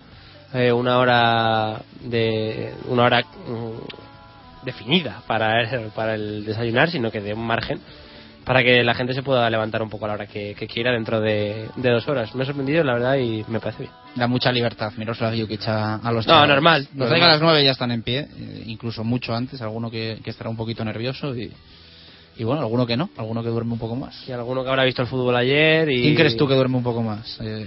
eh, 0.53 0.73
una 0.73 0.99
hora 0.99 1.81
de 2.01 2.75
una 2.89 3.05
hora 3.05 3.23
mm, 3.23 4.65
definida 4.65 5.23
para 5.27 5.61
el, 5.63 5.91
para 5.95 6.15
el 6.15 6.45
desayunar, 6.45 6.91
sino 6.91 7.11
que 7.11 7.21
de 7.21 7.35
un 7.35 7.47
margen 7.47 7.81
para 8.45 8.63
que 8.63 8.85
la 8.85 8.95
gente 8.95 9.15
se 9.15 9.23
pueda 9.23 9.49
levantar 9.49 9.83
un 9.83 9.89
poco 9.91 10.05
a 10.05 10.09
la 10.09 10.15
hora 10.15 10.27
que, 10.27 10.55
que 10.55 10.67
quiera 10.67 10.93
dentro 10.93 11.21
de, 11.21 11.69
de 11.77 11.91
dos 11.91 12.07
horas. 12.09 12.35
Me 12.35 12.43
ha 12.43 12.47
sorprendido, 12.47 12.85
la 12.85 12.95
verdad, 12.95 13.17
y 13.17 13.45
me 13.49 13.61
parece 13.61 13.85
bien. 13.85 13.93
Da 14.15 14.27
mucha 14.27 14.53
libertad 14.53 14.93
Miroslav 14.97 15.35
Jukic 15.39 15.67
a, 15.69 15.97
a 15.97 16.13
los 16.13 16.27
No, 16.27 16.33
chavales. 16.35 16.49
normal, 16.55 16.81
Los 16.83 16.91
normal. 16.95 17.09
traiga 17.09 17.27
a 17.27 17.31
las 17.31 17.41
nueve 17.43 17.65
ya 17.65 17.71
están 17.73 17.91
en 17.91 18.03
pie, 18.03 18.29
eh, 18.37 18.63
incluso 18.67 19.03
mucho 19.05 19.35
antes, 19.35 19.61
alguno 19.63 19.91
que, 19.91 20.19
que 20.23 20.31
estará 20.31 20.51
un 20.51 20.57
poquito 20.57 20.85
nervioso 20.85 21.35
y, 21.37 21.51
y 22.37 22.45
bueno, 22.45 22.63
alguno 22.63 22.87
que 22.87 22.97
no, 22.97 23.11
alguno 23.17 23.43
que 23.43 23.49
duerme 23.49 23.73
un 23.73 23.79
poco 23.79 23.97
más. 23.97 24.29
Y 24.29 24.33
alguno 24.33 24.63
que 24.63 24.69
habrá 24.71 24.85
visto 24.85 25.03
el 25.03 25.09
fútbol 25.09 25.35
ayer 25.37 25.89
y... 25.91 26.03
¿Quién 26.03 26.15
crees 26.15 26.37
tú 26.37 26.47
que 26.47 26.55
duerme 26.55 26.77
un 26.77 26.85
poco 26.85 27.03
más? 27.03 27.39
Eh, 27.41 27.67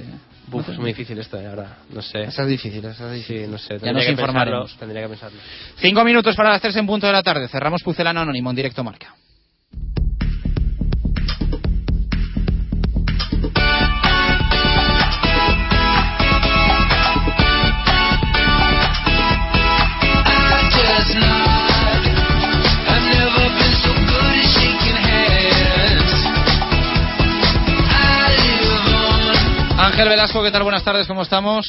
Uf, 0.50 0.66
no 0.68 0.74
es 0.74 0.80
muy 0.80 0.92
difícil 0.92 1.18
esto, 1.20 1.38
eh, 1.38 1.46
ahora. 1.48 1.80
No 1.94 2.02
sé. 2.02 2.22
Esa 2.24 2.44
es 2.44 2.48
difícil, 2.50 2.86
esa 2.86 3.08
es 3.08 3.16
difícil. 3.16 3.46
Sí, 3.46 3.52
no 3.52 3.58
sé. 3.58 3.78
Ya 3.84 3.92
nos 3.92 4.06
que 4.06 4.12
informaremos. 4.12 4.72
pensarlo, 4.72 4.80
Tendría 4.80 5.02
que 5.04 5.10
pensarlo. 5.10 5.40
Cinco 5.78 6.04
minutos 6.06 6.36
para 6.38 6.52
las 6.52 6.62
tres 6.62 6.76
en 6.78 6.88
punto 6.88 7.06
de 7.08 7.12
la 7.12 7.22
tarde. 7.24 7.50
Cerramos 7.50 7.84
Pucelano 7.84 8.22
Anónimo 8.22 8.50
en 8.52 8.56
directo 8.56 8.82
marca. 8.84 9.14
Ángel 29.98 30.10
Velasco, 30.10 30.44
¿qué 30.44 30.52
tal? 30.52 30.62
Buenas 30.62 30.84
tardes, 30.84 31.08
¿cómo 31.08 31.24
estamos? 31.24 31.66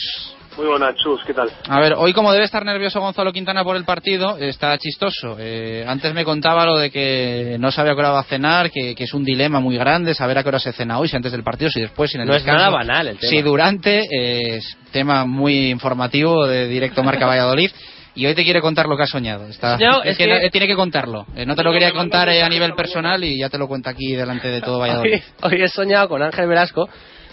Muy 0.59 0.67
buenas, 0.67 0.95
Chus, 0.97 1.19
¿qué 1.27 1.33
tal? 1.33 1.49
A 1.67 1.81
ver, 1.81 1.95
hoy 1.97 2.13
como 2.13 2.31
debe 2.31 2.45
estar 2.45 2.63
nervioso 2.63 3.01
Gonzalo 3.01 3.33
Quintana 3.33 3.65
por 3.65 3.75
el 3.75 3.85
partido, 3.87 4.37
está 4.37 4.77
chistoso. 4.77 5.37
Eh, 5.41 5.83
antes 5.89 6.13
me 6.13 6.27
contaba 6.27 6.67
lo 6.67 6.77
de 6.77 6.91
que 6.91 7.57
no 7.59 7.73
sabe 7.73 7.89
a 7.91 7.95
qué 7.95 8.01
hora 8.01 8.11
va 8.11 8.21
a 8.21 8.25
cenar, 8.25 8.71
que, 8.71 8.95
que 8.95 9.05
es 9.05 9.15
un 9.15 9.25
dilema 9.25 9.61
muy 9.61 9.79
grande 9.79 10.13
saber 10.13 10.37
a 10.37 10.43
qué 10.43 10.51
hora 10.51 10.59
se 10.59 10.73
cena 10.75 10.99
hoy, 10.99 11.09
si 11.09 11.17
antes 11.17 11.33
del 11.33 11.43
partido, 11.43 11.71
si 11.71 11.81
después, 11.81 12.11
si 12.11 12.19
en 12.19 12.23
el 12.25 12.29
No 12.29 12.35
es 12.35 12.45
nada 12.45 12.69
banal 12.69 13.09
el 13.09 13.17
tema. 13.19 13.31
Si 13.31 13.41
durante, 13.41 14.01
eh, 14.01 14.57
es 14.57 14.77
tema 14.93 15.25
muy 15.25 15.71
informativo 15.71 16.47
de 16.47 16.69
Directo 16.69 17.03
Marca 17.03 17.25
Valladolid. 17.25 17.71
y 18.15 18.27
hoy 18.27 18.35
te 18.35 18.45
quiere 18.45 18.61
contar 18.61 18.89
lo 18.89 18.97
que 18.99 19.05
ha 19.05 19.07
soñado. 19.07 19.47
Está, 19.47 19.79
Yo, 19.79 20.03
es 20.03 20.11
es 20.11 20.19
que, 20.19 20.25
que- 20.27 20.43
no- 20.45 20.51
tiene 20.51 20.67
que 20.67 20.75
contarlo. 20.77 21.25
Eh, 21.35 21.47
no 21.47 21.55
te 21.57 21.63
lo 21.63 21.73
quería 21.73 21.93
contar 21.93 22.29
eh, 22.29 22.43
a 22.43 22.49
nivel 22.51 22.75
personal 22.75 23.25
y 23.25 23.39
ya 23.39 23.49
te 23.49 23.57
lo 23.57 23.69
cuenta 23.69 23.89
aquí 23.89 24.15
delante 24.15 24.49
de 24.49 24.61
todo 24.61 24.81
Valladolid. 24.81 25.15
Hoy, 25.15 25.23
hoy 25.55 25.63
he 25.63 25.69
soñado 25.69 26.11
con 26.11 26.21
Ángel 26.23 26.47
Velasco 26.47 26.91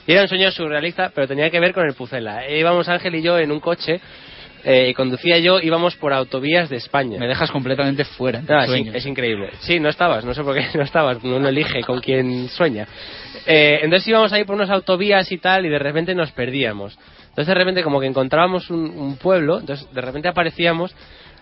y 0.08 0.12
era 0.12 0.22
un 0.24 0.28
sueño 0.28 0.52
surrealista, 0.52 1.12
pero 1.14 1.28
tenía 1.28 1.50
que 1.50 1.60
ver 1.60 1.74
con 1.74 1.86
el 1.88 1.94
Pucela. 1.94 2.50
Íbamos 2.50 2.88
Ángel 2.90 3.16
y 3.16 3.22
yo 3.22 3.38
en 3.40 3.52
un 3.52 3.60
coche, 3.60 4.00
eh, 4.64 4.94
conducía 4.96 5.38
yo, 5.40 5.60
íbamos 5.60 5.96
por 5.96 6.12
autovías 6.14 6.70
de 6.70 6.78
España. 6.78 7.20
Me 7.20 7.28
dejas 7.28 7.52
completamente 7.52 8.04
fuera. 8.06 8.42
No, 8.48 8.62
es, 8.62 8.68
sueños. 8.70 8.88
in- 8.90 8.96
es 8.96 9.06
increíble. 9.06 9.50
Sí, 9.60 9.80
no 9.80 9.90
estabas, 9.90 10.26
no 10.26 10.34
sé 10.34 10.44
por 10.44 10.56
qué 10.56 10.66
no 10.78 10.84
estabas, 10.84 11.18
uno 11.24 11.48
elige 11.48 11.82
con 11.82 12.00
quién 12.02 12.50
sueña. 12.50 12.88
Eh, 13.46 13.80
entonces 13.84 14.08
íbamos 14.08 14.34
ahí 14.34 14.44
por 14.44 14.56
unas 14.56 14.70
autovías 14.70 15.32
y 15.32 15.38
tal 15.38 15.66
y 15.66 15.70
de 15.70 15.80
repente 15.80 16.16
nos 16.16 16.32
perdíamos. 16.32 16.98
Entonces 17.30 17.48
de 17.48 17.54
repente 17.56 17.84
como 17.84 18.00
que 18.00 18.08
encontrábamos 18.08 18.70
un, 18.70 18.90
un 18.98 19.18
pueblo, 19.18 19.60
entonces 19.60 19.92
de 19.94 20.02
repente 20.02 20.30
aparecíamos 20.30 20.96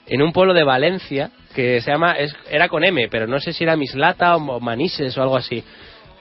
en 0.07 0.21
un 0.21 0.33
pueblo 0.33 0.53
de 0.53 0.63
Valencia 0.63 1.29
que 1.55 1.79
se 1.79 1.91
llama, 1.91 2.13
es- 2.13 2.35
era 2.49 2.67
con 2.67 2.83
M, 2.83 3.07
pero 3.09 3.25
no 3.27 3.39
sé 3.39 3.53
si 3.53 3.63
era 3.63 3.77
Mislata 3.77 4.35
o 4.35 4.59
Manises 4.59 5.17
o 5.17 5.21
algo 5.21 5.37
así. 5.37 5.63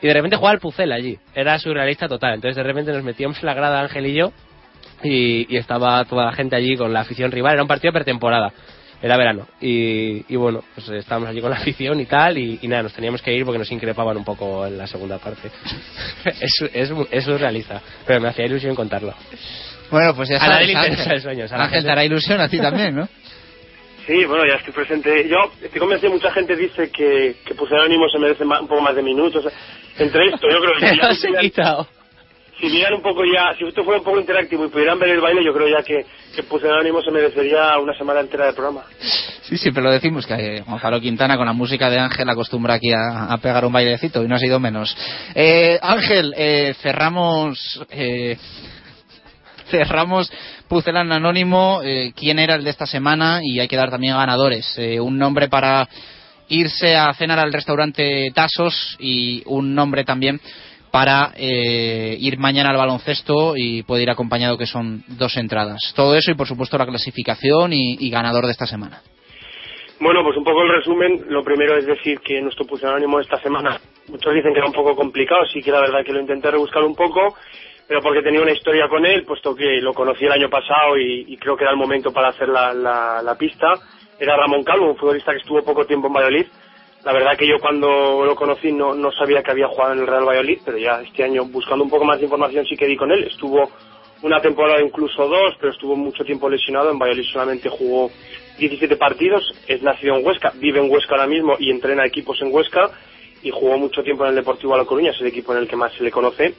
Y 0.02 0.08
de 0.08 0.12
repente 0.14 0.36
jugaba 0.36 0.54
el 0.54 0.60
Pucel 0.60 0.90
allí, 0.92 1.16
era 1.34 1.58
surrealista 1.58 2.08
total. 2.08 2.34
Entonces 2.34 2.56
de 2.56 2.62
repente 2.64 2.92
nos 2.92 3.04
metíamos 3.04 3.38
en 3.38 3.46
la 3.46 3.54
grada 3.54 3.80
Ángel 3.80 4.04
y 4.06 4.14
yo 4.14 4.32
y, 5.04 5.46
y 5.54 5.56
estaba 5.56 6.04
toda 6.04 6.26
la 6.26 6.32
gente 6.32 6.56
allí 6.56 6.76
con 6.76 6.92
la 6.92 7.00
afición 7.00 7.30
rival, 7.30 7.54
era 7.54 7.62
un 7.62 7.68
partido 7.68 7.92
pretemporada 7.92 8.52
era 9.04 9.16
verano 9.16 9.48
y, 9.60 10.24
y 10.32 10.36
bueno 10.36 10.62
pues 10.76 10.88
estábamos 10.90 11.28
allí 11.28 11.40
con 11.40 11.50
la 11.50 11.56
afición 11.56 11.98
y 11.98 12.06
tal 12.06 12.38
y, 12.38 12.60
y 12.62 12.68
nada 12.68 12.84
nos 12.84 12.92
teníamos 12.92 13.20
que 13.20 13.34
ir 13.34 13.44
porque 13.44 13.58
nos 13.58 13.72
increpaban 13.72 14.16
un 14.16 14.22
poco 14.24 14.64
en 14.64 14.78
la 14.78 14.86
segunda 14.86 15.18
parte 15.18 15.50
es, 16.24 16.52
es, 16.72 16.92
es 17.10 17.24
surrealista 17.24 17.82
pero 18.06 18.20
me 18.20 18.28
hacía 18.28 18.46
ilusión 18.46 18.76
contarlo 18.76 19.12
Bueno, 19.90 20.14
pues 20.14 20.28
ya 20.28 20.36
a 20.36 20.38
sabes, 20.46 20.68
le 20.68 20.76
Ángel. 20.76 20.92
interesa 20.92 21.14
el 21.14 21.20
sueño 21.20 21.44
o 21.46 21.48
sea, 21.48 21.58
la 21.58 21.64
Ángel, 21.64 21.78
gente- 21.78 21.86
te 21.88 21.92
hará 21.92 22.04
ilusión 22.04 22.40
a 22.40 22.48
ti 22.48 22.58
también, 22.60 22.94
¿no? 22.94 23.08
Sí, 24.06 24.24
bueno, 24.24 24.44
ya 24.46 24.54
estoy 24.56 24.72
presente. 24.72 25.28
Yo 25.28 25.38
estoy 25.62 25.78
convencido, 25.80 26.12
mucha 26.12 26.32
gente 26.32 26.56
dice 26.56 26.90
que, 26.90 27.36
que 27.44 27.54
Pusero 27.54 27.82
Ánimo 27.82 28.08
se 28.08 28.18
merece 28.18 28.44
ma- 28.44 28.60
un 28.60 28.66
poco 28.68 28.80
más 28.80 28.94
de 28.96 29.02
minutos. 29.02 29.44
Entre 29.98 30.26
esto, 30.28 30.48
yo 30.50 30.60
creo 30.60 30.74
que 30.80 30.96
ya- 30.96 31.40
quitado. 31.40 31.86
si 32.58 32.68
vieran 32.68 32.94
un 32.94 33.02
poco 33.02 33.22
ya, 33.24 33.54
si 33.56 33.64
esto 33.64 33.84
fuera 33.84 34.00
un 34.00 34.04
poco 34.04 34.18
interactivo 34.18 34.64
y 34.66 34.68
pudieran 34.70 34.98
ver 34.98 35.10
el 35.10 35.20
baile, 35.20 35.44
yo 35.44 35.52
creo 35.54 35.68
ya 35.68 35.84
que, 35.84 36.04
que 36.34 36.42
Pusero 36.42 36.74
Ánimo 36.76 37.00
se 37.02 37.10
merecería 37.12 37.78
una 37.78 37.94
semana 37.94 38.20
entera 38.20 38.46
de 38.46 38.52
programa. 38.54 38.84
Sí, 39.42 39.56
siempre 39.56 39.82
lo 39.82 39.90
decimos, 39.92 40.26
que 40.26 40.34
eh, 40.34 40.64
Gonzalo 40.66 41.00
Quintana 41.00 41.36
con 41.36 41.46
la 41.46 41.52
música 41.52 41.88
de 41.90 41.98
Ángel 42.00 42.28
acostumbra 42.28 42.74
aquí 42.74 42.90
a, 42.92 43.32
a 43.32 43.38
pegar 43.38 43.64
un 43.64 43.72
bailecito 43.72 44.22
y 44.24 44.28
no 44.28 44.34
ha 44.34 44.38
sido 44.38 44.58
menos. 44.58 44.96
Eh, 45.34 45.78
Ángel, 45.80 46.34
eh, 46.36 46.74
cerramos... 46.80 47.84
eh, 47.90 48.36
cerramos 49.70 50.30
Pucelan 50.72 51.12
Anónimo, 51.12 51.82
eh, 51.84 52.14
quién 52.16 52.38
era 52.38 52.54
el 52.54 52.64
de 52.64 52.70
esta 52.70 52.86
semana 52.86 53.40
y 53.42 53.60
hay 53.60 53.68
que 53.68 53.76
dar 53.76 53.90
también 53.90 54.16
ganadores. 54.16 54.74
Eh, 54.78 54.98
un 54.98 55.18
nombre 55.18 55.50
para 55.50 55.86
irse 56.48 56.96
a 56.96 57.12
cenar 57.12 57.38
al 57.38 57.52
restaurante 57.52 58.30
Tasos 58.34 58.96
y 58.98 59.42
un 59.44 59.74
nombre 59.74 60.02
también 60.04 60.40
para 60.90 61.32
eh, 61.36 62.16
ir 62.18 62.38
mañana 62.38 62.70
al 62.70 62.78
baloncesto 62.78 63.52
y 63.54 63.82
puede 63.82 64.04
ir 64.04 64.10
acompañado 64.10 64.56
que 64.56 64.64
son 64.64 65.04
dos 65.08 65.36
entradas. 65.36 65.92
Todo 65.94 66.16
eso 66.16 66.30
y 66.30 66.36
por 66.36 66.46
supuesto 66.46 66.78
la 66.78 66.86
clasificación 66.86 67.74
y, 67.74 68.08
ganador 68.08 68.46
de 68.46 68.52
esta 68.52 68.64
semana. 68.64 69.02
Bueno, 70.00 70.22
pues 70.24 70.38
un 70.38 70.44
poco 70.44 70.62
el 70.62 70.70
resumen. 70.70 71.26
Lo 71.28 71.44
primero 71.44 71.76
es 71.76 71.84
decir 71.84 72.18
que 72.20 72.40
nuestro 72.40 72.64
Pusero 72.64 72.96
Ánimo 72.96 73.20
esta 73.20 73.38
semana, 73.42 73.78
muchos 74.08 74.32
dicen 74.32 74.54
que 74.54 74.60
era 74.60 74.68
un 74.68 74.72
poco 74.72 74.96
complicado, 74.96 75.42
sí 75.52 75.60
que 75.60 75.70
la 75.70 75.80
verdad 75.80 76.02
que 76.02 76.14
lo 76.14 76.20
intenté 76.20 76.50
rebuscar 76.50 76.82
un 76.82 76.94
poco, 76.94 77.36
pero 77.92 78.00
porque 78.00 78.22
tenía 78.22 78.40
una 78.40 78.52
historia 78.52 78.88
con 78.88 79.04
él, 79.04 79.22
puesto 79.26 79.54
que 79.54 79.78
lo 79.82 79.92
conocí 79.92 80.24
el 80.24 80.32
año 80.32 80.48
pasado 80.48 80.96
y, 80.96 81.36
creo 81.36 81.58
que 81.58 81.64
era 81.64 81.72
el 81.72 81.76
momento 81.76 82.10
para 82.10 82.28
hacer 82.28 82.48
la, 82.48 83.36
pista. 83.38 83.74
Era 84.18 84.34
Ramón 84.34 84.64
Calvo, 84.64 84.92
un 84.92 84.96
futbolista 84.96 85.32
que 85.32 85.40
estuvo 85.40 85.62
poco 85.62 85.84
tiempo 85.84 86.06
en 86.06 86.14
Valladolid. 86.14 86.46
La 87.04 87.12
verdad 87.12 87.36
que 87.36 87.46
yo 87.46 87.58
cuando 87.60 88.24
lo 88.24 88.34
conocí 88.34 88.72
no, 88.72 88.94
no 88.94 89.12
sabía 89.12 89.42
que 89.42 89.50
había 89.50 89.68
jugado 89.68 89.92
en 89.92 89.98
el 89.98 90.06
Real 90.06 90.24
Valladolid, 90.24 90.60
pero 90.64 90.78
ya 90.78 91.02
este 91.02 91.22
año 91.22 91.44
buscando 91.44 91.84
un 91.84 91.90
poco 91.90 92.06
más 92.06 92.16
de 92.16 92.24
información 92.24 92.64
sí 92.64 92.78
que 92.78 92.86
di 92.86 92.96
con 92.96 93.12
él. 93.12 93.24
Estuvo 93.24 93.70
una 94.22 94.40
temporada, 94.40 94.80
incluso 94.80 95.28
dos, 95.28 95.54
pero 95.60 95.72
estuvo 95.72 95.94
mucho 95.94 96.24
tiempo 96.24 96.48
lesionado. 96.48 96.90
En 96.90 96.98
Valladolid 96.98 97.28
solamente 97.30 97.68
jugó 97.68 98.10
17 98.56 98.96
partidos. 98.96 99.52
Es 99.68 99.82
nacido 99.82 100.16
en 100.16 100.24
Huesca, 100.24 100.54
vive 100.54 100.80
en 100.80 100.90
Huesca 100.90 101.16
ahora 101.16 101.26
mismo 101.26 101.56
y 101.58 101.70
entrena 101.70 102.06
equipos 102.06 102.40
en 102.40 102.54
Huesca. 102.54 102.90
Y 103.42 103.50
jugó 103.50 103.76
mucho 103.76 104.02
tiempo 104.02 104.24
en 104.24 104.30
el 104.30 104.36
Deportivo 104.36 104.78
La 104.78 104.86
Coruña, 104.86 105.10
es 105.10 105.20
el 105.20 105.26
equipo 105.26 105.52
en 105.52 105.58
el 105.58 105.68
que 105.68 105.76
más 105.76 105.92
se 105.92 106.02
le 106.02 106.10
conoce. 106.10 106.54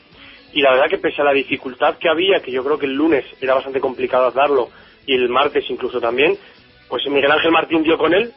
Y 0.53 0.61
la 0.61 0.71
verdad 0.71 0.89
que 0.89 0.97
pese 0.99 1.21
a 1.21 1.25
la 1.25 1.33
dificultad 1.33 1.97
que 1.97 2.09
había, 2.09 2.41
que 2.41 2.51
yo 2.51 2.63
creo 2.63 2.77
que 2.77 2.85
el 2.85 2.93
lunes 2.93 3.25
era 3.41 3.55
bastante 3.55 3.79
complicado 3.79 4.31
darlo, 4.31 4.69
y 5.05 5.15
el 5.15 5.29
martes 5.29 5.69
incluso 5.69 5.99
también, 5.99 6.37
pues 6.87 7.05
Miguel 7.07 7.31
Ángel 7.31 7.51
Martín 7.51 7.83
dio 7.83 7.97
con 7.97 8.13
él 8.13 8.31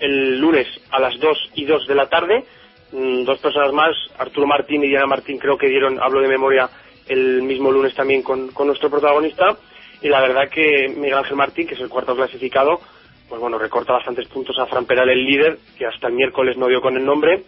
el 0.00 0.38
lunes 0.40 0.66
a 0.90 0.98
las 0.98 1.18
2 1.18 1.50
y 1.54 1.64
2 1.64 1.86
de 1.86 1.94
la 1.94 2.08
tarde. 2.08 2.44
Mm, 2.92 3.24
Dos 3.24 3.38
personas 3.38 3.72
más, 3.72 3.94
Arturo 4.18 4.46
Martín 4.46 4.82
y 4.82 4.88
Diana 4.88 5.06
Martín, 5.06 5.38
creo 5.38 5.56
que 5.56 5.68
dieron, 5.68 6.00
hablo 6.02 6.20
de 6.20 6.28
memoria, 6.28 6.68
el 7.08 7.42
mismo 7.42 7.70
lunes 7.70 7.94
también 7.94 8.22
con, 8.22 8.48
con 8.48 8.66
nuestro 8.66 8.90
protagonista. 8.90 9.56
Y 10.02 10.08
la 10.08 10.20
verdad 10.22 10.48
que 10.48 10.88
Miguel 10.96 11.18
Ángel 11.18 11.36
Martín, 11.36 11.66
que 11.66 11.74
es 11.74 11.80
el 11.80 11.88
cuarto 11.90 12.16
clasificado, 12.16 12.80
pues 13.28 13.40
bueno, 13.40 13.58
recorta 13.58 13.92
bastantes 13.92 14.26
puntos 14.28 14.58
a 14.58 14.66
Fran 14.66 14.86
Peral, 14.86 15.08
el 15.10 15.24
líder, 15.24 15.58
que 15.78 15.86
hasta 15.86 16.08
el 16.08 16.14
miércoles 16.14 16.56
no 16.56 16.66
dio 16.66 16.80
con 16.80 16.96
el 16.96 17.04
nombre. 17.04 17.44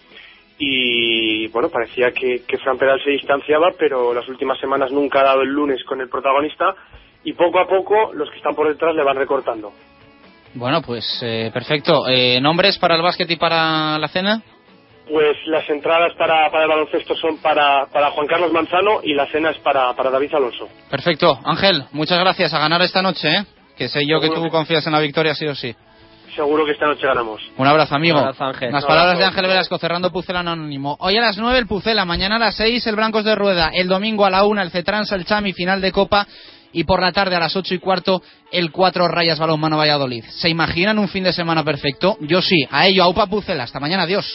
Y 0.65 1.49
bueno, 1.49 1.71
parecía 1.71 2.13
que, 2.13 2.45
que 2.47 2.57
Fran 2.59 2.79
Peral 2.79 3.03
se 3.03 3.11
distanciaba, 3.11 3.71
pero 3.77 4.15
las 4.15 4.29
últimas 4.29 4.61
semanas 4.61 4.93
nunca 4.93 5.19
ha 5.19 5.25
dado 5.25 5.43
el 5.43 5.49
lunes 5.49 5.83
con 5.83 6.01
el 6.01 6.09
protagonista. 6.09 6.77
Y 7.25 7.33
poco 7.33 7.59
a 7.59 7.67
poco 7.67 8.13
los 8.15 8.31
que 8.31 8.37
están 8.37 8.55
por 8.55 8.69
detrás 8.69 8.95
le 8.95 9.03
van 9.03 9.17
recortando. 9.17 9.73
Bueno, 10.55 10.81
pues 10.81 11.05
eh, 11.21 11.51
perfecto. 11.53 12.09
Eh, 12.09 12.41
¿Nombres 12.41 12.79
para 12.79 12.95
el 12.95 13.03
básquet 13.03 13.29
y 13.29 13.37
para 13.37 13.99
la 13.99 14.07
cena? 14.07 14.41
Pues 15.09 15.37
las 15.47 15.69
entradas 15.69 16.15
para, 16.15 16.49
para 16.53 16.63
el 16.63 16.69
baloncesto 16.69 17.17
son 17.17 17.39
para, 17.39 17.87
para 17.87 18.13
Juan 18.13 18.29
Carlos 18.29 18.53
Manzano 18.53 19.01
y 19.03 19.15
la 19.15 19.27
cena 19.33 19.51
es 19.51 19.59
para, 19.59 19.93
para 19.95 20.11
David 20.11 20.33
Alonso. 20.33 20.69
Perfecto. 20.89 21.41
Ángel, 21.45 21.87
muchas 21.91 22.21
gracias. 22.21 22.55
A 22.55 22.61
ganar 22.61 22.83
esta 22.83 23.03
noche, 23.03 23.29
¿eh? 23.29 23.45
Que 23.77 23.89
sé 23.89 24.07
yo 24.07 24.21
que 24.21 24.29
tú 24.29 24.49
confías 24.49 24.87
en 24.87 24.93
la 24.93 25.01
victoria 25.01 25.35
sí 25.35 25.47
o 25.47 25.57
sí. 25.57 25.75
Seguro 26.35 26.65
que 26.65 26.73
esta 26.73 26.87
noche 26.87 27.07
ganamos. 27.07 27.43
Un 27.57 27.67
abrazo, 27.67 27.95
amigo. 27.95 28.17
Un 28.17 28.25
abrazo, 28.25 28.45
Ángel. 28.45 28.73
Las 28.73 28.85
Un 28.85 28.89
palabras 28.89 29.19
de 29.19 29.25
Ángel 29.25 29.47
Velasco 29.47 29.79
cerrando 29.79 30.11
Pucela 30.11 30.41
Anónimo. 30.41 30.97
Hoy 31.01 31.17
a 31.17 31.21
las 31.21 31.37
9 31.37 31.59
el 31.59 31.67
Pucela, 31.67 32.05
mañana 32.05 32.37
a 32.37 32.39
las 32.39 32.55
6 32.57 32.87
el 32.87 32.97
Blancos 32.97 33.25
de 33.25 33.35
Rueda, 33.35 33.71
el 33.75 33.89
domingo 33.89 34.25
a 34.25 34.31
la 34.31 34.45
1 34.45 34.63
el 34.63 34.71
Cetransa, 34.71 35.15
el 35.15 35.27
Chami, 35.27 35.53
final 35.53 35.81
de 35.81 35.93
Copa 35.93 36.27
y 36.73 36.85
por 36.85 37.03
la 37.03 37.13
tarde 37.13 37.37
a 37.37 37.41
las 37.41 37.55
8 37.55 37.75
y 37.75 37.79
cuarto 37.79 38.23
el 38.51 38.73
4 38.73 39.09
Rayas 39.09 39.39
Balonmano 39.39 39.77
Valladolid. 39.77 40.25
¿Se 40.25 40.49
imaginan 40.49 40.99
un 40.99 41.09
fin 41.09 41.25
de 41.25 41.33
semana 41.33 41.63
perfecto? 41.65 42.17
Yo 42.21 42.41
sí. 42.41 42.67
A 42.71 42.87
ello, 42.87 43.05
Aupa 43.05 43.27
Pucela. 43.27 43.65
Hasta 43.65 43.79
mañana, 43.79 44.05
adiós. 44.05 44.27